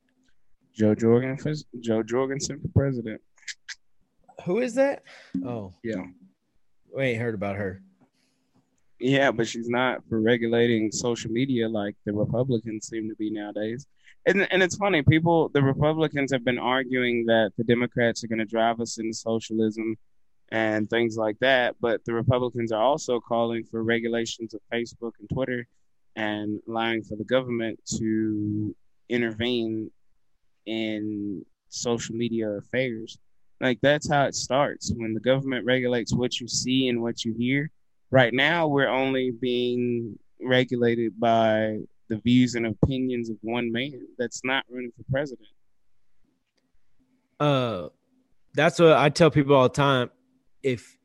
Jo 0.73 0.95
Jorgensen, 0.95 1.55
Jo 1.79 2.03
Jorgensen 2.03 2.59
for 2.59 2.67
president. 2.69 3.21
Who 4.45 4.59
is 4.59 4.75
that? 4.75 5.03
Oh, 5.45 5.73
Yeah. 5.83 6.03
we 6.95 7.03
ain't 7.03 7.21
heard 7.21 7.35
about 7.35 7.55
her. 7.55 7.81
Yeah, 8.99 9.31
but 9.31 9.47
she's 9.47 9.67
not 9.69 10.03
for 10.07 10.21
regulating 10.21 10.91
social 10.91 11.31
media 11.31 11.67
like 11.67 11.95
the 12.05 12.13
Republicans 12.13 12.87
seem 12.87 13.09
to 13.09 13.15
be 13.15 13.29
nowadays. 13.29 13.85
And 14.25 14.47
and 14.51 14.63
it's 14.63 14.77
funny, 14.77 15.01
people 15.01 15.49
the 15.49 15.61
Republicans 15.61 16.31
have 16.31 16.45
been 16.45 16.57
arguing 16.59 17.25
that 17.25 17.51
the 17.57 17.63
Democrats 17.65 18.23
are 18.23 18.27
going 18.27 18.39
to 18.39 18.45
drive 18.45 18.79
us 18.79 18.97
into 18.97 19.13
socialism 19.13 19.97
and 20.49 20.89
things 20.89 21.17
like 21.17 21.37
that, 21.39 21.75
but 21.81 22.03
the 22.05 22.13
Republicans 22.13 22.71
are 22.71 22.81
also 22.81 23.19
calling 23.19 23.63
for 23.65 23.83
regulations 23.83 24.53
of 24.53 24.61
Facebook 24.71 25.11
and 25.19 25.27
Twitter 25.33 25.67
and 26.15 26.59
allowing 26.69 27.03
for 27.03 27.15
the 27.17 27.23
government 27.25 27.79
to 27.97 28.73
intervene 29.09 29.91
in 30.65 31.45
social 31.69 32.15
media 32.15 32.49
affairs. 32.49 33.18
Like 33.61 33.80
that's 33.81 34.10
how 34.10 34.26
it 34.26 34.35
starts. 34.35 34.91
When 34.95 35.14
the 35.14 35.19
government 35.19 35.65
regulates 35.65 36.14
what 36.14 36.40
you 36.40 36.48
see 36.48 36.90
and 36.90 37.02
what 37.02 37.23
you 37.23 37.34
hear, 37.38 37.72
right 38.11 38.34
now 38.34 38.68
we're 38.68 38.90
only 38.90 39.31
being 39.31 40.18
regulated 40.41 41.19
by 41.19 41.80
the 42.10 42.18
views 42.18 42.56
and 42.56 42.68
opinions 42.68 43.30
of 43.30 43.38
one 43.41 43.72
man 43.72 44.06
that's 44.18 44.41
not 44.44 44.65
running 44.69 44.91
for 44.95 45.03
president. 45.11 45.48
Uh, 47.40 47.90
that's 48.53 48.80
what 48.80 48.94
I 48.94 49.10
tell 49.10 49.31
people 49.31 49.56
all 49.56 49.64
the 49.64 49.69
time. 49.69 50.10
If 50.61 50.98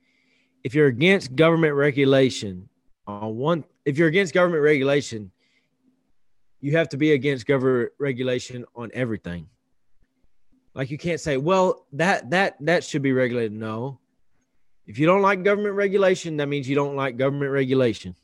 if 0.64 0.74
you're 0.74 0.86
against 0.88 1.34
government 1.34 1.74
regulation 1.74 2.68
on 3.06 3.36
one, 3.36 3.64
if 3.84 3.96
you're 3.96 4.08
against 4.08 4.34
government 4.34 4.62
regulation, 4.62 5.30
you 6.60 6.76
have 6.76 6.88
to 6.90 6.96
be 6.96 7.12
against 7.12 7.46
government 7.46 7.92
regulation 7.98 8.64
on 8.74 8.90
everything. 8.94 9.48
Like 10.74 10.90
you 10.90 10.98
can't 10.98 11.20
say, 11.20 11.36
well, 11.36 11.86
that 11.92 12.30
that 12.30 12.56
that 12.60 12.84
should 12.84 13.02
be 13.02 13.12
regulated. 13.12 13.52
No. 13.52 13.98
If 14.86 14.98
you 14.98 15.06
don't 15.06 15.22
like 15.22 15.42
government 15.42 15.74
regulation, 15.74 16.36
that 16.38 16.48
means 16.48 16.68
you 16.68 16.74
don't 16.74 16.96
like 16.96 17.16
government 17.16 17.52
regulation. 17.52 18.14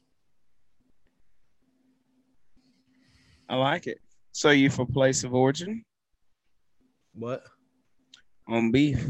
I 3.49 3.57
like 3.57 3.87
it. 3.87 4.01
So 4.33 4.51
you 4.51 4.71
for 4.71 4.87
place 4.87 5.23
of 5.25 5.35
origin 5.35 5.85
What? 7.13 7.45
on 8.49 8.73
beef? 8.73 9.05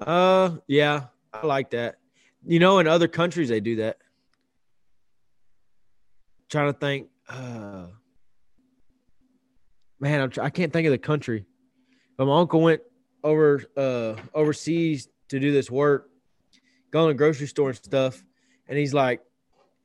Uh, 0.00 0.56
yeah, 0.66 1.04
I 1.32 1.46
like 1.46 1.70
that. 1.70 1.98
You 2.44 2.58
know, 2.58 2.78
in 2.80 2.86
other 2.86 3.08
countries 3.08 3.48
they 3.48 3.60
do 3.60 3.76
that. 3.76 3.98
trying 6.48 6.72
to 6.72 6.78
think. 6.78 7.09
Uh, 7.30 7.86
man, 10.00 10.20
I'm 10.20 10.44
I 10.44 10.50
can't 10.50 10.72
think 10.72 10.86
of 10.86 10.92
the 10.92 10.98
country. 10.98 11.46
But 12.16 12.26
my 12.26 12.38
uncle 12.38 12.60
went 12.60 12.82
over 13.22 13.62
uh 13.76 14.14
overseas 14.34 15.08
to 15.28 15.40
do 15.40 15.52
this 15.52 15.70
work, 15.70 16.10
going 16.90 17.08
to 17.08 17.14
the 17.14 17.18
grocery 17.18 17.46
store 17.46 17.70
and 17.70 17.76
stuff, 17.76 18.22
and 18.68 18.78
he's 18.78 18.92
like, 18.92 19.20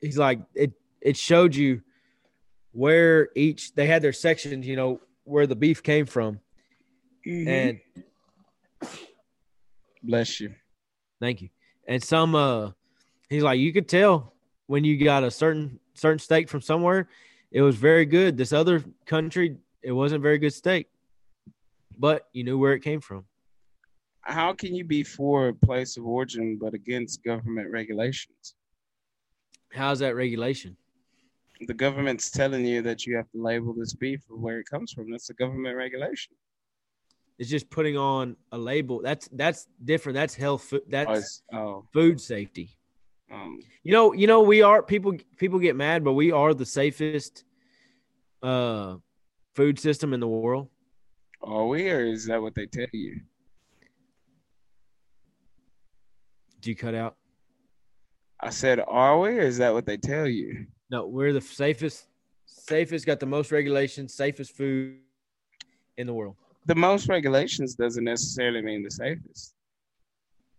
he's 0.00 0.18
like, 0.18 0.40
it 0.54 0.72
it 1.00 1.16
showed 1.16 1.54
you 1.54 1.82
where 2.72 3.30
each 3.34 3.74
they 3.74 3.86
had 3.86 4.02
their 4.02 4.12
sections, 4.12 4.66
you 4.66 4.76
know, 4.76 5.00
where 5.24 5.46
the 5.46 5.56
beef 5.56 5.82
came 5.82 6.04
from, 6.04 6.40
and 7.24 7.80
bless 10.02 10.40
you. 10.40 10.54
Thank 11.20 11.42
you. 11.42 11.48
And 11.88 12.02
some 12.02 12.34
uh 12.34 12.70
he's 13.28 13.42
like 13.42 13.58
you 13.58 13.72
could 13.72 13.88
tell 13.88 14.34
when 14.66 14.84
you 14.84 15.02
got 15.02 15.24
a 15.24 15.30
certain 15.30 15.80
certain 15.94 16.18
steak 16.18 16.48
from 16.48 16.60
somewhere, 16.60 17.08
it 17.56 17.62
was 17.62 17.76
very 17.76 18.04
good. 18.04 18.36
This 18.36 18.52
other 18.52 18.84
country, 19.06 19.56
it 19.82 19.92
wasn't 19.92 20.22
very 20.22 20.36
good 20.36 20.52
steak. 20.52 20.88
But 21.98 22.28
you 22.34 22.44
knew 22.44 22.58
where 22.58 22.74
it 22.74 22.80
came 22.80 23.00
from. 23.00 23.24
How 24.20 24.52
can 24.52 24.74
you 24.74 24.84
be 24.84 25.02
for 25.02 25.48
a 25.48 25.54
place 25.54 25.96
of 25.96 26.04
origin 26.04 26.58
but 26.60 26.74
against 26.74 27.24
government 27.24 27.70
regulations? 27.70 28.56
How's 29.72 30.00
that 30.00 30.14
regulation? 30.16 30.76
The 31.66 31.72
government's 31.72 32.30
telling 32.30 32.66
you 32.66 32.82
that 32.82 33.06
you 33.06 33.16
have 33.16 33.30
to 33.30 33.42
label 33.42 33.72
this 33.72 33.94
beef 33.94 34.20
for 34.28 34.36
where 34.36 34.58
it 34.58 34.68
comes 34.68 34.92
from. 34.92 35.10
That's 35.10 35.30
a 35.30 35.34
government 35.34 35.78
regulation. 35.78 36.34
It's 37.38 37.48
just 37.48 37.70
putting 37.70 37.96
on 37.96 38.36
a 38.52 38.58
label. 38.58 39.00
That's 39.00 39.30
that's 39.32 39.66
different. 39.82 40.16
That's 40.16 40.34
health 40.34 40.64
food. 40.64 40.82
Oh, 40.84 40.90
That's 40.90 41.42
oh, 41.54 41.84
food 41.94 42.20
safety. 42.20 42.76
um, 43.32 43.60
You 43.82 43.92
know, 43.92 44.12
you 44.12 44.26
know, 44.26 44.42
we 44.42 44.60
are 44.60 44.82
people 44.82 45.14
people 45.38 45.58
get 45.58 45.74
mad, 45.74 46.04
but 46.04 46.12
we 46.12 46.32
are 46.32 46.52
the 46.52 46.66
safest 46.66 47.44
uh 48.42 48.96
food 49.54 49.78
system 49.78 50.12
in 50.12 50.20
the 50.20 50.28
world. 50.28 50.68
are 51.42 51.66
we, 51.66 51.90
or 51.90 52.04
is 52.04 52.26
that 52.26 52.40
what 52.40 52.54
they 52.54 52.66
tell 52.66 52.86
you? 52.92 53.20
Do 56.60 56.70
you 56.70 56.76
cut 56.76 56.94
out? 56.94 57.16
I 58.40 58.50
said, 58.50 58.80
are 58.86 59.18
we, 59.20 59.30
or 59.30 59.40
is 59.40 59.58
that 59.58 59.72
what 59.72 59.86
they 59.86 59.96
tell 59.96 60.26
you? 60.26 60.66
No, 60.90 61.06
we're 61.06 61.32
the 61.32 61.40
safest, 61.40 62.06
safest, 62.44 63.06
got 63.06 63.18
the 63.20 63.26
most 63.26 63.50
regulations, 63.50 64.14
safest 64.14 64.56
food 64.56 64.98
in 65.96 66.06
the 66.06 66.12
world. 66.12 66.36
The 66.66 66.74
most 66.74 67.08
regulations 67.08 67.74
doesn't 67.74 68.04
necessarily 68.04 68.60
mean 68.60 68.82
the 68.82 68.90
safest. 68.90 69.54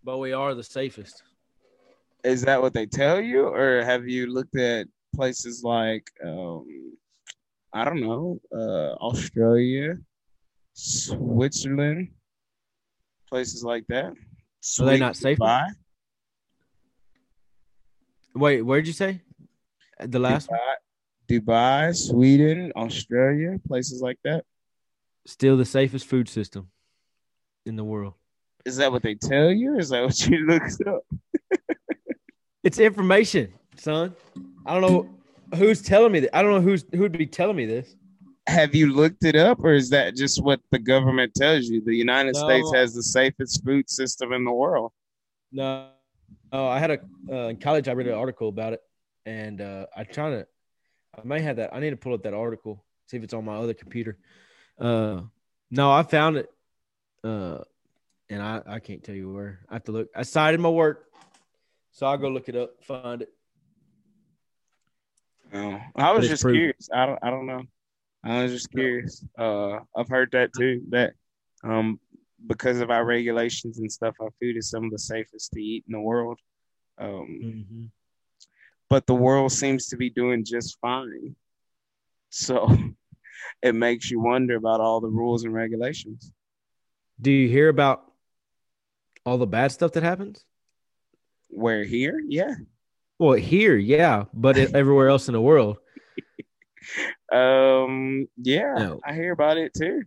But 0.04 0.18
we 0.18 0.32
are 0.32 0.56
the 0.56 0.64
safest. 0.64 1.24
Is 2.24 2.42
that 2.44 2.62
what 2.62 2.74
they 2.74 2.86
tell 2.86 3.22
you, 3.22 3.48
or 3.48 3.84
have 3.84 4.08
you 4.08 4.28
looked 4.28 4.58
at 4.58 4.88
places 5.16 5.64
like, 5.64 6.10
um, 6.26 6.66
I 7.78 7.86
don't 7.86 8.02
know, 8.02 8.42
uh, 8.52 8.96
Australia, 9.06 9.98
Switzerland, 10.74 12.10
places 13.30 13.64
like 13.64 13.86
that? 13.90 14.14
Are 14.80 14.86
they're 14.86 14.98
not 14.98 15.16
safe? 15.16 15.38
Dubai, 15.38 15.68
Wait, 18.34 18.64
where'd 18.64 18.88
you 18.88 18.94
say? 18.94 19.22
The 20.00 20.18
last 20.18 20.50
one? 20.50 20.60
Dubai, 21.30 21.92
Dubai, 21.92 21.96
Sweden, 21.96 22.72
Australia, 22.76 23.60
places 23.68 24.02
like 24.02 24.18
that. 24.24 24.44
Still 25.28 25.56
the 25.56 25.66
safest 25.66 26.08
food 26.08 26.28
system 26.28 26.70
in 27.68 27.76
the 27.76 27.84
world. 27.84 28.16
Is 28.66 28.78
that 28.78 28.92
what 28.92 29.04
they 29.04 29.14
tell 29.14 29.52
you, 29.52 29.78
is 29.78 29.90
that 29.90 30.04
what 30.04 30.20
you 30.28 30.48
looked 30.48 30.82
up? 30.88 31.04
It's 32.64 32.80
information, 32.80 33.54
son. 33.76 34.16
I 34.66 34.74
don't 34.74 34.82
know 34.82 35.17
who's 35.56 35.82
telling 35.82 36.12
me 36.12 36.22
that. 36.22 36.36
I 36.36 36.42
don't 36.42 36.52
know 36.52 36.62
who's 36.62 36.86
who'd 36.94 37.18
be 37.18 37.26
telling 37.26 37.56
me 37.56 37.66
this. 37.66 37.96
Have 38.48 38.74
you 38.74 38.94
looked 38.94 39.26
it 39.26 39.36
up, 39.36 39.60
or 39.60 39.74
is 39.74 39.90
that 39.90 40.16
just 40.16 40.42
what 40.42 40.62
the 40.72 40.80
government 40.80 41.34
tells 41.36 41.66
you? 41.66 41.82
The 41.84 41.96
United 41.96 42.34
No. 42.36 42.48
States 42.48 42.72
has 42.74 42.94
the 42.94 43.04
safest 43.04 43.64
food 43.66 43.90
system 43.90 44.32
in 44.32 44.46
the 44.46 44.52
world. 44.54 44.94
No, 45.52 45.90
oh, 46.52 46.68
I 46.68 46.80
had 46.80 46.92
a 46.92 47.00
uh, 47.30 47.48
in 47.48 47.58
college. 47.58 47.88
I 47.88 47.94
read 47.94 48.08
an 48.08 48.14
article 48.14 48.50
about 48.50 48.74
it, 48.74 48.82
and 49.26 49.62
uh, 49.62 49.88
I 49.96 50.04
trying 50.04 50.34
to. 50.34 50.48
I 51.18 51.26
may 51.26 51.42
have 51.42 51.58
that. 51.58 51.74
I 51.74 51.80
need 51.80 51.90
to 51.90 51.98
pull 51.98 52.14
up 52.14 52.24
that 52.24 52.34
article, 52.34 52.84
see 53.08 53.18
if 53.18 53.24
it's 53.24 53.34
on 53.34 53.44
my 53.44 53.56
other 53.56 53.74
computer. 53.74 54.18
Uh, 54.80 55.22
no, 55.72 55.92
I 55.92 56.04
found 56.04 56.38
it, 56.38 56.50
uh, 57.24 57.60
and 58.30 58.42
I 58.42 58.62
I 58.66 58.80
can't 58.80 59.04
tell 59.04 59.16
you 59.16 59.34
where. 59.34 59.60
I 59.70 59.76
have 59.76 59.84
to 59.86 59.92
look. 59.92 60.10
I 60.16 60.24
cited 60.24 60.60
my 60.60 60.70
work, 60.70 61.06
so 61.92 62.06
I'll 62.06 62.18
go 62.18 62.30
look 62.30 62.48
it 62.48 62.56
up, 62.56 62.82
find 62.84 63.24
it. 63.24 63.30
Oh, 65.54 65.80
I 65.96 66.12
was 66.12 66.28
just 66.28 66.44
proven. 66.44 66.60
curious. 66.60 66.90
I 66.94 67.06
don't. 67.06 67.20
I 67.24 67.30
don't 67.30 67.46
know. 67.46 67.64
I 68.24 68.44
was 68.44 68.52
just 68.52 68.70
curious. 68.72 69.24
Uh, 69.38 69.80
I've 69.96 70.10
heard 70.10 70.30
that 70.34 70.52
too. 70.54 70.82
That 70.90 71.14
um, 71.64 72.00
because 72.46 72.82
of 72.82 72.90
our 72.90 73.06
regulations 73.06 73.80
and 73.80 73.92
stuff, 73.92 74.16
our 74.20 74.32
food 74.42 74.58
is 74.58 74.70
some 74.70 74.86
of 74.86 74.92
the 74.92 75.00
safest 75.00 75.52
to 75.54 75.62
eat 75.62 75.86
in 75.88 75.94
the 75.94 76.02
world. 76.02 76.40
Um, 77.00 77.40
Mm-hmm. 77.44 77.86
but 78.90 79.06
the 79.06 79.16
world 79.16 79.52
seems 79.52 79.88
to 79.88 79.98
be 79.98 80.10
doing 80.10 80.44
just 80.44 80.78
fine. 80.80 81.36
So 82.30 82.76
it 83.62 83.76
makes 83.76 84.10
you 84.12 84.20
wonder 84.20 84.56
about 84.56 84.82
all 84.82 85.00
the 85.00 85.08
rules 85.10 85.44
and 85.44 85.54
regulations. 85.54 86.32
Do 87.22 87.32
you 87.32 87.48
hear 87.48 87.70
about 87.70 88.12
all 89.26 89.38
the 89.38 89.48
bad 89.48 89.72
stuff 89.72 89.94
that 89.94 90.04
happens? 90.04 90.44
Where 91.50 91.84
here, 91.84 92.22
yeah. 92.28 92.54
Well, 93.20 93.34
here, 93.34 93.76
yeah, 93.76 94.26
but 94.34 94.58
it, 94.58 94.76
everywhere 94.76 95.10
else 95.10 95.28
in 95.28 95.34
the 95.34 95.42
world, 95.42 95.78
Um, 97.32 98.28
yeah, 98.38 98.76
No. 98.76 99.00
I 99.06 99.14
hear 99.14 99.32
about 99.34 99.58
it 99.58 99.74
too. 99.74 100.04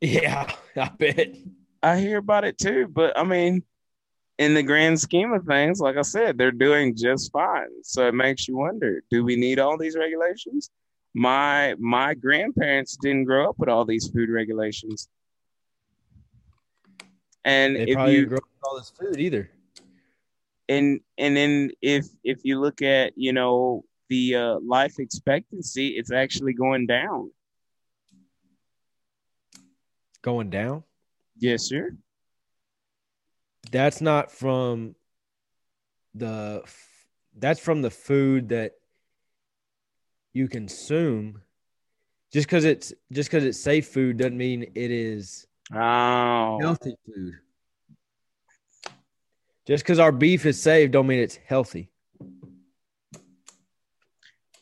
yeah, 0.00 0.50
I 0.76 0.88
bet. 0.98 1.36
I 1.82 1.98
hear 1.98 2.18
about 2.18 2.44
it 2.44 2.58
too, 2.58 2.88
but 2.88 3.16
I 3.16 3.22
mean, 3.24 3.62
in 4.38 4.54
the 4.54 4.62
grand 4.62 4.98
scheme 4.98 5.32
of 5.32 5.44
things, 5.44 5.80
like 5.80 5.96
I 5.96 6.02
said, 6.02 6.36
they're 6.38 6.50
doing 6.50 6.96
just 6.96 7.30
fine. 7.30 7.68
So 7.82 8.08
it 8.08 8.14
makes 8.14 8.48
you 8.48 8.56
wonder: 8.56 9.02
Do 9.10 9.22
we 9.24 9.36
need 9.36 9.58
all 9.58 9.76
these 9.78 9.96
regulations? 9.96 10.70
My 11.14 11.74
my 11.78 12.14
grandparents 12.14 12.96
didn't 12.96 13.24
grow 13.24 13.48
up 13.50 13.58
with 13.58 13.68
all 13.68 13.84
these 13.84 14.08
food 14.08 14.30
regulations, 14.30 15.08
and 17.44 17.76
They 17.76 17.82
if 17.82 17.94
probably 17.94 18.14
you 18.14 18.20
didn't 18.20 18.28
grow 18.30 18.38
up 18.38 18.44
with 18.44 18.64
all 18.64 18.76
this 18.78 18.90
food 18.90 19.20
either. 19.20 19.50
And 20.70 21.00
and 21.18 21.36
then 21.36 21.70
if 21.82 22.06
if 22.22 22.38
you 22.44 22.60
look 22.60 22.80
at 22.80 23.12
you 23.16 23.32
know 23.32 23.84
the 24.08 24.36
uh, 24.36 24.58
life 24.64 24.94
expectancy, 24.98 25.88
it's 25.88 26.12
actually 26.12 26.52
going 26.52 26.86
down. 26.86 27.30
Going 30.22 30.50
down. 30.50 30.84
Yes, 31.38 31.64
sir. 31.64 31.96
That's 33.70 34.00
not 34.00 34.30
from 34.30 34.94
the. 36.14 36.62
That's 37.36 37.60
from 37.60 37.82
the 37.82 37.90
food 37.90 38.48
that 38.50 38.72
you 40.32 40.48
consume. 40.48 41.42
Just 42.32 42.46
because 42.46 42.64
it's 42.64 42.92
just 43.12 43.30
because 43.30 43.44
it's 43.44 43.60
safe 43.60 43.88
food 43.88 44.18
doesn't 44.18 44.36
mean 44.36 44.62
it 44.74 44.90
is 44.90 45.46
Oh, 45.72 46.58
healthy 46.60 46.94
food. 47.06 47.34
Just 49.66 49.84
because 49.84 49.98
our 49.98 50.12
beef 50.12 50.46
is 50.46 50.60
saved, 50.60 50.92
don't 50.92 51.06
mean 51.06 51.20
it's 51.20 51.36
healthy. 51.36 51.90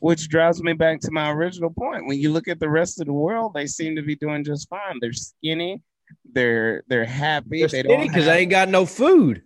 which 0.01 0.29
drives 0.29 0.63
me 0.63 0.73
back 0.73 1.01
to 1.01 1.11
my 1.11 1.31
original 1.31 1.71
point. 1.71 2.07
When 2.07 2.19
you 2.19 2.31
look 2.31 2.47
at 2.47 2.61
the 2.61 2.69
rest 2.69 3.01
of 3.01 3.07
the 3.07 3.13
world, 3.13 3.53
they 3.55 3.67
seem 3.67 3.97
to 3.97 4.03
be 4.03 4.15
doing 4.15 4.45
just 4.45 4.69
fine. 4.69 4.99
They're 5.01 5.13
skinny. 5.13 5.83
They're 6.33 6.83
they're 6.89 7.05
happy. 7.05 7.61
They're 7.61 7.69
they 7.69 7.83
skinny 7.83 8.09
because 8.09 8.27
they 8.27 8.39
ain't 8.41 8.51
got 8.51 8.69
no 8.69 8.87
food. 8.87 9.43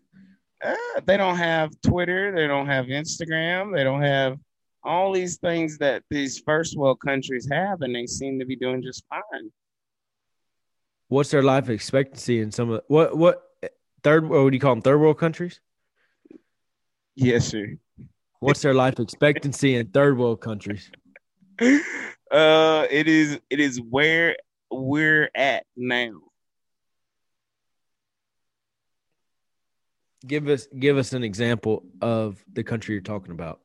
uh, 0.63 0.75
they 1.07 1.17
don't 1.17 1.37
have 1.37 1.71
Twitter. 1.83 2.33
They 2.35 2.47
don't 2.47 2.67
have 2.67 2.87
Instagram. 2.87 3.75
They 3.75 3.83
don't 3.83 4.03
have 4.03 4.37
all 4.85 5.13
these 5.13 5.39
things 5.39 5.79
that 5.79 6.03
these 6.11 6.41
first 6.41 6.77
world 6.77 7.01
countries 7.01 7.49
have, 7.51 7.81
and 7.83 7.95
they 7.95 8.07
seem 8.07 8.39
to 8.39 8.45
be 8.45 8.57
doing 8.57 8.83
just 8.83 9.05
fine. 9.09 9.51
What's 11.09 11.31
their 11.31 11.43
life 11.43 11.69
expectancy 11.69 12.41
in 12.41 12.53
some 12.53 12.71
of 12.71 12.83
what 12.89 13.17
what 13.17 13.43
third 14.03 14.29
what 14.29 14.51
do 14.51 14.55
you 14.55 14.61
call 14.61 14.75
them 14.75 14.83
third 14.83 14.99
world 14.99 15.19
countries? 15.19 15.61
Yes, 17.15 17.47
sir. 17.47 17.77
What's 18.41 18.63
their 18.63 18.75
life 18.75 18.99
expectancy 18.99 19.77
in 19.77 19.89
third 19.89 20.19
world 20.19 20.41
countries? 20.41 20.91
Uh, 22.33 22.87
it 22.91 23.09
is 23.09 23.39
it 23.51 23.61
is 23.61 23.79
where 23.79 24.35
we're 24.71 25.29
at 25.35 25.67
now. 25.77 26.13
Give 30.27 30.49
us 30.49 30.67
give 30.79 30.97
us 30.97 31.13
an 31.13 31.25
example 31.25 31.85
of 32.01 32.43
the 32.51 32.65
country 32.65 32.95
you're 32.95 33.03
talking 33.03 33.33
about. 33.33 33.61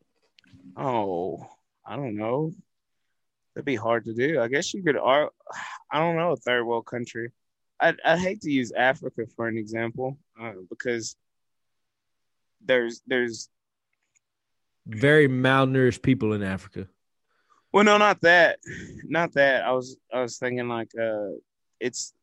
Oh, 0.76 1.48
I 1.86 1.96
don't 1.96 2.18
know. 2.18 2.52
That'd 3.56 3.66
be 3.66 3.76
hard 3.78 4.04
to 4.04 4.14
do. 4.14 4.42
I 4.42 4.50
guess 4.50 4.74
you 4.74 4.84
could. 4.84 4.98
I 4.98 5.30
don't 5.94 6.18
know 6.18 6.34
a 6.34 6.36
third 6.36 6.66
world 6.66 6.86
country. 6.86 7.32
I 7.80 7.94
I 8.04 8.18
hate 8.18 8.42
to 8.42 8.52
use 8.52 8.72
Africa 8.72 9.24
for 9.36 9.48
an 9.48 9.58
example 9.58 10.18
uh, 10.42 10.54
because 10.70 11.16
there's 12.66 13.02
there's 13.08 13.50
Very 14.88 15.28
malnourished 15.28 16.02
people 16.02 16.34
in 16.34 16.42
Africa. 16.44 16.88
well 17.74 17.84
no 17.84 17.98
not 17.98 18.22
that 18.22 18.60
not 19.18 19.34
that 19.34 19.64
I 19.66 19.72
was 19.72 19.98
I 20.14 20.22
was 20.22 20.38
thinking 20.38 20.68
like 20.68 20.92
uh 21.00 21.32
it's 21.80 22.14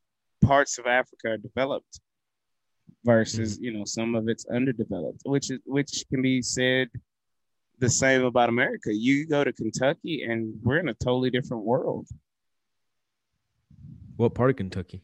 parts 0.43 0.79
of 0.79 0.87
Africa 0.87 1.29
are 1.33 1.37
developed 1.39 2.01
versus 3.05 3.59
you 3.61 3.71
know 3.73 3.85
some 3.85 4.15
of 4.15 4.29
it's 4.29 4.47
underdeveloped 4.47 5.21
which 5.25 5.51
is 5.51 5.61
which 5.67 6.05
can 6.11 6.23
be 6.23 6.43
said 6.43 6.89
the 7.81 7.91
same 7.91 8.25
about 8.25 8.49
America. 8.49 8.95
You 8.95 9.27
go 9.27 9.43
to 9.45 9.53
Kentucky 9.53 10.23
and 10.23 10.55
we're 10.63 10.79
in 10.79 10.89
a 10.89 10.95
totally 10.95 11.31
different 11.31 11.65
world. 11.65 12.07
What 14.17 14.35
part 14.35 14.51
of 14.51 14.57
Kentucky? 14.57 15.03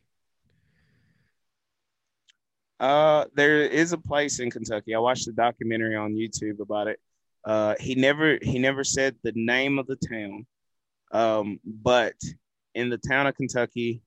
Uh, 2.81 3.27
there 3.35 3.61
is 3.61 3.93
a 3.93 3.99
place 3.99 4.41
in 4.41 4.51
Kentucky. 4.51 4.95
I 4.95 4.99
watched 4.99 5.29
a 5.29 5.33
documentary 5.33 5.97
on 5.97 6.15
YouTube 6.15 6.61
about 6.61 6.89
it. 6.89 6.99
Uh, 7.45 7.75
he 7.79 7.95
never 7.95 8.39
he 8.43 8.59
never 8.59 8.85
said 8.85 9.17
the 9.23 9.33
name 9.35 9.79
of 9.79 9.87
the 9.87 9.97
town, 9.97 10.47
um, 11.13 11.61
but 11.65 12.15
in 12.75 12.89
the 12.89 12.99
town 12.99 13.27
of 13.27 13.35
Kentucky, 13.37 14.03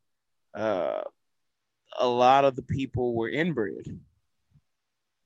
uh, 0.55 1.01
a 1.99 2.07
lot 2.07 2.45
of 2.45 2.55
the 2.55 2.63
people 2.63 3.13
were 3.13 3.29
inbred 3.29 3.99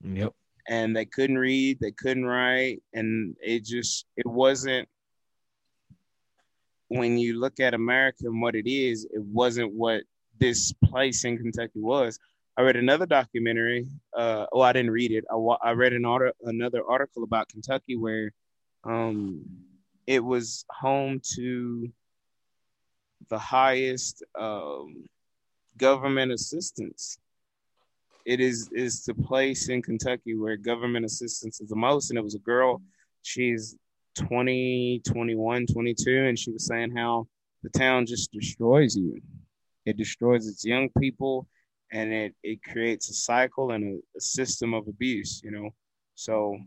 Yep. 0.03 0.33
and 0.67 0.95
they 0.95 1.05
couldn't 1.05 1.37
read, 1.37 1.79
they 1.79 1.91
couldn't 1.91 2.25
write, 2.25 2.81
and 2.93 3.35
it 3.41 3.63
just 3.63 4.05
it 4.17 4.27
wasn't. 4.27 4.87
When 6.89 7.17
you 7.17 7.37
look 7.39 7.59
at 7.59 7.73
America 7.73 8.23
and 8.23 8.41
what 8.41 8.55
it 8.55 8.69
is, 8.69 9.05
it 9.05 9.21
wasn't 9.21 9.73
what 9.73 10.03
this 10.39 10.73
place 10.85 11.25
in 11.25 11.37
Kentucky 11.37 11.81
was. 11.81 12.17
I 12.57 12.63
read 12.63 12.75
another 12.75 13.05
documentary. 13.05 13.85
Uh, 14.15 14.47
well, 14.51 14.63
I 14.63 14.73
didn't 14.73 14.89
read 14.89 15.11
it. 15.11 15.25
I, 15.31 15.35
I 15.35 15.71
read 15.73 15.93
an 15.93 16.05
article, 16.05 16.35
another 16.49 16.83
article 16.83 17.23
about 17.23 17.49
Kentucky 17.49 17.95
where 17.95 18.31
um, 18.83 19.45
it 20.07 20.23
was 20.23 20.65
home 20.71 21.21
to 21.35 21.87
the 23.29 23.37
highest 23.37 24.23
um, 24.39 25.05
government 25.77 26.31
assistance. 26.31 27.19
It 28.25 28.39
is 28.39 28.69
is 28.73 29.05
the 29.05 29.13
place 29.13 29.69
in 29.69 29.83
Kentucky 29.83 30.35
where 30.35 30.57
government 30.57 31.05
assistance 31.05 31.61
is 31.61 31.69
the 31.69 31.75
most. 31.75 32.09
And 32.09 32.17
it 32.17 32.23
was 32.23 32.35
a 32.35 32.39
girl. 32.39 32.81
She's 33.21 33.77
20, 34.15 35.03
21, 35.07 35.67
22, 35.67 36.25
and 36.25 36.39
she 36.39 36.51
was 36.51 36.65
saying 36.65 36.95
how 36.95 37.27
the 37.61 37.69
town 37.69 38.07
just 38.07 38.31
destroys 38.31 38.95
you. 38.95 39.21
It 39.85 39.95
destroys 39.95 40.47
its 40.47 40.65
young 40.65 40.89
people 40.99 41.47
and 41.91 42.11
it, 42.13 42.35
it 42.43 42.63
creates 42.63 43.09
a 43.09 43.13
cycle 43.13 43.71
and 43.71 43.83
a, 43.83 44.17
a 44.17 44.21
system 44.21 44.73
of 44.73 44.87
abuse, 44.87 45.41
you 45.43 45.51
know. 45.51 45.69
So 46.15 46.57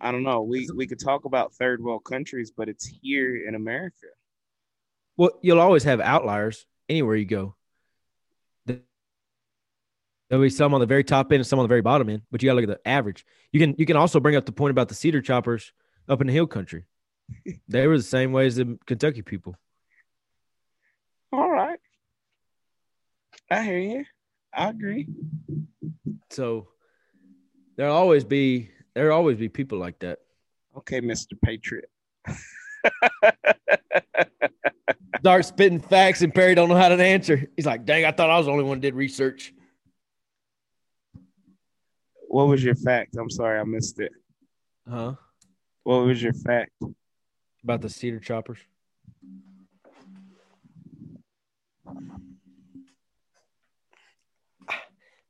I 0.00 0.10
don't 0.12 0.22
know. 0.22 0.42
We 0.42 0.68
we 0.74 0.86
could 0.86 1.00
talk 1.00 1.24
about 1.24 1.54
third 1.54 1.82
world 1.82 2.04
countries, 2.04 2.52
but 2.54 2.68
it's 2.68 2.86
here 2.86 3.46
in 3.46 3.54
America. 3.54 4.06
Well, 5.16 5.30
you'll 5.42 5.60
always 5.60 5.84
have 5.84 6.00
outliers 6.00 6.66
anywhere 6.88 7.16
you 7.16 7.24
go. 7.24 7.54
There'll 10.32 10.42
be 10.42 10.50
some 10.50 10.72
on 10.72 10.80
the 10.80 10.86
very 10.86 11.04
top 11.04 11.30
end 11.30 11.40
and 11.40 11.46
some 11.46 11.58
on 11.58 11.64
the 11.64 11.68
very 11.68 11.82
bottom 11.82 12.08
end, 12.08 12.22
but 12.30 12.42
you 12.42 12.48
gotta 12.48 12.60
look 12.60 12.70
at 12.70 12.82
the 12.82 12.88
average. 12.88 13.26
You 13.52 13.60
can 13.60 13.74
you 13.78 13.86
can 13.86 13.96
also 13.96 14.18
bring 14.18 14.34
up 14.34 14.46
the 14.46 14.52
point 14.52 14.70
about 14.70 14.88
the 14.88 14.94
cedar 14.94 15.20
choppers 15.20 15.72
up 16.08 16.20
in 16.20 16.26
the 16.26 16.32
hill 16.32 16.46
country. 16.46 16.84
they 17.68 17.86
were 17.86 17.96
the 17.96 18.02
same 18.02 18.32
way 18.32 18.46
as 18.46 18.56
the 18.56 18.78
Kentucky 18.86 19.22
people. 19.22 19.54
All 21.32 21.50
right. 21.50 21.78
I 23.52 23.62
hear 23.62 23.78
you. 23.78 24.04
I 24.54 24.70
agree. 24.70 25.06
So 26.30 26.68
there'll 27.76 27.94
always 27.94 28.24
be 28.24 28.70
there'll 28.94 29.14
always 29.14 29.36
be 29.36 29.50
people 29.50 29.76
like 29.78 29.98
that. 29.98 30.20
Okay, 30.78 31.02
Mr. 31.02 31.38
Patriot. 31.44 31.90
Start 35.20 35.44
spitting 35.44 35.80
facts 35.80 36.22
and 36.22 36.34
Perry 36.34 36.54
don't 36.54 36.70
know 36.70 36.76
how 36.76 36.88
to 36.88 37.04
answer. 37.04 37.46
He's 37.54 37.66
like, 37.66 37.84
dang, 37.84 38.06
I 38.06 38.12
thought 38.12 38.30
I 38.30 38.38
was 38.38 38.46
the 38.46 38.52
only 38.52 38.64
one 38.64 38.80
did 38.80 38.94
research. 38.94 39.52
What 42.28 42.48
was 42.48 42.64
your 42.64 42.74
fact? 42.74 43.16
I'm 43.18 43.28
sorry, 43.28 43.60
I 43.60 43.64
missed 43.64 44.00
it. 44.00 44.12
Huh? 44.88 45.16
What 45.82 46.06
was 46.06 46.22
your 46.22 46.32
fact? 46.32 46.72
About 47.62 47.82
the 47.82 47.90
cedar 47.90 48.18
choppers. 48.18 48.58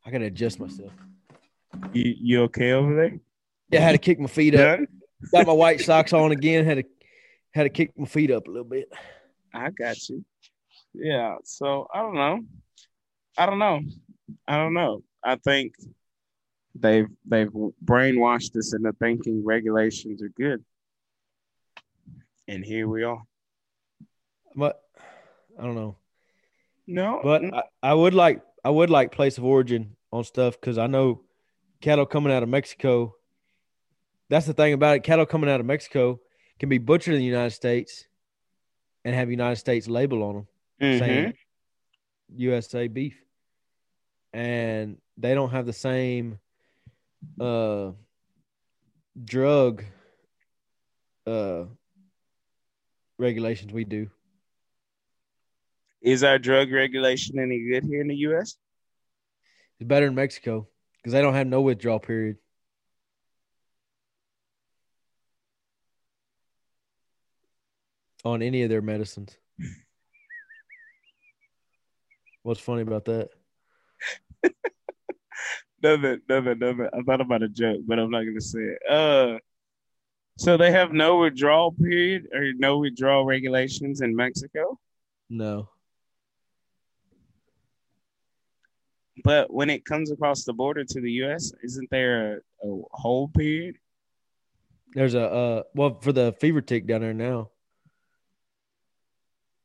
I 0.04 0.10
gotta 0.10 0.26
adjust 0.26 0.60
myself. 0.60 0.92
You 1.92 2.14
you 2.18 2.42
okay 2.44 2.72
over 2.72 2.94
there? 2.94 3.18
Yeah, 3.70 3.80
I 3.80 3.82
had 3.82 3.92
to 3.92 3.98
kick 3.98 4.18
my 4.20 4.26
feet 4.26 4.54
up. 4.54 4.78
Done? 4.78 4.86
Got 5.32 5.46
my 5.46 5.52
white 5.52 5.80
socks 5.80 6.12
on 6.12 6.32
again. 6.32 6.64
Had 6.64 6.78
to 6.78 6.84
had 7.54 7.62
to 7.64 7.70
kick 7.70 7.92
my 7.96 8.06
feet 8.06 8.30
up 8.30 8.46
a 8.46 8.50
little 8.50 8.64
bit. 8.64 8.88
I 9.54 9.70
got 9.70 10.08
you. 10.08 10.24
Yeah. 10.94 11.36
So 11.44 11.86
I 11.92 12.00
don't 12.00 12.14
know. 12.14 12.40
I 13.38 13.46
don't 13.46 13.58
know. 13.58 13.80
I 14.46 14.56
don't 14.56 14.74
know. 14.74 15.02
I 15.24 15.36
think 15.36 15.74
they've 16.74 17.08
they've 17.26 17.50
brainwashed 17.84 18.56
us 18.56 18.74
into 18.74 18.92
thinking 18.94 19.44
regulations 19.44 20.22
are 20.22 20.28
good. 20.28 20.64
And 22.48 22.64
here 22.64 22.88
we 22.88 23.04
are. 23.04 23.22
But 24.54 24.82
I 25.58 25.62
don't 25.62 25.74
know. 25.76 25.96
No, 26.86 27.20
But 27.22 27.44
I, 27.44 27.62
I 27.82 27.94
would 27.94 28.12
like 28.12 28.42
I 28.64 28.70
would 28.70 28.90
like 28.90 29.12
place 29.12 29.38
of 29.38 29.44
origin 29.44 29.96
on 30.12 30.24
stuff 30.24 30.60
because 30.60 30.78
I 30.78 30.86
know 30.86 31.22
cattle 31.80 32.06
coming 32.06 32.32
out 32.32 32.42
of 32.42 32.48
Mexico. 32.48 33.16
That's 34.28 34.46
the 34.46 34.54
thing 34.54 34.72
about 34.72 34.96
it. 34.96 35.02
Cattle 35.02 35.26
coming 35.26 35.50
out 35.50 35.60
of 35.60 35.66
Mexico 35.66 36.20
can 36.58 36.68
be 36.68 36.78
butchered 36.78 37.14
in 37.14 37.20
the 37.20 37.26
United 37.26 37.50
States 37.50 38.06
and 39.04 39.14
have 39.14 39.30
United 39.30 39.56
States 39.56 39.88
label 39.88 40.22
on 40.22 40.34
them 40.34 40.46
Mhm. 40.80 40.98
saying 40.98 41.34
USA 42.36 42.88
beef. 42.88 43.20
And 44.32 44.98
they 45.18 45.34
don't 45.34 45.50
have 45.50 45.66
the 45.66 45.72
same 45.72 46.38
uh 47.40 47.92
drug 49.24 49.84
uh 51.26 51.64
regulations 53.18 53.72
we 53.72 53.84
do. 53.84 54.10
Is 56.02 56.24
our 56.24 56.38
drug 56.38 56.72
regulation 56.72 57.38
any 57.38 57.64
good 57.70 57.84
here 57.84 58.00
in 58.00 58.08
the 58.08 58.16
U.S.? 58.16 58.56
It's 59.78 59.86
better 59.86 60.06
in 60.06 60.16
Mexico 60.16 60.66
because 60.96 61.12
they 61.12 61.22
don't 61.22 61.34
have 61.34 61.46
no 61.46 61.60
withdrawal 61.60 62.00
period. 62.00 62.38
On 68.24 68.42
any 68.42 68.62
of 68.62 68.70
their 68.70 68.82
medicines. 68.82 69.36
What's 72.42 72.60
funny 72.60 72.82
about 72.82 73.04
that? 73.04 73.30
nothing, 75.82 76.20
nothing, 76.28 76.58
nothing. 76.58 76.88
I 76.92 77.02
thought 77.02 77.20
about 77.20 77.42
a 77.44 77.48
joke, 77.48 77.80
but 77.86 78.00
I'm 78.00 78.10
not 78.10 78.22
gonna 78.24 78.40
say 78.40 78.60
it. 78.60 78.78
Uh, 78.88 79.38
so 80.38 80.56
they 80.56 80.72
have 80.72 80.92
no 80.92 81.18
withdrawal 81.18 81.72
period 81.72 82.26
or 82.32 82.52
no 82.56 82.78
withdrawal 82.78 83.24
regulations 83.24 84.00
in 84.00 84.16
Mexico? 84.16 84.78
No. 85.28 85.68
But 89.22 89.52
when 89.52 89.70
it 89.70 89.84
comes 89.84 90.10
across 90.10 90.44
the 90.44 90.52
border 90.52 90.84
to 90.84 91.00
the 91.00 91.12
U.S., 91.12 91.52
isn't 91.62 91.90
there 91.90 92.42
a, 92.62 92.68
a 92.68 92.82
hold 92.90 93.34
period? 93.34 93.76
There's 94.94 95.14
a 95.14 95.22
uh 95.22 95.62
well 95.74 95.98
for 96.00 96.12
the 96.12 96.32
fever 96.32 96.60
tick 96.60 96.86
down 96.86 97.00
there 97.00 97.14
now. 97.14 97.50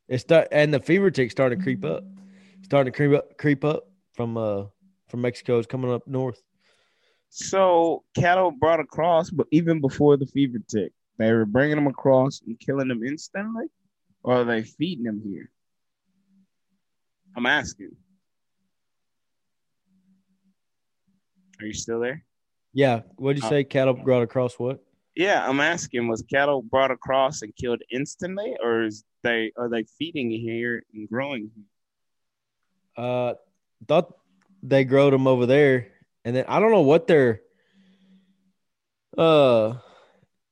It's 0.08 0.22
start 0.22 0.48
and 0.52 0.74
the 0.74 0.80
fever 0.80 1.12
tick 1.12 1.32
starting 1.32 1.60
to 1.60 1.64
creep 1.64 1.84
up. 1.84 2.04
Starting 2.64 2.92
to 2.94 2.96
creep 2.96 3.14
up 3.18 3.38
creep 3.38 3.66
up 3.66 3.90
from 4.14 4.38
uh 4.38 4.66
from 5.08 5.22
Mexico. 5.22 5.58
It's 5.58 5.68
coming 5.68 5.92
up 5.92 6.08
north. 6.08 6.42
So 7.30 8.04
cattle 8.16 8.52
brought 8.52 8.80
across, 8.80 9.30
but 9.30 9.48
even 9.52 9.82
before 9.82 10.16
the 10.16 10.26
fever 10.28 10.60
tick, 10.68 10.94
they 11.18 11.32
were 11.34 11.46
bringing 11.46 11.76
them 11.76 11.88
across 11.88 12.42
and 12.46 12.58
killing 12.60 12.88
them 12.88 13.04
instantly, 13.04 13.66
or 14.24 14.38
are 14.38 14.46
they 14.46 14.64
feeding 14.64 15.04
them 15.04 15.22
here? 15.26 15.50
I'm 17.36 17.46
asking. 17.46 17.92
Are 21.60 21.66
you 21.66 21.74
still 21.74 22.00
there? 22.00 22.24
Yeah. 22.74 23.02
What 23.16 23.34
did 23.34 23.42
you 23.44 23.48
Uh, 23.48 23.50
say? 23.50 23.64
Cattle 23.64 23.94
brought 23.94 24.22
across 24.24 24.60
what? 24.60 24.84
Yeah, 25.16 25.48
I'm 25.48 25.60
asking. 25.60 26.08
Was 26.08 26.22
cattle 26.30 26.62
brought 26.62 26.92
across 26.92 27.42
and 27.42 27.56
killed 27.56 27.82
instantly, 27.92 28.56
or 28.62 28.84
is 28.84 29.04
they 29.24 29.52
are 29.58 29.68
they 29.68 29.84
feeding 29.98 30.30
here 30.30 30.84
and 30.94 31.10
growing? 31.10 31.50
Uh 32.96 33.34
thought 33.88 34.16
they 34.64 34.84
growed 34.84 35.14
them 35.14 35.26
over 35.28 35.46
there. 35.46 35.88
And 36.26 36.36
then 36.36 36.46
I 36.48 36.60
don't 36.60 36.72
know 36.72 36.82
what 36.82 37.08
they're 37.08 37.42
uh 39.18 39.70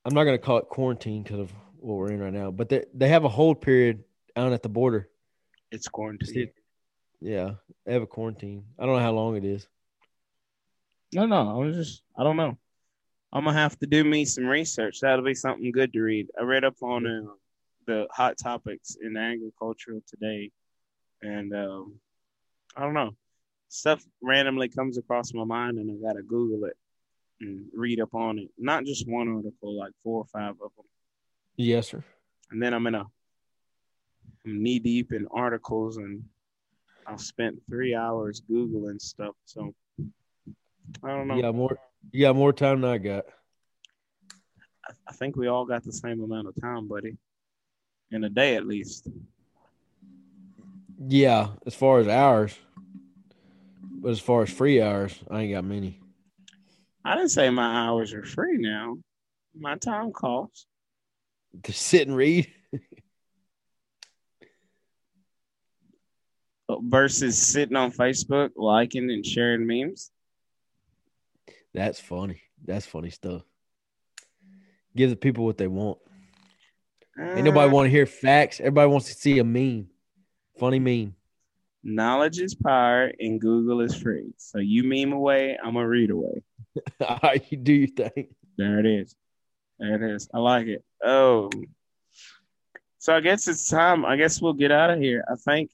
I'm 0.03 0.13
not 0.13 0.23
gonna 0.23 0.37
call 0.39 0.57
it 0.57 0.65
quarantine 0.69 1.23
because 1.23 1.39
of 1.39 1.51
what 1.77 1.95
we're 1.95 2.11
in 2.11 2.19
right 2.19 2.33
now, 2.33 2.49
but 2.51 2.69
they 2.69 2.85
they 2.93 3.09
have 3.09 3.23
a 3.23 3.29
hold 3.29 3.61
period 3.61 4.03
down 4.35 4.53
at 4.53 4.63
the 4.63 4.69
border. 4.69 5.09
It's 5.71 5.87
quarantine. 5.87 6.49
Yeah, 7.21 7.55
they 7.85 7.93
have 7.93 8.01
a 8.03 8.07
quarantine. 8.07 8.65
I 8.79 8.85
don't 8.85 8.95
know 8.95 9.01
how 9.01 9.11
long 9.13 9.35
it 9.35 9.45
is. 9.45 9.67
No, 11.15 11.25
no, 11.25 11.49
I 11.49 11.65
was 11.65 11.75
just 11.77 12.03
I 12.17 12.23
don't 12.23 12.35
know. 12.35 12.57
I'm 13.31 13.45
gonna 13.45 13.57
have 13.57 13.79
to 13.79 13.87
do 13.87 14.03
me 14.03 14.25
some 14.25 14.45
research. 14.45 14.99
That'll 14.99 15.23
be 15.23 15.33
something 15.33 15.71
good 15.71 15.93
to 15.93 16.01
read. 16.01 16.27
I 16.39 16.43
read 16.43 16.65
up 16.65 16.75
on 16.81 17.07
uh, 17.07 17.31
the 17.87 18.07
hot 18.11 18.37
topics 18.37 18.97
in 19.01 19.15
agriculture 19.15 20.01
today, 20.07 20.51
and 21.21 21.53
um, 21.55 21.95
I 22.75 22.81
don't 22.81 22.93
know. 22.93 23.11
Stuff 23.69 24.03
randomly 24.21 24.67
comes 24.67 24.97
across 24.97 25.33
my 25.33 25.45
mind, 25.45 25.77
and 25.77 25.89
I 25.89 26.05
gotta 26.05 26.21
Google 26.21 26.65
it 26.65 26.77
and 27.39 27.65
read 27.73 28.01
up 28.01 28.13
on 28.13 28.37
it. 28.39 28.49
Not 28.57 28.83
just 28.83 29.07
one 29.07 29.29
article, 29.29 29.77
like 29.77 29.93
four 30.03 30.19
or 30.23 30.25
five 30.25 30.51
of 30.61 30.71
them, 30.75 30.85
Yes, 31.55 31.87
sir. 31.87 32.03
and 32.51 32.61
then 32.61 32.73
I'm 32.73 32.87
in 32.87 32.95
a 32.95 33.05
I'm 34.45 34.61
knee 34.63 34.79
deep 34.79 35.13
in 35.13 35.27
articles, 35.31 35.95
and 35.95 36.23
I've 37.07 37.21
spent 37.21 37.61
three 37.69 37.95
hours 37.95 38.41
googling 38.51 38.99
stuff. 39.01 39.35
So 39.45 39.73
I 41.03 41.07
don't 41.09 41.27
know. 41.27 41.35
Yeah, 41.35 41.51
more 41.51 41.77
Yeah, 42.11 42.31
more 42.31 42.53
time 42.53 42.81
than 42.81 42.91
I 42.91 42.97
got. 42.97 43.25
I, 44.87 44.93
I 45.07 45.13
think 45.13 45.35
we 45.35 45.47
all 45.47 45.65
got 45.65 45.83
the 45.83 45.91
same 45.91 46.21
amount 46.23 46.47
of 46.47 46.55
time, 46.61 46.87
buddy. 46.87 47.17
In 48.11 48.23
a 48.23 48.29
day 48.29 48.55
at 48.55 48.65
least. 48.65 49.09
Yeah, 51.07 51.49
as 51.65 51.75
far 51.75 51.99
as 51.99 52.07
hours. 52.07 52.57
But 53.81 54.11
as 54.11 54.19
far 54.19 54.43
as 54.43 54.49
free 54.49 54.81
hours, 54.81 55.17
I 55.29 55.41
ain't 55.41 55.53
got 55.53 55.63
many. 55.63 55.99
I 57.03 57.15
didn't 57.15 57.29
say 57.29 57.49
my 57.49 57.87
hours 57.87 58.13
are 58.13 58.23
free 58.23 58.57
now. 58.57 58.97
My 59.57 59.75
time 59.77 60.11
costs. 60.11 60.67
To 61.63 61.73
sit 61.73 62.07
and 62.07 62.15
read. 62.15 62.51
Versus 66.69 67.37
sitting 67.37 67.75
on 67.75 67.91
Facebook, 67.91 68.51
liking 68.55 69.11
and 69.11 69.25
sharing 69.25 69.65
memes. 69.67 70.11
That's 71.75 71.99
funny. 71.99 72.41
That's 72.63 72.85
funny 72.85 73.09
stuff. 73.09 73.43
Give 74.95 75.09
the 75.09 75.15
people 75.17 75.43
what 75.43 75.57
they 75.57 75.67
want. 75.67 75.97
Ain't 77.19 77.43
nobody 77.45 77.69
Uh, 77.69 77.73
want 77.73 77.85
to 77.85 77.89
hear 77.89 78.05
facts. 78.05 78.59
Everybody 78.59 78.89
wants 78.89 79.07
to 79.07 79.13
see 79.13 79.39
a 79.39 79.43
meme. 79.43 79.89
Funny 80.57 80.79
meme. 80.79 81.15
Knowledge 81.83 82.39
is 82.39 82.55
power 82.55 83.11
and 83.19 83.39
Google 83.39 83.81
is 83.81 83.93
free. 83.95 84.33
So 84.37 84.59
you 84.59 84.83
meme 84.83 85.11
away, 85.13 85.57
I'm 85.61 85.73
gonna 85.73 85.87
read 85.87 86.11
away. 86.11 86.41
All 87.07 87.19
right, 87.21 87.45
you 87.49 87.57
do 87.57 87.73
your 87.73 87.87
thing. 87.89 88.29
There 88.57 88.79
it 88.79 88.85
is. 88.85 89.15
There 89.77 89.95
it 90.01 90.15
is. 90.15 90.29
I 90.33 90.39
like 90.39 90.67
it. 90.67 90.83
Oh. 91.03 91.49
So 92.99 93.13
I 93.13 93.19
guess 93.19 93.47
it's 93.47 93.69
time. 93.69 94.05
I 94.05 94.15
guess 94.15 94.41
we'll 94.41 94.53
get 94.53 94.71
out 94.71 94.89
of 94.89 94.99
here. 94.99 95.23
I 95.29 95.35
think 95.35 95.71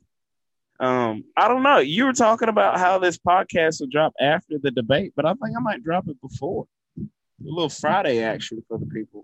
um 0.82 1.24
I 1.38 1.48
don't 1.48 1.64
know. 1.64 1.78
You 1.78 2.06
were 2.06 2.14
talking 2.14 2.50
about 2.50 2.80
how 2.80 3.00
this 3.00 3.18
podcast 3.18 3.80
will 3.80 3.88
drop 3.88 4.14
after 4.20 4.58
the 4.62 4.72
debate, 4.72 5.14
but 5.16 5.26
I 5.26 5.34
think 5.34 5.56
I 5.56 5.62
might 5.62 5.84
drop 5.84 6.08
it 6.08 6.20
before. 6.22 6.68
A 6.98 7.04
little 7.40 7.70
Friday 7.70 8.24
action 8.24 8.64
for 8.68 8.78
the 8.78 8.86
people. 8.88 9.24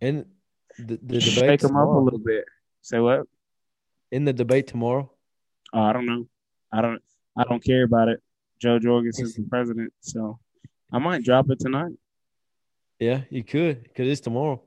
And 0.00 0.26
the, 0.78 0.98
the 1.02 1.20
Shake 1.20 1.34
debate 1.34 1.60
them 1.60 1.76
up 1.76 1.88
a 1.88 1.98
little 1.98 2.18
bit. 2.18 2.44
Say 2.82 2.98
what? 2.98 3.26
In 4.10 4.24
the 4.24 4.32
debate 4.32 4.66
tomorrow. 4.66 5.10
Oh, 5.72 5.80
I 5.80 5.92
don't 5.92 6.06
know. 6.06 6.26
I 6.72 6.82
don't 6.82 7.02
I 7.36 7.44
don't 7.44 7.64
care 7.64 7.84
about 7.84 8.08
it. 8.08 8.22
Jo 8.60 8.78
Jorgensen's 8.78 9.34
the 9.34 9.42
president, 9.42 9.92
so 10.00 10.38
I 10.92 10.98
might 10.98 11.24
drop 11.24 11.50
it 11.50 11.58
tonight. 11.58 11.92
Yeah, 12.98 13.22
you 13.30 13.42
could 13.42 13.82
because 13.82 14.08
it's 14.08 14.20
tomorrow. 14.20 14.62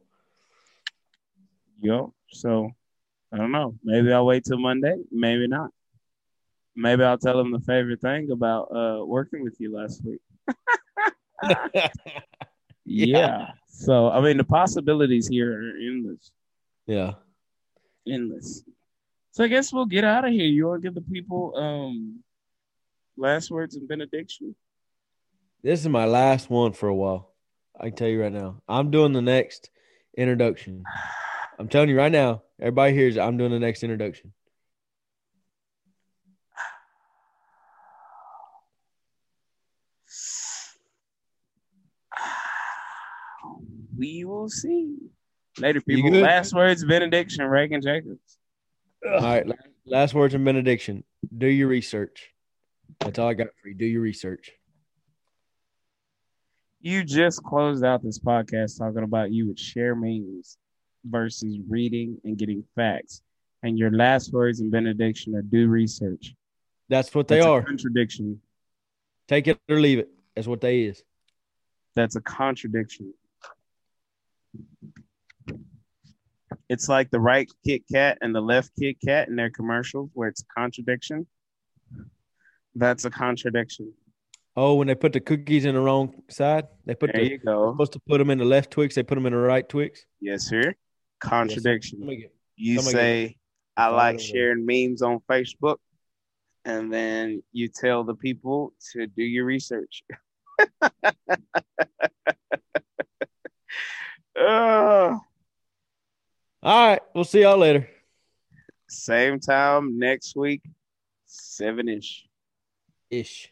Yo, 1.79 2.13
so 2.31 2.71
I 3.33 3.37
don't 3.37 3.51
know. 3.51 3.75
Maybe 3.83 4.11
I'll 4.11 4.25
wait 4.25 4.45
till 4.45 4.59
Monday. 4.59 4.95
Maybe 5.11 5.47
not. 5.47 5.71
Maybe 6.75 7.03
I'll 7.03 7.17
tell 7.17 7.39
him 7.39 7.51
the 7.51 7.59
favorite 7.59 8.01
thing 8.01 8.31
about 8.31 8.63
uh 8.75 9.05
working 9.05 9.43
with 9.43 9.55
you 9.59 9.75
last 9.75 10.01
week. 10.03 10.21
Yeah. 12.87 13.49
So 13.67 14.09
I 14.09 14.21
mean, 14.21 14.37
the 14.37 14.45
possibilities 14.45 15.27
here 15.27 15.51
are 15.51 15.77
endless, 15.77 16.31
yeah. 16.87 17.15
endless. 18.07 18.63
So 19.31 19.43
I 19.43 19.47
guess 19.49 19.73
we'll 19.73 19.85
get 19.85 20.05
out 20.05 20.25
of 20.25 20.31
here. 20.31 20.45
You 20.45 20.67
want 20.67 20.81
to 20.81 20.87
give 20.87 20.95
the 20.95 21.01
people 21.01 21.53
um 21.55 22.23
last 23.17 23.51
words 23.51 23.75
and 23.75 23.87
benediction? 23.87 24.55
This 25.61 25.81
is 25.81 25.89
my 25.89 26.05
last 26.05 26.49
one 26.49 26.71
for 26.71 26.87
a 26.87 26.95
while. 26.95 27.33
I 27.77 27.89
can 27.89 27.97
tell 27.97 28.07
you 28.07 28.21
right 28.21 28.31
now. 28.31 28.61
I'm 28.69 28.89
doing 28.89 29.11
the 29.11 29.21
next 29.21 29.69
introduction. 30.17 30.83
I'm 31.59 31.67
telling 31.67 31.89
you 31.89 31.97
right 31.97 32.11
now. 32.11 32.43
Everybody 32.59 32.93
hears 32.93 33.17
it. 33.17 33.19
I'm 33.19 33.37
doing 33.37 33.51
the 33.51 33.59
next 33.59 33.83
introduction. 33.83 34.33
We 43.97 44.25
will 44.25 44.49
see. 44.49 44.97
Later, 45.59 45.81
people. 45.81 46.11
Last 46.11 46.53
words, 46.53 46.85
benediction, 46.85 47.45
Reagan 47.45 47.81
Jacobs. 47.81 48.37
All 49.03 49.21
right. 49.21 49.45
Last 49.85 50.13
words 50.13 50.35
and 50.35 50.45
benediction. 50.45 51.03
Do 51.35 51.47
your 51.47 51.67
research. 51.67 52.27
That's 52.99 53.17
all 53.17 53.27
I 53.27 53.33
got 53.33 53.47
for 53.61 53.69
you. 53.69 53.75
Do 53.75 53.85
your 53.85 54.01
research. 54.01 54.51
You 56.79 57.03
just 57.03 57.43
closed 57.43 57.83
out 57.83 58.03
this 58.03 58.19
podcast 58.19 58.77
talking 58.77 59.03
about 59.03 59.31
you 59.31 59.47
would 59.47 59.59
share 59.59 59.95
memes 59.95 60.57
versus 61.05 61.57
reading 61.69 62.17
and 62.23 62.37
getting 62.37 62.63
facts. 62.75 63.21
And 63.63 63.77
your 63.77 63.91
last 63.91 64.31
words 64.33 64.59
and 64.59 64.71
benediction 64.71 65.35
are 65.35 65.41
do 65.41 65.67
research. 65.67 66.35
That's 66.89 67.13
what 67.13 67.27
they 67.27 67.37
That's 67.37 67.47
a 67.47 67.49
are. 67.51 67.61
contradiction. 67.63 68.39
Take 69.27 69.47
it 69.47 69.59
or 69.69 69.79
leave 69.79 69.99
it. 69.99 70.09
That's 70.35 70.47
what 70.47 70.61
they 70.61 70.81
is. 70.81 71.03
That's 71.95 72.15
a 72.15 72.21
contradiction. 72.21 73.13
It's 76.69 76.89
like 76.89 77.09
the 77.11 77.19
right 77.19 77.49
Kit 77.65 77.83
Kat 77.91 78.17
and 78.21 78.35
the 78.35 78.41
left 78.41 78.71
Kit 78.79 78.97
Kat 79.03 79.27
in 79.29 79.35
their 79.35 79.49
commercials 79.49 80.09
where 80.13 80.27
it's 80.29 80.41
a 80.41 80.59
contradiction. 80.59 81.25
That's 82.75 83.05
a 83.05 83.09
contradiction. 83.09 83.93
Oh, 84.55 84.75
when 84.75 84.87
they 84.87 84.95
put 84.95 85.13
the 85.13 85.19
cookies 85.19 85.65
in 85.65 85.75
the 85.75 85.81
wrong 85.81 86.13
side, 86.29 86.67
they 86.85 86.95
put 86.95 87.11
There 87.13 87.23
the 87.23 87.29
you 87.29 87.37
go. 87.37 87.71
supposed 87.73 87.93
to 87.93 87.99
put 87.99 88.17
them 88.17 88.29
in 88.31 88.37
the 88.37 88.45
left 88.45 88.71
Twix. 88.71 88.95
They 88.95 89.03
put 89.03 89.15
them 89.15 89.25
in 89.25 89.33
the 89.33 89.39
right 89.39 89.67
Twix. 89.67 90.05
Yes, 90.19 90.43
sir. 90.47 90.73
Contradiction. 91.19 91.99
Let 91.99 92.07
me 92.07 92.15
get- 92.17 92.33
You 92.55 92.75
Somebody 92.81 92.93
get- 92.95 93.01
say, 93.29 93.37
I 93.75 93.87
like 93.87 94.19
sharing 94.19 94.65
memes 94.65 95.01
on 95.01 95.19
Facebook. 95.29 95.77
And 96.65 96.91
then 96.91 97.41
you 97.53 97.69
tell 97.69 98.03
the 98.03 98.15
people 98.15 98.73
to 98.91 99.07
do 99.07 99.23
your 99.23 99.45
research. 99.45 100.03
Uh, 104.39 104.43
All 104.43 105.21
All 106.61 106.87
right. 106.89 107.01
We'll 107.15 107.23
see 107.23 107.41
y'all 107.41 107.57
later. 107.57 107.89
Same 108.87 109.39
time 109.39 109.97
next 109.97 110.35
week, 110.35 110.61
seven 111.25 111.89
ish. 111.89 112.25
Ish. 113.09 113.45